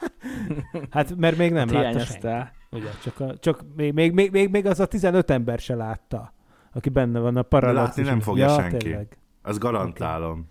Hát, 0.89 1.16
mert 1.16 1.38
még 1.38 1.52
nem 1.52 1.68
Hát 1.70 1.84
látta 1.84 2.00
senki. 2.00 2.50
Ugye, 2.72 2.89
csak, 3.04 3.20
a, 3.20 3.38
csak 3.38 3.64
még, 3.76 3.93
még, 3.93 4.12
még, 4.14 4.32
még, 4.32 4.50
még 4.50 4.66
az 4.66 4.80
a 4.80 4.86
15 4.86 5.30
ember 5.30 5.60
se 5.60 5.76
látta, 5.76 6.34
aki 6.74 6.89
benne 6.89 7.20
van 7.20 7.38
a 7.38 7.41
paralaxis. 7.41 7.95
Látni 7.95 8.12
nem 8.12 8.20
fogja 8.20 8.47
ja, 8.47 8.54
senki. 8.60 8.78
Tényleg. 8.78 9.18
azt 9.41 9.60
garantálom. 9.60 10.50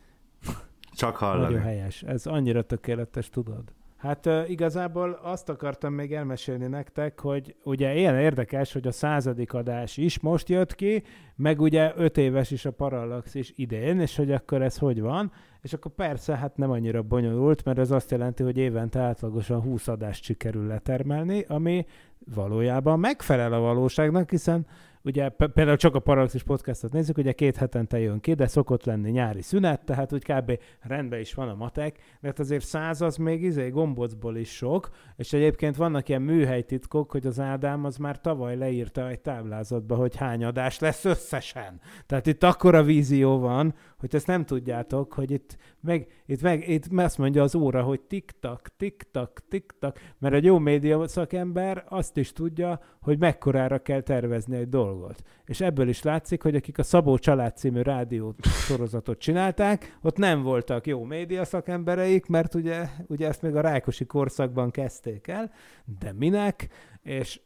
Csak 0.92 1.20
Nagyon 1.20 1.36
hallani. 1.36 1.58
helyes. 1.58 2.02
Ez 2.02 2.26
annyira 2.26 2.62
tökéletes, 2.62 3.30
tudod. 3.30 3.72
Hát 3.98 4.28
igazából 4.48 5.18
azt 5.22 5.48
akartam 5.48 5.92
még 5.92 6.12
elmesélni 6.12 6.66
nektek, 6.66 7.20
hogy 7.20 7.54
ugye 7.62 7.94
ilyen 7.94 8.18
érdekes, 8.18 8.72
hogy 8.72 8.86
a 8.86 8.92
századik 8.92 9.52
adás 9.52 9.96
is 9.96 10.20
most 10.20 10.48
jött 10.48 10.74
ki, 10.74 11.02
meg 11.36 11.60
ugye 11.60 11.92
öt 11.96 12.16
éves 12.16 12.50
is 12.50 12.64
a 12.64 12.70
Parallax 12.70 13.34
is 13.34 13.52
idén, 13.56 14.00
és 14.00 14.16
hogy 14.16 14.32
akkor 14.32 14.62
ez 14.62 14.78
hogy 14.78 15.00
van, 15.00 15.32
és 15.62 15.72
akkor 15.72 15.90
persze 15.90 16.36
hát 16.36 16.56
nem 16.56 16.70
annyira 16.70 17.02
bonyolult, 17.02 17.64
mert 17.64 17.78
ez 17.78 17.90
azt 17.90 18.10
jelenti, 18.10 18.42
hogy 18.42 18.56
évente 18.56 19.00
átlagosan 19.00 19.60
20 19.60 19.88
adást 19.88 20.24
sikerül 20.24 20.66
letermelni, 20.66 21.44
ami 21.48 21.86
valójában 22.34 22.98
megfelel 22.98 23.52
a 23.52 23.60
valóságnak, 23.60 24.30
hiszen 24.30 24.66
ugye 25.04 25.28
például 25.28 25.76
csak 25.76 25.94
a 25.94 25.98
Parallaxis 25.98 26.42
podcastot 26.42 26.92
nézzük, 26.92 27.18
ugye 27.18 27.32
két 27.32 27.56
hetente 27.56 27.98
jön 27.98 28.20
ki, 28.20 28.34
de 28.34 28.46
szokott 28.46 28.84
lenni 28.84 29.10
nyári 29.10 29.42
szünet, 29.42 29.84
tehát 29.84 30.12
úgy 30.12 30.24
kb. 30.24 30.58
rendben 30.80 31.20
is 31.20 31.34
van 31.34 31.48
a 31.48 31.54
matek, 31.54 31.98
mert 32.20 32.38
azért 32.38 32.64
száz 32.64 33.00
az 33.00 33.16
még 33.16 33.42
izé 33.42 33.68
gombocból 33.68 34.36
is 34.36 34.56
sok, 34.56 34.88
és 35.16 35.32
egyébként 35.32 35.76
vannak 35.76 36.08
ilyen 36.08 36.22
műhelytitkok, 36.22 37.10
hogy 37.10 37.26
az 37.26 37.40
Ádám 37.40 37.84
az 37.84 37.96
már 37.96 38.20
tavaly 38.20 38.56
leírta 38.56 39.08
egy 39.08 39.20
táblázatba, 39.20 39.94
hogy 39.94 40.16
hány 40.16 40.44
adás 40.44 40.78
lesz 40.78 41.04
összesen. 41.04 41.80
Tehát 42.06 42.26
itt 42.26 42.42
akkora 42.42 42.82
vízió 42.82 43.38
van, 43.38 43.74
hogy 43.98 44.14
ezt 44.14 44.26
nem 44.26 44.44
tudjátok, 44.44 45.12
hogy 45.12 45.30
itt 45.30 45.56
meg, 45.80 46.06
itt 46.26 46.42
meg, 46.42 46.68
itt 46.68 46.84
azt 46.96 47.18
mondja 47.18 47.42
az 47.42 47.54
óra, 47.54 47.82
hogy 47.82 48.00
tik-tak, 48.00 48.68
tik-tak, 48.76 49.42
tik-tak, 49.48 49.98
mert 50.18 50.34
egy 50.34 50.44
jó 50.44 50.58
média 50.58 51.08
szakember 51.08 51.84
azt 51.88 52.16
is 52.16 52.32
tudja, 52.32 52.80
hogy 53.00 53.18
mekkorára 53.18 53.78
kell 53.78 54.00
tervezni 54.00 54.56
egy 54.56 54.68
dolgot. 54.68 55.22
És 55.44 55.60
ebből 55.60 55.88
is 55.88 56.02
látszik, 56.02 56.42
hogy 56.42 56.54
akik 56.54 56.78
a 56.78 56.82
Szabó 56.82 57.18
Család 57.18 57.56
című 57.56 57.80
rádió 57.80 58.34
sorozatot 58.42 59.18
csinálták, 59.18 59.98
ott 60.02 60.16
nem 60.16 60.42
voltak 60.42 60.86
jó 60.86 61.04
média 61.04 61.44
szakembereik, 61.44 62.26
mert 62.26 62.54
ugye, 62.54 62.88
ugye 63.06 63.28
ezt 63.28 63.42
még 63.42 63.56
a 63.56 63.60
Rákosi 63.60 64.06
korszakban 64.06 64.70
kezdték 64.70 65.26
el, 65.28 65.52
de 66.00 66.12
minek, 66.12 66.68
és 67.02 67.40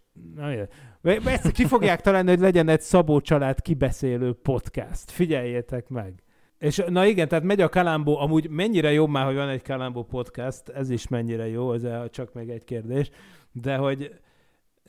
ezt 1.24 1.50
ki 1.50 1.64
fogják 1.64 2.00
találni, 2.00 2.28
hogy 2.28 2.40
legyen 2.40 2.68
egy 2.68 2.80
Szabó 2.80 3.20
Család 3.20 3.60
kibeszélő 3.60 4.32
podcast. 4.32 5.10
Figyeljétek 5.10 5.88
meg! 5.88 6.22
És 6.62 6.82
na 6.88 7.06
igen, 7.06 7.28
tehát 7.28 7.44
megy 7.44 7.60
a 7.60 7.68
Kalambó, 7.68 8.18
amúgy 8.18 8.50
mennyire 8.50 8.92
jobb 8.92 9.08
már, 9.08 9.24
hogy 9.24 9.34
van 9.34 9.48
egy 9.48 9.62
Kalambó 9.62 10.04
podcast, 10.04 10.68
ez 10.68 10.90
is 10.90 11.08
mennyire 11.08 11.48
jó, 11.48 11.72
ez 11.72 12.10
csak 12.10 12.32
még 12.32 12.48
egy 12.48 12.64
kérdés, 12.64 13.10
de 13.52 13.76
hogy 13.76 14.20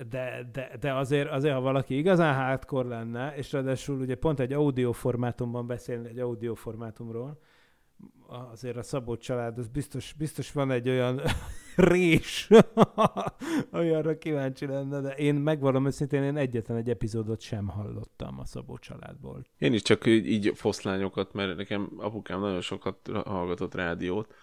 de, 0.10 0.50
de, 0.52 0.72
de 0.80 0.94
azért, 0.94 1.30
azért, 1.30 1.54
ha 1.54 1.62
valaki 1.62 1.98
igazán 1.98 2.36
hardcore 2.36 2.88
lenne, 2.88 3.34
és 3.36 3.52
ráadásul 3.52 4.00
ugye 4.00 4.16
pont 4.16 4.40
egy 4.40 4.54
audio 4.54 4.92
formátumban 4.92 5.68
beszélni 5.68 6.08
egy 6.08 6.20
audio 6.20 6.56
formátumról, 6.56 7.40
azért 8.52 8.78
a 8.78 8.84
Szabó 8.84 9.16
család, 9.16 9.58
az 9.58 9.68
biztos, 9.68 10.14
biztos 10.18 10.52
van 10.52 10.72
egy 10.72 10.90
olyan 10.90 11.22
rés, 11.76 12.50
olyanra 13.72 14.18
kíváncsi 14.18 14.66
lenne, 14.66 15.02
de 15.02 15.10
én 15.10 15.36
megvallom 15.36 15.86
őszintén, 15.86 16.24
én 16.24 16.38
egyetlen 16.38 16.78
egy 16.78 16.90
epizódot 16.90 17.42
sem 17.42 17.68
hallottam 17.68 18.40
a 18.40 18.46
Szabó 18.46 18.78
családból. 18.78 19.46
Én 19.58 19.74
is 19.74 19.82
csak 19.82 20.06
így, 20.06 20.52
foszlányokat, 20.56 21.34
mert 21.34 21.58
nekem 21.58 21.90
apukám 21.98 22.40
nagyon 22.40 22.62
sokat 22.62 23.10
hallgatott 23.26 23.76
rádiót, 23.76 24.34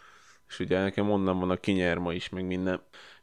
és 0.48 0.58
ugye 0.58 0.82
nekem 0.82 1.10
onnan 1.10 1.38
van 1.38 1.50
a 1.50 1.56
kinyerma 1.56 2.12
is, 2.12 2.28
meg 2.28 2.46
minden. 2.46 2.80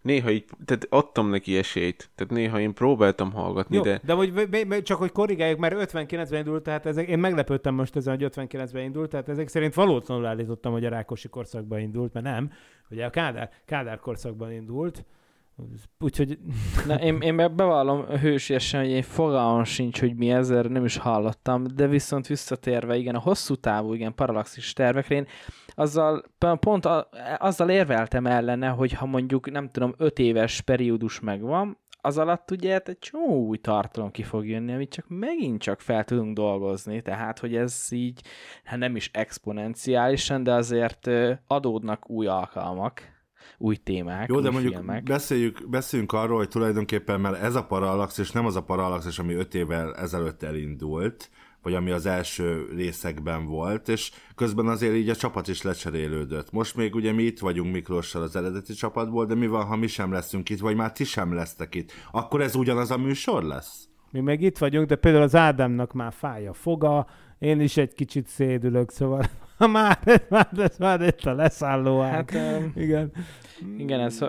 Néha 0.08 0.32
így, 0.32 0.46
tehát 0.66 0.88
adtam 0.90 1.30
neki 1.30 1.58
esélyt, 1.58 2.10
tehát 2.16 2.34
néha 2.34 2.60
én 2.60 2.74
próbáltam 2.74 3.32
hallgatni, 3.32 3.76
Jó, 3.76 3.82
de 3.82 4.02
de 4.04 4.14
hogy, 4.14 4.82
csak 4.84 4.98
hogy 4.98 5.12
korrigáljuk, 5.12 5.60
mert 5.60 5.94
59-ben 5.94 6.40
indult, 6.40 6.64
tehát 6.64 6.86
ezek, 6.86 7.08
én 7.08 7.20
meglepődtem 7.20 7.74
most 7.74 7.96
ezen, 7.96 8.18
hogy 8.18 8.32
59-ben 8.36 8.84
indult, 8.84 9.10
tehát 9.10 9.30
ezek 9.30 9.48
szerint 9.48 9.74
valótlanul 9.74 10.26
állítottam, 10.26 10.72
hogy 10.72 10.86
a 10.86 10.90
Rákosi 10.90 11.28
korszakban 11.28 11.80
indult, 11.80 12.14
mert 12.14 12.26
nem, 12.26 12.52
ugye 12.90 13.06
a 13.06 13.10
Kádár, 13.10 13.50
Kádár 13.66 14.00
korszakban 14.00 14.52
indult, 14.52 15.06
úgyhogy 16.00 16.38
Na, 16.88 16.96
én, 16.96 17.22
én 17.22 17.36
be- 17.36 17.48
bevallom 17.48 18.06
hősiesen, 18.06 18.82
hogy 18.82 18.90
én 18.90 19.02
fogalmam 19.02 19.64
sincs, 19.64 20.00
hogy 20.00 20.16
mi 20.16 20.32
ezzel 20.32 20.62
nem 20.62 20.86
is 20.86 20.98
hallottam, 20.98 21.64
de 21.76 21.88
viszont 21.88 22.28
visszatérve, 22.28 22.96
igen, 22.96 23.16
a 23.16 23.20
hosszú 23.20 23.56
távú, 23.56 23.94
igen, 23.94 24.16
paralaxis 24.16 24.74
tervekre, 24.74 25.16
én 25.16 25.28
azzal, 25.68 26.24
pont 26.60 26.86
a, 26.86 27.10
azzal 27.38 27.70
érveltem 27.70 28.26
ellene, 28.26 28.68
hogy 28.68 28.94
ha 28.94 29.06
mondjuk, 29.06 29.52
nem 29.52 29.70
tudom, 29.70 29.94
öt 29.98 30.20
éves 30.20 30.62
periódus 30.62 31.20
megvan, 31.20 31.78
az 32.02 32.18
alatt 32.18 32.52
ugye 32.52 32.72
hát 32.72 32.90
egy 32.90 33.00
csomó 33.00 33.46
új 33.46 33.58
tartalom 33.58 34.12
ki 34.12 34.24
fog 34.24 34.48
jönni, 34.48 34.74
amit 34.74 34.94
csak 34.94 35.06
megint 35.08 35.62
csak 35.62 35.82
fel 35.82 36.04
tudunk 36.04 36.36
dolgozni, 36.36 37.02
tehát 37.02 37.40
hogy 37.40 37.56
ez 37.56 37.88
így, 37.90 38.22
hát 38.64 38.80
nem 38.80 38.96
is 38.96 39.10
exponenciálisan, 39.14 40.44
de 40.44 40.54
azért 40.54 41.10
adódnak 41.48 42.10
új 42.10 42.28
alkalmak, 42.28 43.17
új 43.58 43.76
témák, 43.76 44.30
Jó, 44.30 44.40
de 44.40 44.50
mondjuk 44.50 44.74
filmek. 44.74 45.04
beszéljük, 45.04 45.70
beszéljünk 45.70 46.12
arról, 46.12 46.38
hogy 46.38 46.48
tulajdonképpen, 46.48 47.20
mert 47.22 47.42
ez 47.42 47.56
a 47.56 47.66
parallaxis 47.66 48.32
nem 48.32 48.46
az 48.46 48.56
a 48.56 48.64
parallaxis, 48.64 49.20
ami 49.20 49.34
öt 49.34 49.56
évvel 49.56 49.96
ezelőtt 49.96 50.44
elindult, 50.44 51.30
vagy 51.62 51.74
ami 51.74 51.92
az 51.92 52.06
első 52.06 52.68
részekben 52.76 53.46
volt, 53.46 53.90
és 53.90 54.12
közben 54.36 54.68
azért 54.68 54.96
így 54.96 55.10
a 55.10 55.16
csapat 55.16 55.48
is 55.48 55.62
lecserélődött. 55.62 56.52
Most 56.52 56.76
még 56.76 56.96
ugye 56.96 57.12
mi 57.12 57.24
itt 57.24 57.40
vagyunk 57.40 57.74
Miklóssal 57.74 58.22
az 58.22 58.36
eredeti 58.36 58.74
csapatból, 58.74 59.26
de 59.26 59.36
mi 59.36 59.48
van, 59.48 59.66
ha 59.66 59.76
mi 59.76 59.88
sem 59.88 60.12
leszünk 60.12 60.50
itt, 60.50 60.60
vagy 60.60 60.76
már 60.76 60.92
ti 60.92 61.04
sem 61.04 61.34
lesztek 61.34 61.76
itt? 61.76 61.92
Akkor 62.12 62.42
ez 62.42 62.56
ugyanaz 62.56 62.92
a 62.92 62.98
műsor 62.98 63.44
lesz? 63.44 63.88
mi 64.12 64.20
meg 64.20 64.42
itt 64.42 64.58
vagyunk, 64.58 64.88
de 64.88 64.96
például 64.96 65.24
az 65.24 65.36
Ádámnak 65.36 65.94
már 65.94 66.14
fáj 66.14 66.48
a 66.48 66.54
foga, 66.54 67.08
én 67.40 67.60
is 67.60 67.78
egy 67.78 67.94
kicsit 67.94 68.28
szédülök, 68.28 68.92
szóval 68.92 69.26
már, 69.66 70.00
már, 70.30 70.48
ez 70.58 70.78
már 70.78 71.02
itt 71.02 71.26
a 71.26 71.34
leszálló 71.34 72.02
ág. 72.02 72.12
Hát, 72.12 72.34
öm, 72.34 72.72
igen. 72.76 73.12
Igen, 73.78 74.00
ez, 74.00 74.20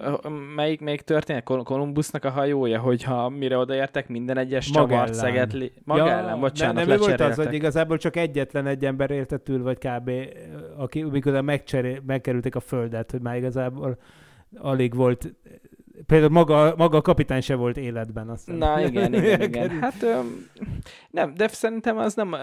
melyik, 0.54 0.80
melyik 0.80 1.00
történet? 1.00 1.44
Kol- 1.44 1.64
Kolumbusznak 1.64 2.24
a 2.24 2.30
hajója, 2.30 2.80
hogyha 2.80 3.28
mire 3.28 3.56
odaértek, 3.56 4.08
minden 4.08 4.38
egyes 4.38 4.70
csavart 4.70 4.90
Magellán. 4.90 5.14
szeget... 5.14 5.52
Li- 5.52 5.72
Magellán, 5.84 6.40
bocsánat, 6.40 6.74
nem, 6.74 6.88
nem 6.88 6.98
volt 6.98 7.20
az, 7.20 7.36
hogy 7.36 7.52
igazából 7.54 7.96
csak 7.96 8.16
egyetlen 8.16 8.66
egy 8.66 8.84
ember 8.84 9.10
élte 9.10 9.38
túl, 9.38 9.62
vagy 9.62 9.78
kb. 9.78 10.10
aki 10.76 11.02
mikor 11.02 11.40
megcserél, 11.40 12.02
megkerülték 12.06 12.54
a 12.54 12.60
földet, 12.60 13.10
hogy 13.10 13.20
már 13.20 13.36
igazából 13.36 13.98
alig 14.56 14.94
volt, 14.94 15.34
például 16.08 16.32
maga, 16.32 16.74
maga 16.76 16.96
a 16.96 17.00
kapitány 17.00 17.40
se 17.40 17.54
volt 17.54 17.76
életben. 17.76 18.28
Azt 18.28 18.44
hiszem. 18.44 18.58
Na 18.58 18.80
igen, 18.80 19.14
igen, 19.14 19.40
igen. 19.48 19.80
Hát 19.80 20.02
öm, 20.02 20.46
nem, 21.10 21.34
de 21.34 21.48
szerintem 21.48 21.98
az 21.98 22.14
nem 22.14 22.34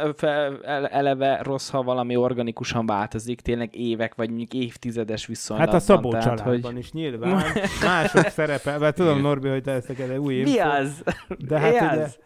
eleve 0.90 1.42
rossz, 1.44 1.70
ha 1.70 1.84
valami 1.84 2.16
organikusan 2.16 2.86
változik, 2.86 3.42
tényleg 3.42 3.76
évek, 3.76 4.16
vagy 4.16 4.30
mondjuk 4.30 4.54
évtizedes 4.54 5.26
viszonylatban. 5.26 5.74
Hát 5.74 5.84
a 5.84 5.86
Szabó 5.86 6.10
tehát, 6.10 6.38
családban 6.38 6.72
hogy... 6.72 6.78
is 6.78 6.92
nyilván. 6.92 7.44
Mások 7.84 8.28
szerepel, 8.40 8.80
mert 8.80 8.96
tudom, 8.96 9.22
Norbi, 9.22 9.50
hogy 9.50 9.64
te 9.64 9.72
ezt 9.72 9.90
egy 9.90 10.18
új 10.18 10.34
Mi 10.42 10.50
info. 10.50 10.70
az? 10.70 11.04
De 11.48 11.60
hát 11.60 11.72
Mi 11.72 11.78
ugye 11.78 12.04
az? 12.04 12.18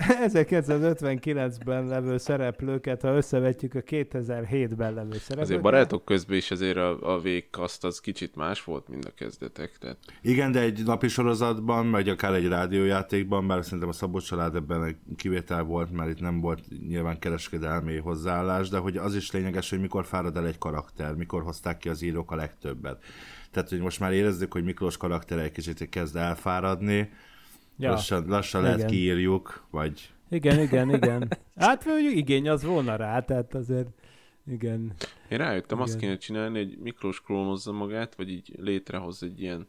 1959-ben 0.00 1.86
levő 1.86 2.18
szereplőket, 2.18 3.02
ha 3.02 3.14
összevetjük 3.14 3.74
a 3.74 3.80
2007-ben 3.80 4.94
levő 4.94 5.18
szereplőket. 5.18 5.38
azért 5.38 5.60
barátok 5.60 6.04
közben 6.04 6.36
is 6.36 6.50
azért 6.50 6.76
a, 6.76 7.14
a 7.14 7.20
végkaszt 7.20 7.84
az 7.84 8.00
kicsit 8.00 8.36
más 8.36 8.64
volt, 8.64 8.88
mint 8.88 9.04
a 9.04 9.14
kezdetek. 9.14 9.78
Tehát 9.78 9.96
Igen, 10.22 10.52
de 10.52 10.60
egy 10.60 10.84
napi 10.84 11.08
sorozatban, 11.08 11.90
vagy 11.90 12.08
akár 12.08 12.34
egy 12.34 12.48
rádiójátékban, 12.48 13.46
bár 13.46 13.64
szerintem 13.64 13.88
a 13.88 13.92
Szabó 13.92 14.20
család 14.20 14.54
ebben 14.54 14.84
egy 14.84 14.96
kivétel 15.16 15.62
volt, 15.62 15.92
mert 15.92 16.10
itt 16.10 16.20
nem 16.20 16.40
volt 16.40 16.60
nyilván 16.88 17.18
kereskedelmi 17.18 17.96
hozzáállás, 17.96 18.68
de 18.68 18.78
hogy 18.78 18.96
az 18.96 19.14
is 19.14 19.30
lényeges, 19.30 19.70
hogy 19.70 19.80
mikor 19.80 20.04
fárad 20.06 20.36
el 20.36 20.46
egy 20.46 20.58
karakter, 20.58 21.14
mikor 21.14 21.42
hozták 21.42 21.78
ki 21.78 21.88
az 21.88 22.02
írók 22.02 22.30
a 22.30 22.36
legtöbbet. 22.36 23.04
Tehát, 23.50 23.68
hogy 23.68 23.80
most 23.80 24.00
már 24.00 24.12
érezzük, 24.12 24.52
hogy 24.52 24.64
Miklós 24.64 24.96
karaktere 24.96 25.42
egy 25.42 25.52
kicsit 25.52 25.88
kezd 25.88 26.16
elfáradni, 26.16 27.10
ja. 27.80 27.90
lassan, 27.90 28.24
lassan 28.28 28.62
lehet 28.62 28.78
Igen. 28.78 28.90
kiírjuk, 28.90 29.66
vagy 29.70 30.12
Igen, 30.30 30.60
igen, 30.60 30.94
igen. 30.94 31.28
Hát 31.56 31.84
mondjuk 31.84 32.14
igény 32.14 32.48
az 32.48 32.64
volna 32.64 32.96
rá, 32.96 33.20
tehát 33.20 33.54
azért 33.54 33.88
igen. 34.46 34.92
én 35.28 35.38
rájöttem, 35.38 35.80
azt 35.80 35.94
Igen. 35.94 36.00
kéne 36.00 36.16
csinálni, 36.16 36.58
hogy 36.58 36.78
Miklós 36.78 37.20
klónozza 37.20 37.72
magát, 37.72 38.14
vagy 38.14 38.30
így 38.30 38.54
létrehoz 38.58 39.22
egy 39.22 39.40
ilyen 39.40 39.68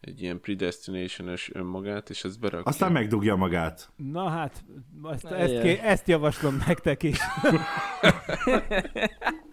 egy 0.00 0.22
ilyen 0.22 0.40
predestination-es 0.40 1.50
önmagát, 1.54 2.10
és 2.10 2.24
ez 2.24 2.36
berakja. 2.36 2.64
aztán 2.64 2.92
megdugja 2.92 3.36
magát. 3.36 3.90
Na 3.96 4.28
hát, 4.28 4.64
ezt, 5.12 5.22
Na, 5.22 5.36
ezt, 5.36 5.60
ké, 5.60 5.78
ezt 5.78 6.08
javaslom 6.08 6.62
nektek 6.66 7.02
is. 7.02 7.18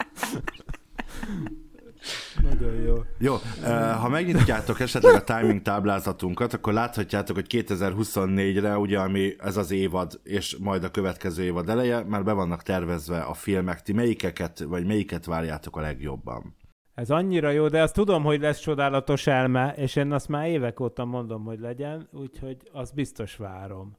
Nagyon 2.70 2.86
jó. 2.86 3.04
Jó, 3.18 3.36
eh, 3.64 4.00
ha 4.00 4.10
megnyitjátok 4.10 4.80
esetleg 4.80 5.16
a 5.16 5.24
timing 5.24 5.62
táblázatunkat, 5.62 6.54
akkor 6.54 6.74
láthatjátok, 6.74 7.36
hogy 7.36 7.46
2024-re, 7.50 8.78
ugye, 8.78 9.00
ami 9.00 9.36
ez 9.38 9.58
az 9.58 9.72
évad, 9.72 10.20
és 10.24 10.58
majd 10.60 10.84
a 10.84 10.92
következő 10.92 11.44
évad 11.44 11.70
eleje, 11.70 12.04
már 12.04 12.24
be 12.24 12.34
vannak 12.34 12.64
tervezve 12.64 13.20
a 13.20 13.34
filmek. 13.34 13.82
Ti 13.82 13.94
melyikeket, 13.94 14.60
vagy 14.60 14.86
melyiket 14.86 15.26
várjátok 15.26 15.78
a 15.78 15.82
legjobban? 15.82 16.56
Ez 16.96 17.10
annyira 17.10 17.50
jó, 17.50 17.68
de 17.68 17.82
azt 17.82 17.94
tudom, 17.94 18.24
hogy 18.24 18.40
lesz 18.40 18.60
csodálatos 18.60 19.28
elme, 19.28 19.74
és 19.78 19.96
én 19.96 20.12
azt 20.12 20.28
már 20.28 20.48
évek 20.48 20.80
óta 20.80 21.06
mondom, 21.06 21.44
hogy 21.44 21.60
legyen, 21.60 22.10
úgyhogy 22.12 22.58
azt 22.72 22.94
biztos 22.94 23.36
várom. 23.36 23.98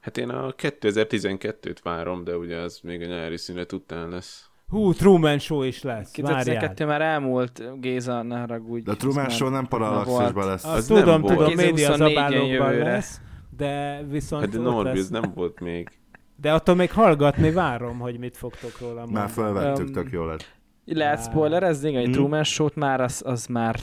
Hát 0.00 0.18
én 0.18 0.28
a 0.28 0.52
2012-t 0.52 1.76
várom, 1.82 2.24
de 2.24 2.36
ugye 2.36 2.56
az 2.56 2.80
még 2.82 3.02
a 3.02 3.06
nyári 3.06 3.36
szünet 3.36 3.72
után 3.72 4.08
lesz. 4.08 4.47
Hú, 4.68 4.92
Truman 4.92 5.38
Show 5.38 5.62
is 5.62 5.82
lesz, 5.82 6.16
várjál. 6.16 6.36
2012 6.44 6.86
már 6.86 7.00
elmúlt, 7.02 7.80
Géza, 7.80 8.22
ne 8.22 8.38
haragudj. 8.38 8.82
De 8.82 8.90
a 8.90 8.96
Truman 8.96 9.28
Show 9.28 9.48
nem 9.48 9.66
paralaxisban 9.66 10.46
lesz. 10.46 10.64
Azt 10.64 10.76
Az 10.76 10.88
nem 10.88 10.98
tudom, 10.98 11.20
volt. 11.20 11.34
tudom, 11.36 11.54
média 11.54 11.88
2024-en 11.90 11.96
zabálókban 11.96 12.74
lesz, 12.74 13.20
de 13.56 14.02
viszont 14.08 14.42
Hát 14.42 14.52
de 14.52 14.58
ott 14.58 14.64
Norbi, 14.64 14.88
lesz. 14.88 14.98
ez 14.98 15.08
nem 15.08 15.32
volt 15.34 15.60
még. 15.60 15.88
De 16.36 16.52
attól 16.52 16.74
még 16.74 16.90
hallgatni 16.92 17.50
várom, 17.50 17.98
hogy 17.98 18.18
mit 18.18 18.36
fogtok 18.36 18.80
róla 18.80 18.94
mondani. 18.94 19.18
Már 19.18 19.28
felvettük, 19.28 19.86
Öm, 19.86 19.92
tök 19.92 20.10
jó 20.10 20.24
lett. 20.24 20.56
Lehet 20.84 21.22
spoilerezni, 21.24 21.94
hogy 21.94 22.08
Mm. 22.08 22.12
Truman 22.12 22.44
Show-t 22.44 22.74
már 22.76 23.00
az, 23.00 23.22
az 23.26 23.46
már, 23.46 23.76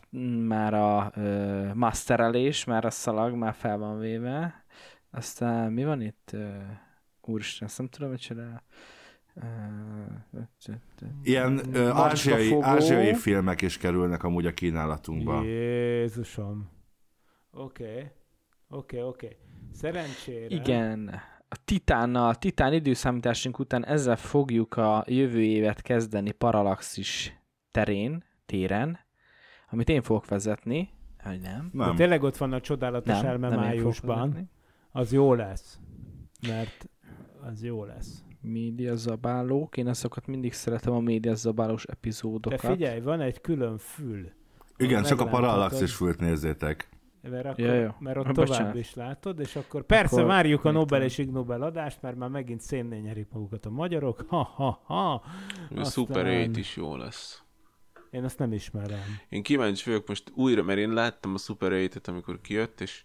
már 0.47 0.73
a 0.73 1.11
uh, 1.15 1.73
masterelés, 1.73 2.63
már 2.63 2.85
a 2.85 2.89
szalag 2.89 3.33
már 3.33 3.53
fel 3.53 3.77
van 3.77 3.99
véve. 3.99 4.65
Aztán 5.11 5.71
mi 5.71 5.85
van 5.85 6.01
itt? 6.01 6.29
Uh, 6.33 6.41
úristen, 7.21 7.67
ezt 7.67 7.77
nem 7.77 7.87
tudom, 7.87 8.09
hogy 8.09 8.19
csinál. 8.19 8.63
Ilyen 11.23 11.61
ö, 11.73 11.89
ázsiai, 11.89 12.57
ázsiai 12.61 13.13
filmek 13.13 13.61
is 13.61 13.77
kerülnek 13.77 14.23
amúgy 14.23 14.45
a 14.45 14.53
kínálatunkba. 14.53 15.43
Jézusom. 15.43 16.69
Oké. 17.51 17.83
Okay. 17.83 18.11
Oké, 18.67 18.97
okay, 18.97 19.09
oké. 19.09 19.25
Okay. 19.25 19.37
Szerencsére. 19.73 20.55
Igen. 20.55 21.21
A 21.47 21.57
Titánnal, 21.65 22.29
a 22.29 22.35
Titán 22.35 22.73
időszámításunk 22.73 23.59
után 23.59 23.85
ezzel 23.85 24.15
fogjuk 24.15 24.77
a 24.77 25.03
jövő 25.07 25.41
évet 25.41 25.81
kezdeni 25.81 26.31
Parallaxis 26.31 27.39
terén, 27.71 28.23
téren, 28.45 28.99
amit 29.69 29.89
én 29.89 30.01
fogok 30.01 30.27
vezetni, 30.27 30.89
hogy 31.23 31.39
nem. 31.39 31.69
De 31.73 31.85
Nem. 31.85 31.95
tényleg 31.95 32.23
ott 32.23 32.37
van 32.37 32.53
a 32.53 32.61
csodálatos 32.61 33.13
Nem, 33.13 33.25
elme 33.25 33.49
nem 33.49 33.59
májusban. 33.59 34.49
Az 34.91 35.11
jó 35.11 35.33
lesz. 35.33 35.79
Mert 36.47 36.89
az 37.41 37.63
jó 37.63 37.83
lesz. 37.85 38.24
Média 38.45 38.95
zabálók. 38.95 39.77
Én 39.77 39.87
azokat 39.87 40.27
mindig 40.27 40.53
szeretem 40.53 40.93
a 40.93 40.99
média 40.99 41.35
zabálós 41.35 41.85
De 41.85 41.93
epizódokat. 41.93 42.59
figyelj, 42.59 42.99
van 43.01 43.21
egy 43.21 43.41
külön 43.41 43.77
fül. 43.77 44.31
Igen, 44.77 45.03
csak 45.03 45.19
a 45.19 45.25
parallaxis 45.25 45.93
fült 45.95 46.19
nézzétek. 46.19 46.89
mert, 47.21 47.45
akkor, 47.45 47.59
Ja, 47.65 47.73
ja. 47.73 47.95
mert 47.99 48.17
ott 48.17 48.25
Bocsánat. 48.25 48.57
tovább 48.57 48.75
is 48.75 48.93
látod, 48.93 49.39
és 49.39 49.55
akkor 49.55 49.83
persze 49.85 50.15
Akkor 50.15 50.27
várjuk 50.27 50.65
a 50.65 50.71
Nobel 50.71 51.01
és 51.03 51.17
Ig 51.17 51.29
Nobel 51.31 51.61
adást, 51.61 52.01
mert 52.01 52.15
már 52.15 52.29
megint 52.29 52.61
szénnél 52.61 52.99
nyerik 52.99 53.27
magukat 53.31 53.65
a 53.65 53.69
magyarok. 53.69 54.25
Ha, 54.27 54.43
ha, 54.43 54.81
ha. 54.85 55.23
A 55.75 55.83
Super 55.83 56.25
Aztán- 56.25 56.41
8 56.41 56.57
is 56.57 56.75
jó 56.75 56.95
lesz. 56.95 57.43
Én 58.11 58.23
azt 58.23 58.39
nem 58.39 58.53
ismerem. 58.53 58.99
Én 59.29 59.43
kíváncsi 59.43 59.89
vagyok 59.89 60.07
most 60.07 60.31
újra, 60.35 60.63
mert 60.63 60.79
én 60.79 60.93
láttam 60.93 61.33
a 61.33 61.37
Super 61.37 61.71
8-et, 61.71 62.07
amikor 62.07 62.41
kijött, 62.41 62.81
és 62.81 63.03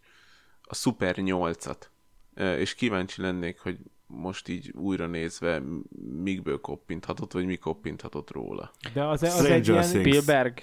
a 0.63 0.75
Super 0.75 1.15
8-at. 1.19 1.91
Ö, 2.35 2.55
És 2.57 2.75
kíváncsi 2.75 3.23
lennék, 3.23 3.59
hogy 3.59 3.79
most 4.11 4.49
így 4.49 4.73
újra 4.77 5.07
nézve 5.07 5.63
mikből 6.23 6.61
koppinthatott, 6.61 7.33
vagy 7.33 7.47
mi 7.47 7.57
koppinthatott 7.57 8.31
róla. 8.31 8.71
De 8.95 9.05
az, 9.05 9.23
az 9.23 9.33
Stranger 9.33 9.53
egy 9.53 9.69
ilyen, 9.69 9.83
Things. 9.83 10.07
Spielberg. 10.07 10.59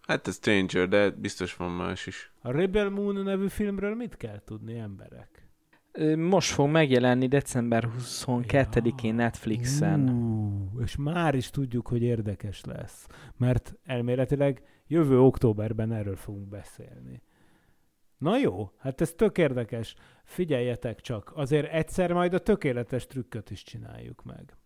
Hát 0.00 0.28
ez 0.28 0.34
Stranger, 0.34 0.88
de 0.88 1.10
biztos 1.10 1.56
van 1.56 1.70
más 1.70 2.06
is. 2.06 2.32
a 2.42 2.50
Rebel 2.50 2.88
Moon 2.90 3.22
nevű 3.22 3.48
filmről 3.48 3.94
mit 3.94 4.16
kell 4.16 4.42
tudni 4.44 4.78
emberek? 4.78 5.48
Most 6.16 6.50
fog 6.50 6.68
megjelenni 6.68 7.26
december 7.26 7.88
22-én 7.98 9.14
Netflixen. 9.14 10.08
Ú, 10.08 10.80
és 10.80 10.96
már 10.96 11.34
is 11.34 11.50
tudjuk, 11.50 11.88
hogy 11.88 12.02
érdekes 12.02 12.64
lesz. 12.64 13.06
Mert 13.36 13.74
elméletileg 13.84 14.62
jövő 14.86 15.20
októberben 15.20 15.92
erről 15.92 16.16
fogunk 16.16 16.48
beszélni. 16.48 17.22
Na 18.24 18.38
jó, 18.38 18.70
hát 18.78 19.00
ez 19.00 19.12
tök 19.12 19.38
érdekes. 19.38 19.94
Figyeljetek 20.24 21.00
csak, 21.00 21.32
azért 21.34 21.72
egyszer 21.72 22.12
majd 22.12 22.34
a 22.34 22.38
tökéletes 22.38 23.06
trükköt 23.06 23.50
is 23.50 23.62
csináljuk 23.62 24.22
meg. 24.22 24.56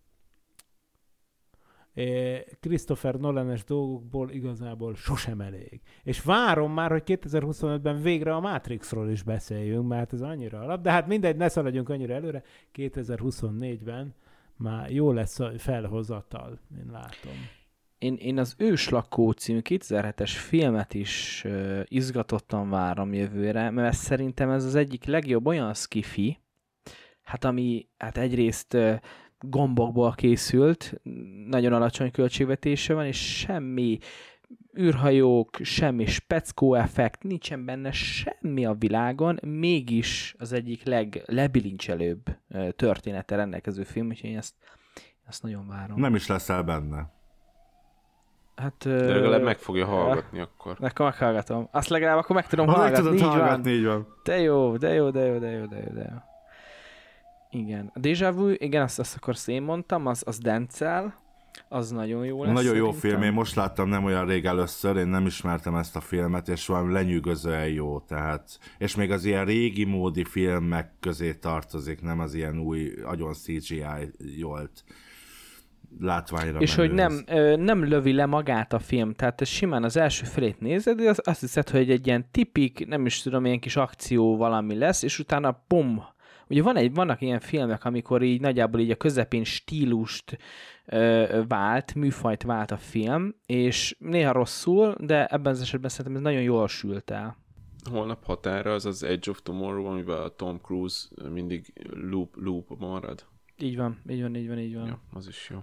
Christopher 2.60 3.14
Nolan-es 3.14 3.64
dolgokból 3.64 4.30
igazából 4.30 4.94
sosem 4.94 5.40
elég. 5.40 5.80
És 6.02 6.22
várom 6.22 6.72
már, 6.72 6.90
hogy 6.90 7.02
2025-ben 7.06 8.02
végre 8.02 8.34
a 8.34 8.40
Matrixról 8.40 9.10
is 9.10 9.22
beszéljünk, 9.22 9.88
mert 9.88 10.12
ez 10.12 10.20
annyira 10.20 10.60
alap. 10.60 10.82
De 10.82 10.90
hát 10.90 11.06
mindegy, 11.06 11.36
ne 11.36 11.48
szaladjunk 11.48 11.88
annyira 11.88 12.14
előre. 12.14 12.42
2024-ben 12.74 14.14
már 14.56 14.90
jó 14.90 15.12
lesz 15.12 15.40
a 15.40 15.58
felhozatal, 15.58 16.58
én 16.78 16.90
látom. 16.90 17.57
Én, 17.98 18.14
én 18.14 18.38
az 18.38 18.54
Őslakó 18.58 19.30
című 19.30 19.60
2007-es 19.62 20.30
filmet 20.34 20.94
is 20.94 21.42
uh, 21.46 21.80
izgatottan 21.84 22.70
várom 22.70 23.12
jövőre, 23.12 23.70
mert 23.70 23.96
szerintem 23.96 24.50
ez 24.50 24.64
az 24.64 24.74
egyik 24.74 25.04
legjobb 25.04 25.46
olyan 25.46 25.74
skifi, 25.74 26.38
hát 27.22 27.44
ami 27.44 27.88
hát 27.96 28.16
egyrészt 28.16 28.74
uh, 28.74 29.00
gombokból 29.40 30.14
készült, 30.14 31.00
nagyon 31.46 31.72
alacsony 31.72 32.10
költségvetése 32.10 32.94
van, 32.94 33.06
és 33.06 33.38
semmi 33.38 33.98
űrhajók, 34.78 35.56
semmi 35.62 36.06
speckó 36.06 36.74
effekt, 36.74 37.22
nincsen 37.22 37.64
benne 37.64 37.92
semmi 37.92 38.64
a 38.64 38.74
világon, 38.74 39.38
mégis 39.46 40.34
az 40.38 40.52
egyik 40.52 40.84
leglebilincselőbb 40.84 42.38
története 42.76 43.36
rendelkező 43.36 43.82
film, 43.82 44.08
úgyhogy 44.08 44.30
én 44.30 44.36
ezt, 44.36 44.54
ezt 45.26 45.42
nagyon 45.42 45.66
várom. 45.66 46.00
Nem 46.00 46.14
is 46.14 46.26
leszel 46.26 46.62
benne. 46.62 47.17
Hát, 48.58 48.74
De 48.78 49.14
legalább 49.14 49.42
meg 49.42 49.58
fogja 49.58 49.86
hallgatni 49.86 50.40
akkor. 50.40 50.76
Akkor 50.80 51.06
meghallgatom. 51.06 51.68
Azt 51.70 51.88
legalább 51.88 52.18
akkor 52.18 52.36
meg 52.36 52.46
tudom 52.46 52.66
Ha 52.66 52.72
meg 52.72 52.80
hallgatni, 52.80 53.04
tudod 53.04 53.14
így 53.18 53.22
van. 53.24 53.30
hallgatni, 53.30 53.70
így 53.70 53.84
van. 53.84 54.06
De 54.24 54.40
jó, 54.40 54.76
de 54.76 54.92
jó, 54.92 55.10
de 55.10 55.24
jó, 55.24 55.38
de 55.38 55.50
jó, 55.50 55.66
de 55.66 55.76
jó, 55.76 55.92
de 55.94 56.00
jó. 56.10 56.16
Igen. 57.60 57.90
A 57.94 57.98
Deja 57.98 58.32
Vu, 58.32 58.48
igen, 58.50 58.82
azt, 58.82 58.98
azt 58.98 59.16
akkor 59.16 59.34
én 59.46 59.62
mondtam, 59.62 60.06
az, 60.06 60.22
az 60.26 60.38
Denzel, 60.38 61.14
az 61.68 61.90
nagyon 61.90 62.24
jó 62.24 62.44
lesz 62.44 62.52
Nagyon 62.52 62.76
jó 62.76 62.84
szerintem. 62.86 63.10
film, 63.10 63.22
én 63.22 63.32
most 63.32 63.54
láttam 63.54 63.88
nem 63.88 64.04
olyan 64.04 64.26
rég 64.26 64.44
először, 64.44 64.96
én 64.96 65.06
nem 65.08 65.26
ismertem 65.26 65.74
ezt 65.74 65.96
a 65.96 66.00
filmet, 66.00 66.48
és 66.48 66.66
valami 66.66 66.92
lenyűgözően 66.92 67.68
jó, 67.68 68.00
tehát, 68.00 68.58
és 68.78 68.94
még 68.94 69.10
az 69.10 69.24
ilyen 69.24 69.44
régi 69.44 69.84
módi 69.84 70.24
filmek 70.24 70.90
közé 71.00 71.34
tartozik, 71.34 72.02
nem 72.02 72.20
az 72.20 72.34
ilyen 72.34 72.58
új, 72.58 72.92
agyon 73.04 73.32
CGI 73.32 73.84
jolt 74.38 74.84
látványra 76.00 76.58
És 76.58 76.76
menő 76.76 76.88
hogy 76.88 76.96
nem, 76.96 77.22
ö, 77.26 77.56
nem 77.56 77.84
lövi 77.84 78.12
le 78.12 78.26
magát 78.26 78.72
a 78.72 78.78
film, 78.78 79.14
tehát 79.14 79.40
ez 79.40 79.48
simán 79.48 79.84
az 79.84 79.96
első 79.96 80.24
felét 80.24 80.60
nézed, 80.60 81.00
az- 81.00 81.20
azt 81.24 81.40
hiszed, 81.40 81.68
hogy 81.68 81.90
egy 81.90 82.06
ilyen 82.06 82.26
tipik, 82.30 82.86
nem 82.86 83.06
is 83.06 83.22
tudom, 83.22 83.44
ilyen 83.44 83.60
kis 83.60 83.76
akció 83.76 84.36
valami 84.36 84.74
lesz, 84.74 85.02
és 85.02 85.18
utána 85.18 85.62
pum, 85.66 86.02
Ugye 86.50 86.62
van 86.62 86.76
egy, 86.76 86.94
vannak 86.94 87.20
ilyen 87.20 87.40
filmek, 87.40 87.84
amikor 87.84 88.22
így 88.22 88.40
nagyjából 88.40 88.80
így 88.80 88.90
a 88.90 88.96
közepén 88.96 89.44
stílust 89.44 90.38
ö, 90.86 91.40
vált, 91.48 91.94
műfajt 91.94 92.42
vált 92.42 92.70
a 92.70 92.76
film, 92.76 93.34
és 93.46 93.96
néha 93.98 94.32
rosszul, 94.32 94.94
de 95.00 95.26
ebben 95.26 95.52
az 95.52 95.60
esetben 95.60 95.90
szerintem 95.90 96.14
ez 96.16 96.22
nagyon 96.22 96.42
jól 96.42 96.68
sült 96.68 97.10
el. 97.10 97.36
Holnap 97.90 98.24
határa 98.24 98.72
az 98.72 98.86
az 98.86 99.02
Edge 99.02 99.30
of 99.30 99.40
Tomorrow, 99.42 99.84
amiben 99.84 100.16
a 100.20 100.28
Tom 100.28 100.58
Cruise 100.62 101.06
mindig 101.32 101.72
loop, 102.10 102.34
loop 102.36 102.78
marad. 102.78 103.24
Így 103.58 103.76
van, 103.76 103.98
így 104.08 104.20
van, 104.22 104.34
így 104.34 104.48
van, 104.48 104.58
így 104.58 104.74
van. 104.74 104.86
Ja, 104.86 105.00
az 105.12 105.28
is 105.28 105.48
jó. 105.52 105.58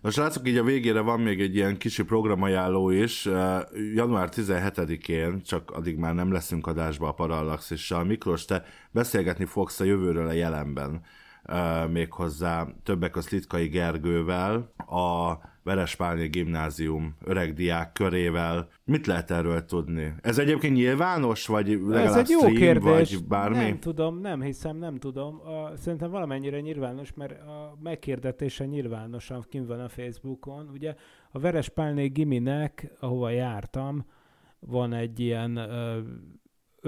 Na 0.00 0.10
srácok, 0.10 0.48
így 0.48 0.56
a 0.56 0.64
végére 0.64 1.00
van 1.00 1.20
még 1.20 1.40
egy 1.40 1.54
ilyen 1.54 1.78
kicsi 1.78 2.02
programajánló 2.02 2.90
is. 2.90 3.28
Január 3.94 4.28
17-én, 4.32 5.42
csak 5.42 5.70
addig 5.70 5.96
már 5.96 6.14
nem 6.14 6.32
leszünk 6.32 6.66
adásba 6.66 7.08
a 7.08 7.12
Parallaxissal. 7.12 8.04
Miklós, 8.04 8.44
te 8.44 8.64
beszélgetni 8.90 9.44
fogsz 9.44 9.80
a 9.80 9.84
jövőről 9.84 10.28
a 10.28 10.32
jelenben. 10.32 11.00
Méghozzá 11.90 12.66
többek 12.82 13.10
között 13.10 13.30
Litkai 13.30 13.66
Gergővel, 13.66 14.72
a 14.76 15.32
Verespálni 15.68 16.26
Gimnázium 16.28 17.14
öreg 17.24 17.52
diák 17.54 17.92
körével. 17.92 18.68
Mit 18.84 19.06
lehet 19.06 19.30
erről 19.30 19.64
tudni? 19.64 20.14
Ez 20.20 20.38
egyébként 20.38 20.74
nyilvános, 20.74 21.46
vagy 21.46 21.66
legalább 21.68 22.06
Ez 22.06 22.16
egy 22.16 22.28
jó 22.28 22.38
stream, 22.38 22.56
kérdés. 22.56 23.14
vagy 23.14 23.24
bármi? 23.28 23.56
Nem 23.56 23.78
tudom, 23.78 24.20
nem 24.20 24.42
hiszem, 24.42 24.76
nem 24.76 24.96
tudom. 24.96 25.40
Szerintem 25.76 26.10
valamennyire 26.10 26.60
nyilvános, 26.60 27.12
mert 27.14 27.40
a 27.40 27.76
megkérdetése 27.82 28.66
nyilvánosan 28.66 29.44
kint 29.48 29.66
van 29.66 29.80
a 29.80 29.88
Facebookon. 29.88 30.68
Ugye 30.72 30.94
a 31.30 31.38
Verespálné 31.38 32.06
Giminek, 32.06 32.90
ahova 33.00 33.30
jártam, 33.30 34.06
van 34.58 34.92
egy 34.92 35.20
ilyen 35.20 35.60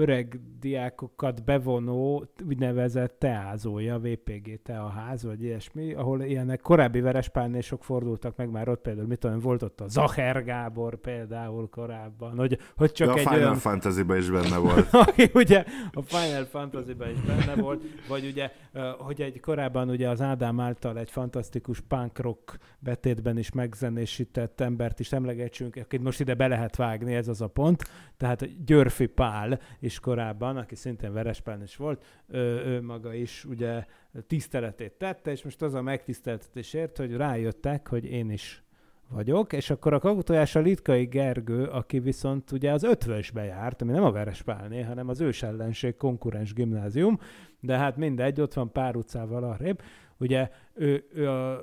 öreg 0.01 0.39
diákokat 0.59 1.43
bevonó 1.43 2.25
úgynevezett 2.47 3.19
teázója, 3.19 3.99
VPG 3.99 4.61
teaház, 4.63 5.23
vagy 5.23 5.43
ilyesmi, 5.43 5.93
ahol 5.93 6.21
ilyenek 6.21 6.61
korábbi 6.61 6.99
verespálnésok 7.01 7.83
fordultak 7.83 8.35
meg 8.35 8.49
már 8.49 8.69
ott 8.69 8.81
például, 8.81 9.07
mit 9.07 9.19
tudom, 9.19 9.39
volt 9.39 9.61
ott 9.61 9.81
a 9.81 9.87
Zacher 9.87 10.43
Gábor 10.43 10.95
például 10.95 11.69
korábban, 11.69 12.37
hogy, 12.37 12.57
hogy 12.75 12.91
csak 12.91 13.07
Ja, 13.07 13.13
a 13.13 13.17
egy 13.17 13.23
Final 13.23 13.39
olyan 13.39 13.55
Fantasy-ben 13.55 14.17
is 14.17 14.29
benne 14.29 14.57
volt. 14.57 14.93
aki 15.07 15.29
ugye 15.33 15.63
a 15.91 16.01
Final 16.01 16.45
Fantasy-ben 16.45 17.09
is 17.09 17.19
benne 17.19 17.61
volt, 17.61 17.83
vagy 18.07 18.25
ugye, 18.25 18.51
hogy 18.97 19.21
egy 19.21 19.39
korábban 19.39 19.89
ugye 19.89 20.09
az 20.09 20.21
Ádám 20.21 20.59
által 20.59 20.97
egy 20.97 21.11
fantasztikus 21.11 21.79
punk 21.79 22.19
rock 22.19 22.57
betétben 22.79 23.37
is 23.37 23.51
megzenésített 23.51 24.61
embert 24.61 24.99
is 24.99 25.11
emlegetsünk, 25.11 25.75
akit 25.75 26.01
most 26.01 26.19
ide 26.19 26.33
be 26.33 26.47
lehet 26.47 26.75
vágni, 26.75 27.13
ez 27.13 27.27
az 27.27 27.41
a 27.41 27.47
pont. 27.47 27.83
Tehát 28.17 28.65
Györfi 28.65 29.05
Pál 29.05 29.59
is 29.91 29.99
korábban, 29.99 30.57
aki 30.57 30.75
szintén 30.75 31.13
Verespán 31.13 31.61
is 31.61 31.75
volt, 31.75 32.03
ő, 32.27 32.39
ő 32.65 32.81
maga 32.81 33.13
is 33.13 33.45
ugye 33.45 33.85
tiszteletét 34.27 34.91
tette, 34.91 35.31
és 35.31 35.43
most 35.43 35.61
az 35.61 35.73
a 35.73 35.81
megtiszteltetés 35.81 36.73
ért, 36.73 36.97
hogy 36.97 37.15
rájöttek, 37.15 37.87
hogy 37.87 38.05
én 38.05 38.29
is 38.29 38.63
vagyok, 39.09 39.53
és 39.53 39.69
akkor 39.69 39.93
a 39.93 39.99
kakutojás 39.99 40.55
a 40.55 40.59
Litkai 40.59 41.05
Gergő, 41.05 41.63
aki 41.63 41.99
viszont 41.99 42.51
ugye 42.51 42.71
az 42.71 42.83
ötvösbe 42.83 43.43
járt, 43.43 43.81
ami 43.81 43.91
nem 43.91 44.03
a 44.03 44.11
Verespálné, 44.11 44.81
hanem 44.81 45.09
az 45.09 45.21
ős 45.21 45.43
ellenség 45.43 45.95
konkurens 45.95 46.53
gimnázium, 46.53 47.19
de 47.59 47.77
hát 47.77 47.97
mindegy, 47.97 48.41
ott 48.41 48.53
van 48.53 48.71
pár 48.71 48.95
utcával 48.95 49.43
arrébb. 49.43 49.81
Ugye 50.17 50.49
ő, 50.73 51.07
ő 51.13 51.29
a 51.29 51.61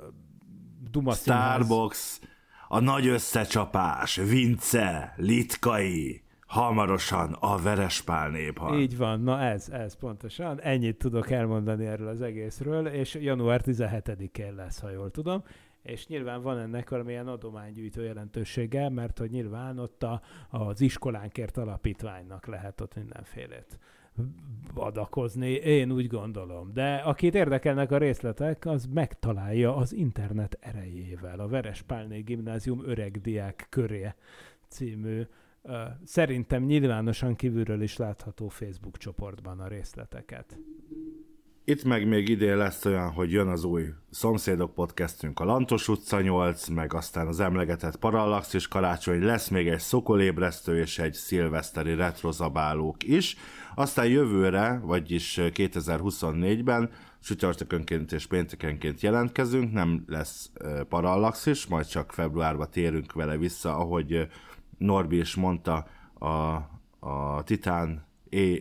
Duma 0.90 1.12
Színház- 1.12 1.64
Starbucks, 1.64 2.18
a 2.68 2.80
nagy 2.80 3.06
összecsapás, 3.06 4.16
Vince, 4.16 5.14
Litkai, 5.16 6.22
hamarosan 6.48 7.32
a 7.32 7.56
Verespál 7.56 8.30
néphal. 8.30 8.78
Így 8.78 8.96
van, 8.96 9.20
na 9.20 9.40
ez, 9.40 9.68
ez 9.68 9.94
pontosan. 9.94 10.60
Ennyit 10.60 10.98
tudok 10.98 11.30
elmondani 11.30 11.86
erről 11.86 12.08
az 12.08 12.20
egészről, 12.20 12.86
és 12.86 13.14
január 13.14 13.60
17-én 13.64 14.54
lesz, 14.54 14.80
ha 14.80 14.90
jól 14.90 15.10
tudom. 15.10 15.42
És 15.82 16.06
nyilván 16.06 16.42
van 16.42 16.58
ennek 16.58 16.90
valamilyen 16.90 17.28
adománygyűjtő 17.28 18.04
jelentősége, 18.04 18.88
mert 18.88 19.18
hogy 19.18 19.30
nyilván 19.30 19.78
ott 19.78 20.02
a, 20.02 20.20
az 20.50 20.80
iskolánkért 20.80 21.56
alapítványnak 21.56 22.46
lehet 22.46 22.80
ott 22.80 22.94
mindenfélét 22.94 23.78
adakozni, 24.74 25.50
én 25.50 25.92
úgy 25.92 26.06
gondolom. 26.06 26.72
De 26.72 26.94
akit 26.94 27.34
érdekelnek 27.34 27.90
a 27.90 27.98
részletek, 27.98 28.66
az 28.66 28.88
megtalálja 28.94 29.76
az 29.76 29.92
internet 29.92 30.58
erejével 30.60 31.40
a 31.40 31.48
Verespálné 31.48 32.20
Gimnázium 32.20 32.82
öreg 32.84 33.20
diák 33.20 33.66
köré 33.70 34.14
című 34.68 35.22
szerintem 36.05 36.62
nyilvánosan 36.62 37.36
kívülről 37.36 37.82
is 37.82 37.97
látható 37.97 38.49
Facebook 38.49 38.97
csoportban 38.97 39.61
a 39.61 39.69
részleteket. 39.69 40.59
Itt 41.65 41.85
meg 41.85 42.09
még 42.09 42.28
idén 42.28 42.57
lesz 42.57 42.85
olyan, 42.85 43.11
hogy 43.11 43.32
jön 43.32 43.49
az 43.49 43.65
új 43.65 43.85
Szomszédok 44.11 44.74
podcastünk, 44.74 45.40
a 45.40 45.45
Lantos 45.45 45.89
utca 45.89 46.20
8, 46.20 46.69
meg 46.69 46.95
aztán 46.95 47.27
az 47.27 47.40
emlegetett 47.40 47.97
Parallaxis 47.97 48.69
karácsony, 48.69 49.23
lesz 49.23 49.49
még 49.49 49.69
egy 49.69 49.78
szokolébresztő 49.78 50.78
és 50.78 50.99
egy 50.99 51.15
szilveszteri 51.15 51.95
retrozabálók 51.95 53.05
is. 53.05 53.36
Aztán 53.74 54.07
jövőre, 54.07 54.81
vagyis 54.82 55.39
2024-ben 55.40 56.90
csütörtökönként 57.20 58.12
és 58.12 58.27
péntekenként 58.27 59.01
jelentkezünk, 59.01 59.73
nem 59.73 60.05
lesz 60.07 60.53
Parallaxis, 60.89 61.66
majd 61.66 61.86
csak 61.86 62.12
februárban 62.12 62.70
térünk 62.70 63.12
vele 63.12 63.36
vissza, 63.36 63.77
ahogy 63.77 64.28
Norbi 64.78 65.18
is 65.18 65.34
mondta, 65.34 65.86
a, 66.18 66.28
a 66.98 67.42
Titán 67.44 68.06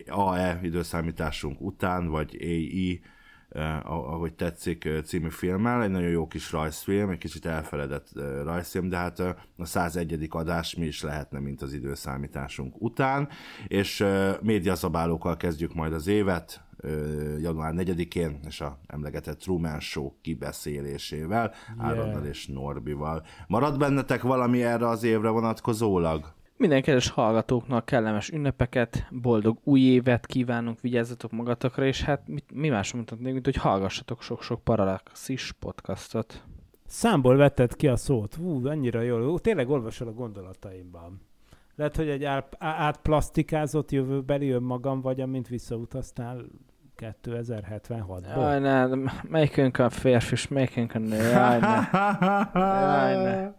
AE 0.06 0.60
időszámításunk 0.62 1.60
után, 1.60 2.08
vagy 2.08 2.36
AI, 2.40 3.00
eh, 3.48 3.90
ahogy 3.90 4.34
tetszik, 4.34 4.84
eh, 4.84 5.02
című 5.02 5.28
filmmel. 5.28 5.82
Egy 5.82 5.90
nagyon 5.90 6.08
jó 6.08 6.26
kis 6.26 6.52
rajzfilm, 6.52 7.10
egy 7.10 7.18
kicsit 7.18 7.46
elfeledett 7.46 8.08
eh, 8.16 8.42
rajzfilm, 8.42 8.88
de 8.88 8.96
hát 8.96 9.18
a 9.18 9.64
101. 9.64 10.26
adás 10.30 10.74
mi 10.74 10.86
is 10.86 11.02
lehetne, 11.02 11.38
mint 11.38 11.62
az 11.62 11.72
időszámításunk 11.72 12.74
után. 12.82 13.28
És 13.66 14.04
médiaszabálókkal 14.42 15.36
kezdjük 15.36 15.74
majd 15.74 15.92
az 15.92 16.06
évet, 16.06 16.67
január 17.40 17.74
4-én, 17.76 18.38
és 18.46 18.60
a 18.60 18.78
emlegetett 18.86 19.38
Truman 19.38 19.80
Show 19.80 20.12
kibeszélésével, 20.20 21.54
yeah. 21.76 21.88
Áronnal 21.88 22.24
és 22.24 22.46
Norbival. 22.46 23.24
Marad 23.46 23.78
bennetek 23.78 24.22
valami 24.22 24.62
erre 24.62 24.88
az 24.88 25.02
évre 25.02 25.28
vonatkozólag? 25.28 26.36
Minden 26.56 26.82
kedves 26.82 27.08
hallgatóknak 27.08 27.84
kellemes 27.84 28.30
ünnepeket, 28.30 29.06
boldog 29.10 29.58
új 29.64 29.80
évet 29.80 30.26
kívánunk, 30.26 30.80
vigyázzatok 30.80 31.30
magatokra, 31.32 31.86
és 31.86 32.02
hát 32.02 32.28
mit, 32.28 32.44
mi 32.52 32.68
más 32.68 32.92
mondhatnék, 32.92 33.32
mint 33.32 33.44
hogy 33.44 33.56
hallgassatok 33.56 34.22
sok-sok 34.22 34.64
Parallaxis 34.64 35.52
podcastot. 35.52 36.42
Számból 36.86 37.36
vetted 37.36 37.76
ki 37.76 37.88
a 37.88 37.96
szót. 37.96 38.34
Hú, 38.34 38.66
annyira 38.66 39.00
jól. 39.00 39.30
Ú, 39.30 39.38
tényleg 39.38 39.68
olvasol 39.68 40.08
a 40.08 40.12
gondolataimban. 40.12 41.20
Lehet, 41.74 41.96
hogy 41.96 42.08
egy 42.08 42.24
át- 42.24 42.56
átplastikázott 42.58 43.90
jövőbeli 43.90 44.50
önmagam 44.50 45.00
vagy, 45.00 45.20
amint 45.20 45.48
visszautaztál 45.48 46.44
2076-ból. 46.98 48.34
Jaj, 48.36 48.60
ne, 48.60 48.86
melyikünk 49.28 49.78
a 49.78 49.90
férfi, 49.90 50.32
és 50.32 50.48
melyikünk 50.48 50.94
a 50.94 50.98
nő, 50.98 51.16
jaj, 51.16 51.58
ne. 51.58 51.80
Jaj, 52.54 53.22
ne. 53.22 53.50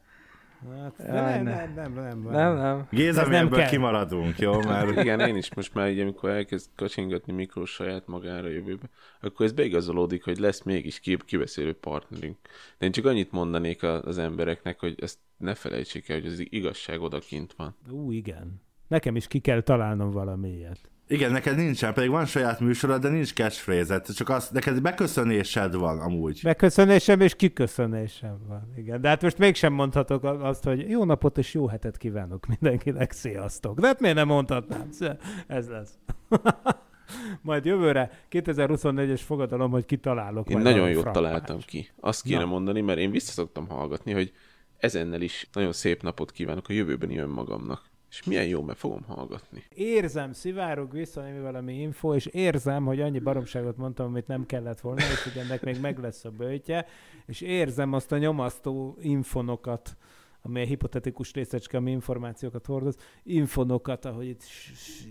Hát, 0.81 0.93
Jaj, 1.07 1.41
nem, 1.41 1.43
ne. 1.43 1.65
nem, 1.65 1.73
nem, 1.73 1.93
nem, 1.93 2.21
nem. 2.21 2.31
Nem, 2.31 2.55
nem. 2.57 2.87
Géza, 2.91 3.27
mi 3.27 3.35
ebből 3.35 3.59
kell. 3.59 3.69
kimaradunk, 3.69 4.39
jó? 4.39 4.61
Mert 4.61 4.91
Igen, 5.01 5.19
én 5.19 5.35
is 5.35 5.53
most 5.55 5.73
már 5.73 5.89
így, 5.89 5.99
amikor 5.99 6.29
elkezd 6.29 6.69
kacsingatni 6.75 7.33
Miklós 7.33 7.71
saját 7.71 8.07
magára 8.07 8.47
jövőbe, 8.47 8.89
akkor 9.21 9.45
ez 9.45 9.51
beigazolódik, 9.51 10.23
hogy 10.23 10.37
lesz 10.37 10.63
mégis 10.63 10.99
ki- 10.99 11.17
kibeszélő 11.25 11.73
partnerünk. 11.73 12.37
De 12.77 12.85
én 12.85 12.91
csak 12.91 13.05
annyit 13.05 13.31
mondanék 13.31 13.83
a- 13.83 14.01
az 14.03 14.17
embereknek, 14.17 14.79
hogy 14.79 14.95
ezt 15.01 15.17
ne 15.37 15.53
felejtsék 15.53 16.09
el, 16.09 16.19
hogy 16.21 16.31
az 16.31 16.39
igazság 16.49 17.01
odakint 17.01 17.53
van. 17.57 17.75
Ú, 17.91 18.11
igen. 18.11 18.61
Nekem 18.87 19.15
is 19.15 19.27
ki 19.27 19.39
kell 19.39 19.61
találnom 19.61 20.11
valami 20.11 20.49
ilyet. 20.49 20.79
Igen, 21.11 21.31
neked 21.31 21.55
nincsen, 21.55 21.93
pedig 21.93 22.09
van 22.09 22.25
saját 22.25 22.59
műsorod, 22.59 23.01
de 23.01 23.09
nincs 23.09 23.33
catchphrase 23.33 24.01
csak 24.13 24.29
az, 24.29 24.49
neked 24.49 24.81
beköszönésed 24.81 25.75
van 25.75 25.99
amúgy. 25.99 26.39
Megköszönésem 26.43 27.21
és 27.21 27.35
kiköszönésem 27.35 28.37
van. 28.47 28.73
Igen. 28.75 29.01
De 29.01 29.07
hát 29.07 29.21
most 29.21 29.37
mégsem 29.37 29.73
mondhatok 29.73 30.23
azt, 30.23 30.63
hogy 30.63 30.89
jó 30.89 31.03
napot 31.03 31.37
és 31.37 31.53
jó 31.53 31.67
hetet 31.67 31.97
kívánok 31.97 32.45
mindenkinek, 32.47 33.11
sziasztok. 33.11 33.79
De 33.79 33.87
hát 33.87 33.99
miért 33.99 34.15
nem 34.15 34.27
mondhatnám? 34.27 34.89
Ez 35.47 35.67
lesz. 35.67 35.91
Majd 37.41 37.65
jövőre 37.65 38.11
2024-es 38.31 39.21
fogadalom, 39.25 39.71
hogy 39.71 39.85
kitalálok. 39.85 40.49
Én 40.49 40.57
nagyon 40.57 40.91
frappást. 40.91 41.13
találtam 41.13 41.59
ki. 41.65 41.89
Azt 41.99 42.23
kéne 42.23 42.39
Na. 42.39 42.45
mondani, 42.45 42.81
mert 42.81 42.99
én 42.99 43.11
visszaszoktam 43.11 43.67
hallgatni, 43.67 44.11
hogy 44.11 44.31
ezennel 44.77 45.21
is 45.21 45.49
nagyon 45.53 45.73
szép 45.73 46.01
napot 46.01 46.31
kívánok 46.31 46.69
a 46.69 46.73
jövőbeni 46.73 47.17
önmagamnak. 47.17 47.81
És 48.09 48.23
milyen 48.23 48.47
jó, 48.47 48.61
mert 48.61 48.77
fogom 48.77 49.03
hallgatni. 49.03 49.63
Érzem, 49.75 50.33
szivárog 50.33 50.91
vissza 50.91 51.21
némi 51.21 51.39
valami 51.39 51.81
info, 51.81 52.15
és 52.15 52.25
érzem, 52.25 52.85
hogy 52.85 53.01
annyi 53.01 53.19
baromságot 53.19 53.77
mondtam, 53.77 54.05
amit 54.05 54.27
nem 54.27 54.45
kellett 54.45 54.79
volna, 54.79 55.01
és 55.01 55.23
hogy 55.23 55.41
ennek 55.41 55.63
még 55.63 55.79
meg 55.79 55.99
lesz 55.99 56.25
a 56.25 56.29
bőtje, 56.29 56.85
és 57.25 57.41
érzem 57.41 57.93
azt 57.93 58.11
a 58.11 58.17
nyomasztó 58.17 58.97
infonokat, 59.01 59.97
ami 60.41 60.61
a 60.61 60.65
hipotetikus 60.65 61.33
részecske, 61.33 61.77
ami 61.77 61.91
információkat 61.91 62.65
hordoz, 62.65 62.95
infonokat, 63.23 64.05
ahogy 64.05 64.27
itt 64.27 64.43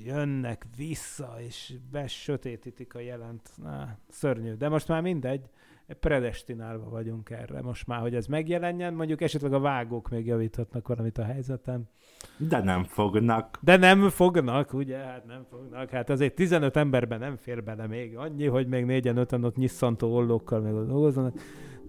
jönnek 0.05 0.67
vissza, 0.77 1.37
és 1.47 1.75
besötétítik 1.91 2.95
a 2.95 3.01
jelent. 3.01 3.51
Na, 3.57 3.99
szörnyű. 4.09 4.53
De 4.53 4.69
most 4.69 4.89
már 4.89 5.03
mindegy, 5.03 5.49
predestinálva 5.95 6.89
vagyunk 6.91 7.31
erre. 7.31 7.63
Most 7.63 7.87
már, 7.87 8.01
hogy 8.01 8.15
ez 8.15 8.27
megjelenjen, 8.27 8.95
mondjuk 8.95 9.21
esetleg 9.21 9.53
a 9.53 9.61
vágók 9.61 10.09
még 10.09 10.27
javíthatnak 10.27 10.89
valamit 10.89 11.19
a 11.19 11.25
helyzetem. 11.25 11.83
De 12.37 12.63
nem 12.63 12.85
fognak. 12.85 13.59
De 13.61 13.77
nem 13.77 14.09
fognak, 14.09 14.73
ugye? 14.73 14.97
Hát 14.97 15.27
nem 15.27 15.47
fognak. 15.51 15.91
Hát 15.91 16.11
azért 16.11 16.35
15 16.35 16.77
emberben 16.77 17.19
nem 17.19 17.37
fér 17.37 17.63
bele 17.63 17.87
még 17.87 18.17
annyi, 18.17 18.47
hogy 18.47 18.67
még 18.67 18.85
négyen, 18.85 19.17
öten 19.17 19.45
ott 19.45 19.57
nyisszantó 19.57 20.15
ollókkal 20.15 20.61
dolgoznak. 20.61 21.35
De 21.35 21.43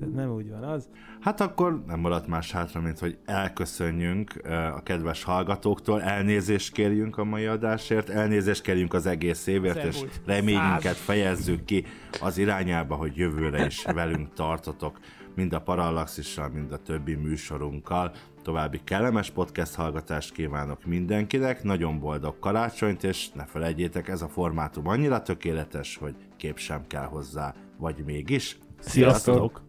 nem 0.07 0.31
úgy 0.31 0.49
van 0.49 0.63
az. 0.63 0.89
Hát 1.19 1.41
akkor 1.41 1.83
nem 1.87 1.99
maradt 1.99 2.27
más 2.27 2.51
hátra, 2.51 2.81
mint 2.81 2.99
hogy 2.99 3.17
elköszönjünk 3.25 4.41
a 4.75 4.83
kedves 4.83 5.23
hallgatóktól, 5.23 6.01
elnézést 6.01 6.73
kérjünk 6.73 7.17
a 7.17 7.23
mai 7.23 7.45
adásért, 7.45 8.09
elnézést 8.09 8.61
kérjünk 8.61 8.93
az 8.93 9.05
egész 9.05 9.47
évért, 9.47 9.77
Az 9.77 9.85
és 9.85 10.03
reményünket 10.25 10.95
fejezzük 10.95 11.65
ki 11.65 11.85
az 12.21 12.37
irányába, 12.37 12.95
hogy 12.95 13.17
jövőre 13.17 13.65
is 13.65 13.83
velünk 13.93 14.33
tartotok, 14.33 14.99
mind 15.35 15.53
a 15.53 15.61
Parallaxissal, 15.61 16.49
mind 16.49 16.71
a 16.71 16.77
többi 16.77 17.15
műsorunkkal. 17.15 18.11
További 18.43 18.81
kellemes 18.83 19.29
podcast 19.29 19.75
hallgatást 19.75 20.31
kívánok 20.31 20.85
mindenkinek, 20.85 21.63
nagyon 21.63 21.99
boldog 21.99 22.39
karácsonyt, 22.39 23.03
és 23.03 23.31
ne 23.31 23.45
felejtjétek, 23.45 24.07
ez 24.07 24.21
a 24.21 24.27
formátum 24.27 24.87
annyira 24.87 25.21
tökéletes, 25.21 25.97
hogy 25.97 26.15
kép 26.37 26.57
sem 26.57 26.87
kell 26.87 27.05
hozzá, 27.05 27.53
vagy 27.77 28.03
mégis. 28.05 28.57
Sziasztok! 28.79 29.68